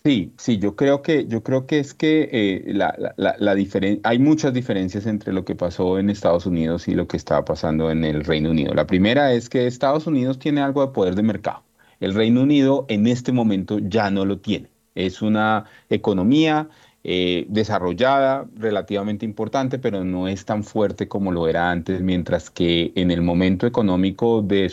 Sí, 0.03 0.33
sí, 0.37 0.59
yo 0.59 0.77
creo 0.77 1.01
que, 1.01 1.27
yo 1.27 1.43
creo 1.43 1.65
que 1.67 1.79
es 1.79 1.93
que 1.93 2.29
eh, 2.31 2.73
la, 2.73 2.95
la, 3.17 3.55
hay 4.03 4.19
muchas 4.19 4.53
diferencias 4.53 5.05
entre 5.05 5.33
lo 5.33 5.43
que 5.43 5.55
pasó 5.55 5.99
en 5.99 6.09
Estados 6.09 6.45
Unidos 6.45 6.87
y 6.87 6.95
lo 6.95 7.07
que 7.07 7.17
estaba 7.17 7.43
pasando 7.43 7.91
en 7.91 8.05
el 8.05 8.23
Reino 8.23 8.51
Unido. 8.51 8.73
La 8.73 8.87
primera 8.87 9.33
es 9.33 9.49
que 9.49 9.67
Estados 9.67 10.07
Unidos 10.07 10.39
tiene 10.39 10.61
algo 10.61 10.85
de 10.85 10.93
poder 10.93 11.15
de 11.15 11.23
mercado. 11.23 11.63
El 11.99 12.13
Reino 12.13 12.43
Unido 12.43 12.85
en 12.87 13.07
este 13.07 13.33
momento 13.33 13.77
ya 13.79 14.09
no 14.09 14.23
lo 14.23 14.39
tiene. 14.39 14.69
Es 14.95 15.21
una 15.21 15.65
economía 15.89 16.69
eh, 17.03 17.45
desarrollada, 17.49 18.47
relativamente 18.55 19.25
importante, 19.25 19.79
pero 19.79 20.03
no 20.03 20.27
es 20.27 20.43
tan 20.45 20.63
fuerte 20.63 21.07
como 21.07 21.31
lo 21.31 21.47
era 21.47 21.71
antes, 21.71 22.01
mientras 22.01 22.49
que 22.49 22.91
en 22.95 23.09
el 23.11 23.21
momento 23.21 23.65
económico 23.65 24.41
de, 24.41 24.69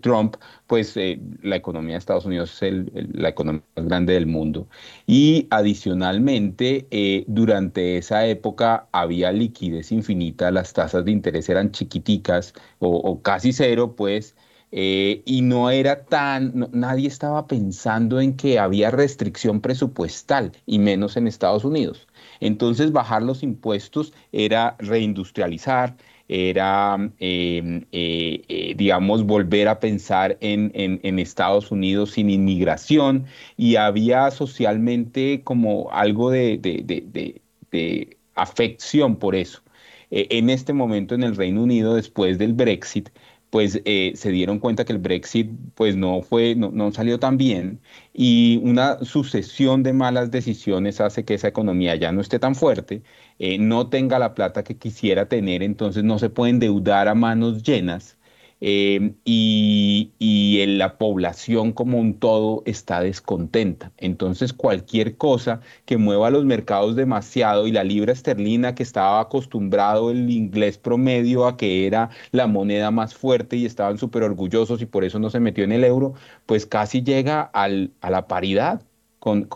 Trump, 0.00 0.36
pues 0.68 0.96
eh, 0.96 1.20
la 1.42 1.56
economía 1.56 1.94
de 1.94 1.98
Estados 1.98 2.24
Unidos 2.24 2.62
es 2.62 2.84
la 3.12 3.30
economía 3.30 3.62
más 3.76 3.86
grande 3.86 4.12
del 4.14 4.26
mundo. 4.26 4.68
Y 5.06 5.48
adicionalmente, 5.50 6.86
eh, 6.90 7.24
durante 7.26 7.96
esa 7.98 8.26
época 8.26 8.88
había 8.92 9.32
liquidez 9.32 9.90
infinita, 9.90 10.50
las 10.52 10.72
tasas 10.72 11.04
de 11.04 11.10
interés 11.10 11.48
eran 11.48 11.72
chiquiticas 11.72 12.54
o 12.78 13.20
casi 13.22 13.52
cero, 13.52 13.94
pues, 13.96 14.36
eh, 14.72 15.22
y 15.24 15.42
no 15.42 15.70
era 15.70 16.04
tan, 16.04 16.68
nadie 16.72 17.08
estaba 17.08 17.46
pensando 17.46 18.20
en 18.20 18.36
que 18.36 18.58
había 18.58 18.90
restricción 18.90 19.60
presupuestal 19.60 20.52
y 20.64 20.78
menos 20.78 21.16
en 21.16 21.26
Estados 21.26 21.64
Unidos. 21.64 22.06
Entonces 22.40 22.92
bajar 22.92 23.22
los 23.22 23.42
impuestos 23.42 24.12
era 24.32 24.76
reindustrializar, 24.78 25.96
era, 26.28 26.94
em, 27.18 27.84
eh, 27.90 28.42
eh, 28.48 28.74
digamos, 28.76 29.24
volver 29.24 29.66
a 29.68 29.80
pensar 29.80 30.38
en, 30.40 30.70
Estados 31.18 31.70
Unidos 31.72 32.12
sin 32.12 32.30
inmigración 32.30 33.26
y 33.56 33.76
había 33.76 34.30
socialmente 34.30 35.42
como 35.42 35.90
algo 35.90 36.30
de, 36.30 36.58
de 36.58 38.16
afección 38.34 39.16
por 39.16 39.34
eso. 39.34 39.62
en 40.10 40.50
este 40.50 40.72
momento 40.72 41.14
en 41.14 41.22
el 41.22 41.36
Reino 41.36 41.62
Unido, 41.62 41.94
después 41.94 42.38
del 42.38 42.52
Brexit, 42.52 43.10
pues 43.50 43.80
eh, 43.84 44.12
se 44.16 44.30
dieron 44.30 44.58
cuenta 44.60 44.84
que 44.84 44.92
el 44.92 44.98
Brexit 44.98 45.50
pues 45.74 45.96
no 45.96 46.22
fue, 46.22 46.54
no, 46.54 46.92
salió 46.92 47.18
tan 47.18 47.36
bien 47.36 47.80
y 48.12 48.60
una 48.62 49.04
sucesión 49.04 49.82
de 49.82 49.92
malas 49.92 50.30
decisiones 50.30 51.00
hace 51.00 51.24
que 51.24 51.34
esa 51.34 51.48
economía 51.48 51.96
ya 51.96 52.12
no 52.12 52.20
esté 52.20 52.38
tan 52.38 52.54
fuerte, 52.54 53.02
eh, 53.38 53.58
no 53.58 53.88
tenga 53.88 54.18
la 54.18 54.34
plata 54.34 54.64
que 54.64 54.76
quisiera 54.78 55.28
tener, 55.28 55.62
entonces 55.62 56.04
no 56.04 56.18
se 56.18 56.30
puede 56.30 56.50
endeudar 56.50 57.08
a 57.08 57.14
manos 57.14 57.62
llenas 57.62 58.18
Em, 58.62 59.14
y, 59.24 60.12
en 60.60 60.76
la 60.76 60.98
población 60.98 61.72
como 61.72 61.98
un 61.98 62.18
todo 62.18 62.62
está 62.66 63.00
descontenta. 63.00 63.92
Entonces 63.96 64.52
cualquier 64.52 65.16
cosa 65.16 65.60
que 65.86 65.96
mueva 65.96 66.30
los 66.30 66.44
mercados 66.44 66.94
demasiado 66.96 67.66
y 67.66 67.72
la 67.72 67.84
libra 67.84 68.12
esterlina 68.12 68.74
que 68.74 68.82
estaba 68.82 69.20
acostumbrado 69.20 70.10
el 70.10 70.30
inglés 70.30 70.76
promedio 70.76 71.46
a 71.46 71.56
que 71.56 71.86
era 71.86 72.10
la 72.32 72.46
moneda 72.46 72.90
más 72.90 73.14
fuerte 73.14 73.56
y 73.56 73.64
estaban 73.64 73.96
súper 73.96 74.22
orgullosos 74.24 74.82
y 74.82 74.86
por 74.86 75.04
eso 75.04 75.18
no 75.18 75.30
se 75.30 75.40
metió 75.40 75.64
en 75.64 75.72
el 75.72 75.84
euro, 75.84 76.12
pues 76.46 76.66
casi 76.66 77.02
llega 77.02 77.42
a 77.54 77.68
la 77.68 78.26
paridad 78.28 78.82
con, 79.18 79.48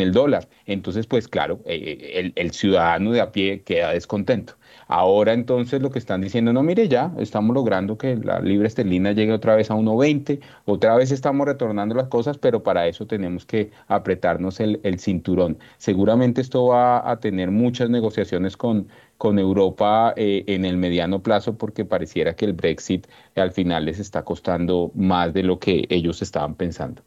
el 0.00 0.12
dólar. 0.12 0.48
Entonces, 0.66 1.06
pues 1.06 1.26
claro, 1.28 1.60
eh, 1.66 1.98
eh, 2.00 2.32
el 2.36 2.50
ciudadano 2.52 3.12
de 3.12 3.20
a 3.20 3.32
pie 3.32 3.62
queda 3.62 3.92
descontento. 3.92 4.59
Ahora 4.92 5.34
entonces 5.34 5.80
lo 5.80 5.90
que 5.90 6.00
están 6.00 6.20
diciendo, 6.20 6.52
no, 6.52 6.64
mire 6.64 6.88
ya, 6.88 7.12
estamos 7.16 7.54
logrando 7.54 7.96
que 7.96 8.16
la 8.16 8.40
libra 8.40 8.66
esterlina 8.66 9.12
llegue 9.12 9.32
otra 9.32 9.54
vez 9.54 9.70
a 9.70 9.74
1.20, 9.76 10.40
otra 10.64 10.96
vez 10.96 11.12
estamos 11.12 11.46
retornando 11.46 11.94
las 11.94 12.08
cosas, 12.08 12.38
pero 12.38 12.64
para 12.64 12.88
eso 12.88 13.06
tenemos 13.06 13.46
que 13.46 13.70
apretarnos 13.86 14.58
el, 14.58 14.80
cinturón. 14.98 15.58
Seguramente 15.78 16.40
esto 16.40 16.64
va 16.66 17.08
a 17.08 17.20
tener 17.20 17.52
muchas 17.52 17.88
negociaciones 17.88 18.56
con, 18.56 18.88
con 19.16 19.38
Europa 19.38 20.12
eh, 20.16 20.42
en 20.48 20.64
el 20.64 20.76
mediano 20.76 21.22
plazo 21.22 21.56
porque 21.56 21.84
pareciera 21.84 22.34
que 22.34 22.46
el 22.46 22.54
Brexit 22.54 23.06
al 23.36 23.52
final 23.52 23.84
les 23.84 24.00
está 24.00 24.24
costando 24.24 24.90
más 24.96 25.32
de 25.32 25.44
lo 25.44 25.60
que 25.60 25.86
ellos 25.88 26.20
estaban 26.20 26.56
pensando. 26.56 27.04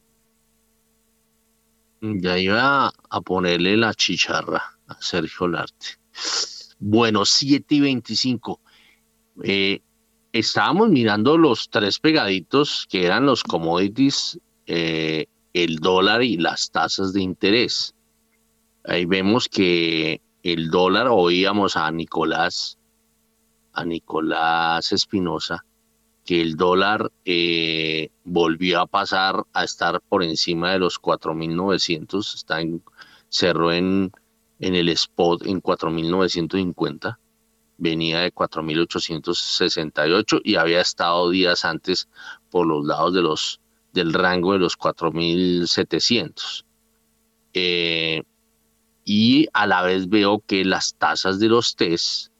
Ya 1.99 2.37
iba 2.37 2.93
a 3.09 3.21
ponerle 3.21 3.75
la 3.75 3.93
chicharra 3.93 4.63
a 4.87 4.95
Sergio 5.01 5.49
Larte. 5.49 5.97
Bueno, 6.85 7.23
7 7.23 7.75
y 7.75 7.79
25. 7.79 8.59
Eh, 9.41 9.79
estábamos 10.33 10.89
mirando 10.89 11.37
los 11.37 11.69
tres 11.69 11.97
pegaditos 11.97 12.85
que 12.89 13.05
eran 13.05 13.25
los 13.25 13.41
commodities, 13.41 14.37
eh, 14.67 15.27
el 15.53 15.77
dólar 15.77 16.23
y 16.23 16.35
las 16.35 16.71
tasas 16.71 17.13
de 17.13 17.21
interés. 17.21 17.95
Ahí 18.83 19.05
vemos 19.05 19.47
que 19.47 20.19
el 20.43 20.69
dólar, 20.69 21.07
oíamos 21.09 21.77
a 21.77 21.89
Nicolás, 21.89 22.77
a 23.71 23.85
Nicolás 23.85 24.91
Espinosa, 24.91 25.63
que 26.25 26.41
el 26.41 26.57
dólar 26.57 27.13
eh, 27.23 28.09
volvió 28.25 28.81
a 28.81 28.87
pasar 28.87 29.45
a 29.53 29.63
estar 29.63 30.01
por 30.01 30.21
encima 30.21 30.73
de 30.73 30.79
los 30.79 31.01
4.900, 31.01 32.35
está 32.35 32.59
en, 32.59 32.83
cerró 33.29 33.71
en 33.71 34.11
en 34.63 34.75
el 34.75 34.89
spot 34.89 35.45
en 35.45 35.61
4.950, 35.61 37.17
venía 37.77 38.21
de 38.21 38.33
4.868 38.33 40.41
y 40.41 40.55
había 40.55 40.79
estado 40.79 41.29
días 41.29 41.65
antes 41.65 42.07
por 42.49 42.65
los 42.65 42.85
lados 42.85 43.13
de 43.13 43.21
los, 43.21 43.59
del 43.91 44.13
rango 44.13 44.53
de 44.53 44.59
los 44.59 44.79
4.700. 44.79 46.63
Eh, 47.53 48.23
y 49.03 49.47
a 49.51 49.67
la 49.67 49.81
vez 49.81 50.07
veo 50.07 50.41
que 50.47 50.63
las 50.63 50.95
tasas 50.95 51.41
de 51.41 51.49
los 51.49 51.75
test, 51.75 52.31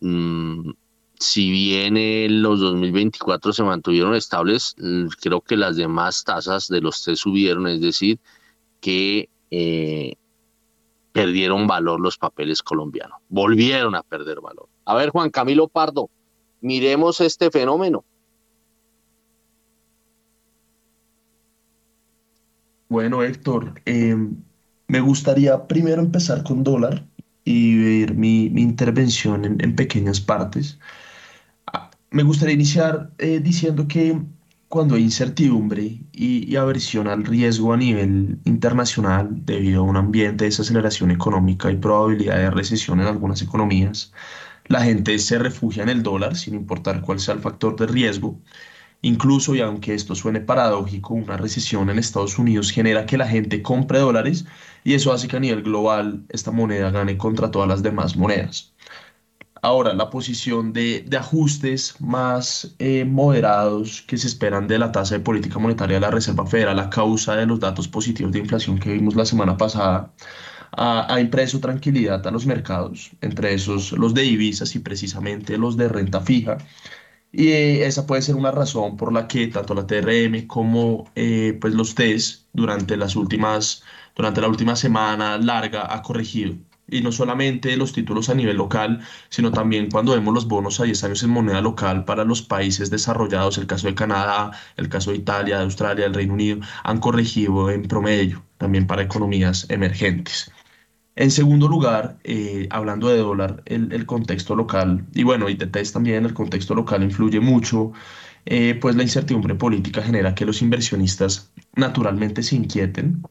mm, 0.00 0.70
si 1.20 1.50
bien 1.50 1.98
en 1.98 2.40
los 2.40 2.60
2024 2.60 3.52
se 3.52 3.62
mantuvieron 3.62 4.14
estables, 4.14 4.74
creo 5.20 5.42
que 5.42 5.58
las 5.58 5.76
demás 5.76 6.24
tasas 6.24 6.68
de 6.68 6.80
los 6.80 7.04
test 7.04 7.22
subieron, 7.22 7.66
es 7.66 7.82
decir, 7.82 8.18
que 8.80 9.28
eh, 9.50 10.14
perdieron 11.12 11.66
valor 11.66 12.00
los 12.00 12.18
papeles 12.18 12.62
colombianos, 12.62 13.18
volvieron 13.28 13.94
a 13.94 14.02
perder 14.02 14.40
valor. 14.40 14.68
A 14.84 14.94
ver, 14.94 15.10
Juan 15.10 15.30
Camilo 15.30 15.68
Pardo, 15.68 16.10
miremos 16.60 17.20
este 17.20 17.50
fenómeno. 17.50 18.04
Bueno, 22.88 23.22
Héctor, 23.22 23.80
em, 23.86 24.36
me 24.86 25.00
gustaría 25.00 25.66
primero 25.66 26.02
empezar 26.02 26.42
con 26.42 26.62
dólar 26.62 27.06
y 27.44 27.78
ver 27.78 28.14
mi, 28.14 28.44
intervención 28.46 29.44
en, 29.46 29.76
pequeñas 29.76 30.20
partes. 30.20 30.78
Ah, 31.72 31.90
me 32.10 32.22
gustaría 32.22 32.54
iniciar 32.54 33.10
eh, 33.18 33.40
diciendo 33.40 33.88
que 33.88 34.20
cuando 34.72 34.94
hay 34.94 35.02
incertidumbre 35.02 36.00
y, 36.12 36.56
aversión 36.56 37.06
al 37.06 37.24
riesgo 37.24 37.74
a 37.74 37.76
nivel 37.76 38.38
internacional 38.46 39.28
debido 39.44 39.82
a 39.82 39.84
un 39.84 39.98
ambiente 39.98 40.44
de 40.44 40.48
desaceleración 40.48 41.10
económica 41.10 41.70
y 41.70 41.76
probabilidad 41.76 42.38
de 42.38 42.50
recesión 42.50 42.98
en 42.98 43.06
algunas 43.06 43.42
economías, 43.42 44.14
la 44.68 44.82
gente 44.82 45.18
se 45.18 45.38
refugia 45.38 45.82
en 45.82 45.90
el 45.90 46.02
dólar 46.02 46.36
sin 46.36 46.54
importar 46.54 47.02
cuál 47.02 47.20
sea 47.20 47.34
el 47.34 47.40
factor 47.40 47.76
de 47.76 47.86
riesgo. 47.86 48.40
Incluso, 49.02 49.54
y 49.54 49.60
aunque 49.60 49.92
esto 49.92 50.14
suene 50.14 50.40
paradójico, 50.40 51.12
una 51.12 51.36
recesión 51.36 51.90
en 51.90 51.98
Estados 51.98 52.38
Unidos 52.38 52.70
genera 52.70 53.04
que 53.04 53.18
la 53.18 53.28
gente 53.28 53.60
compre 53.60 53.98
dólares 53.98 54.46
y 54.84 54.94
eso 54.94 55.12
hace 55.12 55.28
que 55.28 55.36
a 55.36 55.40
nivel 55.40 55.64
global 55.64 56.24
esta 56.30 56.50
moneda 56.50 56.90
gane 56.90 57.18
contra 57.18 57.50
todas 57.50 57.68
las 57.68 57.82
demás 57.82 58.16
monedas. 58.16 58.72
Ahora, 59.64 59.94
la 59.94 60.10
posición 60.10 60.72
de, 60.72 61.06
ajustes 61.16 61.94
más 62.00 62.74
eh, 62.80 63.04
moderados 63.04 64.02
que 64.02 64.18
se 64.18 64.26
esperan 64.26 64.66
de 64.66 64.78
la 64.78 64.90
tasa 64.90 65.14
de 65.14 65.20
política 65.20 65.60
monetaria 65.60 65.96
de 65.96 66.00
la 66.00 66.10
Reserva 66.10 66.46
Federal 66.46 66.78
a 66.80 66.90
causa 66.90 67.36
de 67.36 67.46
los 67.46 67.60
datos 67.60 67.86
positivos 67.86 68.32
de 68.32 68.40
inflación 68.40 68.78
que 68.80 68.92
vimos 68.92 69.14
la 69.14 69.24
semana 69.24 69.56
pasada 69.56 70.12
ha, 70.72 71.20
impreso 71.20 71.60
tranquilidad 71.60 72.26
a 72.26 72.30
los 72.32 72.46
mercados, 72.46 73.12
entre 73.20 73.54
esos 73.54 73.92
los 73.92 74.14
de 74.14 74.22
divisas 74.22 74.74
y 74.74 74.80
precisamente 74.80 75.56
los 75.58 75.76
de 75.76 75.88
renta 75.88 76.20
fija. 76.20 76.58
Y 77.32 77.48
eh, 77.48 77.86
esa 77.86 78.06
puede 78.06 78.22
ser 78.22 78.36
una 78.36 78.50
razón 78.50 78.96
por 78.96 79.12
la 79.12 79.28
que 79.28 79.46
tanto 79.48 79.74
la 79.74 79.86
TRM 79.86 80.46
como 80.48 81.10
eh, 81.14 81.56
pues 81.60 81.74
los 81.74 81.94
TES 81.94 82.48
durante, 82.52 82.96
las 82.96 83.16
últimas, 83.16 83.82
durante 84.16 84.40
la 84.40 84.48
última 84.48 84.76
semana 84.76 85.38
larga 85.38 85.94
ha 85.94 86.02
corregido 86.02 86.56
y 86.92 87.00
no 87.00 87.10
solamente 87.10 87.76
los 87.76 87.92
títulos 87.92 88.28
a 88.28 88.34
nivel 88.34 88.58
local, 88.58 89.00
sino 89.30 89.50
también 89.50 89.90
cuando 89.90 90.12
vemos 90.12 90.34
los 90.34 90.46
bonos 90.46 90.78
a 90.80 90.84
10 90.84 91.04
años 91.04 91.22
en 91.22 91.30
moneda 91.30 91.60
local 91.60 92.04
para 92.04 92.24
los 92.24 92.42
países 92.42 92.90
desarrollados, 92.90 93.58
el 93.58 93.66
caso 93.66 93.86
de 93.88 93.94
Canadá, 93.94 94.52
el 94.76 94.88
caso 94.88 95.10
de 95.10 95.16
Italia, 95.18 95.58
de 95.58 95.64
Australia, 95.64 96.04
del 96.04 96.14
Reino 96.14 96.34
Unido, 96.34 96.60
han 96.84 96.98
corregido 97.00 97.70
en 97.70 97.82
promedio, 97.82 98.44
también 98.58 98.86
para 98.86 99.02
economías 99.02 99.66
emergentes. 99.70 100.52
En 101.14 101.30
segundo 101.30 101.68
lugar, 101.68 102.18
eh, 102.24 102.68
hablando 102.70 103.08
de 103.08 103.18
dólar, 103.18 103.62
el, 103.66 104.06
contexto 104.06 104.56
local, 104.56 105.06
y 105.14 105.24
bueno, 105.24 105.48
y 105.50 105.54
de 105.54 105.66
test 105.66 105.92
también, 105.92 106.24
el 106.24 106.32
contexto 106.34 106.74
local 106.74 107.02
influye 107.02 107.38
mucho, 107.40 107.92
eh, 108.46 108.78
pues 108.80 108.96
la 108.96 109.02
incertidumbre 109.02 109.54
política 109.54 110.02
genera 110.02 110.34
que 110.34 110.46
los 110.46 110.62
inversionistas 110.62 111.52
naturalmente 111.74 112.42
se 112.42 112.56
inquieten. 112.56 113.22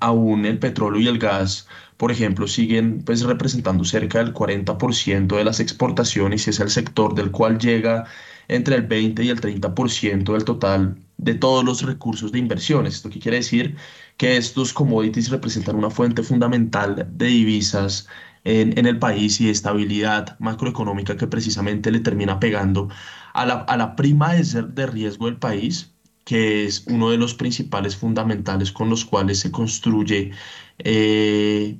Aún 0.00 0.44
el 0.46 0.58
petróleo 0.58 1.00
y 1.00 1.06
el 1.06 1.18
gas 1.18 1.68
por 1.96 2.12
ejemplo, 2.12 2.46
siguen 2.46 3.02
pues 3.04 3.22
representando 3.22 3.84
cerca 3.84 4.18
del 4.18 4.34
40% 4.34 5.36
de 5.36 5.44
las 5.44 5.60
exportaciones 5.60 6.46
y 6.46 6.50
es 6.50 6.60
el 6.60 6.70
sector 6.70 7.14
del 7.14 7.30
cual 7.30 7.58
llega 7.58 8.04
entre 8.48 8.76
el 8.76 8.82
20 8.82 9.24
y 9.24 9.30
el 9.30 9.40
30% 9.40 10.32
del 10.32 10.44
total 10.44 10.98
de 11.16 11.34
todos 11.34 11.64
los 11.64 11.82
recursos 11.82 12.32
de 12.32 12.38
inversiones. 12.38 12.96
¿Esto 12.96 13.10
qué 13.10 13.18
quiere 13.20 13.38
decir? 13.38 13.76
Que 14.16 14.36
estos 14.36 14.72
commodities 14.72 15.30
representan 15.30 15.76
una 15.76 15.90
fuente 15.90 16.22
fundamental 16.22 17.08
de 17.10 17.26
divisas 17.26 18.08
en, 18.44 18.78
en 18.78 18.86
el 18.86 18.98
país 18.98 19.40
y 19.40 19.46
de 19.46 19.50
estabilidad 19.52 20.38
macroeconómica 20.38 21.16
que 21.16 21.26
precisamente 21.26 21.90
le 21.90 22.00
termina 22.00 22.38
pegando 22.38 22.88
a 23.34 23.46
la, 23.46 23.54
a 23.54 23.76
la 23.76 23.96
prima 23.96 24.34
de, 24.34 24.62
de 24.62 24.86
riesgo 24.86 25.26
del 25.26 25.38
país 25.38 25.92
que 26.24 26.64
es 26.66 26.84
uno 26.88 27.10
de 27.10 27.18
los 27.18 27.34
principales 27.34 27.96
fundamentales 27.96 28.72
con 28.72 28.90
los 28.90 29.04
cuales 29.04 29.38
se 29.38 29.52
construye 29.52 30.32
eh, 30.78 31.78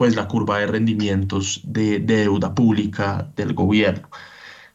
pues 0.00 0.16
la 0.16 0.28
curva 0.28 0.60
de 0.60 0.66
rendimientos 0.66 1.60
de, 1.62 1.98
deuda 1.98 2.54
pública 2.54 3.30
del 3.36 3.52
gobierno. 3.52 4.08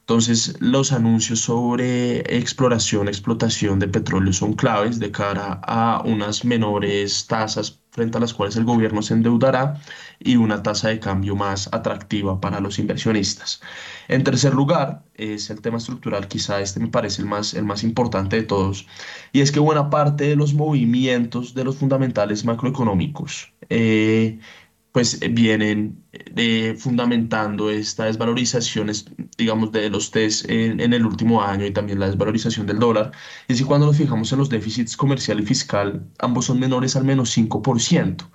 Entonces, 0.01 0.55
los 0.59 0.91
anuncios 0.91 1.39
sobre 1.39 2.19
exploración, 2.37 3.07
explotación 3.07 3.79
de 3.79 3.87
petróleo 3.87 4.33
son 4.33 4.53
claves 4.53 4.99
de 4.99 5.09
cara 5.09 5.59
a 5.63 6.03
unas 6.05 6.45
menores 6.45 7.25
tasas 7.25 7.81
frente 7.89 8.19
a 8.19 8.21
las 8.21 8.35
cuales 8.35 8.55
el 8.55 8.65
gobierno 8.65 9.01
se 9.01 9.15
endeudará 9.15 9.81
y 10.19 10.35
una 10.35 10.61
tasa 10.61 10.89
de 10.89 10.99
cambio 10.99 11.35
más 11.35 11.69
atractiva 11.73 12.39
para 12.39 12.59
los 12.59 12.77
inversionistas. 12.77 13.61
En 14.07 14.23
tercer 14.23 14.53
lugar, 14.53 15.05
es 15.15 15.49
el 15.49 15.59
tema 15.59 15.77
estructural, 15.77 16.27
quizá 16.27 16.61
este 16.61 16.79
me 16.79 16.89
parece 16.89 17.23
el 17.23 17.27
más, 17.27 17.55
el 17.55 17.65
más 17.65 17.83
importante 17.83 18.35
de 18.35 18.43
todos, 18.43 18.85
y 19.31 19.41
es 19.41 19.51
que 19.51 19.59
buena 19.59 19.89
parte 19.89 20.25
de 20.25 20.35
los 20.35 20.53
movimientos 20.53 21.55
de 21.55 21.63
los 21.63 21.77
fundamentales 21.77 22.45
macroeconómicos 22.45 23.55
eh, 23.69 24.39
pues 24.95 25.21
eh, 25.21 25.27
vienen 25.27 26.05
eh, 26.13 26.73
fundamentando 26.77 27.69
esta 27.69 28.05
desvalorización, 28.05 28.89
digamos, 29.37 29.73
de 29.73 29.89
los 29.89 30.09
test 30.09 30.49
en, 30.49 30.79
el 30.93 31.05
último 31.05 31.43
año 31.43 31.65
y 31.65 31.71
también 31.71 31.99
la 31.99 32.05
desvalorización 32.05 32.65
del 32.65 32.79
dólar. 32.79 33.11
Es 33.41 33.55
decir, 33.55 33.65
cuando 33.65 33.87
nos 33.87 33.97
fijamos 33.97 34.31
en 34.31 34.39
los 34.39 34.47
déficits 34.47 34.95
comercial 34.95 35.41
y 35.41 35.45
fiscal, 35.45 36.07
ambos 36.19 36.45
son 36.45 36.61
menores 36.61 36.95
al 36.95 37.03
menos 37.03 37.37
5%, 37.37 38.25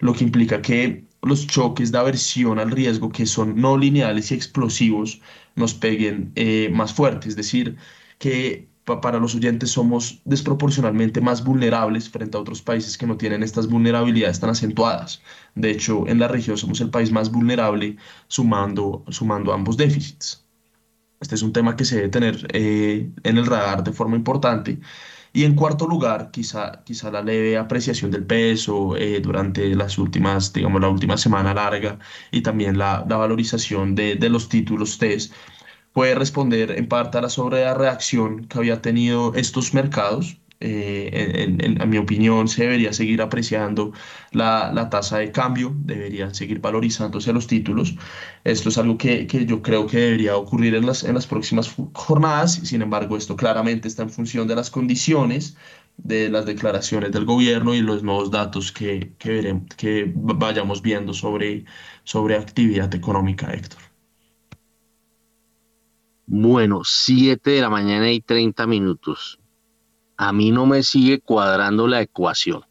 lo 0.00 0.12
que 0.12 0.24
implica 0.24 0.60
que 0.60 1.06
los 1.22 1.46
choques 1.46 1.90
de 1.90 1.96
aversión 1.96 2.58
al 2.58 2.70
riesgo, 2.70 3.10
que 3.10 3.24
son 3.24 3.58
no 3.58 3.78
lineales 3.78 4.30
y 4.30 4.34
explosivos, 4.34 5.22
nos 5.56 5.72
peguen 5.72 6.32
eh, 6.34 6.68
más 6.70 6.92
fuerte. 6.92 7.30
Es 7.30 7.36
decir, 7.36 7.78
que 8.18 8.68
para 8.84 9.18
los 9.18 9.34
oyentes 9.34 9.70
somos 9.70 10.20
desproporcionalmente 10.24 11.20
más 11.20 11.42
vulnerables 11.44 12.08
frente 12.10 12.36
a 12.36 12.40
otros 12.40 12.62
países 12.62 12.98
que 12.98 13.06
no 13.06 13.16
tienen 13.16 13.42
estas 13.42 13.68
vulnerabilidades 13.68 14.40
tan 14.40 14.50
acentuadas. 14.50 15.22
De 15.54 15.70
hecho, 15.70 16.06
en 16.06 16.18
la 16.18 16.28
región 16.28 16.58
somos 16.58 16.80
el 16.80 16.90
país 16.90 17.10
más 17.10 17.30
vulnerable 17.30 17.96
sumando, 18.28 19.04
sumando 19.08 19.52
ambos 19.52 19.76
déficits. 19.76 20.44
Este 21.20 21.34
es 21.36 21.42
un 21.42 21.52
tema 21.52 21.76
que 21.76 21.84
se 21.86 21.96
debe 21.96 22.08
tener 22.08 22.46
eh, 22.52 23.10
en 23.22 23.38
el 23.38 23.46
radar 23.46 23.82
de 23.82 23.92
forma 23.92 24.16
importante. 24.16 24.80
Y 25.32 25.44
en 25.44 25.56
cuarto 25.56 25.86
lugar, 25.88 26.30
quizá, 26.30 26.84
quizá 26.84 27.10
la 27.10 27.20
leve 27.22 27.56
apreciación 27.58 28.10
del 28.10 28.24
peso 28.24 28.96
eh, 28.96 29.20
durante 29.20 29.74
las 29.74 29.98
últimas, 29.98 30.52
digamos, 30.52 30.80
la 30.80 30.88
última 30.88 31.16
semana 31.16 31.52
larga 31.54 31.98
y 32.30 32.42
también 32.42 32.78
la, 32.78 33.04
la 33.08 33.16
valorización 33.16 33.94
de, 33.96 34.14
de 34.14 34.28
los 34.28 34.48
títulos 34.48 34.98
TES 34.98 35.32
puede 35.94 36.14
responder 36.16 36.72
en 36.72 36.88
parte 36.88 37.18
a 37.18 37.22
la 37.22 37.30
sobrereacción 37.30 38.46
que 38.46 38.58
había 38.58 38.82
tenido 38.82 39.32
estos 39.34 39.72
mercados. 39.74 40.38
Eh, 40.60 41.44
en, 41.60 41.90
mi 41.90 41.98
opinión, 41.98 42.48
se 42.48 42.62
debería 42.64 42.92
seguir 42.92 43.20
apreciando 43.22 43.92
la, 44.32 44.72
la, 44.72 44.88
tasa 44.90 45.18
de 45.18 45.30
cambio, 45.30 45.72
deberían 45.76 46.34
seguir 46.34 46.60
valorizándose 46.60 47.32
los 47.32 47.46
títulos. 47.46 47.94
Esto 48.44 48.70
es 48.70 48.78
algo 48.78 48.96
que, 48.98 49.26
que, 49.26 49.46
yo 49.46 49.62
creo 49.62 49.86
que 49.86 49.98
debería 49.98 50.36
ocurrir 50.36 50.74
en 50.74 50.86
las, 50.86 51.04
en 51.04 51.14
las 51.14 51.26
próximas 51.26 51.74
jornadas. 51.92 52.54
Sin 52.54 52.82
embargo, 52.82 53.16
esto 53.16 53.36
claramente 53.36 53.88
está 53.88 54.02
en 54.02 54.10
función 54.10 54.48
de 54.48 54.56
las 54.56 54.70
condiciones, 54.70 55.56
de 55.98 56.28
las 56.28 56.46
declaraciones 56.46 57.12
del 57.12 57.24
gobierno 57.24 57.74
y 57.74 57.82
los 57.82 58.02
nuevos 58.02 58.30
datos 58.30 58.72
que, 58.72 59.12
que, 59.18 59.28
veremos, 59.30 59.66
que 59.76 60.12
vayamos 60.16 60.82
viendo 60.82 61.14
sobre, 61.14 61.64
sobre 62.04 62.36
actividad 62.36 62.92
económica, 62.94 63.52
Héctor. 63.52 63.93
Bueno, 66.26 66.82
7 66.84 67.50
de 67.50 67.60
la 67.60 67.68
mañana 67.68 68.10
y 68.10 68.20
30 68.20 68.66
minutos. 68.66 69.38
A 70.16 70.32
mí 70.32 70.52
no 70.52 70.64
me 70.64 70.82
sigue 70.82 71.20
cuadrando 71.20 71.86
la 71.86 72.00
ecuación. 72.00 72.64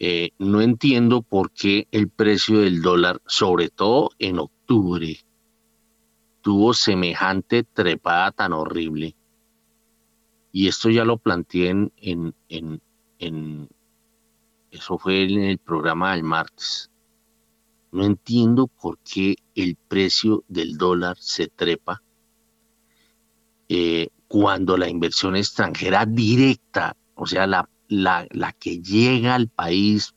Eh, 0.00 0.30
no 0.38 0.60
entiendo 0.60 1.22
por 1.22 1.52
qué 1.52 1.86
el 1.92 2.08
precio 2.08 2.60
del 2.60 2.82
dólar, 2.82 3.22
sobre 3.26 3.68
todo 3.68 4.10
en 4.18 4.40
octubre, 4.40 5.16
tuvo 6.40 6.74
semejante 6.74 7.62
trepada 7.62 8.32
tan 8.32 8.52
horrible. 8.52 9.14
Y 10.50 10.68
esto 10.68 10.90
ya 10.90 11.04
lo 11.04 11.18
planteé 11.18 11.70
en, 11.70 11.92
en, 11.96 12.34
en, 12.48 12.80
en 13.18 13.68
eso 14.70 14.98
fue 14.98 15.22
en 15.22 15.40
el 15.42 15.58
programa 15.58 16.12
del 16.12 16.24
martes. 16.24 16.90
No 17.94 18.04
entiendo 18.04 18.66
por 18.66 18.98
qué 18.98 19.36
el 19.54 19.76
precio 19.76 20.42
del 20.48 20.76
dólar 20.76 21.16
se 21.20 21.46
trepa 21.46 22.02
eh, 23.68 24.08
cuando 24.26 24.76
la 24.76 24.88
inversión 24.88 25.36
extranjera 25.36 26.04
directa, 26.04 26.96
o 27.14 27.24
sea, 27.24 27.46
la, 27.46 27.68
la, 27.86 28.26
la 28.32 28.52
que 28.52 28.82
llega 28.82 29.36
al 29.36 29.46
país 29.46 30.12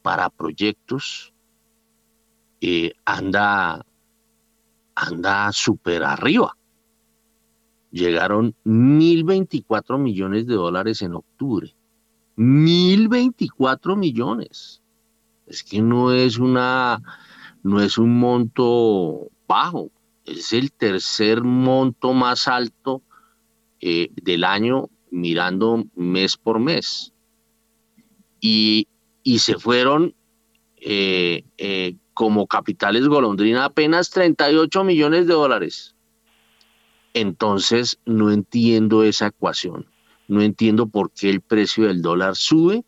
para 0.00 0.30
proyectos, 0.30 1.34
eh, 2.62 2.94
anda, 3.04 3.84
anda 4.94 5.52
súper 5.52 6.04
arriba. 6.04 6.56
Llegaron 7.90 8.54
1.024 8.64 9.98
millones 9.98 10.46
de 10.46 10.54
dólares 10.54 11.02
en 11.02 11.16
octubre. 11.16 11.76
1.024 12.38 13.94
millones. 13.94 14.79
Es 15.50 15.64
que 15.64 15.82
no 15.82 16.12
es 16.12 16.38
una, 16.38 17.02
no 17.64 17.82
es 17.82 17.98
un 17.98 18.20
monto 18.20 19.28
bajo, 19.48 19.90
es 20.24 20.52
el 20.52 20.70
tercer 20.70 21.42
monto 21.42 22.14
más 22.14 22.46
alto 22.46 23.02
eh, 23.80 24.10
del 24.14 24.44
año 24.44 24.88
mirando 25.10 25.84
mes 25.96 26.36
por 26.36 26.60
mes. 26.60 27.12
Y, 28.40 28.86
se 29.38 29.58
fueron 29.58 30.14
eh, 30.76 31.44
eh, 31.58 31.96
como 32.14 32.46
capitales 32.46 33.06
golondrina 33.06 33.64
apenas 33.64 34.10
38 34.10 34.84
millones 34.84 35.26
de 35.26 35.34
dólares. 35.34 35.94
entonces 37.12 37.98
no 38.04 38.30
entiendo 38.30 39.02
esa 39.02 39.28
ecuación. 39.28 39.86
No 40.28 40.42
entiendo 40.42 40.86
por 40.86 41.10
qué 41.10 41.28
el 41.28 41.40
precio 41.40 41.88
del 41.88 42.02
dólar 42.02 42.36
sube 42.36 42.84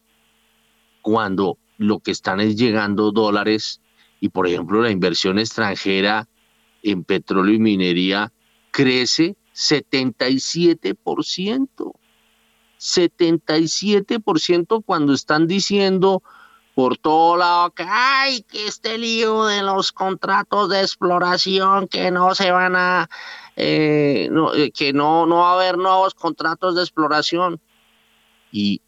cuando 1.00 1.58
lo 1.82 2.00
que 2.00 2.10
están 2.10 2.40
es 2.40 2.56
llegando 2.56 3.12
dólares 3.12 3.80
y, 4.20 4.30
por 4.30 4.46
ejemplo, 4.46 4.82
la 4.82 4.90
inversión 4.90 5.38
extranjera 5.38 6.28
en 6.82 7.04
petróleo 7.04 7.54
y 7.54 7.58
minería 7.58 8.32
crece 8.70 9.36
77%. 9.54 11.92
77% 12.78 14.82
cuando 14.84 15.12
están 15.12 15.46
diciendo 15.46 16.22
por 16.74 16.96
todo 16.96 17.36
lado 17.36 17.70
que 17.70 17.84
hay 17.84 18.42
que 18.42 18.66
este 18.66 18.98
lío 18.98 19.44
de 19.44 19.62
los 19.62 19.92
contratos 19.92 20.68
de 20.68 20.80
exploración 20.80 21.86
que 21.86 22.10
no 22.10 22.34
se 22.34 22.50
van 22.50 22.74
a 22.74 23.08
eh, 23.54 24.28
eh, 24.56 24.72
que 24.72 24.92
no, 24.92 25.26
no 25.26 25.36
va 25.36 25.50
a 25.50 25.54
haber 25.54 25.76
nuevos 25.76 26.14
contratos 26.14 26.74
de 26.74 26.82
exploración 26.82 27.60
y, 28.50 28.80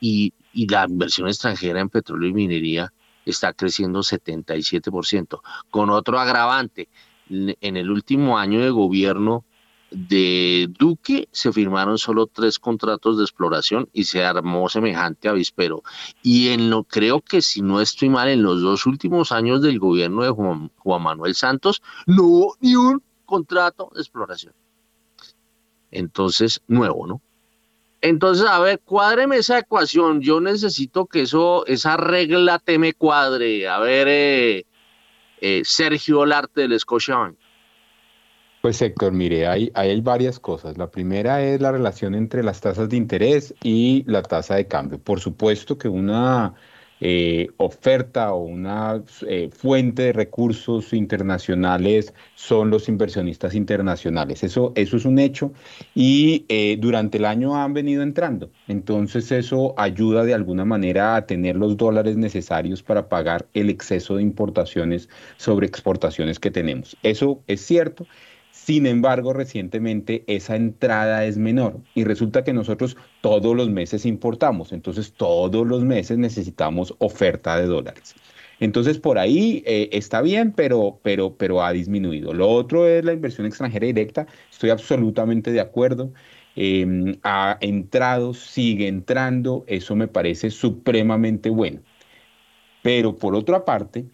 y, 0.00 0.32
y 0.58 0.66
la 0.66 0.86
inversión 0.88 1.28
extranjera 1.28 1.78
en 1.78 1.88
petróleo 1.88 2.30
y 2.30 2.32
minería 2.32 2.92
está 3.24 3.52
creciendo 3.52 4.00
77%, 4.00 5.40
con 5.70 5.88
otro 5.88 6.18
agravante. 6.18 6.88
En 7.30 7.76
el 7.76 7.88
último 7.88 8.38
año 8.38 8.60
de 8.60 8.70
gobierno 8.70 9.44
de 9.92 10.68
Duque 10.76 11.28
se 11.30 11.52
firmaron 11.52 11.96
solo 11.96 12.26
tres 12.26 12.58
contratos 12.58 13.18
de 13.18 13.22
exploración 13.22 13.88
y 13.92 14.02
se 14.02 14.24
armó 14.24 14.68
semejante 14.68 15.28
avispero. 15.28 15.84
Y 16.24 16.48
en 16.48 16.70
lo 16.70 16.82
creo 16.82 17.20
que 17.20 17.40
si 17.40 17.62
no 17.62 17.80
estoy 17.80 18.08
mal, 18.08 18.28
en 18.28 18.42
los 18.42 18.60
dos 18.60 18.84
últimos 18.84 19.30
años 19.30 19.62
del 19.62 19.78
gobierno 19.78 20.24
de 20.24 20.30
Juan, 20.30 20.70
Manuel 20.84 21.36
Santos, 21.36 21.82
no 22.06 22.24
hubo 22.24 22.56
ni 22.60 22.74
un 22.74 23.00
contrato 23.26 23.92
de 23.94 24.00
exploración. 24.00 24.54
Entonces, 25.92 26.62
nuevo, 26.66 27.06
¿no? 27.06 27.22
Entonces, 28.00 28.46
a 28.46 28.60
ver, 28.60 28.80
cuádreme 28.80 29.36
esa 29.36 29.58
ecuación. 29.58 30.20
Yo 30.20 30.40
necesito 30.40 31.06
que 31.06 31.22
eso, 31.22 31.66
esa 31.66 31.96
regla 31.96 32.58
te 32.58 32.78
me 32.78 32.92
cuadre. 32.92 33.68
A 33.68 33.78
ver, 33.80 34.06
eh, 34.08 34.66
eh, 35.40 35.62
Sergio 35.64 36.20
Olarte 36.20 36.62
del 36.62 36.78
Scotiabank. 36.78 37.36
Pues 38.60 38.82
Héctor, 38.82 39.12
mire, 39.12 39.46
hay, 39.46 39.70
hay 39.74 40.00
varias 40.00 40.40
cosas. 40.40 40.78
La 40.78 40.90
primera 40.90 41.42
es 41.42 41.60
la 41.60 41.70
relación 41.70 42.14
entre 42.14 42.42
las 42.42 42.60
tasas 42.60 42.88
de 42.88 42.96
interés 42.96 43.54
y 43.62 44.04
la 44.06 44.22
tasa 44.22 44.56
de 44.56 44.66
cambio. 44.66 44.98
Por 44.98 45.20
supuesto 45.20 45.78
que 45.78 45.88
una 45.88 46.54
eh, 47.00 47.48
oferta 47.58 48.32
o 48.32 48.42
una 48.44 49.02
eh, 49.26 49.50
fuente 49.52 50.02
de 50.02 50.12
recursos 50.12 50.92
internacionales 50.92 52.12
son 52.34 52.70
los 52.70 52.88
inversionistas 52.88 53.54
internacionales. 53.54 54.42
Eso, 54.42 54.72
eso 54.74 54.96
es 54.96 55.04
un 55.04 55.18
hecho 55.18 55.52
y 55.94 56.44
eh, 56.48 56.76
durante 56.80 57.18
el 57.18 57.24
año 57.24 57.56
han 57.56 57.72
venido 57.72 58.02
entrando. 58.02 58.50
Entonces 58.66 59.30
eso 59.30 59.74
ayuda 59.76 60.24
de 60.24 60.34
alguna 60.34 60.64
manera 60.64 61.16
a 61.16 61.26
tener 61.26 61.56
los 61.56 61.76
dólares 61.76 62.16
necesarios 62.16 62.82
para 62.82 63.08
pagar 63.08 63.46
el 63.54 63.70
exceso 63.70 64.16
de 64.16 64.22
importaciones 64.22 65.08
sobre 65.36 65.66
exportaciones 65.66 66.38
que 66.38 66.50
tenemos. 66.50 66.96
Eso 67.02 67.42
es 67.46 67.60
cierto 67.60 68.06
sin 68.68 68.84
embargo, 68.84 69.32
recientemente 69.32 70.24
esa 70.26 70.54
entrada 70.54 71.24
es 71.24 71.38
menor 71.38 71.80
y 71.94 72.04
resulta 72.04 72.44
que 72.44 72.52
nosotros 72.52 72.98
todos 73.22 73.56
los 73.56 73.70
meses 73.70 74.04
importamos, 74.04 74.72
entonces 74.74 75.14
todos 75.14 75.66
los 75.66 75.84
meses 75.84 76.18
necesitamos 76.18 76.94
oferta 76.98 77.58
de 77.58 77.64
dólares. 77.64 78.14
Entonces 78.60 78.98
por 78.98 79.18
ahí 79.18 79.62
eh, 79.64 79.88
está 79.92 80.20
bien, 80.20 80.52
pero, 80.52 81.00
pero, 81.02 81.34
pero 81.34 81.62
ha 81.64 81.72
disminuido. 81.72 82.34
Lo 82.34 82.46
otro 82.50 82.86
es 82.86 83.02
la 83.06 83.14
inversión 83.14 83.46
extranjera 83.46 83.86
directa. 83.86 84.26
Estoy 84.50 84.68
absolutamente 84.68 85.50
de 85.50 85.60
acuerdo. 85.60 86.12
Em, 86.54 87.16
ha 87.22 87.56
entrado, 87.62 88.34
sigue 88.34 88.86
entrando. 88.86 89.64
Eso 89.66 89.96
me 89.96 90.08
parece 90.08 90.50
supremamente 90.50 91.48
bueno. 91.48 91.80
Pero 92.82 93.16
por 93.16 93.34
otra 93.34 93.64
parte, 93.64 94.04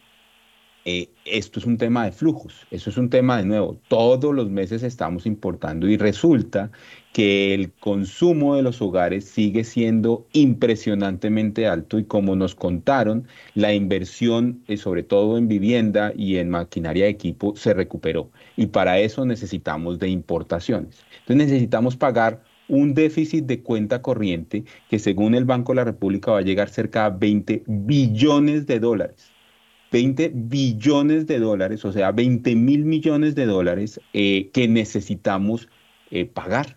eh, 0.85 1.09
esto 1.25 1.59
es 1.59 1.65
un 1.65 1.79
tema 1.79 2.05
de 2.05 2.13
flujos, 2.13 2.67
eso 2.71 2.91
es 2.91 2.99
un 2.99 3.09
tema 3.09 3.39
de 3.39 3.47
nuevo, 3.47 3.79
todos 3.89 4.35
los 4.35 4.51
meses 4.51 4.83
estamos 4.83 5.25
importando 5.25 5.89
y 5.89 5.97
resulta 5.97 6.71
que 7.15 7.55
el 7.55 7.73
consumo 7.73 8.57
de 8.57 8.63
los 8.63 8.83
hogares 8.83 9.25
sigue 9.25 9.65
siendo 9.65 10.27
impresionantemente 10.33 11.67
alto 11.67 11.99
y 11.99 12.05
como 12.05 12.37
nos 12.37 12.55
contaron, 12.55 13.27
la 13.55 13.73
inversión, 13.73 14.63
eh, 14.69 14.77
sobre 14.77 15.05
todo 15.05 15.39
en 15.39 15.49
vivienda 15.49 16.13
y 16.15 16.37
en 16.37 16.51
maquinaria 16.51 17.05
de 17.05 17.11
equipo, 17.11 17.57
se 17.57 17.73
recuperó. 17.73 18.31
Y 18.57 18.67
para 18.67 18.99
eso 18.99 19.25
necesitamos 19.25 19.99
de 20.01 20.09
importaciones. 20.09 21.05
Entonces 21.21 21.47
necesitamos 21.49 21.97
pagar 21.97 22.43
un 22.69 22.95
déficit 22.95 23.47
de 23.47 23.63
cuenta 23.63 24.03
corriente 24.03 24.65
que 24.91 24.99
según 24.99 25.35
el 25.35 25.45
Banco 25.45 25.73
de 25.73 25.77
la 25.77 25.85
República 25.85 26.33
va 26.33 26.39
a 26.39 26.43
llegar 26.43 26.69
cerca 26.69 27.07
a 27.07 27.11
20 27.11 27.63
billones 27.67 28.67
de 28.67 28.81
dólares 28.81 29.34
20 29.95 30.33
billones 30.35 31.29
de 31.29 31.39
dólares, 31.39 31.85
o 31.85 31.93
sea, 31.93 32.11
20 32.11 32.57
mil 32.57 32.85
millones 32.85 33.37
de 33.37 33.47
dólares 33.47 34.01
eh, 34.13 34.51
que 34.53 34.67
necesitamos 34.67 35.69
eh, 36.11 36.27
pagar. 36.27 36.77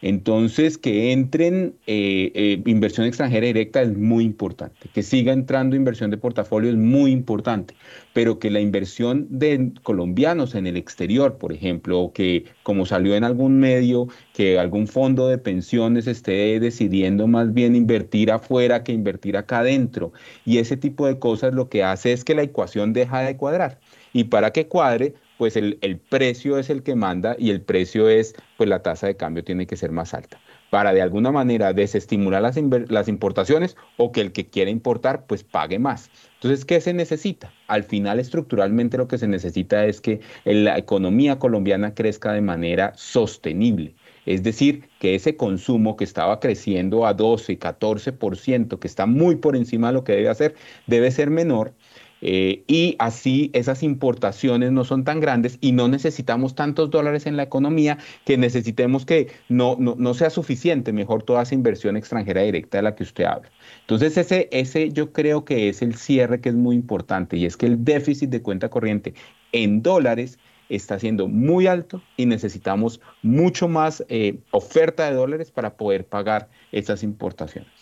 Entonces, 0.00 0.78
que 0.78 1.12
entren 1.12 1.74
eh, 1.86 2.30
eh, 2.34 2.62
inversión 2.66 3.06
extranjera 3.06 3.46
directa 3.46 3.82
es 3.82 3.96
muy 3.96 4.24
importante, 4.24 4.88
que 4.94 5.02
siga 5.02 5.32
entrando 5.32 5.74
inversión 5.74 6.10
de 6.10 6.16
portafolio 6.16 6.70
es 6.70 6.76
muy 6.76 7.10
importante, 7.10 7.74
pero 8.12 8.38
que 8.38 8.50
la 8.50 8.60
inversión 8.60 9.26
de 9.28 9.72
colombianos 9.82 10.54
en 10.54 10.68
el 10.68 10.76
exterior, 10.76 11.38
por 11.38 11.52
ejemplo, 11.52 12.00
o 12.00 12.12
que 12.12 12.44
como 12.62 12.86
salió 12.86 13.16
en 13.16 13.24
algún 13.24 13.58
medio, 13.58 14.06
que 14.34 14.58
algún 14.58 14.86
fondo 14.86 15.26
de 15.26 15.38
pensiones 15.38 16.06
esté 16.06 16.60
decidiendo 16.60 17.26
más 17.26 17.52
bien 17.52 17.74
invertir 17.74 18.30
afuera 18.30 18.84
que 18.84 18.92
invertir 18.92 19.36
acá 19.36 19.60
adentro, 19.60 20.12
y 20.44 20.58
ese 20.58 20.76
tipo 20.76 21.06
de 21.06 21.18
cosas 21.18 21.54
lo 21.54 21.68
que 21.68 21.82
hace 21.82 22.12
es 22.12 22.24
que 22.24 22.34
la 22.36 22.42
ecuación 22.42 22.92
deja 22.92 23.22
de 23.22 23.36
cuadrar. 23.36 23.80
Y 24.12 24.24
para 24.24 24.52
que 24.52 24.68
cuadre, 24.68 25.14
pues 25.38 25.56
el, 25.56 26.00
precio 26.08 26.58
es 26.58 26.68
el 26.68 26.82
que 26.82 26.94
manda 26.94 27.36
y 27.38 27.50
el 27.50 27.62
precio 27.62 28.08
es, 28.08 28.34
pues 28.56 28.68
la 28.68 28.82
tasa 28.82 29.06
de 29.06 29.16
cambio 29.16 29.44
tiene 29.44 29.66
que 29.66 29.76
ser 29.76 29.92
más 29.92 30.12
alta 30.12 30.38
para 30.70 30.92
de 30.92 31.00
alguna 31.00 31.32
manera 31.32 31.72
desestimular 31.72 32.42
las, 32.42 32.58
las 32.88 33.08
importaciones 33.08 33.76
o 33.96 34.12
que 34.12 34.20
el 34.20 34.32
que 34.32 34.46
quiere 34.48 34.70
importar 34.70 35.24
pues 35.26 35.42
pague 35.42 35.78
más. 35.78 36.10
Entonces, 36.34 36.64
¿qué 36.64 36.80
se 36.80 36.92
necesita? 36.92 37.52
Al 37.66 37.84
final, 37.84 38.20
estructuralmente 38.20 38.98
lo 38.98 39.08
que 39.08 39.18
se 39.18 39.26
necesita 39.26 39.86
es 39.86 40.00
que 40.00 40.20
la 40.44 40.76
economía 40.76 41.38
colombiana 41.38 41.94
crezca 41.94 42.32
de 42.32 42.42
manera 42.42 42.92
sostenible. 42.96 43.94
Es 44.26 44.42
decir, 44.42 44.90
que 45.00 45.14
ese 45.14 45.36
consumo 45.36 45.96
que 45.96 46.04
estaba 46.04 46.38
creciendo 46.38 47.06
a 47.06 47.14
12, 47.14 47.58
14%, 47.58 48.78
que 48.78 48.86
está 48.86 49.06
muy 49.06 49.36
por 49.36 49.56
encima 49.56 49.88
de 49.88 49.94
lo 49.94 50.04
que 50.04 50.12
debe 50.12 50.28
hacer, 50.28 50.54
debe 50.86 51.10
ser 51.10 51.30
menor 51.30 51.72
eh, 52.20 52.64
y 52.66 52.96
así 52.98 53.50
esas 53.52 53.82
importaciones 53.82 54.72
no 54.72 54.84
son 54.84 55.04
tan 55.04 55.20
grandes 55.20 55.58
y 55.60 55.72
no 55.72 55.88
necesitamos 55.88 56.54
tantos 56.54 56.90
dólares 56.90 57.26
en 57.26 57.36
la 57.36 57.44
economía 57.44 57.98
que 58.24 58.36
necesitemos 58.36 59.06
que 59.06 59.28
no, 59.48 59.76
no, 59.78 60.14
sea 60.14 60.30
suficiente, 60.30 60.92
mejor 60.92 61.22
toda 61.22 61.42
esa 61.42 61.54
inversión 61.54 61.96
extranjera 61.96 62.42
directa 62.42 62.78
de 62.78 62.82
la 62.82 62.94
que 62.94 63.04
usted 63.04 63.24
habla. 63.24 63.50
Entonces 63.82 64.16
ese, 64.16 64.48
ese 64.52 64.90
yo 64.90 65.12
creo 65.12 65.44
que 65.44 65.68
es 65.68 65.82
el 65.82 65.94
cierre 65.94 66.40
que 66.40 66.48
es 66.48 66.54
muy 66.54 66.76
importante 66.76 67.36
y 67.36 67.46
es 67.46 67.56
que 67.56 67.66
el 67.66 67.84
déficit 67.84 68.30
de 68.30 68.42
cuenta 68.42 68.68
corriente 68.68 69.14
en 69.52 69.82
dólares 69.82 70.38
está 70.68 70.98
siendo 70.98 71.28
muy 71.28 71.66
alto 71.66 72.02
y 72.16 72.26
necesitamos 72.26 73.00
mucho 73.22 73.68
más 73.68 74.04
eh, 74.08 74.38
oferta 74.50 75.06
de 75.06 75.14
dólares 75.14 75.50
para 75.50 75.76
poder 75.76 76.06
pagar 76.06 76.48
esas 76.72 77.02
importaciones. 77.02 77.72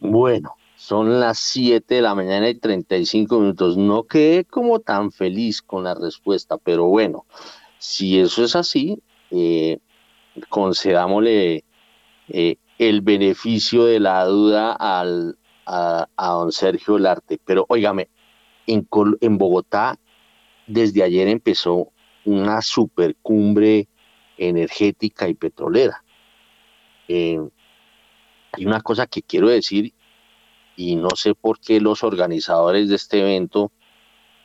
Bueno, 0.00 0.54
son 0.76 1.20
las 1.20 1.38
7 1.38 1.96
de 1.96 2.02
la 2.02 2.14
mañana 2.14 2.48
y 2.48 2.54
35 2.54 3.40
minutos. 3.40 3.76
No 3.76 4.04
quedé 4.04 4.44
como 4.44 4.80
tan 4.80 5.10
feliz 5.10 5.62
con 5.62 5.84
la 5.84 5.94
respuesta, 5.94 6.58
pero 6.58 6.84
bueno, 6.84 7.24
si 7.78 8.20
eso 8.20 8.44
es 8.44 8.54
así, 8.54 9.02
eh, 9.30 9.78
concedámosle 10.48 11.64
eh, 12.28 12.56
el 12.78 13.00
beneficio 13.00 13.86
de 13.86 14.00
la 14.00 14.24
duda 14.26 14.72
al, 14.72 15.38
a, 15.64 16.06
don 16.16 16.52
Sergio 16.52 16.98
Larte. 16.98 17.40
Pero 17.44 17.64
óigame, 17.68 18.08
en, 18.66 18.86
en 19.20 19.38
Bogotá 19.38 19.98
desde 20.66 21.02
ayer 21.02 21.28
empezó 21.28 21.92
una 22.24 22.60
supercumbre 22.60 23.88
energética 24.36 25.26
y 25.28 25.34
petrolera. 25.34 26.04
Eh, 27.08 27.40
hay 28.52 28.66
una 28.66 28.80
cosa 28.80 29.06
que 29.06 29.22
quiero 29.22 29.48
decir 29.48 29.92
y 30.76 30.96
no 30.96 31.10
sé 31.16 31.34
por 31.34 31.58
qué 31.58 31.80
los 31.80 32.04
organizadores 32.04 32.88
de 32.88 32.96
este 32.96 33.20
evento, 33.20 33.72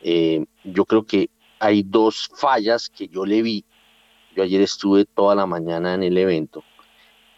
eh, 0.00 0.44
yo 0.64 0.84
creo 0.84 1.04
que 1.04 1.30
hay 1.58 1.82
dos 1.82 2.30
fallas 2.36 2.88
que 2.88 3.08
yo 3.08 3.24
le 3.24 3.42
vi. 3.42 3.64
Yo 4.34 4.42
ayer 4.42 4.62
estuve 4.62 5.04
toda 5.04 5.34
la 5.34 5.46
mañana 5.46 5.94
en 5.94 6.02
el 6.02 6.16
evento. 6.16 6.64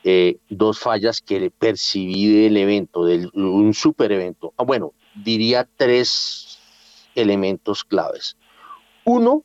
Eh, 0.04 0.38
dos 0.48 0.78
fallas 0.78 1.20
que 1.20 1.40
le 1.40 1.50
percibí 1.50 2.28
del 2.28 2.56
evento, 2.56 3.04
de 3.04 3.28
un 3.34 3.74
super 3.74 4.12
evento. 4.12 4.54
Ah, 4.56 4.62
bueno, 4.62 4.92
diría 5.14 5.68
tres 5.76 6.58
elementos 7.14 7.84
claves. 7.84 8.36
Uno, 9.04 9.44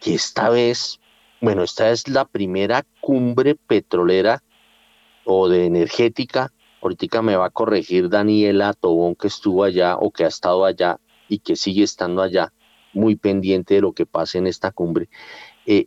que 0.00 0.14
esta 0.14 0.50
vez 0.50 1.00
bueno, 1.42 1.64
esta 1.64 1.90
es 1.90 2.06
la 2.06 2.24
primera 2.24 2.86
cumbre 3.00 3.56
petrolera 3.56 4.44
o 5.24 5.48
de 5.48 5.66
energética. 5.66 6.52
Ahorita 6.82 7.22
me 7.22 7.36
va 7.36 7.46
a 7.46 7.50
corregir 7.50 8.08
Daniela 8.08 8.72
Tobón, 8.72 9.14
que 9.14 9.28
estuvo 9.28 9.62
allá 9.62 9.96
o 9.96 10.10
que 10.10 10.24
ha 10.24 10.28
estado 10.28 10.64
allá 10.64 10.98
y 11.28 11.38
que 11.38 11.54
sigue 11.54 11.84
estando 11.84 12.22
allá, 12.22 12.52
muy 12.92 13.14
pendiente 13.14 13.74
de 13.74 13.80
lo 13.80 13.92
que 13.92 14.04
pasa 14.04 14.38
en 14.38 14.48
esta 14.48 14.72
cumbre. 14.72 15.08
Eh, 15.64 15.86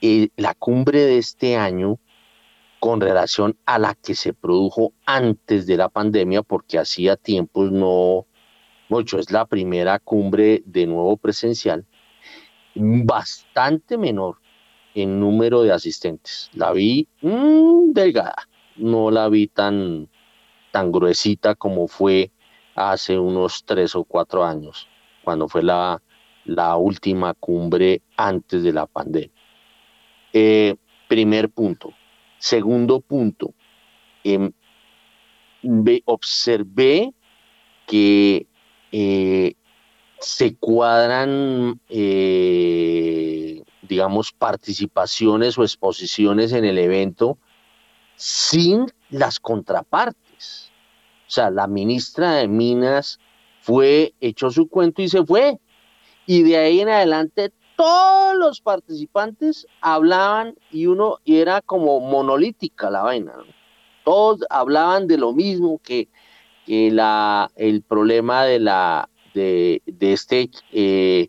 eh, 0.00 0.28
la 0.36 0.54
cumbre 0.54 1.02
de 1.02 1.18
este 1.18 1.56
año, 1.56 2.00
con 2.80 3.00
relación 3.00 3.56
a 3.64 3.78
la 3.78 3.94
que 3.94 4.14
se 4.14 4.34
produjo 4.34 4.92
antes 5.06 5.66
de 5.66 5.76
la 5.76 5.88
pandemia, 5.88 6.42
porque 6.42 6.78
hacía 6.78 7.16
tiempos 7.16 7.70
no, 7.70 8.26
mucho, 8.88 9.18
es 9.18 9.30
la 9.30 9.46
primera 9.46 9.98
cumbre 10.00 10.62
de 10.66 10.86
nuevo 10.86 11.16
presencial, 11.16 11.86
bastante 12.74 13.96
menor 13.96 14.38
en 14.94 15.20
número 15.20 15.62
de 15.62 15.72
asistentes. 15.72 16.50
La 16.54 16.72
vi 16.72 17.08
mm, 17.22 17.92
delgada, 17.92 18.48
no 18.76 19.10
la 19.10 19.28
vi 19.28 19.46
tan, 19.46 20.08
tan 20.74 20.90
gruesita 20.90 21.54
como 21.54 21.86
fue 21.86 22.32
hace 22.74 23.16
unos 23.16 23.62
tres 23.64 23.94
o 23.94 24.02
cuatro 24.02 24.44
años, 24.44 24.88
cuando 25.22 25.48
fue 25.48 25.62
la, 25.62 26.02
la 26.46 26.74
última 26.76 27.32
cumbre 27.34 28.02
antes 28.16 28.64
de 28.64 28.72
la 28.72 28.86
pandemia. 28.86 29.30
Eh, 30.32 30.74
primer 31.06 31.48
punto. 31.50 31.94
Segundo 32.38 33.00
punto, 33.00 33.54
em, 34.24 34.50
observé 36.06 37.14
que 37.86 38.48
eh, 38.90 39.54
se 40.18 40.56
cuadran, 40.56 41.80
eh, 41.88 43.62
digamos, 43.82 44.32
participaciones 44.32 45.56
o 45.56 45.62
exposiciones 45.62 46.52
en 46.52 46.64
el 46.64 46.78
evento 46.78 47.38
sin 48.16 48.86
las 49.10 49.38
contrapartes. 49.38 50.23
O 51.26 51.30
sea, 51.30 51.50
la 51.50 51.66
ministra 51.66 52.32
de 52.32 52.48
Minas 52.48 53.18
fue, 53.60 54.14
echó 54.20 54.50
su 54.50 54.68
cuento 54.68 55.02
y 55.02 55.08
se 55.08 55.24
fue. 55.24 55.58
Y 56.26 56.42
de 56.42 56.56
ahí 56.56 56.80
en 56.80 56.88
adelante 56.88 57.52
todos 57.76 58.36
los 58.36 58.60
participantes 58.60 59.66
hablaban 59.80 60.54
y 60.70 60.86
uno, 60.86 61.18
y 61.24 61.38
era 61.38 61.60
como 61.60 62.00
monolítica 62.00 62.90
la 62.90 63.02
vaina. 63.02 63.32
Todos 64.04 64.40
hablaban 64.50 65.06
de 65.06 65.18
lo 65.18 65.32
mismo 65.32 65.80
que, 65.82 66.08
que 66.66 66.90
la, 66.90 67.50
el 67.56 67.82
problema 67.82 68.44
de 68.44 68.60
la 68.60 69.08
de, 69.34 69.82
de 69.86 70.12
este 70.12 70.50
eh, 70.72 71.28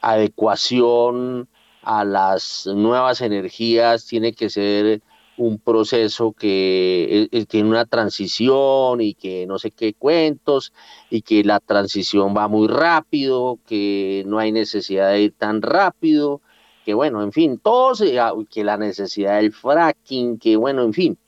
adecuación 0.00 1.48
a 1.82 2.04
las 2.04 2.66
nuevas 2.66 3.20
energías 3.20 4.06
tiene 4.06 4.32
que 4.32 4.50
ser 4.50 5.02
un 5.36 5.58
proceso 5.58 6.32
que 6.32 7.22
eh, 7.24 7.28
eh, 7.32 7.46
tiene 7.46 7.68
una 7.68 7.84
transición 7.84 9.00
y 9.00 9.14
que 9.14 9.46
no 9.46 9.58
sé 9.58 9.70
qué 9.70 9.94
cuentos 9.94 10.72
y 11.10 11.22
que 11.22 11.42
la 11.44 11.60
transición 11.60 12.34
va 12.36 12.48
muy 12.48 12.68
rápido, 12.68 13.58
que 13.66 14.24
no 14.26 14.38
hay 14.38 14.52
necesidad 14.52 15.10
de 15.10 15.22
ir 15.22 15.34
tan 15.36 15.62
rápido, 15.62 16.40
que 16.84 16.94
bueno, 16.94 17.22
en 17.22 17.32
fin, 17.32 17.58
todo 17.58 17.94
ah, 18.20 18.32
que 18.50 18.64
la 18.64 18.76
necesidad 18.76 19.36
del 19.40 19.52
fracking, 19.52 20.38
que 20.38 20.56
bueno, 20.56 20.82
en 20.82 20.92
fin, 20.92 21.18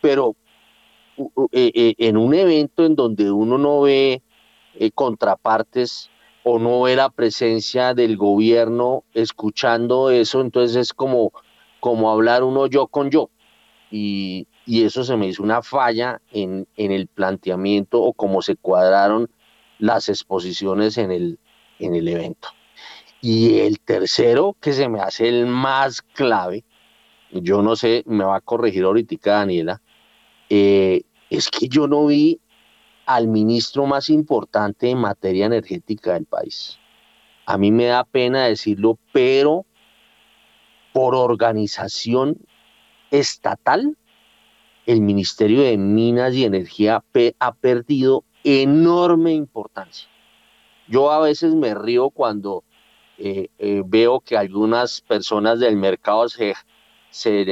pero 0.00 0.36
en 1.52 2.16
un 2.16 2.34
evento 2.34 2.84
en 2.84 2.96
donde 2.96 3.30
uno 3.30 3.58
no 3.58 3.82
ve 3.82 4.22
eh, 4.74 4.90
contrapartes 4.92 6.10
o 6.44 6.58
no 6.58 6.82
ve 6.82 6.96
la 6.96 7.10
presencia 7.10 7.92
del 7.92 8.16
gobierno 8.16 9.04
escuchando 9.12 10.10
eso, 10.10 10.40
entonces 10.40 10.76
es 10.76 10.92
como, 10.94 11.32
como 11.80 12.10
hablar 12.10 12.44
uno 12.44 12.66
yo 12.66 12.86
con 12.86 13.10
yo. 13.10 13.28
Y, 13.90 14.46
eso 14.66 15.02
se 15.02 15.16
me 15.16 15.26
hizo 15.26 15.42
una 15.42 15.62
falla 15.62 16.20
en, 16.30 16.66
el 16.76 17.08
planteamiento 17.08 18.00
o 18.00 18.12
cómo 18.12 18.40
se 18.40 18.54
cuadraron 18.54 19.28
las 19.78 20.08
exposiciones 20.08 20.96
en 20.96 21.10
el, 21.10 21.38
en 21.80 21.96
el 21.96 22.06
evento. 22.06 22.48
Y 23.20 23.58
el 23.58 23.80
tercero, 23.80 24.56
que 24.60 24.72
se 24.72 24.88
me 24.88 25.00
hace 25.00 25.28
el 25.28 25.46
más 25.46 26.02
clave, 26.02 26.64
yo 27.32 27.62
no 27.62 27.74
sé, 27.74 28.04
me 28.06 28.24
va 28.24 28.36
a 28.36 28.40
corregir 28.40 28.84
ahorita 28.84 29.30
Daniela, 29.30 29.82
eh, 30.48 31.02
es 31.28 31.48
que 31.48 31.68
yo 31.68 31.86
no 31.86 32.06
vi 32.06 32.40
al 33.06 33.28
ministro 33.28 33.86
más 33.86 34.08
importante 34.08 34.90
en 34.90 34.98
materia 34.98 35.46
energética 35.46 36.14
del 36.14 36.26
país. 36.26 36.78
A 37.46 37.58
mí 37.58 37.72
me 37.72 37.86
da 37.86 38.04
pena 38.04 38.46
decirlo, 38.46 38.98
pero 39.12 39.66
por 40.92 41.14
organización 41.14 42.36
estatal, 43.10 43.96
el 44.86 45.00
Ministerio 45.00 45.62
de 45.62 45.76
Minas 45.76 46.34
y 46.34 46.44
Energía 46.44 47.04
ha 47.38 47.52
perdido 47.54 48.24
enorme 48.44 49.32
importancia. 49.32 50.08
Yo 50.88 51.10
a 51.10 51.20
veces 51.20 51.54
me 51.54 51.74
río 51.74 52.10
cuando 52.10 52.64
eh, 53.18 53.48
eh, 53.58 53.82
veo 53.84 54.20
que 54.20 54.36
algunas 54.36 55.02
personas 55.02 55.60
del 55.60 55.76
mercado 55.76 56.28
se, 56.28 56.54
se, 57.10 57.44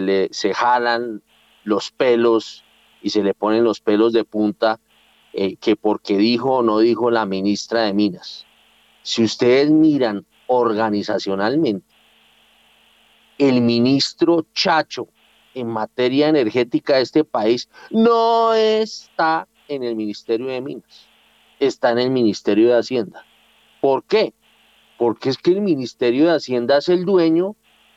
le, 0.00 0.28
se 0.30 0.54
jalan 0.54 1.22
los 1.64 1.90
pelos 1.90 2.64
y 3.02 3.10
se 3.10 3.22
le 3.22 3.34
ponen 3.34 3.64
los 3.64 3.80
pelos 3.80 4.12
de 4.12 4.24
punta 4.24 4.80
eh, 5.32 5.56
que 5.56 5.76
porque 5.76 6.16
dijo 6.16 6.58
o 6.58 6.62
no 6.62 6.78
dijo 6.78 7.10
la 7.10 7.26
ministra 7.26 7.82
de 7.82 7.92
Minas. 7.92 8.46
Si 9.02 9.22
ustedes 9.22 9.70
miran 9.70 10.24
organizacionalmente, 10.46 11.85
el 13.38 13.60
ministro 13.60 14.46
Chacho 14.54 15.08
en 15.54 15.68
materia 15.68 16.28
energética 16.28 16.96
de 16.96 17.02
este 17.02 17.24
país 17.24 17.68
no 17.90 18.54
está 18.54 19.48
en 19.68 19.82
el 19.82 19.96
Ministerio 19.96 20.46
de 20.46 20.60
Minas, 20.60 21.08
está 21.58 21.90
en 21.92 21.98
el 21.98 22.10
Ministerio 22.10 22.68
de 22.68 22.78
Hacienda. 22.78 23.24
¿Por 23.80 24.04
qué? 24.04 24.34
Porque 24.98 25.30
es 25.30 25.38
que 25.38 25.50
el 25.50 25.60
Ministerio 25.60 26.26
de 26.26 26.36
Hacienda 26.36 26.78
es 26.78 26.88
el 26.88 27.04
dueño 27.04 27.56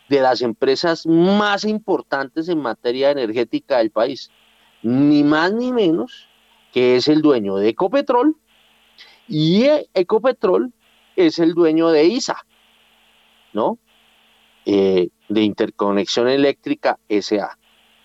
de 0.10 0.22
las 0.22 0.42
empresas 0.42 1.06
más 1.06 1.64
importantes 1.64 2.50
en 2.50 2.60
materia 2.60 3.12
energética 3.12 3.78
del 3.78 3.92
país. 3.92 4.32
Ni 4.82 5.24
más 5.24 5.54
ni 5.54 5.72
menos 5.72 6.28
que 6.72 6.96
es 6.96 7.08
el 7.08 7.22
dueño 7.22 7.56
de 7.56 7.70
Ecopetrol, 7.70 8.36
y 9.28 9.66
Ecopetrol 9.94 10.74
es 11.16 11.40
el 11.40 11.54
dueño 11.54 11.90
de 11.90 12.06
ISA, 12.06 12.38
¿no? 13.54 13.78
Eh, 14.72 15.10
de 15.30 15.42
Interconexión 15.42 16.28
Eléctrica 16.28 17.00
SA. 17.10 17.58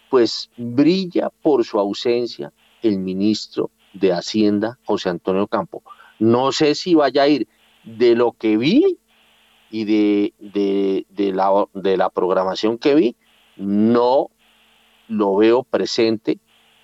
Pues 0.08 0.48
brilla 0.56 1.28
por 1.28 1.62
su 1.62 1.78
ausencia 1.78 2.54
el 2.80 3.00
ministro 3.00 3.70
de 3.92 4.14
Hacienda, 4.14 4.78
José 4.86 5.10
Antonio 5.10 5.46
Campo. 5.46 5.82
No 6.18 6.52
sé 6.52 6.74
si 6.74 6.94
vaya 6.94 7.24
a 7.24 7.28
ir 7.28 7.48
de 7.82 8.14
lo 8.14 8.32
que 8.32 8.56
vi 8.56 8.98
y 9.70 9.84
de, 9.84 10.32
de, 10.38 11.04
de, 11.10 11.32
la, 11.34 11.66
de 11.74 11.98
la 11.98 12.08
programación 12.08 12.78
que 12.78 12.94
vi, 12.94 13.16
no 13.56 14.30
lo 15.08 15.36
veo 15.36 15.64
presente 15.64 16.38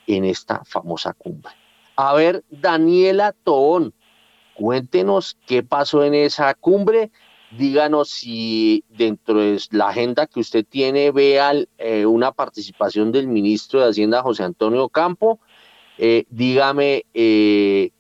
en 0.07 0.27
esta 0.27 0.63
famosa 0.67 1.15
cumbre. 1.15 1.53
A 1.97 2.13
ver, 2.13 2.45
Daniela 2.51 3.33
Tobón, 3.45 3.95
cuéntenos 4.53 5.39
qué 5.47 5.63
pasó 5.63 6.05
en 6.05 6.13
esa 6.13 6.53
cumbre. 6.53 7.11
Díganos 7.51 8.11
si 8.11 8.85
dentro 8.89 9.41
de 9.41 9.61
la 9.73 9.89
agenda 9.89 10.27
que 10.27 10.41
usted 10.41 10.65
tiene 10.65 11.11
vea 11.11 11.53
eh, 11.79 12.07
una 12.07 12.31
participación 12.31 13.11
del 13.11 13.27
ministro 13.27 13.81
de 13.81 13.91
Hacienda, 13.91 14.23
José 14.23 14.45
Antonio 14.45 14.89
Campo. 14.89 15.41
Eh, 15.99 16.25
dígame 16.31 17.05
eh, 17.13 17.91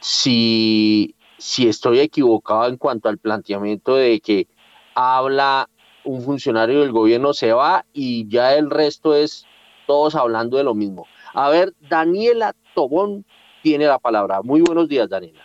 si, 0.00 1.14
si 1.38 1.68
estoy 1.68 2.00
equivocado 2.00 2.66
en 2.66 2.76
cuanto 2.76 3.08
al 3.08 3.18
planteamiento 3.18 3.94
de 3.94 4.20
que 4.20 4.48
habla 4.94 5.68
un 6.04 6.22
funcionario 6.22 6.80
del 6.80 6.92
gobierno, 6.92 7.32
se 7.32 7.52
va 7.52 7.84
y 7.92 8.28
ya 8.28 8.54
el 8.54 8.70
resto 8.70 9.14
es 9.14 9.46
todos 9.86 10.14
hablando 10.14 10.56
de 10.56 10.64
lo 10.64 10.74
mismo. 10.74 11.06
A 11.32 11.50
ver, 11.50 11.72
Daniela 11.88 12.54
Tobón 12.74 13.24
tiene 13.62 13.86
la 13.86 13.98
palabra. 13.98 14.42
Muy 14.42 14.60
buenos 14.60 14.88
días, 14.88 15.08
Daniela. 15.08 15.40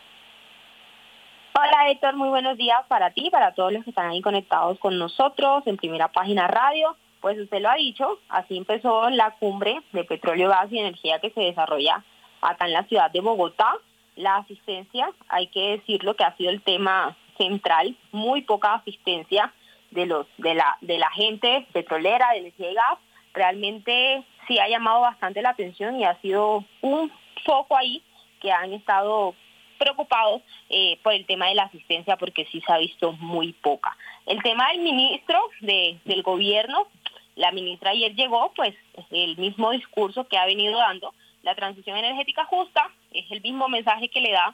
Hola 1.62 1.90
Héctor, 1.90 2.16
muy 2.16 2.30
buenos 2.30 2.56
días 2.56 2.80
para 2.88 3.12
ti, 3.12 3.30
para 3.30 3.54
todos 3.54 3.74
los 3.74 3.84
que 3.84 3.90
están 3.90 4.10
ahí 4.10 4.22
conectados 4.22 4.80
con 4.80 4.98
nosotros 4.98 5.68
en 5.68 5.76
primera 5.76 6.08
página 6.08 6.48
radio. 6.48 6.96
Pues 7.20 7.38
usted 7.38 7.60
lo 7.60 7.70
ha 7.70 7.76
dicho, 7.76 8.18
así 8.30 8.56
empezó 8.56 9.10
la 9.10 9.32
cumbre 9.32 9.82
de 9.92 10.06
petróleo, 10.06 10.48
gas 10.48 10.72
y 10.72 10.80
energía 10.80 11.20
que 11.20 11.32
se 11.32 11.42
desarrolla 11.42 12.02
acá 12.40 12.66
en 12.66 12.72
la 12.72 12.86
ciudad 12.86 13.12
de 13.12 13.20
Bogotá. 13.20 13.74
La 14.16 14.38
asistencia, 14.38 15.12
hay 15.28 15.48
que 15.48 15.72
decirlo 15.72 16.16
que 16.16 16.24
ha 16.24 16.38
sido 16.38 16.50
el 16.50 16.62
tema 16.62 17.18
central, 17.38 17.94
muy 18.14 18.44
poca 18.44 18.76
asistencia 18.76 19.52
de 19.92 20.06
los 20.06 20.28
de 20.38 20.54
la 20.54 20.78
de 20.80 20.98
la 20.98 21.10
gente 21.10 21.68
petrolera, 21.74 22.30
de 22.32 22.38
energía 22.38 22.72
gas. 22.72 23.00
Realmente 23.34 24.24
sí 24.48 24.60
ha 24.60 24.70
llamado 24.70 25.02
bastante 25.02 25.42
la 25.42 25.50
atención 25.50 26.00
y 26.00 26.06
ha 26.06 26.16
sido 26.22 26.64
un 26.80 27.12
foco 27.44 27.76
ahí 27.76 28.02
que 28.40 28.50
han 28.50 28.72
estado 28.72 29.36
preocupados 29.80 30.44
eh, 30.70 31.00
por 31.02 31.14
el 31.14 31.26
tema 31.26 31.48
de 31.48 31.56
la 31.56 31.64
asistencia 31.64 32.18
porque 32.18 32.46
sí 32.52 32.62
se 32.62 32.72
ha 32.72 32.78
visto 32.78 33.14
muy 33.14 33.54
poca. 33.54 33.98
El 34.28 34.44
tema 34.44 34.68
del 34.70 34.82
ministro 34.82 35.42
del 35.62 36.22
gobierno, 36.22 36.88
la 37.36 37.52
ministra 37.52 37.92
ayer 37.92 38.14
llegó, 38.14 38.52
pues 38.56 38.76
el 39.10 39.38
mismo 39.38 39.72
discurso 39.72 40.28
que 40.28 40.38
ha 40.38 40.46
venido 40.46 40.78
dando, 40.78 41.14
la 41.42 41.56
transición 41.56 41.98
energética 41.98 42.46
justa, 42.46 42.92
es 43.12 43.26
el 43.32 43.42
mismo 43.42 43.68
mensaje 43.70 44.10
que 44.10 44.22
le 44.22 44.32
da 44.32 44.54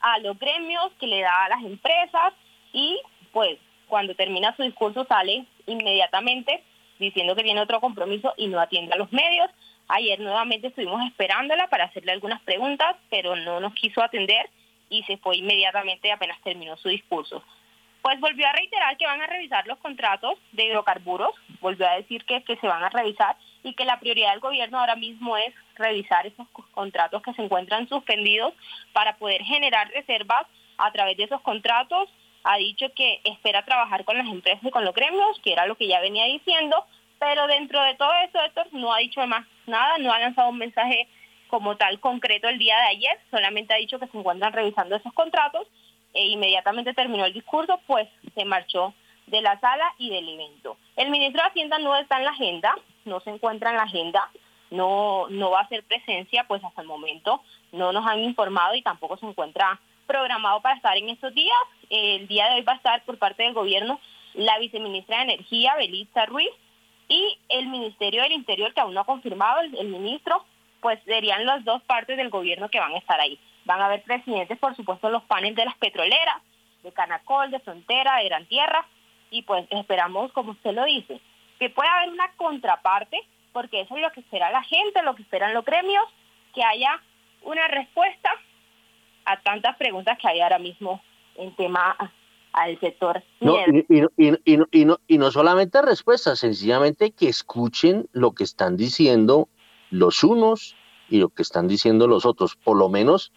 a 0.00 0.18
los 0.20 0.38
gremios, 0.38 0.92
que 0.98 1.06
le 1.06 1.20
da 1.20 1.44
a 1.44 1.48
las 1.50 1.62
empresas 1.64 2.32
y 2.72 2.98
pues 3.32 3.58
cuando 3.88 4.14
termina 4.14 4.54
su 4.56 4.62
discurso 4.62 5.04
sale 5.06 5.44
inmediatamente 5.66 6.62
diciendo 6.98 7.34
que 7.34 7.42
tiene 7.42 7.60
otro 7.60 7.80
compromiso 7.80 8.32
y 8.36 8.46
no 8.46 8.60
atiende 8.60 8.92
a 8.94 8.98
los 8.98 9.12
medios. 9.12 9.50
Ayer 9.88 10.20
nuevamente 10.20 10.68
estuvimos 10.68 11.04
esperándola 11.06 11.66
para 11.68 11.84
hacerle 11.86 12.12
algunas 12.12 12.40
preguntas, 12.42 12.96
pero 13.08 13.34
no 13.34 13.58
nos 13.58 13.74
quiso 13.74 14.02
atender 14.02 14.48
y 14.90 15.02
se 15.04 15.16
fue 15.16 15.38
inmediatamente 15.38 16.12
apenas 16.12 16.40
terminó 16.42 16.76
su 16.76 16.90
discurso. 16.90 17.42
Pues 18.02 18.18
volvió 18.20 18.46
a 18.46 18.52
reiterar 18.52 18.96
que 18.96 19.06
van 19.06 19.20
a 19.20 19.26
revisar 19.26 19.66
los 19.66 19.78
contratos 19.78 20.34
de 20.52 20.64
hidrocarburos, 20.64 21.34
volvió 21.60 21.88
a 21.88 21.96
decir 21.96 22.24
que, 22.24 22.42
que 22.42 22.56
se 22.56 22.66
van 22.66 22.82
a 22.82 22.88
revisar 22.88 23.36
y 23.62 23.74
que 23.74 23.84
la 23.84 24.00
prioridad 24.00 24.30
del 24.30 24.40
gobierno 24.40 24.78
ahora 24.78 24.96
mismo 24.96 25.36
es 25.36 25.54
revisar 25.76 26.26
esos 26.26 26.48
contratos 26.72 27.22
que 27.22 27.34
se 27.34 27.42
encuentran 27.42 27.88
suspendidos 27.88 28.54
para 28.92 29.16
poder 29.16 29.42
generar 29.42 29.88
reservas 29.90 30.46
a 30.78 30.90
través 30.92 31.16
de 31.16 31.24
esos 31.24 31.40
contratos. 31.42 32.08
Ha 32.42 32.56
dicho 32.56 32.86
que 32.96 33.20
espera 33.24 33.64
trabajar 33.66 34.04
con 34.04 34.16
las 34.16 34.26
empresas 34.26 34.64
y 34.64 34.70
con 34.70 34.84
los 34.84 34.94
gremios, 34.94 35.38
que 35.44 35.52
era 35.52 35.66
lo 35.66 35.76
que 35.76 35.86
ya 35.86 36.00
venía 36.00 36.24
diciendo, 36.24 36.86
pero 37.18 37.46
dentro 37.46 37.82
de 37.82 37.94
todo 37.96 38.12
eso, 38.24 38.42
Héctor 38.42 38.68
no 38.72 38.94
ha 38.94 38.98
dicho 38.98 39.24
más 39.26 39.46
nada, 39.66 39.98
no 39.98 40.10
ha 40.10 40.18
lanzado 40.18 40.48
un 40.48 40.56
mensaje 40.56 41.06
como 41.50 41.76
tal 41.76 42.00
concreto 42.00 42.48
el 42.48 42.58
día 42.58 42.76
de 42.76 42.96
ayer, 42.96 43.18
solamente 43.30 43.74
ha 43.74 43.78
dicho 43.78 43.98
que 43.98 44.06
se 44.06 44.16
encuentran 44.16 44.52
revisando 44.52 44.96
esos 44.96 45.12
contratos 45.12 45.66
e 46.14 46.26
inmediatamente 46.28 46.94
terminó 46.94 47.24
el 47.24 47.32
discurso, 47.32 47.80
pues 47.86 48.08
se 48.34 48.44
marchó 48.44 48.94
de 49.26 49.42
la 49.42 49.58
sala 49.60 49.92
y 49.98 50.10
del 50.10 50.28
evento. 50.28 50.76
El 50.96 51.10
ministro 51.10 51.42
de 51.42 51.48
Hacienda 51.48 51.78
no 51.78 51.94
está 51.96 52.18
en 52.18 52.24
la 52.24 52.30
agenda, 52.30 52.74
no 53.04 53.20
se 53.20 53.30
encuentra 53.30 53.70
en 53.70 53.76
la 53.76 53.84
agenda, 53.84 54.30
no, 54.70 55.26
no 55.28 55.50
va 55.50 55.60
a 55.60 55.64
hacer 55.64 55.84
presencia, 55.84 56.44
pues 56.48 56.64
hasta 56.64 56.82
el 56.82 56.88
momento 56.88 57.42
no 57.72 57.92
nos 57.92 58.06
han 58.06 58.20
informado 58.20 58.74
y 58.74 58.82
tampoco 58.82 59.16
se 59.16 59.26
encuentra 59.26 59.80
programado 60.06 60.60
para 60.60 60.76
estar 60.76 60.96
en 60.96 61.08
estos 61.08 61.34
días. 61.34 61.58
El 61.88 62.26
día 62.26 62.48
de 62.48 62.56
hoy 62.56 62.62
va 62.62 62.72
a 62.72 62.76
estar 62.76 63.04
por 63.04 63.18
parte 63.18 63.42
del 63.42 63.54
gobierno 63.54 64.00
la 64.34 64.58
viceministra 64.58 65.18
de 65.18 65.34
Energía, 65.34 65.74
Belisa 65.76 66.26
Ruiz, 66.26 66.50
y 67.10 67.38
el 67.48 67.66
Ministerio 67.66 68.22
del 68.22 68.32
Interior, 68.32 68.72
que 68.72 68.80
aún 68.80 68.94
no 68.94 69.00
ha 69.00 69.04
confirmado 69.04 69.60
el, 69.60 69.88
ministro, 69.88 70.44
pues 70.80 70.98
serían 71.04 71.46
las 71.46 71.64
dos 71.64 71.82
partes 71.82 72.16
del 72.16 72.30
gobierno 72.30 72.68
que 72.68 72.80
van 72.80 72.92
a 72.92 72.98
estar 72.98 73.20
ahí. 73.20 73.38
Van 73.64 73.80
a 73.80 73.86
haber 73.86 74.02
presidentes, 74.02 74.58
por 74.58 74.74
supuesto, 74.74 75.10
los 75.10 75.22
paneles 75.24 75.56
de 75.56 75.64
las 75.64 75.76
petroleras, 75.76 76.42
de 76.82 76.92
Canacol, 76.92 77.50
de 77.50 77.60
Frontera, 77.60 78.16
de 78.16 78.24
Gran 78.24 78.46
Tierra, 78.46 78.86
y 79.30 79.42
pues 79.42 79.66
esperamos, 79.70 80.32
como 80.32 80.52
usted 80.52 80.72
lo 80.72 80.84
dice, 80.84 81.20
que 81.58 81.70
pueda 81.70 81.92
haber 81.98 82.10
una 82.10 82.32
contraparte, 82.36 83.18
porque 83.52 83.82
eso 83.82 83.96
es 83.96 84.02
lo 84.02 84.10
que 84.12 84.20
espera 84.20 84.50
la 84.50 84.62
gente, 84.62 85.02
lo 85.02 85.14
que 85.14 85.22
esperan 85.22 85.54
los 85.54 85.64
gremios, 85.64 86.04
que 86.54 86.64
haya 86.64 87.00
una 87.42 87.68
respuesta 87.68 88.30
a 89.24 89.40
tantas 89.40 89.76
preguntas 89.76 90.18
que 90.18 90.28
hay 90.28 90.40
ahora 90.40 90.58
mismo 90.58 91.02
en 91.36 91.54
tema 91.54 91.96
al 92.52 92.80
sector. 92.80 93.22
No, 93.40 93.56
y, 94.16 94.84
no, 94.84 94.98
y 95.06 95.18
no 95.18 95.30
solamente 95.30 95.82
respuestas, 95.82 96.40
sencillamente 96.40 97.12
que 97.12 97.28
escuchen 97.28 98.08
lo 98.12 98.32
que 98.32 98.44
están 98.44 98.76
diciendo 98.76 99.48
los 99.90 100.24
unos 100.24 100.76
y 101.08 101.18
lo 101.18 101.28
que 101.28 101.42
están 101.42 101.68
diciendo 101.68 102.06
los 102.06 102.24
otros. 102.26 102.56
Por 102.56 102.76
lo 102.76 102.88
menos 102.88 103.32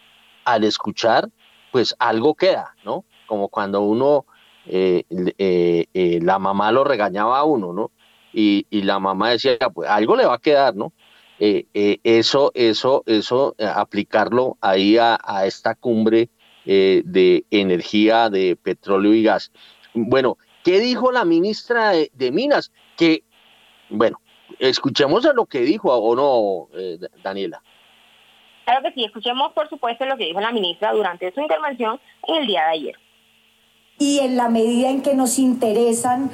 al 0.45 0.63
escuchar, 0.63 1.30
pues 1.71 1.95
algo 1.99 2.35
queda, 2.35 2.75
¿no? 2.84 3.05
Como 3.27 3.49
cuando 3.49 3.81
uno, 3.81 4.25
eh, 4.65 5.03
eh, 5.09 5.85
eh, 5.93 6.19
la 6.21 6.39
mamá 6.39 6.71
lo 6.71 6.84
regañaba 6.84 7.39
a 7.39 7.43
uno, 7.43 7.73
¿no? 7.73 7.91
Y, 8.34 8.65
y, 8.69 8.81
la 8.81 8.99
mamá 8.99 9.30
decía, 9.30 9.57
pues 9.73 9.89
algo 9.89 10.15
le 10.15 10.25
va 10.25 10.35
a 10.35 10.39
quedar, 10.39 10.75
¿no? 10.75 10.93
eso, 11.39 12.51
eso, 12.53 13.03
eso, 13.05 13.55
aplicarlo 13.59 14.57
ahí 14.61 14.97
a, 14.97 15.19
esta 15.45 15.75
cumbre 15.75 16.30
eh, 16.65 17.01
de 17.03 17.45
energía, 17.51 18.30
de 18.30 18.55
petróleo 18.55 19.13
y 19.13 19.23
gas. 19.23 19.51
Bueno, 19.93 20.38
¿qué 20.63 20.80
dijo 20.80 21.11
la 21.11 21.25
ministra 21.25 21.91
de, 21.91 22.31
Minas? 22.31 22.71
Que, 22.95 23.23
bueno, 23.89 24.21
escuchemos 24.60 25.26
a 25.26 25.34
lo 25.34 25.45
que 25.45 25.61
dijo, 25.61 25.94
¿o 25.94 26.15
no, 26.15 26.68
eh, 26.78 26.98
Daniela? 27.24 27.61
Claro 28.65 28.82
que 28.84 28.94
sí, 28.94 29.03
escuchemos 29.03 29.52
por 29.53 29.70
supuesto 29.70 30.06
lo 30.06 30.18
que 30.18 30.26
dijo 30.26 30.40
la 30.40 30.52
ministra 30.52 30.94
durante 30.94 31.34
su 31.34 31.41
intervención 31.41 31.99
en 32.28 32.36
el 32.36 32.48
día 32.48 32.64
de 32.65 32.70
ayer. 32.70 32.95
Y 33.99 34.20
en 34.20 34.38
la 34.38 34.49
medida 34.49 34.90
en 34.90 35.02
que 35.02 35.15
nos 35.15 35.38
interesan 35.38 36.32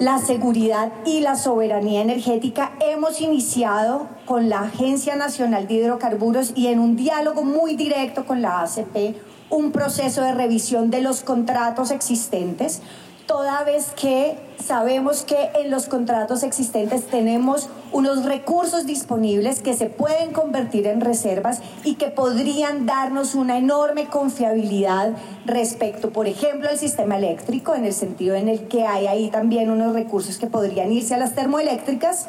la 0.00 0.18
seguridad 0.18 0.92
y 1.06 1.20
la 1.20 1.36
soberanía 1.36 2.02
energética, 2.02 2.72
hemos 2.80 3.20
iniciado 3.20 4.08
con 4.24 4.48
la 4.48 4.60
Agencia 4.62 5.14
Nacional 5.14 5.68
de 5.68 5.74
Hidrocarburos 5.74 6.52
y 6.56 6.66
en 6.66 6.80
un 6.80 6.96
diálogo 6.96 7.44
muy 7.44 7.76
directo 7.76 8.26
con 8.26 8.42
la 8.42 8.62
ACP 8.62 9.16
un 9.50 9.70
proceso 9.70 10.22
de 10.22 10.34
revisión 10.34 10.90
de 10.90 11.00
los 11.00 11.22
contratos 11.22 11.90
existentes, 11.90 12.82
toda 13.26 13.64
vez 13.64 13.92
que 13.96 14.36
sabemos 14.62 15.24
que 15.24 15.50
en 15.54 15.70
los 15.70 15.86
contratos 15.86 16.42
existentes 16.42 17.06
tenemos 17.06 17.68
unos 17.92 18.24
recursos 18.24 18.86
disponibles 18.86 19.60
que 19.60 19.74
se 19.74 19.86
pueden 19.86 20.32
convertir 20.32 20.86
en 20.86 21.00
reservas 21.00 21.60
y 21.84 21.94
que 21.94 22.08
podrían 22.08 22.86
darnos 22.86 23.34
una 23.34 23.58
enorme 23.58 24.06
confiabilidad 24.06 25.12
respecto, 25.46 26.10
por 26.10 26.26
ejemplo, 26.26 26.68
al 26.68 26.78
sistema 26.78 27.16
eléctrico, 27.16 27.74
en 27.74 27.84
el 27.84 27.92
sentido 27.92 28.34
en 28.34 28.48
el 28.48 28.68
que 28.68 28.86
hay 28.86 29.06
ahí 29.06 29.30
también 29.30 29.70
unos 29.70 29.94
recursos 29.94 30.38
que 30.38 30.46
podrían 30.46 30.92
irse 30.92 31.14
a 31.14 31.18
las 31.18 31.34
termoeléctricas 31.34 32.28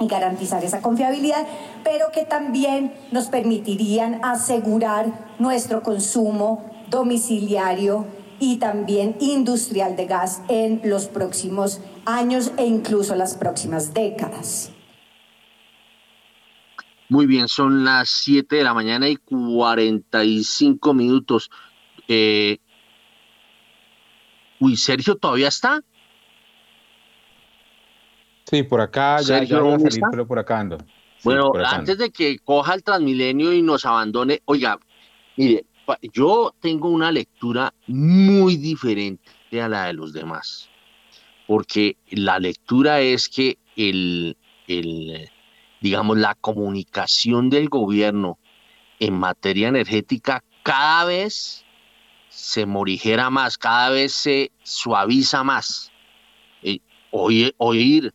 y 0.00 0.08
garantizar 0.08 0.64
esa 0.64 0.80
confiabilidad, 0.80 1.46
pero 1.84 2.10
que 2.12 2.24
también 2.24 2.92
nos 3.12 3.26
permitirían 3.28 4.24
asegurar 4.24 5.06
nuestro 5.38 5.82
consumo 5.82 6.64
domiciliario 6.90 8.06
y 8.40 8.58
también 8.58 9.16
industrial 9.20 9.96
de 9.96 10.06
gas 10.06 10.42
en 10.48 10.80
los 10.84 11.06
próximos 11.06 11.80
años 12.04 12.52
e 12.56 12.66
incluso 12.66 13.14
las 13.14 13.36
próximas 13.36 13.94
décadas. 13.94 14.72
Muy 17.08 17.26
bien, 17.26 17.48
son 17.48 17.84
las 17.84 18.08
7 18.08 18.56
de 18.56 18.64
la 18.64 18.74
mañana 18.74 19.08
y 19.08 19.16
45 19.16 20.94
minutos. 20.94 21.50
Eh, 22.08 22.58
uy, 24.58 24.76
Sergio, 24.76 25.16
¿todavía 25.16 25.48
está? 25.48 25.82
Sí, 28.44 28.62
por 28.62 28.80
acá, 28.80 29.20
ya, 29.20 29.42
ya 29.42 29.60
voy 29.60 29.74
a 29.74 29.78
salir, 29.78 30.02
pero 30.10 30.26
por 30.26 30.38
acá 30.38 30.60
ando. 30.60 30.78
bueno, 31.22 31.52
antes 31.64 31.98
de 31.98 32.10
que 32.10 32.38
coja 32.38 32.74
el 32.74 32.82
Transmilenio 32.82 33.52
y 33.52 33.62
nos 33.62 33.84
abandone, 33.84 34.42
oiga, 34.46 34.78
mire, 35.36 35.64
yo 36.12 36.54
tengo 36.60 36.88
una 36.88 37.12
lectura 37.12 37.72
muy 37.86 38.56
diferente 38.56 39.60
a 39.60 39.68
la 39.68 39.86
de 39.86 39.92
los 39.92 40.12
demás, 40.12 40.68
porque 41.46 41.96
la 42.10 42.38
lectura 42.38 43.00
es 43.00 43.28
que 43.28 43.58
el, 43.76 44.36
el 44.66 45.30
digamos, 45.80 46.16
la 46.16 46.34
comunicación 46.34 47.50
del 47.50 47.68
gobierno 47.68 48.38
en 48.98 49.14
materia 49.18 49.68
energética 49.68 50.42
cada 50.62 51.04
vez 51.04 51.64
se 52.30 52.66
morigera 52.66 53.30
más, 53.30 53.58
cada 53.58 53.90
vez 53.90 54.12
se 54.12 54.50
suaviza 54.62 55.44
más. 55.44 55.92
Eh, 56.62 56.78
oír, 57.10 57.54
oír 57.58 58.14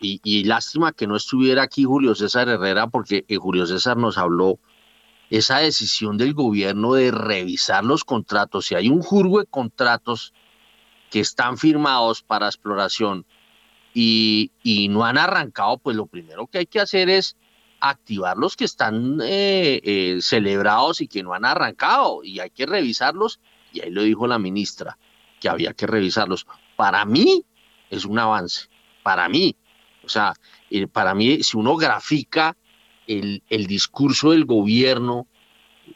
y, 0.00 0.44
lástima 0.44 0.92
que 0.92 1.06
no 1.06 1.16
estuviera 1.16 1.62
aquí 1.62 1.84
Julio 1.84 2.14
César 2.14 2.48
Herrera, 2.48 2.86
porque 2.88 3.24
eh, 3.28 3.36
Julio 3.36 3.66
César 3.66 3.96
nos 3.96 4.18
habló 4.18 4.58
esa 5.30 5.58
decisión 5.58 6.16
del 6.16 6.34
gobierno 6.34 6.94
de 6.94 7.10
revisar 7.10 7.84
los 7.84 8.04
contratos. 8.04 8.66
Si 8.66 8.74
hay 8.74 8.88
un 8.88 9.02
jurgo 9.02 9.40
de 9.40 9.46
contratos 9.46 10.32
que 11.10 11.20
están 11.20 11.58
firmados 11.58 12.22
para 12.22 12.46
exploración 12.46 13.26
y, 13.94 14.50
no 14.90 15.04
han 15.04 15.18
arrancado, 15.18 15.78
pues 15.78 15.96
lo 15.96 16.06
primero 16.06 16.46
que 16.46 16.58
hay 16.58 16.66
que 16.66 16.80
hacer 16.80 17.10
es 17.10 17.36
activar 17.80 18.36
los 18.36 18.56
que 18.56 18.64
están 18.64 19.20
eh, 19.22 19.80
eh, 19.82 20.18
celebrados 20.20 21.00
y 21.00 21.08
que 21.08 21.22
no 21.22 21.34
han 21.34 21.44
arrancado 21.44 22.22
y 22.22 22.40
hay 22.40 22.50
que 22.50 22.66
revisarlos. 22.66 23.40
Y 23.72 23.80
ahí 23.80 23.90
lo 23.90 24.02
dijo 24.02 24.26
la 24.26 24.38
ministra, 24.38 24.98
que 25.40 25.48
había 25.48 25.74
que 25.74 25.86
revisarlos. 25.86 26.46
Para 26.76 27.04
mí 27.04 27.44
es 27.90 28.04
un 28.04 28.18
avance, 28.18 28.68
para 29.02 29.28
mí, 29.28 29.56
o 30.04 30.08
sea, 30.08 30.34
eh, 30.70 30.86
para 30.86 31.14
mí, 31.14 31.42
si 31.42 31.56
uno 31.56 31.76
grafica 31.76 32.56
el, 33.08 33.66
discurso 33.66 34.30
del 34.30 34.44
gobierno, 34.44 35.26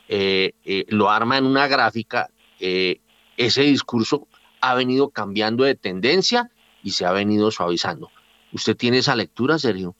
eh, 0.09 0.53
eh, 0.65 0.85
lo 0.89 1.11
arma 1.11 1.39
en 1.39 1.47
una 1.47 1.69
gráfica, 1.69 2.29
ese 2.59 3.63
discurso 3.63 4.27
ha 4.61 4.75
venido 4.75 5.11
cambiando 5.11 5.65
de 5.65 5.75
tendencia 5.75 6.51
y 6.83 6.91
se 6.91 7.05
ha 7.05 7.13
venido 7.13 7.51
suavizando. 7.51 8.11
¿Usted 8.53 8.77
tiene 8.77 8.99
esa 8.99 9.17
lectura, 9.17 9.59
Sergio? 9.59 9.95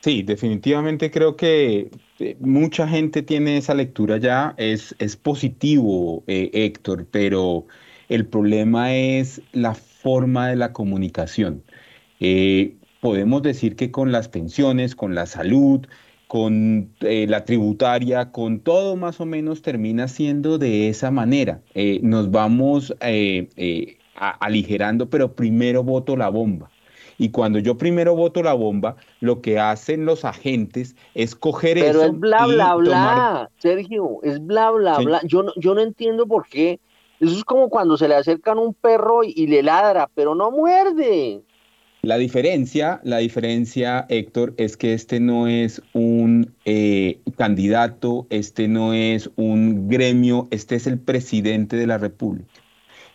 Sí, 0.00 0.22
definitivamente 0.22 1.10
creo 1.10 1.36
que 1.36 1.90
eh, 2.20 2.36
mucha 2.38 2.86
gente 2.86 3.22
tiene 3.22 3.56
esa 3.56 3.74
lectura 3.74 4.18
ya. 4.18 4.54
Es, 4.56 4.94
es 5.00 5.16
positivo, 5.16 6.22
eh, 6.28 6.50
Héctor, 6.52 7.06
pero 7.10 7.66
el 8.08 8.26
problema 8.26 8.94
es 8.94 9.42
la 9.52 9.74
forma 9.74 10.48
de 10.48 10.56
la 10.56 10.72
comunicación. 10.72 11.64
Eh, 12.20 12.75
podemos 13.00 13.42
decir 13.42 13.76
que 13.76 13.90
con 13.90 14.12
las 14.12 14.28
pensiones, 14.28 14.94
con 14.94 15.14
la 15.14 15.26
salud, 15.26 15.86
con 16.28 16.90
la 17.00 17.44
tributaria, 17.44 18.32
con 18.32 18.58
todo 18.60 18.96
más 18.96 19.20
o 19.20 19.26
menos 19.26 19.62
termina 19.62 20.08
siendo 20.08 20.58
de 20.58 20.88
esa 20.88 21.10
manera. 21.10 21.60
nos 22.02 22.30
vamos 22.30 22.94
aligerando, 24.16 25.08
pero 25.08 25.34
primero 25.34 25.82
voto 25.84 26.16
la 26.16 26.28
bomba. 26.28 26.70
Y 27.18 27.30
cuando 27.30 27.58
yo 27.58 27.78
primero 27.78 28.14
voto 28.14 28.42
la 28.42 28.52
bomba, 28.52 28.96
lo 29.20 29.40
que 29.40 29.58
hacen 29.58 30.04
los 30.04 30.24
agentes 30.24 30.96
es 31.14 31.34
coger 31.34 31.78
eso. 31.78 32.00
Pero 32.00 32.02
es 32.02 32.18
bla, 32.18 32.46
bla, 32.46 32.74
bla, 32.74 33.50
Sergio, 33.58 34.18
es 34.22 34.44
bla, 34.44 34.70
bla, 34.70 34.98
bla. 34.98 35.20
Yo 35.24 35.42
no, 35.42 35.52
yo 35.56 35.74
no 35.74 35.80
entiendo 35.80 36.26
por 36.26 36.46
qué. 36.46 36.78
Eso 37.18 37.34
es 37.34 37.44
como 37.44 37.70
cuando 37.70 37.96
se 37.96 38.08
le 38.08 38.14
acercan 38.14 38.58
un 38.58 38.74
perro 38.74 39.24
y, 39.24 39.46
le 39.46 39.62
ladra, 39.62 40.10
pero 40.14 40.34
no 40.34 40.50
muerde. 40.50 41.40
La 42.06 42.18
diferencia, 42.18 43.00
la 43.02 43.18
diferencia, 43.18 44.06
Héctor, 44.08 44.54
es 44.58 44.76
que 44.76 44.94
este 44.94 45.18
no 45.18 45.48
es 45.48 45.82
un 45.92 46.54
eh, 46.64 47.18
candidato, 47.36 48.28
este 48.30 48.68
no 48.68 48.94
es 48.94 49.28
un 49.34 49.88
gremio, 49.88 50.46
este 50.52 50.76
es 50.76 50.86
el 50.86 51.00
presidente 51.00 51.74
de 51.74 51.88
la 51.88 51.98
República 51.98 52.46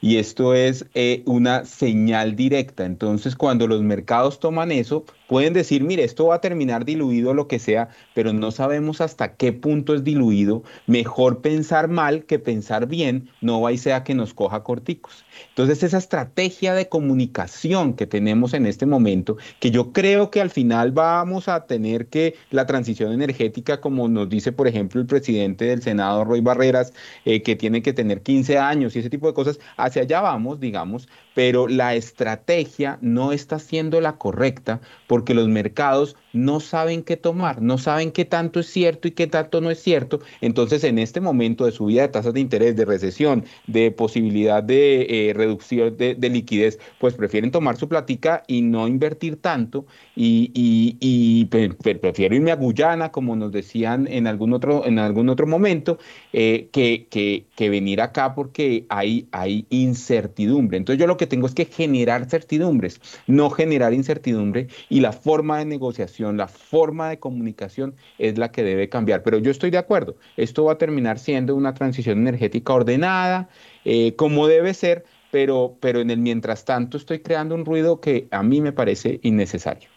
y 0.01 0.17
esto 0.17 0.55
es 0.55 0.87
eh, 0.93 1.21
una 1.25 1.63
señal 1.63 2.35
directa. 2.35 2.83
Entonces, 2.85 3.35
cuando 3.35 3.65
los 3.67 3.81
mercados 3.81 4.39
toman 4.39 4.73
eso, 4.73 5.05
pueden 5.31 5.53
decir, 5.53 5.81
mire, 5.81 6.03
esto 6.03 6.25
va 6.25 6.35
a 6.35 6.41
terminar 6.41 6.83
diluido, 6.83 7.33
lo 7.33 7.47
que 7.47 7.57
sea, 7.57 7.87
pero 8.13 8.33
no 8.33 8.51
sabemos 8.51 8.99
hasta 8.99 9.37
qué 9.37 9.53
punto 9.53 9.95
es 9.95 10.03
diluido. 10.03 10.61
Mejor 10.87 11.39
pensar 11.41 11.87
mal 11.87 12.25
que 12.25 12.37
pensar 12.37 12.85
bien, 12.85 13.29
no 13.39 13.61
va 13.61 13.71
y 13.71 13.77
sea 13.77 14.03
que 14.03 14.13
nos 14.13 14.33
coja 14.33 14.61
corticos. 14.61 15.23
Entonces, 15.47 15.83
esa 15.83 15.99
estrategia 15.99 16.73
de 16.73 16.89
comunicación 16.89 17.93
que 17.93 18.07
tenemos 18.07 18.53
en 18.53 18.65
este 18.65 18.85
momento, 18.85 19.37
que 19.61 19.71
yo 19.71 19.93
creo 19.93 20.31
que 20.31 20.41
al 20.41 20.49
final 20.49 20.91
vamos 20.91 21.47
a 21.47 21.65
tener 21.65 22.07
que 22.07 22.35
la 22.49 22.65
transición 22.65 23.13
energética, 23.13 23.79
como 23.79 24.09
nos 24.09 24.27
dice, 24.27 24.51
por 24.51 24.67
ejemplo, 24.67 24.99
el 24.99 25.07
presidente 25.07 25.63
del 25.63 25.81
Senado, 25.81 26.25
Roy 26.25 26.41
Barreras, 26.41 26.91
eh, 27.23 27.41
que 27.41 27.55
tiene 27.55 27.81
que 27.81 27.93
tener 27.93 28.21
15 28.21 28.57
años 28.57 28.97
y 28.97 28.99
ese 28.99 29.09
tipo 29.09 29.27
de 29.27 29.33
cosas, 29.33 29.61
hacia 29.77 30.01
allá 30.01 30.19
vamos, 30.19 30.59
digamos, 30.59 31.07
pero 31.33 31.67
la 31.67 31.95
estrategia 31.95 32.97
no 33.01 33.31
está 33.31 33.59
siendo 33.59 34.01
la 34.01 34.17
correcta 34.17 34.81
porque 35.07 35.33
los 35.33 35.47
mercados 35.47 36.15
no 36.33 36.59
saben 36.59 37.03
qué 37.03 37.17
tomar, 37.17 37.61
no 37.61 37.77
saben 37.77 38.11
qué 38.11 38.25
tanto 38.25 38.59
es 38.59 38.67
cierto 38.67 39.07
y 39.07 39.11
qué 39.11 39.27
tanto 39.27 39.61
no 39.61 39.71
es 39.71 39.81
cierto. 39.81 40.19
Entonces, 40.41 40.83
en 40.83 40.99
este 40.99 41.21
momento 41.21 41.65
de 41.65 41.71
subida 41.71 42.03
de 42.03 42.07
tasas 42.09 42.33
de 42.33 42.39
interés, 42.39 42.75
de 42.75 42.85
recesión, 42.85 43.45
de 43.67 43.91
posibilidad 43.91 44.63
de 44.63 45.29
eh, 45.29 45.33
reducción 45.33 45.97
de, 45.97 46.29
liquidez, 46.31 46.79
pues 46.99 47.13
prefieren 47.13 47.51
tomar 47.51 47.75
su 47.77 47.89
platica 47.89 48.43
y 48.47 48.61
no 48.61 48.87
invertir 48.87 49.35
tanto 49.35 49.85
y, 50.15 51.45
prefiero 51.45 52.35
irme 52.35 52.51
a 52.51 52.55
Guyana, 52.55 53.11
como 53.11 53.35
nos 53.35 53.51
decían 53.51 54.07
en 54.07 54.27
algún 54.27 54.53
otro, 54.53 54.85
en 54.85 54.99
algún 54.99 55.29
otro 55.29 55.47
momento, 55.47 55.97
eh, 56.33 56.69
que, 56.71 57.07
que, 57.09 57.69
venir 57.69 58.01
acá 58.01 58.35
porque 58.35 58.85
hay, 58.89 59.27
hay 59.31 59.65
incertidumbre. 59.69 60.77
Entonces, 60.77 60.99
yo 60.99 61.07
lo 61.07 61.15
que 61.15 61.27
tengo 61.27 61.47
es 61.47 61.53
que 61.53 61.65
generar 61.65 62.29
certidumbres, 62.29 62.99
no 63.27 63.49
generar 63.49 63.93
incertidumbre 63.93 64.67
y 64.89 64.99
la 64.99 65.13
forma 65.13 65.59
de 65.59 65.65
negociación, 65.65 66.20
la 66.31 66.47
forma 66.47 67.09
de 67.09 67.19
comunicación 67.19 67.95
es 68.17 68.37
la 68.37 68.51
que 68.51 68.63
debe 68.63 68.89
cambiar. 68.89 69.23
Pero 69.23 69.39
yo 69.39 69.51
estoy 69.51 69.71
de 69.71 69.77
acuerdo, 69.77 70.17
esto 70.37 70.65
va 70.65 70.73
a 70.73 70.77
terminar 70.77 71.19
siendo 71.19 71.55
una 71.55 71.73
transición 71.73 72.19
energética 72.19 72.73
ordenada, 72.73 73.49
eh, 73.85 74.15
como 74.15 74.47
debe 74.47 74.73
ser, 74.73 75.03
pero, 75.31 75.77
pero 75.79 75.99
en 75.99 76.11
el 76.11 76.19
mientras 76.19 76.65
tanto 76.65 76.97
estoy 76.97 77.19
creando 77.19 77.55
un 77.55 77.65
ruido 77.65 77.99
que 77.99 78.27
a 78.31 78.43
mí 78.43 78.61
me 78.61 78.71
parece 78.71 79.19
innecesario. 79.23 79.89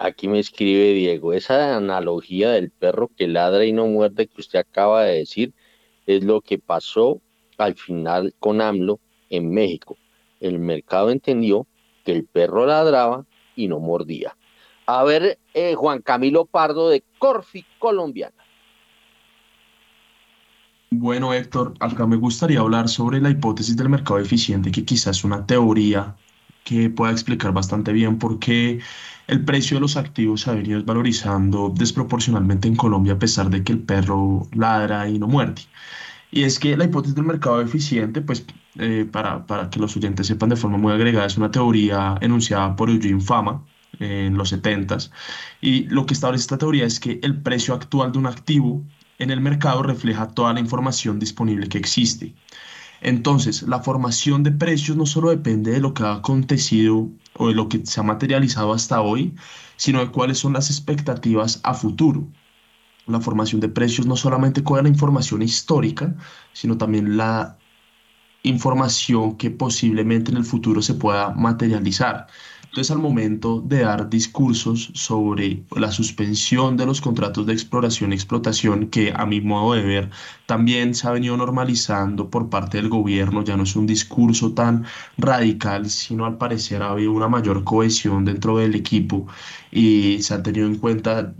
Aquí 0.00 0.28
me 0.28 0.38
escribe 0.38 0.92
Diego, 0.92 1.32
esa 1.32 1.76
analogía 1.76 2.50
del 2.50 2.70
perro 2.70 3.10
que 3.16 3.26
ladra 3.26 3.64
y 3.64 3.72
no 3.72 3.86
muerde 3.86 4.28
que 4.28 4.40
usted 4.40 4.60
acaba 4.60 5.02
de 5.04 5.18
decir 5.18 5.52
es 6.06 6.24
lo 6.24 6.40
que 6.40 6.58
pasó 6.58 7.20
al 7.58 7.74
final 7.74 8.34
con 8.38 8.60
AMLO 8.60 9.00
en 9.28 9.50
México. 9.50 9.96
El 10.40 10.58
mercado 10.60 11.10
entendió 11.10 11.66
que 12.04 12.12
el 12.12 12.24
perro 12.24 12.64
ladraba 12.64 13.26
y 13.58 13.68
no 13.68 13.80
mordía. 13.80 14.36
A 14.86 15.04
ver, 15.04 15.38
eh, 15.52 15.74
Juan 15.74 16.00
Camilo 16.00 16.46
Pardo 16.46 16.88
de 16.88 17.02
Corfi 17.18 17.64
Colombiana. 17.78 18.34
Bueno, 20.90 21.34
Héctor, 21.34 21.74
acá 21.80 22.06
me 22.06 22.16
gustaría 22.16 22.60
hablar 22.60 22.88
sobre 22.88 23.20
la 23.20 23.28
hipótesis 23.28 23.76
del 23.76 23.90
mercado 23.90 24.18
eficiente, 24.18 24.70
que 24.70 24.86
quizás 24.86 25.18
es 25.18 25.24
una 25.24 25.44
teoría 25.44 26.16
que 26.64 26.88
pueda 26.88 27.12
explicar 27.12 27.52
bastante 27.52 27.92
bien 27.92 28.18
por 28.18 28.38
qué 28.38 28.80
el 29.26 29.44
precio 29.44 29.76
de 29.76 29.82
los 29.82 29.96
activos 29.98 30.42
se 30.42 30.50
ha 30.50 30.54
venido 30.54 30.78
desvalorizando 30.78 31.70
desproporcionalmente 31.74 32.68
en 32.68 32.76
Colombia 32.76 33.14
a 33.14 33.18
pesar 33.18 33.50
de 33.50 33.62
que 33.62 33.72
el 33.72 33.80
perro 33.80 34.48
ladra 34.54 35.08
y 35.08 35.18
no 35.18 35.26
muerde. 35.28 35.62
Y 36.30 36.44
es 36.44 36.58
que 36.58 36.76
la 36.76 36.84
hipótesis 36.84 37.14
del 37.14 37.24
mercado 37.24 37.60
eficiente, 37.60 38.22
pues 38.22 38.46
eh, 38.78 39.06
para, 39.10 39.46
para, 39.46 39.70
que 39.70 39.80
los 39.80 39.96
oyentes 39.96 40.26
sepan 40.26 40.50
de 40.50 40.56
forma 40.56 40.78
muy 40.78 40.92
agregada, 40.92 41.26
es 41.26 41.36
una 41.36 41.50
teoría 41.50 42.16
enunciada 42.20 42.76
por 42.76 42.90
Eugene 42.90 43.20
Fama 43.20 43.64
en 43.98 44.36
los 44.36 44.52
70s. 44.52 45.10
Y 45.60 45.84
lo 45.84 46.06
que 46.06 46.14
establece 46.14 46.42
esta 46.42 46.58
teoría 46.58 46.86
es 46.86 47.00
que 47.00 47.18
el 47.22 47.40
precio 47.42 47.74
actual 47.74 48.12
de 48.12 48.18
un 48.18 48.26
activo 48.26 48.82
en 49.18 49.30
el 49.30 49.40
mercado 49.40 49.82
refleja 49.82 50.28
toda 50.28 50.52
la 50.52 50.60
información 50.60 51.18
disponible 51.18 51.68
que 51.68 51.78
existe. 51.78 52.34
Entonces, 53.00 53.62
la 53.62 53.80
formación 53.80 54.42
de 54.42 54.52
precios 54.52 54.96
no 54.96 55.06
solo 55.06 55.30
depende 55.30 55.72
de 55.72 55.80
lo 55.80 55.94
que 55.94 56.02
ha 56.04 56.14
acontecido 56.14 57.08
o 57.34 57.48
de 57.48 57.54
lo 57.54 57.68
que 57.68 57.84
se 57.86 58.00
ha 58.00 58.02
materializado 58.02 58.72
hasta 58.72 59.00
hoy, 59.00 59.34
sino 59.76 60.00
de 60.00 60.10
cuáles 60.10 60.38
son 60.38 60.52
las 60.52 60.70
expectativas 60.70 61.60
a 61.62 61.74
futuro 61.74 62.26
la 63.08 63.20
formación 63.20 63.60
de 63.60 63.68
precios 63.68 64.06
no 64.06 64.16
solamente 64.16 64.62
con 64.62 64.82
la 64.82 64.88
información 64.88 65.42
histórica, 65.42 66.14
sino 66.52 66.76
también 66.76 67.16
la 67.16 67.57
información 68.42 69.36
que 69.36 69.50
posiblemente 69.50 70.30
en 70.30 70.38
el 70.38 70.44
futuro 70.44 70.82
se 70.82 70.94
pueda 70.94 71.30
materializar. 71.30 72.26
Entonces, 72.64 72.90
al 72.90 72.98
momento 72.98 73.60
de 73.60 73.80
dar 73.80 74.10
discursos 74.10 74.90
sobre 74.94 75.62
la 75.74 75.90
suspensión 75.90 76.76
de 76.76 76.86
los 76.86 77.00
contratos 77.00 77.46
de 77.46 77.54
exploración 77.54 78.12
y 78.12 78.14
explotación, 78.14 78.88
que 78.88 79.12
a 79.16 79.24
mi 79.24 79.40
modo 79.40 79.74
de 79.74 79.82
ver 79.82 80.10
también 80.48 80.94
se 80.94 81.06
ha 81.06 81.10
venido 81.10 81.36
normalizando 81.36 82.30
por 82.30 82.48
parte 82.48 82.78
del 82.78 82.88
gobierno, 82.88 83.44
ya 83.44 83.58
no 83.58 83.64
es 83.64 83.76
un 83.76 83.86
discurso 83.86 84.54
tan 84.54 84.86
radical, 85.18 85.90
sino 85.90 86.24
al 86.24 86.38
parecer 86.38 86.82
ha 86.82 86.88
habido 86.92 87.12
una 87.12 87.28
mayor 87.28 87.64
cohesión 87.64 88.24
dentro 88.24 88.56
del 88.56 88.74
equipo 88.74 89.26
y 89.70 90.22
se 90.22 90.32
han 90.32 90.42
tenido 90.42 90.66
en 90.66 90.76
cuenta 90.76 91.34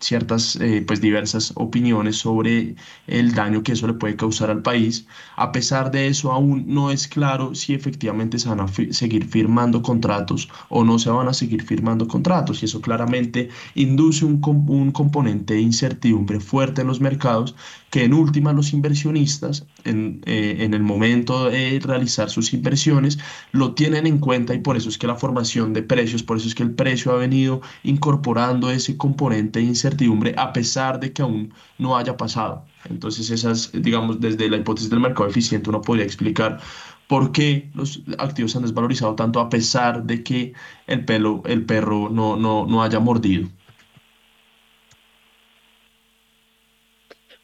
ciertas, 0.00 0.56
eh, 0.56 0.82
pues 0.84 1.00
diversas 1.00 1.52
opiniones 1.54 2.16
sobre 2.16 2.74
el 3.06 3.32
daño 3.32 3.62
que 3.62 3.72
eso 3.72 3.86
le 3.86 3.92
puede 3.94 4.16
causar 4.16 4.50
al 4.50 4.62
país. 4.62 5.06
A 5.36 5.52
pesar 5.52 5.92
de 5.92 6.08
eso, 6.08 6.32
aún 6.32 6.64
no 6.66 6.90
es 6.90 7.06
claro 7.06 7.54
si 7.54 7.74
efectivamente 7.74 8.40
se 8.40 8.48
van 8.48 8.60
a 8.60 8.66
seguir 8.68 9.24
firmando 9.26 9.82
contratos 9.82 10.48
o 10.68 10.82
no 10.82 10.98
se 10.98 11.10
van 11.10 11.28
a 11.28 11.32
seguir 11.32 11.62
firmando 11.62 12.08
contratos 12.08 12.62
y 12.62 12.64
eso 12.66 12.80
claramente 12.80 13.50
induce 13.76 14.24
un, 14.24 14.40
un 14.68 14.90
componente 14.90 15.54
de 15.54 15.60
incertidumbre 15.60 16.40
fuerte 16.40 16.80
en 16.80 16.88
los 16.88 17.00
mercados 17.00 17.54
que 17.90 18.04
en 18.04 18.14
última 18.14 18.47
los 18.52 18.72
inversionistas 18.72 19.66
en, 19.84 20.22
eh, 20.26 20.56
en, 20.60 20.74
el 20.74 20.82
momento 20.82 21.50
de 21.50 21.80
realizar 21.82 22.30
sus 22.30 22.52
inversiones 22.52 23.18
lo 23.52 23.74
tienen 23.74 24.06
en 24.06 24.18
cuenta 24.18 24.54
y 24.54 24.58
por 24.58 24.76
eso 24.76 24.88
es 24.88 24.98
que 24.98 25.06
la 25.06 25.16
formación 25.16 25.72
de 25.72 25.82
precios, 25.82 26.22
por 26.22 26.36
eso 26.36 26.48
es 26.48 26.54
que 26.54 26.62
el 26.62 26.72
precio 26.72 27.12
ha 27.12 27.16
venido 27.16 27.60
incorporando 27.82 28.70
ese 28.70 28.96
componente 28.96 29.60
de 29.60 29.66
incertidumbre 29.66 30.34
a 30.36 30.52
pesar 30.52 31.00
de 31.00 31.12
que 31.12 31.22
aún 31.22 31.52
no 31.78 31.96
haya 31.96 32.16
pasado. 32.16 32.64
Entonces 32.88 33.30
esas, 33.30 33.70
digamos, 33.72 34.20
desde 34.20 34.48
la 34.48 34.56
hipótesis 34.56 34.90
del 34.90 35.00
mercado 35.00 35.28
eficiente 35.28 35.70
uno 35.70 35.82
podría 35.82 36.04
explicar 36.04 36.60
por 37.08 37.32
qué 37.32 37.70
los 37.74 38.02
activos 38.18 38.54
han 38.54 38.62
desvalorizado 38.62 39.14
tanto 39.14 39.40
a 39.40 39.48
pesar 39.48 40.04
de 40.04 40.22
que 40.22 40.52
el, 40.86 41.04
pelo, 41.04 41.42
el 41.46 41.64
perro 41.64 42.08
no, 42.10 42.36
no, 42.36 42.66
no 42.66 42.82
haya 42.82 43.00
mordido. 43.00 43.48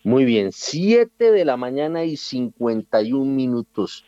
Muy 0.04 0.26
bien, 0.26 0.52
7 0.52 1.32
de 1.32 1.44
la 1.46 1.56
mañana 1.56 2.04
y 2.04 2.18
51 2.18 3.24
minutos. 3.24 4.04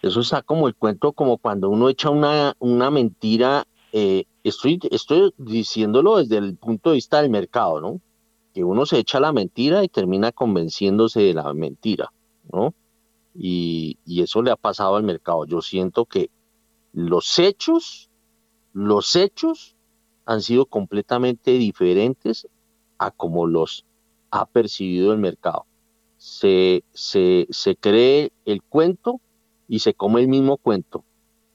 Eso 0.00 0.20
está 0.20 0.40
como 0.40 0.66
el 0.66 0.74
cuento, 0.74 1.12
como 1.12 1.36
cuando 1.36 1.68
uno 1.68 1.90
echa 1.90 2.08
una, 2.08 2.56
una 2.58 2.90
mentira. 2.90 3.66
Eh, 3.92 4.24
estoy, 4.42 4.80
estoy 4.90 5.34
diciéndolo 5.36 6.16
desde 6.16 6.38
el 6.38 6.56
punto 6.56 6.88
de 6.88 6.94
vista 6.94 7.20
del 7.20 7.30
mercado, 7.30 7.82
¿no? 7.82 8.00
Que 8.54 8.64
uno 8.64 8.86
se 8.86 8.96
echa 8.96 9.20
la 9.20 9.30
mentira 9.30 9.84
y 9.84 9.88
termina 9.88 10.32
convenciéndose 10.32 11.20
de 11.20 11.34
la 11.34 11.52
mentira, 11.52 12.10
¿no? 12.50 12.72
Y, 13.34 13.98
y 14.06 14.22
eso 14.22 14.40
le 14.40 14.52
ha 14.52 14.56
pasado 14.56 14.96
al 14.96 15.02
mercado. 15.02 15.44
Yo 15.44 15.60
siento 15.60 16.06
que 16.06 16.30
los 16.94 17.38
hechos, 17.38 18.08
los 18.72 19.16
hechos 19.16 19.76
han 20.24 20.40
sido 20.40 20.64
completamente 20.64 21.50
diferentes 21.50 22.48
a 22.96 23.10
como 23.10 23.46
los 23.46 23.84
ha 24.30 24.46
percibido 24.46 25.12
el 25.12 25.18
mercado. 25.18 25.66
Se, 26.16 26.84
se, 26.92 27.46
se 27.50 27.76
cree 27.76 28.32
el 28.44 28.62
cuento 28.62 29.20
y 29.68 29.78
se 29.78 29.94
come 29.94 30.20
el 30.20 30.28
mismo 30.28 30.56
cuento, 30.56 31.04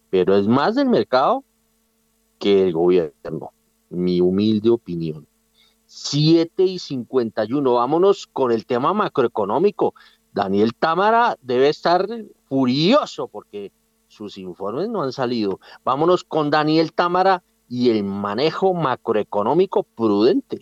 pero 0.09 0.35
es 0.35 0.47
más 0.47 0.75
del 0.75 0.89
mercado 0.89 1.43
que 2.39 2.63
el 2.63 2.73
gobierno, 2.73 3.51
mi 3.89 4.21
humilde 4.21 4.69
opinión. 4.69 5.27
7 5.87 6.63
y 6.63 6.79
51, 6.79 7.73
vámonos 7.73 8.27
con 8.27 8.51
el 8.51 8.65
tema 8.65 8.93
macroeconómico. 8.93 9.93
Daniel 10.33 10.73
Támara 10.75 11.37
debe 11.41 11.69
estar 11.69 12.07
furioso 12.49 13.27
porque 13.27 13.71
sus 14.07 14.37
informes 14.37 14.89
no 14.89 15.03
han 15.03 15.13
salido. 15.13 15.59
Vámonos 15.83 16.23
con 16.23 16.49
Daniel 16.49 16.93
Támara 16.93 17.43
y 17.69 17.89
el 17.89 18.03
manejo 18.03 18.73
macroeconómico 18.73 19.83
prudente. 19.83 20.61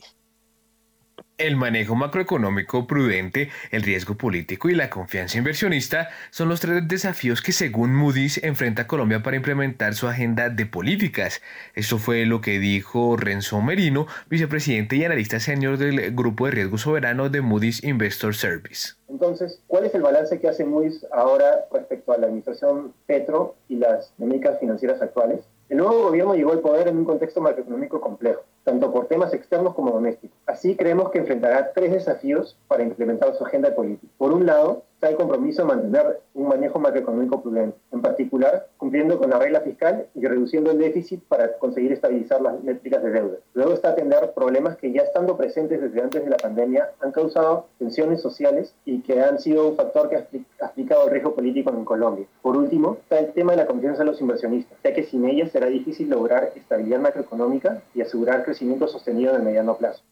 El 1.40 1.56
manejo 1.56 1.96
macroeconómico 1.96 2.86
prudente, 2.86 3.50
el 3.72 3.82
riesgo 3.82 4.14
político 4.16 4.70
y 4.70 4.76
la 4.76 4.92
confianza 4.92 5.40
inversionista 5.40 6.10
son 6.30 6.48
los 6.48 6.60
tres 6.60 6.88
desafíos 6.88 7.42
que 7.42 7.52
según 7.52 7.96
Moody's 7.96 8.44
enfrenta 8.44 8.86
Colombia 8.86 9.24
para 9.24 9.38
implementar 9.38 9.96
su 9.96 10.08
agenda 10.08 10.50
de 10.50 10.68
políticas. 10.68 11.42
Esto 11.74 11.98
fue 11.98 12.28
lo 12.28 12.40
que 12.40 12.60
dijo 12.60 13.18
Renzo 13.18 13.60
Merino, 13.62 14.06
vicepresidente 14.30 14.96
y 14.96 15.06
analista 15.06 15.40
senior 15.40 15.78
del 15.78 16.16
Grupo 16.16 16.46
de 16.46 16.52
Riesgo 16.52 16.78
Soberano 16.78 17.30
de 17.30 17.42
Moody's 17.42 17.84
Investor 17.84 18.36
Service. 18.36 18.94
Entonces, 19.10 19.60
¿cuál 19.66 19.86
es 19.86 19.96
el 19.96 20.04
balance 20.04 20.40
que 20.40 20.48
hace 20.48 20.66
Moody's 20.66 21.04
ahora 21.12 21.66
respecto 21.72 22.14
a 22.14 22.20
la 22.20 22.28
administración 22.28 22.94
Petro 23.08 23.56
y 23.70 23.78
las 23.78 24.14
dinámicas 24.20 24.60
financieras 24.60 25.02
actuales? 25.02 25.40
El 25.70 25.78
nuevo 25.78 26.04
gobierno 26.04 26.36
llegó 26.36 26.52
al 26.52 26.60
poder 26.60 26.90
en 26.90 26.98
un 26.98 27.06
contexto 27.06 27.42
macroeconómico 27.42 28.00
complejo, 28.00 28.44
tanto 28.64 28.92
por 28.92 29.08
temas 29.08 29.34
externos 29.34 29.74
como 29.74 29.92
domésticos. 29.92 30.38
Así 30.46 30.76
creemos 30.76 31.12
que 31.12 31.20
enfrentará 31.20 31.72
tres 31.74 31.92
desafíos 31.92 32.58
para 32.68 32.84
implementar 32.84 33.34
su 33.36 33.46
agenda 33.46 33.74
política. 33.76 34.12
Por 34.18 34.32
un 34.32 34.46
lado, 34.46 34.84
el 35.10 35.16
compromiso 35.16 35.66
mantener 35.66 36.22
un 36.34 36.48
manejo 36.48 36.80
macroeconómico 36.80 37.42
prudente, 37.42 37.78
en 37.92 38.02
particular 38.02 38.68
cumpliendo 38.78 39.18
con 39.18 39.30
la 39.30 39.40
regla 39.40 39.62
fiscal 39.62 40.08
y 40.14 40.26
reduciendo 40.26 40.72
el 40.72 40.78
déficit 40.78 41.22
para 41.24 41.58
conseguir 41.58 41.92
estabilizar 41.92 42.42
las 42.42 42.62
métricas 42.64 43.04
de 43.04 43.12
deuda. 43.12 43.38
Luego 43.54 43.74
está 43.74 43.90
atender 43.90 44.34
problemas 44.34 44.78
que 44.78 44.92
ya 44.92 45.02
estando 45.02 45.38
presentes 45.38 45.82
desde 45.82 46.02
antes 46.02 46.24
de 46.24 46.30
la 46.30 46.38
pandemia 46.38 46.90
han 47.02 47.12
causado 47.12 47.68
tensiones 47.80 48.22
sociales 48.22 48.74
y 48.86 49.02
que 49.02 49.22
han 49.22 49.40
sido 49.40 49.70
un 49.70 49.76
factor 49.76 50.10
que 50.10 50.16
ha 50.16 50.66
explicado 50.66 51.06
el 51.06 51.12
riesgo 51.12 51.34
político 51.34 51.70
en 51.70 51.86
Colombia. 51.86 52.26
Por 52.42 52.58
último, 52.58 52.98
está 53.02 53.20
el 53.20 53.34
tema 53.34 53.54
de 53.54 53.60
la 53.60 53.68
confianza 53.68 54.00
de 54.00 54.06
los 54.12 54.22
inversionistas, 54.22 54.78
ya 54.84 54.94
que 54.94 55.04
sin 55.04 55.26
ella 55.26 55.48
será 55.48 55.68
difícil 55.68 56.10
lograr 56.10 56.52
estabilidad 56.56 57.00
macroeconómica 57.00 57.82
y 57.94 58.02
asegurar 58.02 58.44
crecimiento 58.44 58.88
sostenido 58.88 59.32
en 59.32 59.38
el 59.38 59.44
mediano 59.44 59.78
plazo. 59.78 60.04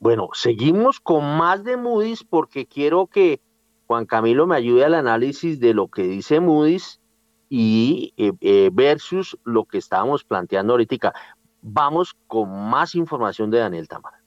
Bueno, 0.00 0.28
seguimos 0.34 1.00
con 1.00 1.24
más 1.24 1.64
de 1.64 1.76
Moody's 1.76 2.24
porque 2.24 2.66
quiero 2.66 3.06
que 3.06 3.40
Juan 3.86 4.06
Camilo 4.06 4.46
me 4.46 4.56
ayude 4.56 4.84
al 4.84 4.94
análisis 4.94 5.60
de 5.60 5.74
lo 5.74 5.88
que 5.88 6.02
dice 6.02 6.40
Moody's 6.40 7.00
y 7.48 8.14
eh, 8.16 8.32
eh, 8.40 8.70
versus 8.72 9.38
lo 9.44 9.64
que 9.64 9.78
estábamos 9.78 10.24
planteando 10.24 10.72
ahorita. 10.72 11.12
Vamos 11.60 12.16
con 12.26 12.50
más 12.70 12.94
información 12.94 13.50
de 13.50 13.58
Daniel 13.58 13.88
Tamara. 13.88 14.23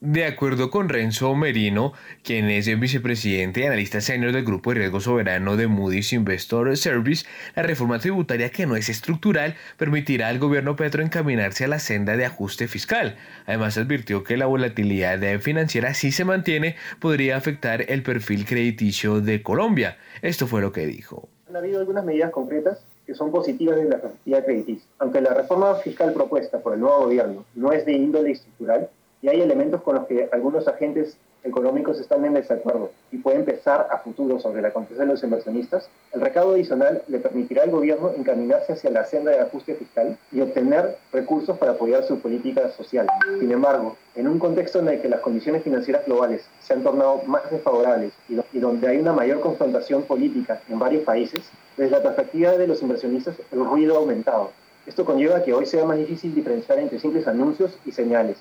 De 0.00 0.26
acuerdo 0.26 0.70
con 0.70 0.88
Renzo 0.88 1.34
Merino, 1.34 1.92
quien 2.22 2.48
es 2.50 2.68
el 2.68 2.76
vicepresidente 2.76 3.62
y 3.62 3.64
analista 3.64 4.00
senior 4.00 4.30
del 4.30 4.44
Grupo 4.44 4.70
de 4.70 4.78
Riesgo 4.78 5.00
Soberano 5.00 5.56
de 5.56 5.66
Moody's 5.66 6.12
Investor 6.12 6.76
Service, 6.76 7.26
la 7.56 7.64
reforma 7.64 7.98
tributaria 7.98 8.50
que 8.50 8.64
no 8.64 8.76
es 8.76 8.88
estructural 8.88 9.56
permitirá 9.76 10.28
al 10.28 10.38
gobierno 10.38 10.76
Petro 10.76 11.02
encaminarse 11.02 11.64
a 11.64 11.68
la 11.68 11.80
senda 11.80 12.16
de 12.16 12.26
ajuste 12.26 12.68
fiscal. 12.68 13.16
Además 13.46 13.76
advirtió 13.76 14.22
que 14.22 14.36
la 14.36 14.46
volatilidad 14.46 15.18
financiera 15.40 15.92
si 15.94 16.12
se 16.12 16.24
mantiene 16.24 16.76
podría 17.00 17.36
afectar 17.36 17.84
el 17.88 18.04
perfil 18.04 18.46
crediticio 18.46 19.20
de 19.20 19.42
Colombia. 19.42 19.98
Esto 20.22 20.46
fue 20.46 20.60
lo 20.60 20.70
que 20.70 20.86
dijo. 20.86 21.28
Han 21.48 21.56
habido 21.56 21.80
algunas 21.80 22.04
medidas 22.04 22.30
concretas 22.30 22.78
que 23.04 23.16
son 23.16 23.32
positivas 23.32 23.74
de 23.74 23.98
la 24.26 24.44
crediticia. 24.44 24.86
Aunque 25.00 25.20
la 25.20 25.34
reforma 25.34 25.74
fiscal 25.76 26.12
propuesta 26.12 26.60
por 26.60 26.74
el 26.74 26.80
nuevo 26.80 27.06
gobierno 27.06 27.44
no 27.56 27.72
es 27.72 27.84
de 27.84 27.94
índole 27.94 28.30
estructural, 28.30 28.90
y 29.22 29.28
hay 29.28 29.40
elementos 29.40 29.82
con 29.82 29.96
los 29.96 30.06
que 30.06 30.28
algunos 30.32 30.68
agentes 30.68 31.18
económicos 31.44 32.00
están 32.00 32.24
en 32.24 32.34
desacuerdo 32.34 32.90
y 33.12 33.18
pueden 33.18 33.44
pesar 33.44 33.88
a 33.90 33.98
futuro 33.98 34.38
sobre 34.38 34.60
la 34.62 34.72
confianza 34.72 35.04
de 35.04 35.12
los 35.12 35.22
inversionistas, 35.22 35.88
el 36.12 36.20
recaudo 36.20 36.54
adicional 36.54 37.02
le 37.06 37.18
permitirá 37.18 37.62
al 37.62 37.70
gobierno 37.70 38.12
encaminarse 38.16 38.72
hacia 38.72 38.90
la 38.90 39.04
senda 39.04 39.30
de 39.30 39.40
ajuste 39.40 39.74
fiscal 39.74 40.18
y 40.32 40.40
obtener 40.40 40.96
recursos 41.12 41.56
para 41.58 41.72
apoyar 41.72 42.04
su 42.04 42.18
política 42.20 42.68
social. 42.70 43.06
Sin 43.38 43.50
embargo, 43.52 43.96
en 44.14 44.28
un 44.28 44.38
contexto 44.38 44.80
en 44.80 44.88
el 44.88 45.00
que 45.00 45.08
las 45.08 45.20
condiciones 45.20 45.62
financieras 45.62 46.04
globales 46.06 46.48
se 46.60 46.74
han 46.74 46.82
tornado 46.82 47.22
más 47.26 47.50
desfavorables 47.50 48.12
y, 48.28 48.58
donde 48.58 48.88
hay 48.88 48.98
una 48.98 49.12
mayor 49.12 49.40
confrontación 49.40 50.02
política 50.02 50.60
en 50.68 50.78
varios 50.78 51.04
países, 51.04 51.40
desde 51.76 51.92
la 51.92 52.02
perspectiva 52.02 52.52
de 52.52 52.66
los 52.66 52.82
inversionistas 52.82 53.36
el 53.52 53.64
ruido 53.64 53.94
ha 53.94 53.98
aumentado 53.98 54.50
esto 54.88 55.04
conlleva 55.04 55.42
que 55.42 55.52
hoy 55.52 55.66
sea 55.66 55.84
más 55.84 55.98
difícil 55.98 56.34
diferenciar 56.34 56.78
entre 56.78 56.98
simples 56.98 57.28
anuncios 57.28 57.78
y 57.84 57.92
señales 57.92 58.38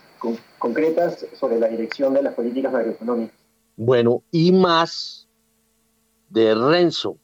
concretas 0.57 1.25
sobre 1.33 1.59
la 1.59 1.67
dirección 1.67 2.13
de 2.13 2.23
las 2.23 2.33
políticas 2.33 2.71
macroeconómicas. 2.71 3.35
Bueno, 3.75 4.23
y 4.31 4.53
más 4.53 5.27
de 6.29 6.55
Renzo. 6.55 7.17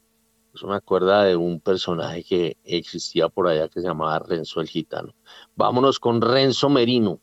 Eso 0.53 0.67
me 0.67 0.75
acuerda 0.75 1.23
de 1.23 1.35
un 1.35 1.59
personaje 1.61 2.23
que 2.23 2.57
existía 2.63 3.27
por 3.29 3.47
allá 3.47 3.69
que 3.69 3.81
se 3.81 3.87
llamaba 3.87 4.19
Renzo 4.19 4.61
el 4.61 4.67
Gitano. 4.67 5.15
Vámonos 5.55 5.99
con 5.99 6.21
Renzo 6.21 6.69
Merino. 6.69 7.19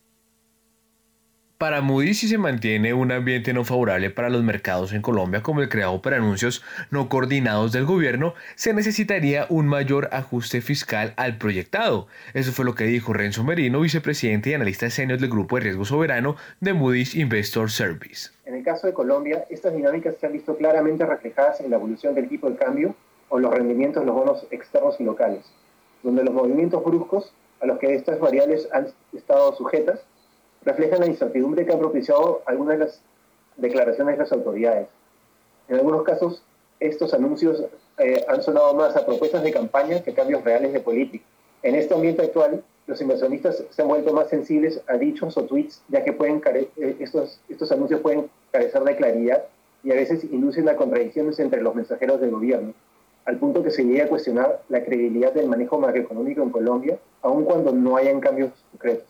Para 1.60 1.82
Moody's, 1.82 2.20
si 2.20 2.26
se 2.26 2.38
mantiene 2.38 2.94
un 2.94 3.12
ambiente 3.12 3.52
no 3.52 3.64
favorable 3.64 4.08
para 4.08 4.30
los 4.30 4.42
mercados 4.42 4.94
en 4.94 5.02
Colombia, 5.02 5.42
como 5.42 5.60
el 5.60 5.68
creado 5.68 6.00
por 6.00 6.14
anuncios 6.14 6.64
no 6.90 7.10
coordinados 7.10 7.70
del 7.70 7.84
gobierno, 7.84 8.32
se 8.54 8.72
necesitaría 8.72 9.44
un 9.50 9.66
mayor 9.66 10.08
ajuste 10.10 10.62
fiscal 10.62 11.12
al 11.18 11.36
proyectado. 11.36 12.06
Eso 12.32 12.52
fue 12.52 12.64
lo 12.64 12.74
que 12.74 12.84
dijo 12.84 13.12
Renzo 13.12 13.44
Merino, 13.44 13.82
vicepresidente 13.82 14.48
y 14.48 14.54
analista 14.54 14.88
senior 14.88 15.18
del 15.18 15.28
Grupo 15.28 15.56
de 15.56 15.64
Riesgo 15.64 15.84
Soberano 15.84 16.36
de 16.60 16.72
Moody's 16.72 17.14
Investor 17.14 17.70
Service. 17.70 18.30
En 18.46 18.54
el 18.54 18.64
caso 18.64 18.86
de 18.86 18.94
Colombia, 18.94 19.44
estas 19.50 19.74
dinámicas 19.74 20.16
se 20.18 20.28
han 20.28 20.32
visto 20.32 20.56
claramente 20.56 21.04
reflejadas 21.04 21.60
en 21.60 21.68
la 21.68 21.76
evolución 21.76 22.14
del 22.14 22.26
tipo 22.26 22.48
de 22.48 22.56
cambio 22.56 22.96
o 23.28 23.38
los 23.38 23.52
rendimientos 23.52 24.00
de 24.02 24.06
los 24.06 24.14
bonos 24.14 24.46
externos 24.50 24.98
y 24.98 25.04
locales, 25.04 25.44
donde 26.02 26.24
los 26.24 26.32
movimientos 26.32 26.82
bruscos 26.82 27.34
a 27.60 27.66
los 27.66 27.78
que 27.78 27.94
estas 27.94 28.18
variables 28.18 28.66
han 28.72 28.86
estado 29.12 29.54
sujetas 29.56 30.00
reflejan 30.62 31.00
la 31.00 31.06
incertidumbre 31.06 31.64
que 31.64 31.72
han 31.72 31.78
propiciado 31.78 32.42
algunas 32.46 32.78
de 32.78 32.84
las 32.84 33.00
declaraciones 33.56 34.16
de 34.16 34.22
las 34.22 34.32
autoridades. 34.32 34.88
En 35.68 35.76
algunos 35.76 36.02
casos, 36.02 36.42
estos 36.80 37.14
anuncios 37.14 37.64
eh, 37.98 38.24
han 38.28 38.42
sonado 38.42 38.74
más 38.74 38.96
a 38.96 39.04
propuestas 39.04 39.42
de 39.42 39.52
campaña 39.52 40.02
que 40.02 40.14
cambios 40.14 40.42
reales 40.42 40.72
de 40.72 40.80
política. 40.80 41.24
En 41.62 41.74
este 41.74 41.94
ambiente 41.94 42.22
actual, 42.22 42.62
los 42.86 43.00
inversionistas 43.00 43.62
se 43.70 43.82
han 43.82 43.88
vuelto 43.88 44.12
más 44.12 44.28
sensibles 44.28 44.80
a 44.88 44.96
dichos 44.96 45.36
o 45.36 45.44
tweets, 45.44 45.82
ya 45.88 46.02
que 46.02 46.12
pueden 46.12 46.42
eh, 46.54 46.96
estos, 46.98 47.40
estos 47.48 47.70
anuncios 47.70 48.00
pueden 48.00 48.30
carecer 48.50 48.82
de 48.82 48.96
claridad 48.96 49.44
y 49.84 49.92
a 49.92 49.94
veces 49.94 50.24
inducen 50.24 50.68
a 50.68 50.76
contradicciones 50.76 51.38
entre 51.38 51.62
los 51.62 51.74
mensajeros 51.74 52.20
del 52.20 52.30
gobierno, 52.30 52.74
al 53.26 53.36
punto 53.36 53.62
que 53.62 53.70
se 53.70 53.84
llega 53.84 54.04
a 54.04 54.08
cuestionar 54.08 54.62
la 54.68 54.82
credibilidad 54.84 55.32
del 55.32 55.46
manejo 55.48 55.78
macroeconómico 55.78 56.42
en 56.42 56.50
Colombia, 56.50 56.98
aun 57.22 57.44
cuando 57.44 57.72
no 57.72 57.96
hayan 57.96 58.20
cambios 58.20 58.50
concretos. 58.72 59.06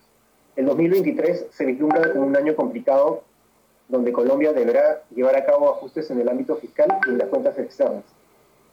El 0.55 0.65
2023 0.65 1.47
se 1.49 1.65
vislumbra 1.65 2.11
como 2.11 2.25
un 2.25 2.35
año 2.35 2.55
complicado 2.55 3.23
donde 3.87 4.11
Colombia 4.11 4.53
deberá 4.53 5.03
llevar 5.13 5.35
a 5.35 5.45
cabo 5.45 5.69
ajustes 5.69 6.09
en 6.11 6.19
el 6.19 6.29
ámbito 6.29 6.55
fiscal 6.55 6.97
y 7.05 7.09
en 7.09 7.17
las 7.17 7.29
cuentas 7.29 7.57
externas. 7.57 8.03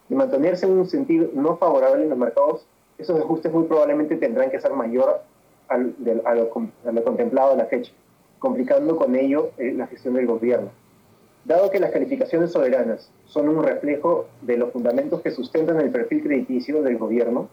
De 0.07 0.15
mantenerse 0.15 0.65
en 0.65 0.73
un 0.73 0.87
sentido 0.87 1.29
no 1.33 1.57
favorable 1.57 2.03
en 2.03 2.09
los 2.09 2.17
mercados, 2.17 2.65
esos 2.97 3.19
ajustes 3.19 3.51
muy 3.51 3.65
probablemente 3.65 4.17
tendrán 4.17 4.49
que 4.49 4.59
ser 4.59 4.73
mayor 4.73 5.21
al, 5.69 5.95
a, 6.25 6.35
lo, 6.35 6.49
contemplado 6.49 7.53
a 7.53 7.55
la 7.55 7.65
fecha, 7.65 7.91
complicando 8.39 8.97
con 8.97 9.15
ello 9.15 9.51
eh, 9.57 9.73
la 9.73 9.87
gestión 9.87 10.15
del 10.15 10.25
gobierno. 10.25 10.69
Dado 11.45 11.69
que 11.69 11.79
las 11.79 11.91
calificaciones 11.91 12.51
soberanas 12.51 13.09
son 13.25 13.47
un 13.47 13.63
reflejo 13.63 14.27
de 14.41 14.57
los 14.57 14.71
fundamentos 14.71 15.21
que 15.21 15.31
sustentan 15.31 15.79
el 15.79 15.91
perfil 15.91 16.23
crediticio 16.23 16.81
del 16.81 16.97
gobierno, 16.97 17.47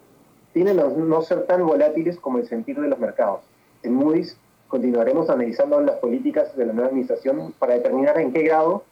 tienen 0.53 0.81
a 0.81 0.85
no 0.85 1.23
ser 1.23 1.47
tan 1.47 1.65
volátiles 1.67 2.19
como 2.19 2.39
el 2.39 2.47
sentido 2.49 2.83
de 2.83 2.89
los 2.89 2.99
mercados. 2.99 3.41
En 3.83 3.95
Moody's 3.95 4.37
continuaremos 4.69 5.31
analizando 5.31 5.81
las 5.81 5.97
políticas 5.97 6.57
de 6.57 6.67
la 6.67 6.73
nueva 6.73 6.89
administración 6.89 7.55
para 7.59 7.75
determinar 7.75 8.19
en 8.19 8.33
qué 8.33 8.43
grado 8.43 8.85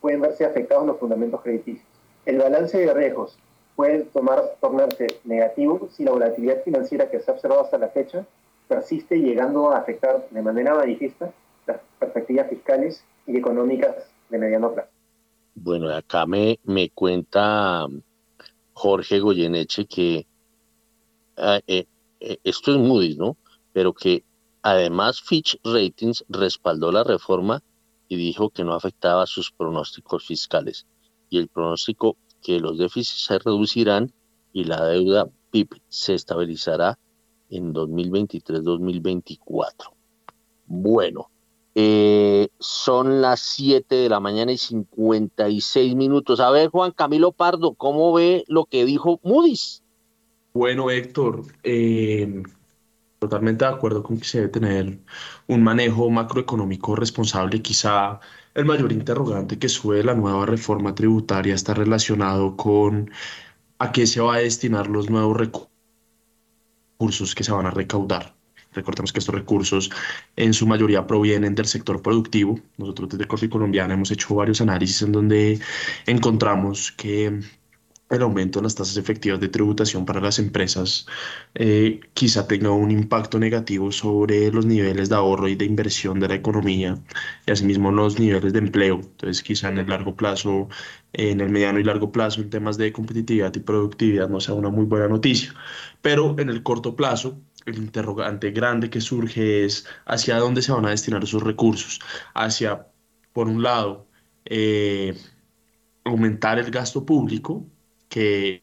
pueden 0.00 0.20
verse 0.20 0.44
afectados 0.44 0.86
los 0.86 0.98
fundamentos 0.98 1.40
crediticios. 1.42 1.86
El 2.26 2.38
balance 2.38 2.78
de 2.78 2.92
riesgos 2.92 3.38
puede 3.76 4.04
tomar, 4.04 4.56
tornarse 4.60 5.06
negativo 5.24 5.88
si 5.92 6.04
la 6.04 6.12
volatilidad 6.12 6.62
financiera 6.62 7.10
que 7.10 7.20
se 7.20 7.30
ha 7.30 7.34
observado 7.34 7.62
hasta 7.62 7.78
la 7.78 7.88
fecha 7.88 8.26
persiste 8.68 9.18
llegando 9.18 9.70
a 9.70 9.78
afectar 9.78 10.28
de 10.30 10.42
manera 10.42 10.74
manifiesta 10.74 11.32
las 11.66 11.80
perspectivas 11.98 12.48
fiscales 12.48 13.04
y 13.26 13.36
económicas 13.36 13.96
de 14.28 14.38
mediano 14.38 14.72
plazo. 14.72 14.90
Bueno, 15.54 15.90
acá 15.90 16.26
me, 16.26 16.58
me 16.64 16.90
cuenta 16.90 17.86
Jorge 18.72 19.18
Goyeneche 19.18 19.86
que 19.86 20.26
ah, 21.36 21.60
eh, 21.66 21.86
eh, 22.20 22.38
esto 22.44 22.72
es 22.72 22.78
Moody's, 22.78 23.18
¿no? 23.18 23.36
Pero 23.72 23.92
que 23.92 24.24
Además, 24.62 25.22
Fitch 25.22 25.58
Ratings 25.64 26.24
respaldó 26.28 26.92
la 26.92 27.04
reforma 27.04 27.62
y 28.08 28.16
dijo 28.16 28.50
que 28.50 28.64
no 28.64 28.74
afectaba 28.74 29.26
sus 29.26 29.50
pronósticos 29.52 30.26
fiscales 30.26 30.86
y 31.30 31.38
el 31.38 31.48
pronóstico 31.48 32.18
que 32.42 32.60
los 32.60 32.76
déficits 32.78 33.24
se 33.24 33.38
reducirán 33.38 34.12
y 34.52 34.64
la 34.64 34.84
deuda 34.84 35.28
PIB 35.50 35.80
se 35.88 36.14
estabilizará 36.14 36.98
en 37.50 37.72
2023-2024. 37.72 39.94
Bueno, 40.66 41.30
eh, 41.74 42.48
son 42.58 43.22
las 43.22 43.40
7 43.40 43.94
de 43.94 44.08
la 44.08 44.20
mañana 44.20 44.52
y 44.52 44.58
56 44.58 45.94
minutos. 45.94 46.40
A 46.40 46.50
ver, 46.50 46.68
Juan 46.68 46.92
Camilo 46.92 47.32
Pardo, 47.32 47.74
¿cómo 47.74 48.12
ve 48.12 48.44
lo 48.48 48.64
que 48.64 48.84
dijo 48.84 49.20
Moody's? 49.22 49.82
Bueno, 50.52 50.90
Héctor, 50.90 51.44
eh, 51.62 52.42
totalmente 53.20 53.64
de 53.64 53.70
acuerdo 53.70 54.02
con 54.02 54.18
que 54.18 54.24
se 54.24 54.38
debe 54.38 54.50
tener 54.50 54.98
un 55.46 55.62
manejo 55.62 56.10
macroeconómico 56.10 56.96
responsable. 56.96 57.62
Quizá 57.62 58.18
el 58.54 58.64
mayor 58.64 58.92
interrogante 58.92 59.58
que 59.58 59.68
sube 59.68 60.02
la 60.02 60.14
nueva 60.14 60.46
reforma 60.46 60.94
tributaria 60.94 61.54
está 61.54 61.74
relacionado 61.74 62.56
con 62.56 63.10
a 63.78 63.92
qué 63.92 64.06
se 64.06 64.20
va 64.20 64.36
a 64.36 64.38
destinar 64.38 64.88
los 64.88 65.10
nuevos 65.10 65.36
recursos 65.36 67.34
que 67.34 67.44
se 67.44 67.52
van 67.52 67.66
a 67.66 67.70
recaudar. 67.70 68.34
Recordemos 68.72 69.12
que 69.12 69.18
estos 69.18 69.34
recursos 69.34 69.90
en 70.36 70.54
su 70.54 70.66
mayoría 70.66 71.06
provienen 71.06 71.54
del 71.54 71.66
sector 71.66 72.00
productivo. 72.02 72.58
Nosotros 72.78 73.10
desde 73.10 73.26
Corte 73.26 73.50
Colombiana 73.50 73.94
hemos 73.94 74.10
hecho 74.12 74.34
varios 74.34 74.60
análisis 74.60 75.02
en 75.02 75.12
donde 75.12 75.60
encontramos 76.06 76.92
que 76.92 77.40
el 78.10 78.22
aumento 78.22 78.58
en 78.58 78.64
las 78.64 78.74
tasas 78.74 78.96
efectivas 78.96 79.40
de 79.40 79.48
tributación 79.48 80.04
para 80.04 80.20
las 80.20 80.38
empresas 80.40 81.06
eh, 81.54 82.00
quizá 82.12 82.46
tenga 82.48 82.70
un 82.70 82.90
impacto 82.90 83.38
negativo 83.38 83.92
sobre 83.92 84.50
los 84.50 84.66
niveles 84.66 85.08
de 85.08 85.14
ahorro 85.14 85.48
y 85.48 85.54
de 85.54 85.64
inversión 85.64 86.18
de 86.18 86.28
la 86.28 86.34
economía 86.34 86.98
y 87.46 87.52
asimismo 87.52 87.92
los 87.92 88.18
niveles 88.18 88.52
de 88.52 88.58
empleo. 88.58 88.96
Entonces 88.96 89.42
quizá 89.42 89.68
en 89.68 89.78
el 89.78 89.88
largo 89.88 90.16
plazo, 90.16 90.68
en 91.12 91.40
el 91.40 91.50
mediano 91.50 91.78
y 91.78 91.84
largo 91.84 92.10
plazo, 92.10 92.40
en 92.40 92.50
temas 92.50 92.76
de 92.76 92.92
competitividad 92.92 93.54
y 93.54 93.60
productividad 93.60 94.28
no 94.28 94.40
sea 94.40 94.54
una 94.54 94.70
muy 94.70 94.86
buena 94.86 95.08
noticia. 95.08 95.54
Pero 96.02 96.36
en 96.38 96.48
el 96.50 96.62
corto 96.64 96.96
plazo, 96.96 97.40
el 97.66 97.78
interrogante 97.78 98.50
grande 98.50 98.90
que 98.90 99.00
surge 99.00 99.64
es 99.64 99.86
hacia 100.06 100.38
dónde 100.38 100.62
se 100.62 100.72
van 100.72 100.86
a 100.86 100.90
destinar 100.90 101.22
esos 101.22 101.42
recursos. 101.42 102.00
Hacia, 102.34 102.88
por 103.32 103.48
un 103.48 103.62
lado, 103.62 104.08
eh, 104.46 105.16
aumentar 106.04 106.58
el 106.58 106.70
gasto 106.70 107.04
público, 107.06 107.66
que 108.10 108.62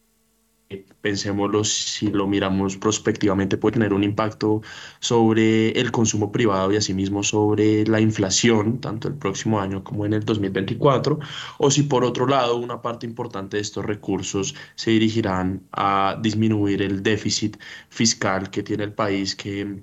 pensémoslo, 1.02 1.64
si 1.64 2.10
lo 2.10 2.28
miramos 2.28 2.78
prospectivamente, 2.78 3.58
puede 3.58 3.74
tener 3.76 3.94
un 3.94 4.04
impacto 4.04 4.62
sobre 5.00 5.72
el 5.72 5.92
consumo 5.92 6.32
privado 6.32 6.72
y 6.72 6.78
asimismo 6.78 7.24
sobre 7.24 7.86
la 7.88 8.02
inflación, 8.02 8.82
tanto 8.82 9.08
el 9.08 9.16
próximo 9.16 9.60
año 9.60 9.84
como 9.84 10.06
en 10.06 10.14
el 10.14 10.26
2024, 10.26 11.20
o 11.60 11.72
si 11.72 11.84
por 11.84 12.04
otro 12.04 12.28
lado 12.28 12.58
una 12.58 12.82
parte 12.82 13.06
importante 13.06 13.58
de 13.58 13.62
estos 13.62 13.86
recursos 13.86 14.56
se 14.76 14.92
dirigirán 14.92 15.64
a 15.72 16.20
disminuir 16.22 16.82
el 16.82 17.02
déficit 17.04 17.58
fiscal 17.90 18.50
que 18.52 18.64
tiene 18.64 18.84
el 18.84 18.94
país, 18.94 19.36
que 19.36 19.82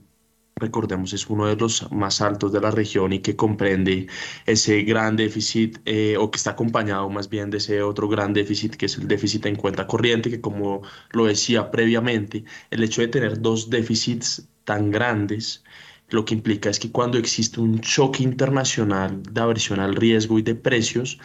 recordemos, 0.57 1.13
es 1.13 1.29
uno 1.29 1.47
de 1.47 1.57
los 1.57 1.91
más 1.91 2.21
altos 2.21 2.53
de 2.53 2.61
la 2.61 2.71
región 2.71 3.13
y 3.13 3.21
que 3.21 3.37
comprende 3.37 4.07
ese 4.47 4.83
gran 4.83 5.17
déficit 5.17 5.79
eh, 5.85 6.17
o 6.17 6.31
que 6.31 6.37
está 6.37 6.51
acompañado 6.53 7.09
más 7.11 7.29
bien 7.29 7.51
de 7.51 7.59
ese 7.59 7.83
otro 7.83 8.09
gran 8.09 8.33
déficit 8.33 8.77
que 8.77 8.87
es 8.87 8.97
el 8.99 9.09
déficit 9.09 9.47
en 9.47 9.57
cuenta 9.57 9.87
corriente, 9.87 10.31
que 10.31 10.41
como 10.41 10.83
lo 11.11 11.27
decía 11.27 11.71
previamente, 11.71 12.45
el 12.71 12.83
hecho 12.85 13.01
de 13.01 13.09
tener 13.09 13.41
dos 13.41 13.69
déficits 13.69 14.49
tan 14.65 14.91
grandes, 14.91 15.65
lo 16.11 16.25
que 16.25 16.35
implica 16.35 16.71
es 16.71 16.79
que 16.79 16.93
cuando 16.93 17.19
existe 17.19 17.61
un 17.61 17.81
choque 17.81 18.23
internacional 18.23 19.23
de 19.23 19.41
aversión 19.41 19.81
al 19.81 19.97
riesgo 19.97 20.39
y 20.39 20.43
de 20.43 20.55
precios, 20.55 21.19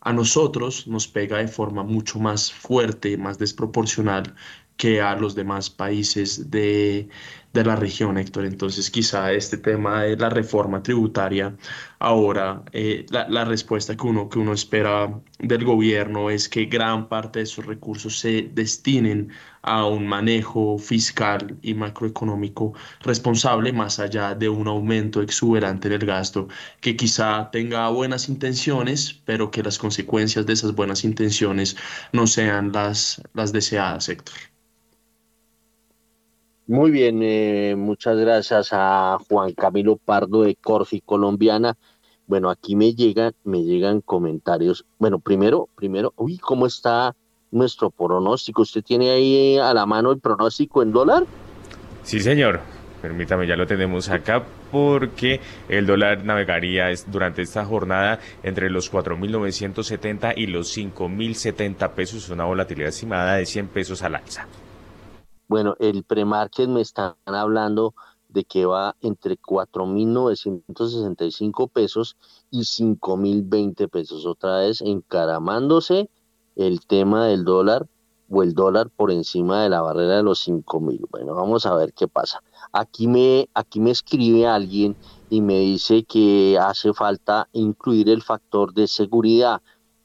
a 0.00 0.12
nosotros 0.12 0.86
nos 0.86 1.08
pega 1.08 1.38
de 1.38 1.48
forma 1.48 1.82
mucho 1.82 2.18
más 2.18 2.52
fuerte, 2.52 3.16
más 3.16 3.38
desproporcional 3.38 4.34
que 4.78 5.00
a 5.00 5.16
los 5.16 5.34
demás 5.34 5.70
países 5.70 6.50
de, 6.50 7.08
de 7.52 7.64
la 7.64 7.76
región, 7.76 8.18
Héctor. 8.18 8.44
Entonces, 8.44 8.90
quizá 8.90 9.32
este 9.32 9.56
tema 9.58 10.02
de 10.02 10.16
la 10.16 10.28
reforma 10.28 10.82
tributaria, 10.82 11.56
ahora 11.98 12.62
eh, 12.72 13.06
la, 13.10 13.44
respuesta 13.44 13.96
que 13.96 14.06
uno, 14.06 14.28
que 14.28 14.38
uno 14.38 14.52
espera 14.52 15.20
del 15.38 15.64
gobierno 15.64 16.30
es 16.30 16.48
que 16.48 16.66
gran 16.66 17.08
parte 17.08 17.40
de 17.40 17.44
esos 17.44 17.66
recursos 17.66 18.18
se 18.18 18.50
destinen 18.52 19.30
a 19.62 19.84
un 19.86 20.06
manejo 20.06 20.78
fiscal 20.78 21.58
y 21.62 21.74
macroeconómico 21.74 22.74
responsable, 23.00 23.72
más 23.72 23.98
allá 23.98 24.34
de 24.34 24.48
un 24.48 24.68
aumento 24.68 25.22
exuberante 25.22 25.88
del 25.88 26.06
gasto, 26.06 26.48
que 26.80 26.96
quizá 26.96 27.50
tenga 27.50 27.88
buenas 27.90 28.28
intenciones, 28.28 29.20
pero 29.24 29.50
que 29.50 29.62
las 29.62 29.78
consecuencias 29.78 30.46
de 30.46 30.52
esas 30.52 30.74
buenas 30.74 31.04
intenciones 31.04 31.76
no 32.12 32.26
sean 32.26 32.72
las, 32.72 33.20
las 33.34 33.52
deseadas, 33.52 34.08
Héctor. 34.08 34.36
Muy 36.68 36.90
bien, 36.90 37.20
eh, 37.22 37.76
muchas 37.78 38.18
gracias 38.18 38.68
a 38.72 39.16
Juan 39.26 39.54
Camilo 39.54 39.96
Pardo 39.96 40.42
de 40.42 40.54
Corfi 40.54 41.00
Colombiana. 41.00 41.78
Bueno, 42.26 42.50
aquí 42.50 42.76
me 42.76 42.94
llegan, 42.94 43.32
me 43.42 43.62
llegan 43.62 44.02
comentarios. 44.02 44.84
Bueno, 44.98 45.18
primero, 45.18 45.70
primero, 45.74 46.12
uy, 46.18 46.36
¿cómo 46.36 46.66
está 46.66 47.16
nuestro 47.50 47.88
pronóstico? 47.88 48.60
¿Usted 48.60 48.82
tiene 48.82 49.08
ahí 49.08 49.56
a 49.56 49.72
la 49.72 49.86
mano 49.86 50.12
el 50.12 50.20
pronóstico 50.20 50.82
en 50.82 50.92
dólar? 50.92 51.24
Sí, 52.02 52.20
señor. 52.20 52.60
Permítame, 53.00 53.46
ya 53.46 53.56
lo 53.56 53.66
tenemos 53.66 54.10
acá 54.10 54.44
porque 54.70 55.40
el 55.70 55.86
dólar 55.86 56.22
navegaría 56.22 56.88
durante 57.06 57.40
esta 57.40 57.64
jornada 57.64 58.18
entre 58.42 58.68
los 58.68 58.92
4.970 58.92 60.34
y 60.36 60.48
los 60.48 60.76
5.070 60.76 61.92
pesos, 61.92 62.28
una 62.28 62.44
volatilidad 62.44 62.90
estimada 62.90 63.36
de 63.36 63.46
100 63.46 63.68
pesos 63.68 64.02
al 64.02 64.16
alza. 64.16 64.46
Bueno, 65.48 65.74
el 65.80 66.04
premarket 66.04 66.68
me 66.68 66.82
están 66.82 67.14
hablando 67.24 67.94
de 68.28 68.44
que 68.44 68.66
va 68.66 68.94
entre 69.00 69.38
4.965 69.38 71.70
pesos 71.70 72.18
y 72.50 72.60
5.020 72.60 73.88
pesos. 73.88 74.26
Otra 74.26 74.58
vez 74.58 74.82
encaramándose 74.82 76.10
el 76.54 76.86
tema 76.86 77.26
del 77.26 77.44
dólar 77.44 77.88
o 78.30 78.42
el 78.42 78.52
dólar 78.52 78.90
por 78.90 79.10
encima 79.10 79.62
de 79.62 79.70
la 79.70 79.80
barrera 79.80 80.16
de 80.16 80.22
los 80.22 80.46
5.000. 80.46 81.06
Bueno, 81.10 81.34
vamos 81.34 81.64
a 81.64 81.74
ver 81.74 81.94
qué 81.94 82.08
pasa. 82.08 82.42
Aquí 82.72 83.08
me, 83.08 83.48
aquí 83.54 83.80
me 83.80 83.90
escribe 83.90 84.46
alguien 84.46 84.96
y 85.30 85.40
me 85.40 85.60
dice 85.60 86.04
que 86.04 86.58
hace 86.60 86.92
falta 86.92 87.48
incluir 87.52 88.10
el 88.10 88.20
factor 88.22 88.74
de 88.74 88.86
seguridad, 88.86 89.62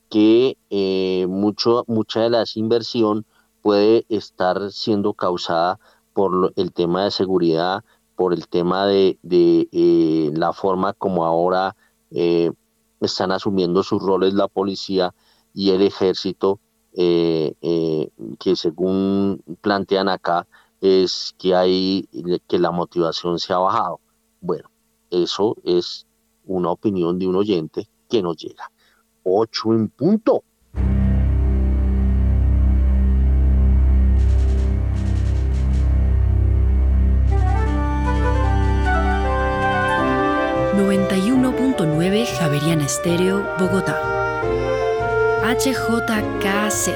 que 0.10 0.58
eh, 0.70 1.26
mucho, 1.28 1.84
mucha 1.88 2.22
de 2.22 2.30
la 2.30 2.46
inversión 2.56 3.26
puede 3.64 4.06
estar 4.10 4.72
siendo 4.72 5.14
causada 5.14 5.80
por 6.14 6.54
el 6.58 6.72
tema 6.72 7.06
de 7.06 7.12
seguridad, 7.12 7.84
por 8.16 8.34
el 8.34 8.48
tema 8.48 8.86
de, 8.86 9.18
eh, 9.24 10.32
la 10.36 10.54
forma 10.54 10.94
como 10.94 11.26
ahora 11.26 11.76
eh, 12.12 12.52
están 13.00 13.32
asumiendo 13.32 13.82
sus 13.82 14.04
roles 14.04 14.34
la 14.34 14.48
policía 14.48 15.16
y 15.54 15.72
el 15.72 15.82
ejército, 15.82 16.60
eh, 16.96 17.56
que 18.40 18.56
según 18.56 19.42
plantean 19.62 20.10
acá, 20.10 20.46
es 20.82 21.34
que 21.40 21.56
hay 21.56 22.08
que 22.48 22.60
la 22.60 22.72
motivación 22.72 23.40
se 23.40 23.54
ha 23.54 23.58
bajado. 23.58 24.00
Bueno, 24.42 24.70
eso 25.10 25.56
es 25.64 26.06
una 26.46 26.72
opinión 26.72 27.18
de 27.18 27.28
un 27.28 27.38
oyente 27.38 27.88
que 28.10 28.22
nos 28.22 28.38
llega. 28.38 28.70
Ocho 29.24 29.74
en 29.74 29.88
punto. 29.88 30.44
91.9 41.86 42.26
Javeriana 42.40 42.86
Estéreo, 42.86 43.44
Bogotá. 43.60 44.00
HJKZ. 45.44 46.90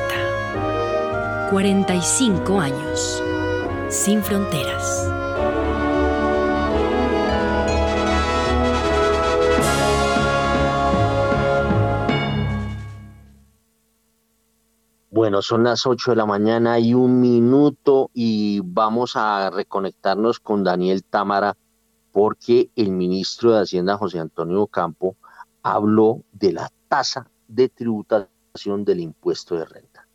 45 1.51 2.59
años. 2.61 3.23
Sin 3.89 4.23
fronteras. 4.23 5.11
Bueno, 15.09 15.41
son 15.41 15.63
las 15.65 15.85
8 15.85 16.11
de 16.11 16.15
la 16.15 16.25
mañana 16.25 16.79
y 16.79 16.93
un 16.93 17.19
minuto 17.19 18.09
y 18.13 18.61
vamos 18.63 19.17
a 19.17 19.49
reconectarnos 19.49 20.39
con 20.39 20.63
Daniel 20.63 21.03
Támara 21.03 21.57
porque 22.17 22.71
el 22.75 22.89
ministro 22.89 23.53
de 23.53 23.61
Hacienda, 23.61 23.95
José 23.95 24.17
Antonio 24.17 24.65
Campo, 24.65 25.15
habló 25.61 26.23
de 26.31 26.51
la 26.51 26.71
tasa 26.87 27.29
de 27.47 27.69
tributación 27.69 28.83
del 28.83 29.01
impuesto 29.01 29.55
de 29.55 29.65
renta. 29.65 30.07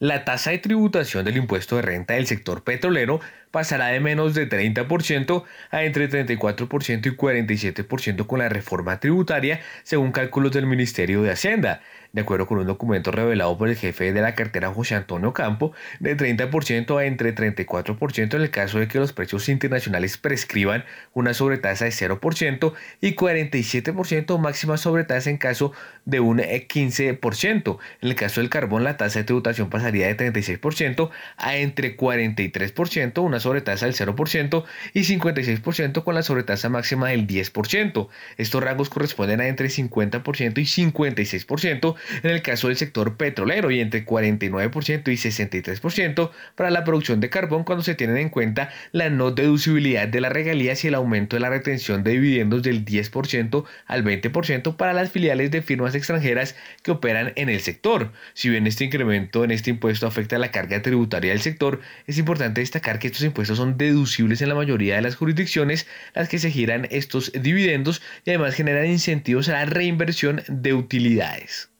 la 0.00 0.24
tasa 0.24 0.50
de 0.50 0.58
tributación 0.58 1.24
del 1.24 1.36
impuesto 1.36 1.76
de 1.76 1.82
renta 1.82 2.14
del 2.14 2.26
sector 2.26 2.64
petrolero 2.64 3.20
pasará 3.54 3.86
de 3.86 4.00
menos 4.00 4.34
de 4.34 4.48
30% 4.48 5.44
a 5.70 5.84
entre 5.84 6.10
34% 6.10 7.06
y 7.06 7.16
47% 7.16 8.26
con 8.26 8.40
la 8.40 8.48
reforma 8.48 8.98
tributaria, 8.98 9.60
según 9.84 10.10
cálculos 10.10 10.50
del 10.50 10.66
Ministerio 10.66 11.22
de 11.22 11.30
Hacienda 11.30 11.80
de 12.14 12.20
acuerdo 12.20 12.46
con 12.46 12.58
un 12.58 12.66
documento 12.66 13.10
revelado 13.10 13.58
por 13.58 13.68
el 13.68 13.76
jefe 13.76 14.12
de 14.12 14.22
la 14.22 14.36
cartera 14.36 14.72
José 14.72 14.94
Antonio 14.94 15.32
Campo, 15.32 15.72
de 15.98 16.16
30% 16.16 16.96
a 16.96 17.04
entre 17.06 17.34
34% 17.34 18.34
en 18.34 18.40
el 18.40 18.50
caso 18.50 18.78
de 18.78 18.86
que 18.86 19.00
los 19.00 19.12
precios 19.12 19.48
internacionales 19.48 20.16
prescriban 20.16 20.84
una 21.12 21.34
sobretasa 21.34 21.86
de 21.86 21.90
0% 21.90 22.72
y 23.00 23.16
47% 23.16 24.38
máxima 24.38 24.76
sobretasa 24.76 25.28
en 25.28 25.38
caso 25.38 25.72
de 26.04 26.20
un 26.20 26.38
15%. 26.38 27.78
En 28.00 28.08
el 28.08 28.14
caso 28.14 28.40
del 28.40 28.48
carbón, 28.48 28.84
la 28.84 28.96
tasa 28.96 29.18
de 29.18 29.24
tributación 29.24 29.68
pasaría 29.68 30.06
de 30.06 30.16
36% 30.16 31.10
a 31.36 31.56
entre 31.56 31.96
43%, 31.96 33.24
una 33.24 33.40
sobretasa 33.44 33.86
del 33.86 33.94
0%, 33.94 34.64
y 34.92 35.00
56% 35.00 36.02
con 36.02 36.14
la 36.14 36.22
sobretasa 36.22 36.68
máxima 36.68 37.08
del 37.08 37.26
10%. 37.26 38.08
Estos 38.36 38.62
rangos 38.62 38.90
corresponden 38.90 39.40
a 39.40 39.48
entre 39.48 39.68
50% 39.68 40.58
y 40.58 40.64
56% 40.64 41.94
en 42.22 42.30
el 42.30 42.42
caso 42.42 42.68
del 42.68 42.76
sector 42.76 43.16
petrolero 43.16 43.70
y 43.70 43.80
entre 43.80 44.04
49% 44.04 45.08
y 45.08 45.16
63% 45.16 46.30
para 46.54 46.70
la 46.70 46.84
producción 46.84 47.20
de 47.20 47.30
carbón 47.30 47.64
cuando 47.64 47.84
se 47.84 47.94
tienen 47.94 48.16
en 48.16 48.28
cuenta 48.30 48.70
la 48.92 49.10
no 49.10 49.30
deducibilidad 49.30 50.08
de 50.08 50.20
las 50.20 50.32
regalías 50.32 50.84
y 50.84 50.88
el 50.88 50.94
aumento 50.94 51.36
de 51.36 51.40
la 51.40 51.50
retención 51.50 52.02
de 52.02 52.12
dividendos 52.12 52.62
del 52.62 52.84
10% 52.84 53.64
al 53.86 54.04
20% 54.04 54.76
para 54.76 54.92
las 54.92 55.10
filiales 55.10 55.50
de 55.50 55.62
firmas 55.62 55.94
extranjeras 55.94 56.56
que 56.82 56.90
operan 56.90 57.32
en 57.36 57.48
el 57.48 57.60
sector. 57.60 58.12
Si 58.32 58.48
bien 58.48 58.66
este 58.66 58.84
incremento 58.84 59.44
en 59.44 59.50
este 59.50 59.70
impuesto 59.70 60.06
afecta 60.06 60.38
la 60.38 60.50
carga 60.50 60.82
tributaria 60.82 61.30
del 61.30 61.40
sector, 61.40 61.80
es 62.06 62.18
importante 62.18 62.60
destacar 62.60 62.98
que 62.98 63.08
estos 63.08 63.22
impuestos 63.34 63.58
son 63.58 63.76
deducibles 63.76 64.40
en 64.42 64.48
la 64.48 64.54
mayoría 64.54 64.94
de 64.94 65.02
las 65.02 65.16
jurisdicciones 65.16 65.88
las 66.14 66.28
que 66.28 66.38
se 66.38 66.52
giran 66.52 66.86
estos 66.92 67.32
dividendos 67.32 68.00
y 68.24 68.30
además 68.30 68.54
generan 68.54 68.86
incentivos 68.86 69.48
a 69.48 69.54
la 69.54 69.64
reinversión 69.64 70.42
de 70.46 70.72
utilidades. 70.72 71.72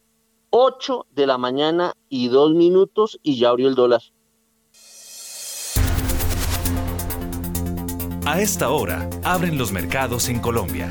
8 0.50 1.06
de 1.14 1.26
la 1.28 1.38
mañana 1.38 1.92
y 2.08 2.26
2 2.26 2.54
minutos 2.54 3.20
y 3.22 3.38
ya 3.38 3.50
abrió 3.50 3.68
el 3.68 3.76
dólar. 3.76 4.00
A 8.26 8.40
esta 8.40 8.70
hora, 8.70 9.08
abren 9.22 9.56
los 9.56 9.70
mercados 9.70 10.28
en 10.28 10.40
Colombia. 10.40 10.88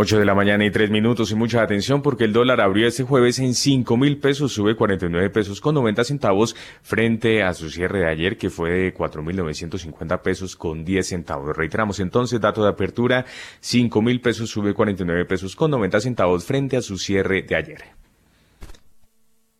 8 0.00 0.20
de 0.20 0.24
la 0.24 0.34
mañana 0.36 0.64
y 0.64 0.70
3 0.70 0.90
minutos 0.92 1.32
y 1.32 1.34
mucha 1.34 1.60
atención 1.60 2.02
porque 2.02 2.22
el 2.22 2.32
dólar 2.32 2.60
abrió 2.60 2.86
este 2.86 3.02
jueves 3.02 3.40
en 3.40 3.52
5 3.52 3.96
mil 3.96 4.18
pesos, 4.18 4.52
sube 4.52 4.76
49 4.76 5.28
pesos 5.30 5.60
con 5.60 5.74
90 5.74 6.04
centavos 6.04 6.54
frente 6.82 7.42
a 7.42 7.52
su 7.52 7.68
cierre 7.68 7.98
de 7.98 8.08
ayer 8.08 8.38
que 8.38 8.48
fue 8.48 8.70
de 8.70 8.94
4 8.94 9.24
mil 9.24 9.36
950 9.38 10.22
pesos 10.22 10.54
con 10.54 10.84
10 10.84 11.04
centavos. 11.04 11.56
Reiteramos 11.56 11.98
entonces, 11.98 12.40
dato 12.40 12.62
de 12.62 12.68
apertura, 12.68 13.26
5 13.58 14.00
mil 14.00 14.20
pesos, 14.20 14.48
sube 14.48 14.72
49 14.72 15.24
pesos 15.24 15.56
con 15.56 15.72
90 15.72 15.98
centavos 15.98 16.44
frente 16.44 16.76
a 16.76 16.80
su 16.80 16.96
cierre 16.96 17.42
de 17.42 17.56
ayer. 17.56 17.82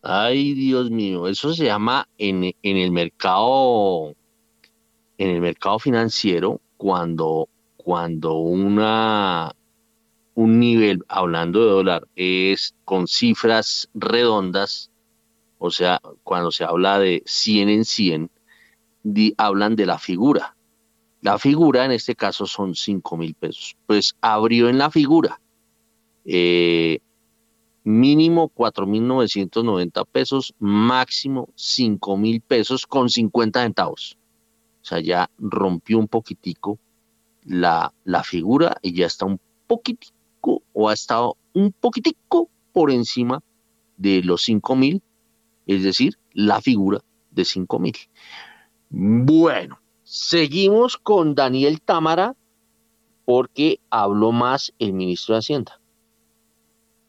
Ay, 0.01 0.53
Dios 0.53 0.89
mío, 0.89 1.27
eso 1.27 1.53
se 1.53 1.65
llama 1.65 2.07
en, 2.17 2.45
en 2.63 2.77
el 2.77 2.91
mercado, 2.91 4.15
en 5.17 5.31
el 5.31 5.41
mercado 5.41 5.79
financiero, 5.79 6.61
cuando, 6.77 7.49
cuando 7.75 8.35
una 8.35 9.53
un 10.39 10.57
nivel, 10.57 11.03
hablando 11.09 11.59
de 11.59 11.69
dólar, 11.69 12.07
es 12.15 12.73
con 12.85 13.09
cifras 13.09 13.89
redondas, 13.93 14.89
o 15.57 15.69
sea, 15.69 15.99
cuando 16.23 16.49
se 16.49 16.63
habla 16.63 16.97
de 16.97 17.21
100 17.25 17.67
en 17.67 17.83
100, 17.83 18.31
hablan 19.35 19.75
de 19.75 19.85
la 19.85 19.99
figura. 19.99 20.55
La 21.19 21.39
figura 21.39 21.83
en 21.83 21.91
este 21.91 22.15
caso 22.15 22.45
son 22.45 22.73
5 22.73 23.17
mil 23.17 23.33
pesos. 23.33 23.75
Pues 23.85 24.15
abrió 24.21 24.69
en 24.69 24.77
la 24.77 24.89
figura 24.89 25.41
eh, 26.23 26.99
mínimo 27.83 28.47
4 28.47 28.87
mil 28.87 29.05
990 29.05 30.05
pesos, 30.05 30.53
máximo 30.57 31.49
5 31.55 32.15
mil 32.15 32.39
pesos 32.39 32.87
con 32.87 33.09
50 33.09 33.61
centavos. 33.63 34.17
O 34.81 34.85
sea, 34.85 35.01
ya 35.01 35.29
rompió 35.37 35.99
un 35.99 36.07
poquitico 36.07 36.79
la, 37.43 37.93
la 38.05 38.23
figura 38.23 38.77
y 38.81 38.93
ya 38.93 39.05
está 39.05 39.25
un 39.25 39.41
poquitico 39.67 40.17
o 40.41 40.89
ha 40.89 40.93
estado 40.93 41.37
un 41.53 41.71
poquitico 41.71 42.49
por 42.71 42.91
encima 42.91 43.41
de 43.97 44.23
los 44.23 44.47
5.000, 44.47 45.01
es 45.67 45.83
decir, 45.83 46.17
la 46.33 46.61
figura 46.61 46.99
de 47.31 47.43
5.000. 47.43 48.09
Bueno, 48.89 49.79
seguimos 50.03 50.97
con 50.97 51.35
Daniel 51.35 51.81
Támara 51.81 52.35
porque 53.25 53.79
habló 53.89 54.31
más 54.31 54.73
el 54.79 54.93
ministro 54.93 55.35
de 55.35 55.39
Hacienda. 55.39 55.78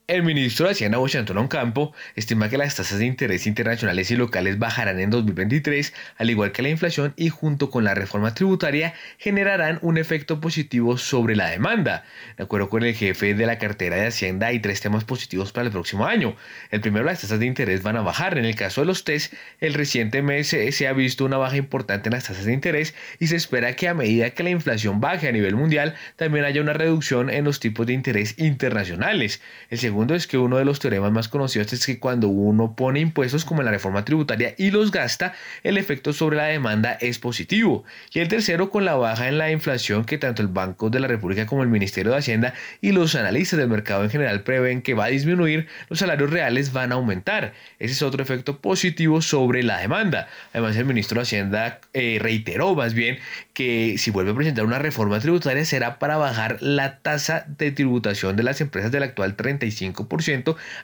El 0.07 0.23
ministro 0.23 0.65
de 0.65 0.73
Hacienda, 0.73 0.97
José 0.97 1.19
Antonio 1.19 1.47
Campo, 1.47 1.93
estima 2.15 2.49
que 2.49 2.57
las 2.57 2.75
tasas 2.75 2.99
de 2.99 3.05
interés 3.05 3.47
internacionales 3.47 4.11
y 4.11 4.17
locales 4.17 4.59
bajarán 4.59 4.99
en 4.99 5.09
2023, 5.09 5.93
al 6.17 6.29
igual 6.29 6.51
que 6.51 6.61
la 6.61 6.67
inflación, 6.67 7.13
y 7.15 7.29
junto 7.29 7.69
con 7.69 7.85
la 7.85 7.93
reforma 7.93 8.33
tributaria 8.33 8.93
generarán 9.17 9.79
un 9.81 9.97
efecto 9.97 10.41
positivo 10.41 10.97
sobre 10.97 11.37
la 11.37 11.49
demanda. 11.49 12.03
De 12.35 12.43
acuerdo 12.43 12.67
con 12.67 12.83
el 12.83 12.93
jefe 12.93 13.35
de 13.35 13.45
la 13.45 13.57
cartera 13.57 13.95
de 13.95 14.07
Hacienda, 14.07 14.47
hay 14.47 14.59
tres 14.59 14.81
temas 14.81 15.05
positivos 15.05 15.53
para 15.53 15.67
el 15.67 15.71
próximo 15.71 16.05
año. 16.05 16.35
El 16.71 16.81
primero, 16.81 17.05
las 17.05 17.21
tasas 17.21 17.39
de 17.39 17.45
interés 17.45 17.81
van 17.81 17.95
a 17.95 18.01
bajar. 18.01 18.37
En 18.37 18.43
el 18.43 18.55
caso 18.55 18.81
de 18.81 18.87
los 18.87 19.05
TES, 19.05 19.31
el 19.61 19.73
reciente 19.73 20.21
mes 20.21 20.47
se 20.47 20.87
ha 20.87 20.93
visto 20.93 21.23
una 21.23 21.37
baja 21.37 21.55
importante 21.55 22.09
en 22.09 22.15
las 22.15 22.25
tasas 22.25 22.43
de 22.43 22.53
interés 22.53 22.95
y 23.19 23.27
se 23.27 23.37
espera 23.37 23.77
que 23.77 23.87
a 23.87 23.93
medida 23.93 24.31
que 24.31 24.43
la 24.43 24.49
inflación 24.49 24.99
baje 24.99 25.29
a 25.29 25.31
nivel 25.31 25.55
mundial, 25.55 25.95
también 26.17 26.43
haya 26.43 26.59
una 26.59 26.73
reducción 26.73 27.29
en 27.29 27.45
los 27.45 27.61
tipos 27.61 27.87
de 27.87 27.93
interés 27.93 28.37
internacionales. 28.37 29.41
El 29.69 29.77
segundo 29.77 30.00
es 30.09 30.27
que 30.27 30.37
uno 30.37 30.57
de 30.57 30.65
los 30.65 30.79
teoremas 30.79 31.11
más 31.11 31.27
conocidos 31.27 31.71
es 31.73 31.85
que 31.85 31.99
cuando 31.99 32.27
uno 32.27 32.75
pone 32.75 32.99
impuestos 32.99 33.45
como 33.45 33.61
en 33.61 33.65
la 33.65 33.71
reforma 33.71 34.03
tributaria 34.03 34.55
y 34.57 34.71
los 34.71 34.91
gasta, 34.91 35.33
el 35.63 35.77
efecto 35.77 36.13
sobre 36.13 36.37
la 36.37 36.45
demanda 36.45 36.97
es 36.99 37.19
positivo. 37.19 37.83
Y 38.13 38.19
el 38.19 38.27
tercero, 38.27 38.69
con 38.69 38.85
la 38.85 38.95
baja 38.95 39.27
en 39.27 39.37
la 39.37 39.51
inflación 39.51 40.05
que 40.05 40.17
tanto 40.17 40.41
el 40.41 40.47
Banco 40.47 40.89
de 40.89 40.99
la 40.99 41.07
República 41.07 41.45
como 41.45 41.63
el 41.63 41.69
Ministerio 41.69 42.11
de 42.11 42.17
Hacienda 42.17 42.53
y 42.81 42.91
los 42.91 43.15
analistas 43.15 43.59
del 43.59 43.69
mercado 43.69 44.03
en 44.03 44.09
general 44.09 44.43
prevén 44.43 44.81
que 44.81 44.93
va 44.93 45.05
a 45.05 45.09
disminuir, 45.09 45.67
los 45.89 45.99
salarios 45.99 46.29
reales 46.29 46.73
van 46.73 46.91
a 46.91 46.95
aumentar. 46.95 47.53
Ese 47.79 47.93
es 47.93 48.01
otro 48.01 48.23
efecto 48.23 48.59
positivo 48.59 49.21
sobre 49.21 49.63
la 49.63 49.79
demanda. 49.79 50.27
Además, 50.53 50.75
el 50.75 50.85
ministro 50.85 51.19
de 51.19 51.23
Hacienda 51.23 51.79
eh, 51.93 52.17
reiteró 52.21 52.75
más 52.75 52.93
bien 52.93 53.19
que 53.53 53.95
si 53.97 54.11
vuelve 54.11 54.31
a 54.31 54.35
presentar 54.35 54.65
una 54.65 54.79
reforma 54.79 55.19
tributaria 55.19 55.65
será 55.65 55.99
para 55.99 56.17
bajar 56.17 56.57
la 56.61 56.99
tasa 56.99 57.45
de 57.57 57.71
tributación 57.71 58.35
de 58.35 58.43
las 58.43 58.61
empresas 58.61 58.91
del 58.91 59.03
actual 59.03 59.35
35 59.35 59.80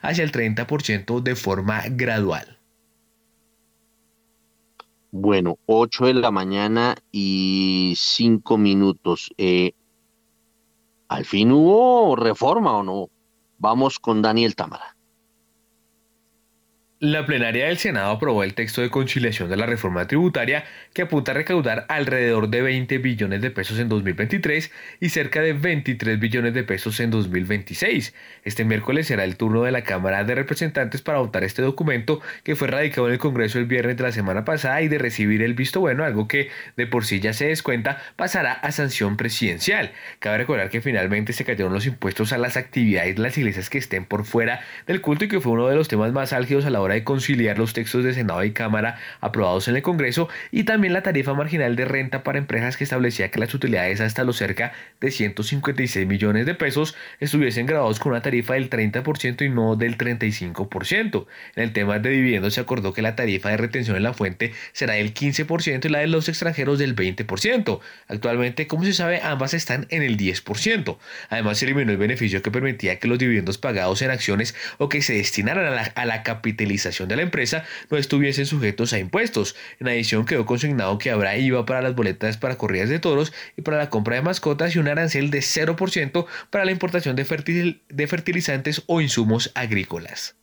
hacia 0.02 0.24
el 0.24 0.32
30% 0.32 1.22
de 1.22 1.36
forma 1.36 1.82
gradual. 1.90 2.58
Bueno, 5.10 5.58
8 5.66 6.06
de 6.06 6.14
la 6.14 6.30
mañana 6.30 6.94
y 7.10 7.94
5 7.96 8.58
minutos. 8.58 9.30
Eh, 9.38 9.72
¿Al 11.08 11.24
fin 11.24 11.52
hubo 11.52 12.14
reforma 12.14 12.76
o 12.76 12.82
no? 12.82 13.08
Vamos 13.58 13.98
con 13.98 14.20
Daniel 14.20 14.54
Tamara. 14.54 14.97
La 17.00 17.24
plenaria 17.26 17.66
del 17.66 17.78
Senado 17.78 18.10
aprobó 18.10 18.42
el 18.42 18.54
texto 18.54 18.82
de 18.82 18.90
conciliación 18.90 19.48
de 19.48 19.56
la 19.56 19.66
reforma 19.66 20.08
tributaria 20.08 20.64
que 20.92 21.02
apunta 21.02 21.30
a 21.30 21.34
recaudar 21.36 21.86
alrededor 21.88 22.48
de 22.48 22.60
20 22.60 22.98
billones 22.98 23.40
de 23.40 23.52
pesos 23.52 23.78
en 23.78 23.88
2023 23.88 24.72
y 24.98 25.08
cerca 25.10 25.40
de 25.40 25.52
23 25.52 26.18
billones 26.18 26.54
de 26.54 26.64
pesos 26.64 26.98
en 26.98 27.12
2026. 27.12 28.14
Este 28.42 28.64
miércoles 28.64 29.06
será 29.06 29.22
el 29.22 29.36
turno 29.36 29.62
de 29.62 29.70
la 29.70 29.84
Cámara 29.84 30.24
de 30.24 30.34
Representantes 30.34 31.00
para 31.00 31.20
votar 31.20 31.44
este 31.44 31.62
documento 31.62 32.20
que 32.42 32.56
fue 32.56 32.66
radicado 32.66 33.06
en 33.06 33.12
el 33.12 33.20
Congreso 33.20 33.60
el 33.60 33.66
viernes 33.66 33.96
de 33.96 34.02
la 34.02 34.10
semana 34.10 34.44
pasada 34.44 34.82
y 34.82 34.88
de 34.88 34.98
recibir 34.98 35.42
el 35.42 35.54
visto 35.54 35.78
bueno, 35.78 36.02
algo 36.02 36.26
que 36.26 36.50
de 36.76 36.88
por 36.88 37.04
sí 37.04 37.20
ya 37.20 37.32
se 37.32 37.46
descuenta, 37.46 38.02
pasará 38.16 38.54
a 38.54 38.72
sanción 38.72 39.16
presidencial. 39.16 39.92
Cabe 40.18 40.38
recordar 40.38 40.68
que 40.68 40.80
finalmente 40.80 41.32
se 41.32 41.44
cayeron 41.44 41.72
los 41.72 41.86
impuestos 41.86 42.32
a 42.32 42.38
las 42.38 42.56
actividades 42.56 43.14
de 43.14 43.22
las 43.22 43.38
iglesias 43.38 43.70
que 43.70 43.78
estén 43.78 44.04
por 44.04 44.24
fuera 44.24 44.62
del 44.88 45.00
culto 45.00 45.26
y 45.26 45.28
que 45.28 45.38
fue 45.38 45.52
uno 45.52 45.68
de 45.68 45.76
los 45.76 45.86
temas 45.86 46.10
más 46.10 46.32
álgidos 46.32 46.66
a 46.66 46.70
la 46.70 46.80
hora 46.80 46.87
de 46.94 47.04
conciliar 47.04 47.58
los 47.58 47.72
textos 47.72 48.04
de 48.04 48.14
Senado 48.14 48.42
y 48.44 48.52
Cámara 48.52 48.98
aprobados 49.20 49.68
en 49.68 49.76
el 49.76 49.82
Congreso 49.82 50.28
y 50.50 50.64
también 50.64 50.92
la 50.92 51.02
tarifa 51.02 51.34
marginal 51.34 51.76
de 51.76 51.84
renta 51.84 52.22
para 52.22 52.38
empresas 52.38 52.76
que 52.76 52.84
establecía 52.84 53.30
que 53.30 53.38
las 53.38 53.54
utilidades 53.54 54.00
hasta 54.00 54.24
los 54.24 54.36
cerca 54.36 54.72
de 55.00 55.10
156 55.10 56.06
millones 56.06 56.46
de 56.46 56.54
pesos 56.54 56.94
estuviesen 57.20 57.66
grabados 57.66 57.98
con 57.98 58.12
una 58.12 58.22
tarifa 58.22 58.54
del 58.54 58.70
30% 58.70 59.44
y 59.44 59.48
no 59.48 59.76
del 59.76 59.98
35%. 59.98 61.26
En 61.56 61.62
el 61.62 61.72
tema 61.72 61.98
de 61.98 62.10
dividendos 62.10 62.54
se 62.54 62.60
acordó 62.60 62.92
que 62.92 63.02
la 63.02 63.16
tarifa 63.16 63.50
de 63.50 63.56
retención 63.56 63.96
en 63.96 64.02
la 64.02 64.12
fuente 64.14 64.52
será 64.72 64.94
del 64.94 65.14
15% 65.14 65.84
y 65.84 65.88
la 65.88 65.98
de 65.98 66.06
los 66.06 66.28
extranjeros 66.28 66.78
del 66.78 66.94
20%. 66.96 67.80
Actualmente, 68.08 68.66
como 68.66 68.84
se 68.84 68.92
sabe, 68.92 69.20
ambas 69.22 69.54
están 69.54 69.86
en 69.90 70.02
el 70.02 70.16
10%. 70.16 70.98
Además, 71.28 71.58
se 71.58 71.64
eliminó 71.64 71.92
el 71.92 71.98
beneficio 71.98 72.42
que 72.42 72.50
permitía 72.50 72.98
que 72.98 73.08
los 73.08 73.18
dividendos 73.18 73.58
pagados 73.58 74.02
en 74.02 74.10
acciones 74.10 74.54
o 74.78 74.88
que 74.88 75.02
se 75.02 75.14
destinaran 75.14 75.66
a 75.66 75.70
la, 75.70 75.82
a 75.82 76.04
la 76.04 76.22
capitalización 76.22 76.77
de 76.82 77.16
la 77.16 77.22
empresa 77.22 77.64
no 77.90 77.98
estuviesen 77.98 78.46
sujetos 78.46 78.92
a 78.92 78.98
impuestos. 78.98 79.56
En 79.80 79.88
adición 79.88 80.24
quedó 80.24 80.46
consignado 80.46 80.98
que 80.98 81.10
habrá 81.10 81.36
IVA 81.36 81.66
para 81.66 81.82
las 81.82 81.94
boletas 81.94 82.36
para 82.36 82.56
corridas 82.56 82.88
de 82.88 82.98
toros 82.98 83.32
y 83.56 83.62
para 83.62 83.78
la 83.78 83.90
compra 83.90 84.16
de 84.16 84.22
mascotas 84.22 84.74
y 84.74 84.78
un 84.78 84.88
arancel 84.88 85.30
de 85.30 85.40
0% 85.40 86.26
para 86.50 86.64
la 86.64 86.70
importación 86.70 87.16
de, 87.16 87.24
fertilizantes 88.06 88.82
o 88.86 89.00
insumos 89.00 89.50
agrícolas. 89.54 90.36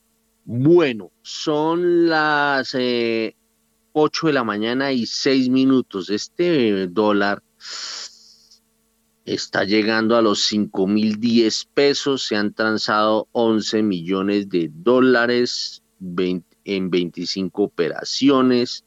Bueno, 0.44 1.10
son 1.22 2.08
las 2.08 2.74
8 2.74 2.78
eh, 2.78 3.34
de 3.94 4.32
la 4.32 4.44
mañana 4.44 4.92
y 4.92 5.06
6 5.06 5.48
minutos. 5.48 6.10
Este 6.10 6.86
dólar 6.86 7.42
está 9.26 9.64
llegando 9.64 10.16
a 10.16 10.22
los 10.22 10.50
5.010 10.50 11.66
pesos, 11.74 12.22
se 12.22 12.36
han 12.36 12.54
transado 12.54 13.28
11 13.32 13.82
millones 13.82 14.48
de 14.48 14.70
dólares 14.72 15.82
en 16.64 16.90
25 16.90 17.62
operaciones, 17.62 18.84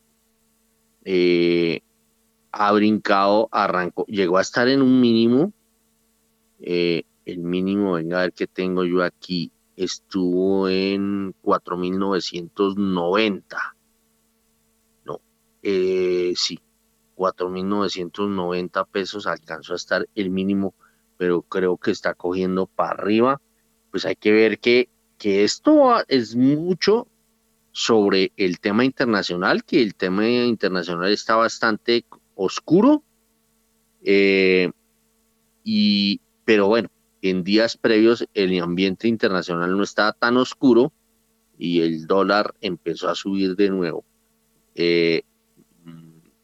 eh, 1.05 1.81
ha 2.51 2.71
brincado, 2.71 3.47
arrancó, 3.51 4.05
llegó 4.07 4.37
a 4.37 4.41
estar 4.41 4.67
en 4.67 4.81
un 4.81 4.99
mínimo, 4.99 5.53
eh, 6.59 7.03
el 7.25 7.39
mínimo, 7.39 7.93
venga 7.93 8.19
a 8.19 8.23
ver 8.23 8.33
qué 8.33 8.47
tengo 8.47 8.83
yo 8.83 9.03
aquí, 9.03 9.51
estuvo 9.75 10.67
en 10.67 11.35
4.990. 11.41 13.75
No, 15.05 15.21
eh, 15.63 16.33
sí, 16.35 16.59
4.990 17.15 18.85
pesos 18.85 19.27
alcanzó 19.27 19.73
a 19.73 19.77
estar 19.77 20.07
el 20.15 20.29
mínimo, 20.29 20.73
pero 21.17 21.41
creo 21.43 21.77
que 21.77 21.91
está 21.91 22.13
cogiendo 22.13 22.65
para 22.65 22.91
arriba. 22.91 23.41
Pues 23.91 24.05
hay 24.05 24.15
que 24.15 24.31
ver 24.31 24.59
que, 24.59 24.89
que 25.19 25.43
esto 25.43 26.03
es 26.07 26.35
mucho 26.35 27.07
sobre 27.71 28.31
el 28.37 28.59
tema 28.59 28.83
internacional, 28.83 29.63
que 29.63 29.83
el 29.83 29.93
tema 29.93 30.27
internacional 30.27 31.11
está 31.11 31.35
bastante 31.35 32.05
oscuro, 32.33 33.03
eh, 34.03 34.71
y, 35.63 36.19
pero 36.45 36.67
bueno, 36.67 36.89
en 37.21 37.43
días 37.43 37.77
previos 37.77 38.27
el 38.33 38.59
ambiente 38.59 39.07
internacional 39.07 39.77
no 39.77 39.83
estaba 39.83 40.13
tan 40.13 40.37
oscuro 40.37 40.91
y 41.59 41.81
el 41.81 42.07
dólar 42.07 42.55
empezó 42.61 43.09
a 43.09 43.15
subir 43.15 43.55
de 43.55 43.69
nuevo. 43.69 44.03
Eh, 44.73 45.23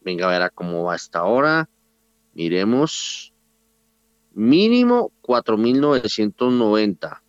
Venga 0.06 0.28
a 0.28 0.30
ver 0.30 0.44
a 0.44 0.52
cómo 0.52 0.84
va 0.84 0.94
hasta 0.94 1.20
ahora. 1.20 1.68
Miremos. 2.36 3.34
Mínimo 4.36 5.12
4.990. 5.24 7.22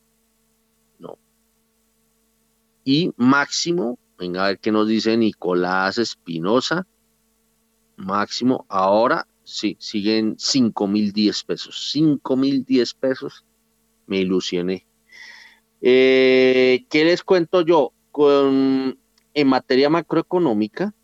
Y 2.87 3.13
máximo, 3.19 3.99
venga 4.17 4.45
a 4.45 4.49
ver 4.49 4.61
qué 4.61 4.73
nos 4.73 4.89
dice 4.89 5.15
Nicolás 5.19 5.99
Espinosa. 5.99 6.87
Máximo, 7.97 8.65
ahora 8.71 9.29
sí, 9.45 9.77
siguen 9.79 10.37
5.010 10.37 11.45
pesos. 11.45 11.93
5.010 11.95 12.97
pesos. 12.99 13.45
Me 14.07 14.21
ilusioné. 14.21 14.87
Eh, 15.83 16.87
¿Qué 16.89 17.05
les 17.05 17.23
cuento 17.23 17.61
yo? 17.61 17.93
Con, 18.11 18.99
en 19.35 19.49
materia 19.49 19.91
macroeconómica, 19.91 20.95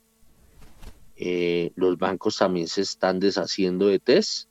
Eh, 1.17 1.73
los 1.75 1.99
bancos 1.99 2.37
también 2.37 2.69
se 2.69 2.83
están 2.83 3.19
deshaciendo 3.19 3.89
de 3.89 3.99
test 3.99 4.49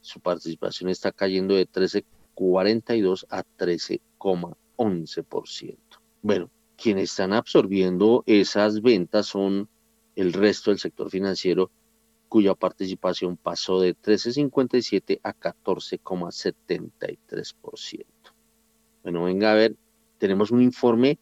su 0.00 0.20
participación 0.20 0.90
está 0.90 1.10
cayendo 1.10 1.56
de 1.56 1.68
13,42 1.68 3.26
a 3.30 3.42
13,11%. 3.58 5.76
Bueno, 6.22 6.52
quienes 6.76 7.10
están 7.10 7.32
absorbiendo 7.32 8.22
esas 8.26 8.80
ventas 8.80 9.26
son 9.26 9.68
el 10.16 10.32
resto 10.32 10.70
del 10.70 10.78
sector 10.78 11.10
financiero 11.10 11.70
cuya 12.28 12.54
participación 12.54 13.36
pasó 13.36 13.80
de 13.80 13.96
13,57 13.96 15.20
a 15.22 15.34
14,73%. 15.34 18.06
Bueno, 19.02 19.24
venga 19.24 19.52
a 19.52 19.54
ver, 19.54 19.76
tenemos 20.18 20.50
un 20.50 20.62
informe, 20.62 21.18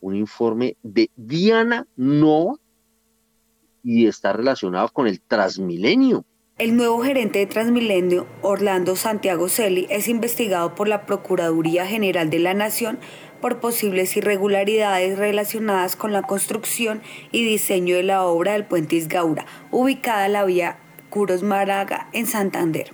un 0.00 0.16
informe 0.16 0.78
de 0.82 1.10
Diana 1.14 1.86
Nova 1.96 2.56
y 3.84 4.06
está 4.06 4.32
relacionado 4.32 4.88
con 4.88 5.06
el 5.06 5.20
Transmilenio. 5.20 6.24
El 6.58 6.76
nuevo 6.76 7.02
gerente 7.02 7.38
de 7.40 7.46
Transmilenio, 7.46 8.26
Orlando 8.42 8.96
Santiago 8.96 9.48
Celi, 9.48 9.86
es 9.90 10.08
investigado 10.08 10.74
por 10.74 10.86
la 10.86 11.06
Procuraduría 11.06 11.86
General 11.86 12.28
de 12.30 12.38
la 12.38 12.54
Nación 12.54 13.00
por 13.42 13.60
posibles 13.60 14.16
irregularidades 14.16 15.18
relacionadas 15.18 15.96
con 15.96 16.12
la 16.12 16.22
construcción 16.22 17.02
y 17.30 17.44
diseño 17.44 17.96
de 17.96 18.04
la 18.04 18.22
obra 18.22 18.52
del 18.52 18.64
puente 18.64 18.96
Isgaura, 18.96 19.44
ubicada 19.70 20.24
en 20.24 20.32
la 20.32 20.44
vía 20.46 20.78
Curos 21.10 21.42
Maraga 21.42 22.08
en 22.14 22.26
Santander. 22.26 22.90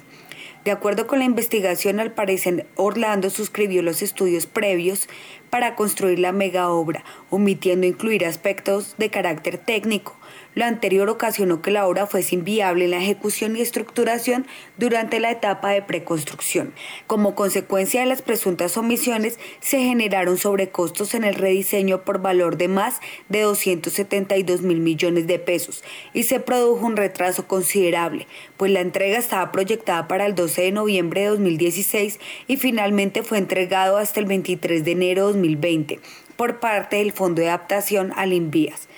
De 0.65 0.73
acuerdo 0.73 1.07
con 1.07 1.21
la 1.21 1.25
investigación, 1.25 2.01
al 2.01 2.13
parecer 2.13 2.67
Orlando 2.75 3.31
suscribió 3.31 3.81
los 3.83 4.03
estudios 4.03 4.47
previos 4.47 5.09
para 5.51 5.77
construir 5.77 6.19
la 6.19 6.33
mega 6.33 6.69
obra, 6.69 7.05
omitiendo 7.31 7.87
incluir 7.87 8.27
aspectos 8.27 8.95
de 8.99 9.09
carácter 9.09 9.59
técnico, 9.59 10.18
lo 10.59 10.65
anterior 10.65 11.09
ocasionó 11.09 11.63
que 11.63 11.71
la 11.71 11.87
obra 11.87 12.09
fuese 12.09 12.35
inviable 12.35 12.87
en 12.87 12.91
la 12.91 12.97
ejecución 12.97 13.57
y 13.57 13.61
estructuración 13.61 14.45
durante 14.77 15.21
la 15.21 15.31
etapa 15.31 15.71
de 15.71 15.83
preconstrucción. 15.83 16.75
Como 17.07 17.37
consecuencia 17.37 18.01
de 18.01 18.09
las 18.09 18.23
presuntas 18.23 18.77
omisiones, 18.77 19.39
se 19.61 19.79
generaron 19.79 20.37
sobrecostos 20.37 21.15
en 21.15 21.23
el 21.23 21.37
rediseño 21.37 22.03
por 22.03 22.21
valor 22.21 22.57
de 22.57 22.67
más 22.67 22.99
de 23.29 23.43
272 23.43 24.63
mil 24.63 24.81
millones 24.81 25.29
de 25.29 25.39
pesos 25.39 25.85
y 26.13 26.25
se 26.25 26.41
produjo 26.41 26.85
un 26.85 26.97
retraso 26.97 27.47
considerable, 27.47 28.27
pues 28.57 28.73
la 28.73 28.81
entrega 28.81 29.17
estaba 29.17 29.53
proyectada 29.53 30.09
para 30.09 30.27
el 30.27 30.35
12 30.35 30.63
de 30.63 30.73
noviembre 30.73 31.21
de 31.21 31.29
2016 31.29 32.19
y 32.49 32.57
finalmente 32.57 33.23
fue 33.23 33.39
entregado 33.39 33.97
hasta 33.97 34.19
el 34.19 34.27
23 34.27 34.85
de 34.85 34.91
enero 34.91 35.29
de 35.29 35.35
2020 35.35 36.01
por 36.35 36.59
parte 36.59 36.97
del 36.97 37.13
Fondo 37.13 37.43
de 37.43 37.49
Adaptación 37.49 38.13
al 38.17 38.33
INVIAS. 38.33 38.89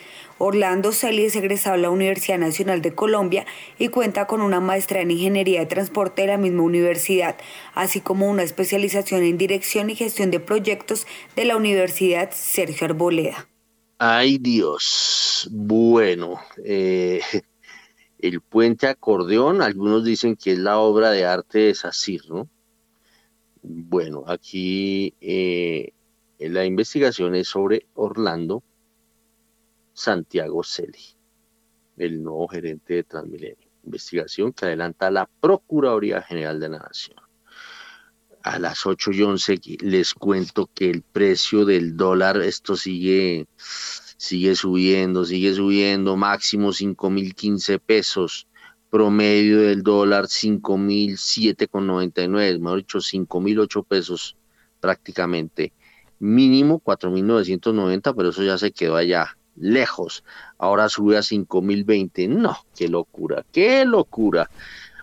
Orlando 0.43 0.93
Celi 0.93 1.27
es 1.27 1.37
egresado 1.37 1.77
de 1.77 1.83
la 1.83 1.91
Universidad 1.91 2.39
Nacional 2.39 2.81
de 2.81 2.95
Colombia 2.95 3.45
y 3.79 3.89
cuenta 3.89 4.27
con 4.27 4.41
una 4.41 4.59
maestría 4.59 5.03
en 5.03 5.11
Ingeniería 5.11 5.61
de 5.61 5.67
Transporte 5.67 6.23
de 6.23 6.29
la 6.29 6.39
misma 6.39 6.63
universidad, 6.63 7.37
así 7.75 8.01
como 8.01 8.27
una 8.27 8.43
especialización 8.43 9.23
en 9.23 9.37
Dirección 9.37 9.91
y 9.91 9.97
Gestión 9.97 10.31
de 10.31 10.41
Proyectos 10.41 11.07
de 11.37 11.45
la 11.45 11.59
Universidad 11.59 12.31
Sergio 12.33 12.87
Arboleda. 12.87 13.49
Ay 13.99 14.39
Dios, 14.39 15.47
bueno, 15.53 16.41
eh, 16.65 17.21
el 18.19 18.41
puente 18.41 18.87
acordeón, 18.87 19.61
algunos 19.61 20.07
dicen 20.07 20.37
que 20.37 20.53
es 20.53 20.59
la 20.59 20.79
obra 20.79 21.11
de 21.11 21.27
arte 21.27 21.59
de 21.59 21.75
Sacir, 21.75 22.23
¿no? 22.31 22.49
Bueno, 23.63 24.25
aquí 24.27 25.13
eh, 25.21 25.93
la 26.39 26.65
investigación 26.65 27.35
es 27.35 27.49
sobre 27.49 27.85
Orlando 27.93 28.63
Santiago 30.01 30.65
Celi, 30.65 31.05
el 31.99 32.23
nuevo 32.23 32.49
gerente 32.49 32.95
de 32.95 33.05
Transmilenio. 33.05 33.69
Investigación 33.85 34.51
que 34.51 34.65
adelanta 34.65 35.11
la 35.11 35.27
Procuraduría 35.27 36.23
General 36.23 36.59
de 36.59 36.71
la 36.71 36.79
Nación. 36.79 37.19
A 38.43 38.59
las 38.59 38.87
8 38.87 39.11
y 39.13 39.21
11 39.21 39.61
les 39.81 40.15
cuento 40.15 40.71
que 40.75 40.89
el 40.89 41.03
precio 41.03 41.67
del 41.67 41.99
dólar, 41.99 42.41
esto 42.41 42.77
sigue, 42.77 43.47
sigue 43.59 44.55
subiendo, 44.55 45.27
sigue 45.27 45.53
subiendo, 45.53 46.17
máximo 46.17 46.71
5.015 46.71 47.79
pesos. 47.79 48.47
promedio 48.89 49.61
del 49.61 49.83
dólar 49.83 50.29
5.007,99, 50.29 52.59
mejor 52.59 52.79
dicho, 52.79 53.01
5.008 53.01 53.87
pesos 53.87 54.35
prácticamente. 54.81 55.75
Mínimo 56.19 56.81
4.990, 56.83 58.15
pero 58.17 58.31
eso 58.31 58.43
ya 58.43 58.57
se 58.57 58.73
quedó 58.73 58.97
allá, 58.97 59.37
lejos. 59.61 60.25
Ahora 60.59 60.89
sube 60.89 61.17
a 61.17 61.21
5.020. 61.21 62.29
No, 62.29 62.57
qué 62.77 62.89
locura, 62.89 63.45
qué 63.53 63.85
locura. 63.85 64.51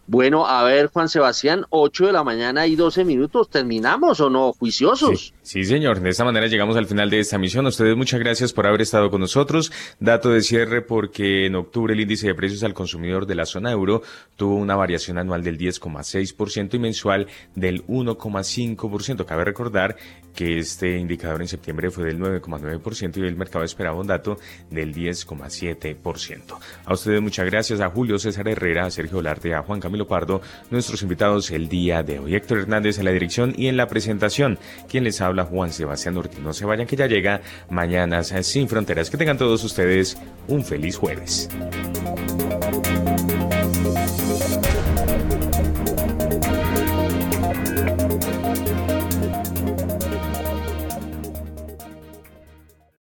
Bueno, 0.07 0.47
a 0.47 0.63
ver, 0.63 0.87
Juan 0.87 1.09
Sebastián, 1.09 1.65
8 1.69 2.07
de 2.07 2.13
la 2.13 2.23
mañana 2.23 2.65
y 2.65 2.75
12 2.75 3.03
minutos. 3.05 3.49
¿Terminamos 3.49 4.19
o 4.21 4.29
no? 4.29 4.53
¿Juiciosos? 4.53 5.33
Señor. 5.47 6.01
De 6.01 6.09
esta 6.09 6.25
manera 6.25 6.47
llegamos 6.47 6.75
al 6.75 6.87
final 6.87 7.09
de 7.09 7.19
esta 7.19 7.37
misión. 7.37 7.65
Ustedes 7.65 7.95
muchas 7.95 8.19
gracias 8.19 8.51
por 8.51 8.67
haber 8.67 8.81
estado 8.81 9.09
con 9.09 9.21
nosotros. 9.21 9.71
Dato 9.97 10.29
de 10.29 10.41
cierre 10.41 10.81
porque 10.81 11.45
en 11.45 11.55
octubre 11.55 11.93
el 11.93 12.01
índice 12.01 12.27
de 12.27 12.35
precios 12.35 12.63
al 12.63 12.73
consumidor 12.73 13.25
de 13.25 13.35
la 13.35 13.45
zona 13.45 13.71
euro 13.71 14.03
tuvo 14.35 14.55
una 14.55 14.75
variación 14.75 15.17
anual 15.17 15.43
del 15.43 15.57
10,6% 15.57 16.73
y 16.73 16.79
mensual 16.79 17.27
del 17.55 17.85
1,5%. 17.87 19.25
Cabe 19.25 19.45
recordar 19.45 19.95
que 20.35 20.59
este 20.59 20.97
indicador 20.97 21.41
en 21.41 21.47
septiembre 21.47 21.89
fue 21.89 22.03
del 22.03 22.19
9,9% 22.19 23.17
y 23.17 23.21
el 23.21 23.35
mercado 23.35 23.65
esperaba 23.65 23.99
un 23.99 24.05
dato 24.05 24.37
del 24.69 24.93
10,7%. 24.93 26.59
A 26.85 26.93
ustedes 26.93 27.21
muchas 27.21 27.45
gracias, 27.47 27.79
a 27.79 27.89
Julio 27.89 28.19
César 28.19 28.47
Herrera, 28.47 28.85
a 28.85 28.91
Sergio 28.91 29.17
Olarte, 29.17 29.55
a 29.55 29.63
Juan 29.63 29.79
Camilo 29.79 30.07
Pardo, 30.07 30.41
nuestros 30.69 31.01
invitados 31.01 31.49
el 31.49 31.69
día 31.69 32.03
de 32.03 32.19
hoy. 32.19 32.35
Héctor 32.35 32.59
Hernández 32.59 32.99
en 32.99 33.05
la 33.05 33.11
dirección 33.11 33.53
y 33.57 33.67
en 33.67 33.77
la 33.77 33.87
presentación. 33.87 34.59
Quien 34.87 35.05
les 35.05 35.21
Juan 35.45 35.71
Sebastián 35.71 36.17
Ortiz. 36.17 36.39
No 36.39 36.53
se 36.53 36.65
vayan 36.65 36.87
que 36.87 36.95
ya 36.95 37.07
llega 37.07 37.41
Mañanas 37.69 38.33
sin 38.41 38.67
Fronteras. 38.67 39.09
Que 39.09 39.17
tengan 39.17 39.37
todos 39.37 39.63
ustedes 39.63 40.17
un 40.47 40.63
feliz 40.63 40.97
jueves. 40.97 41.49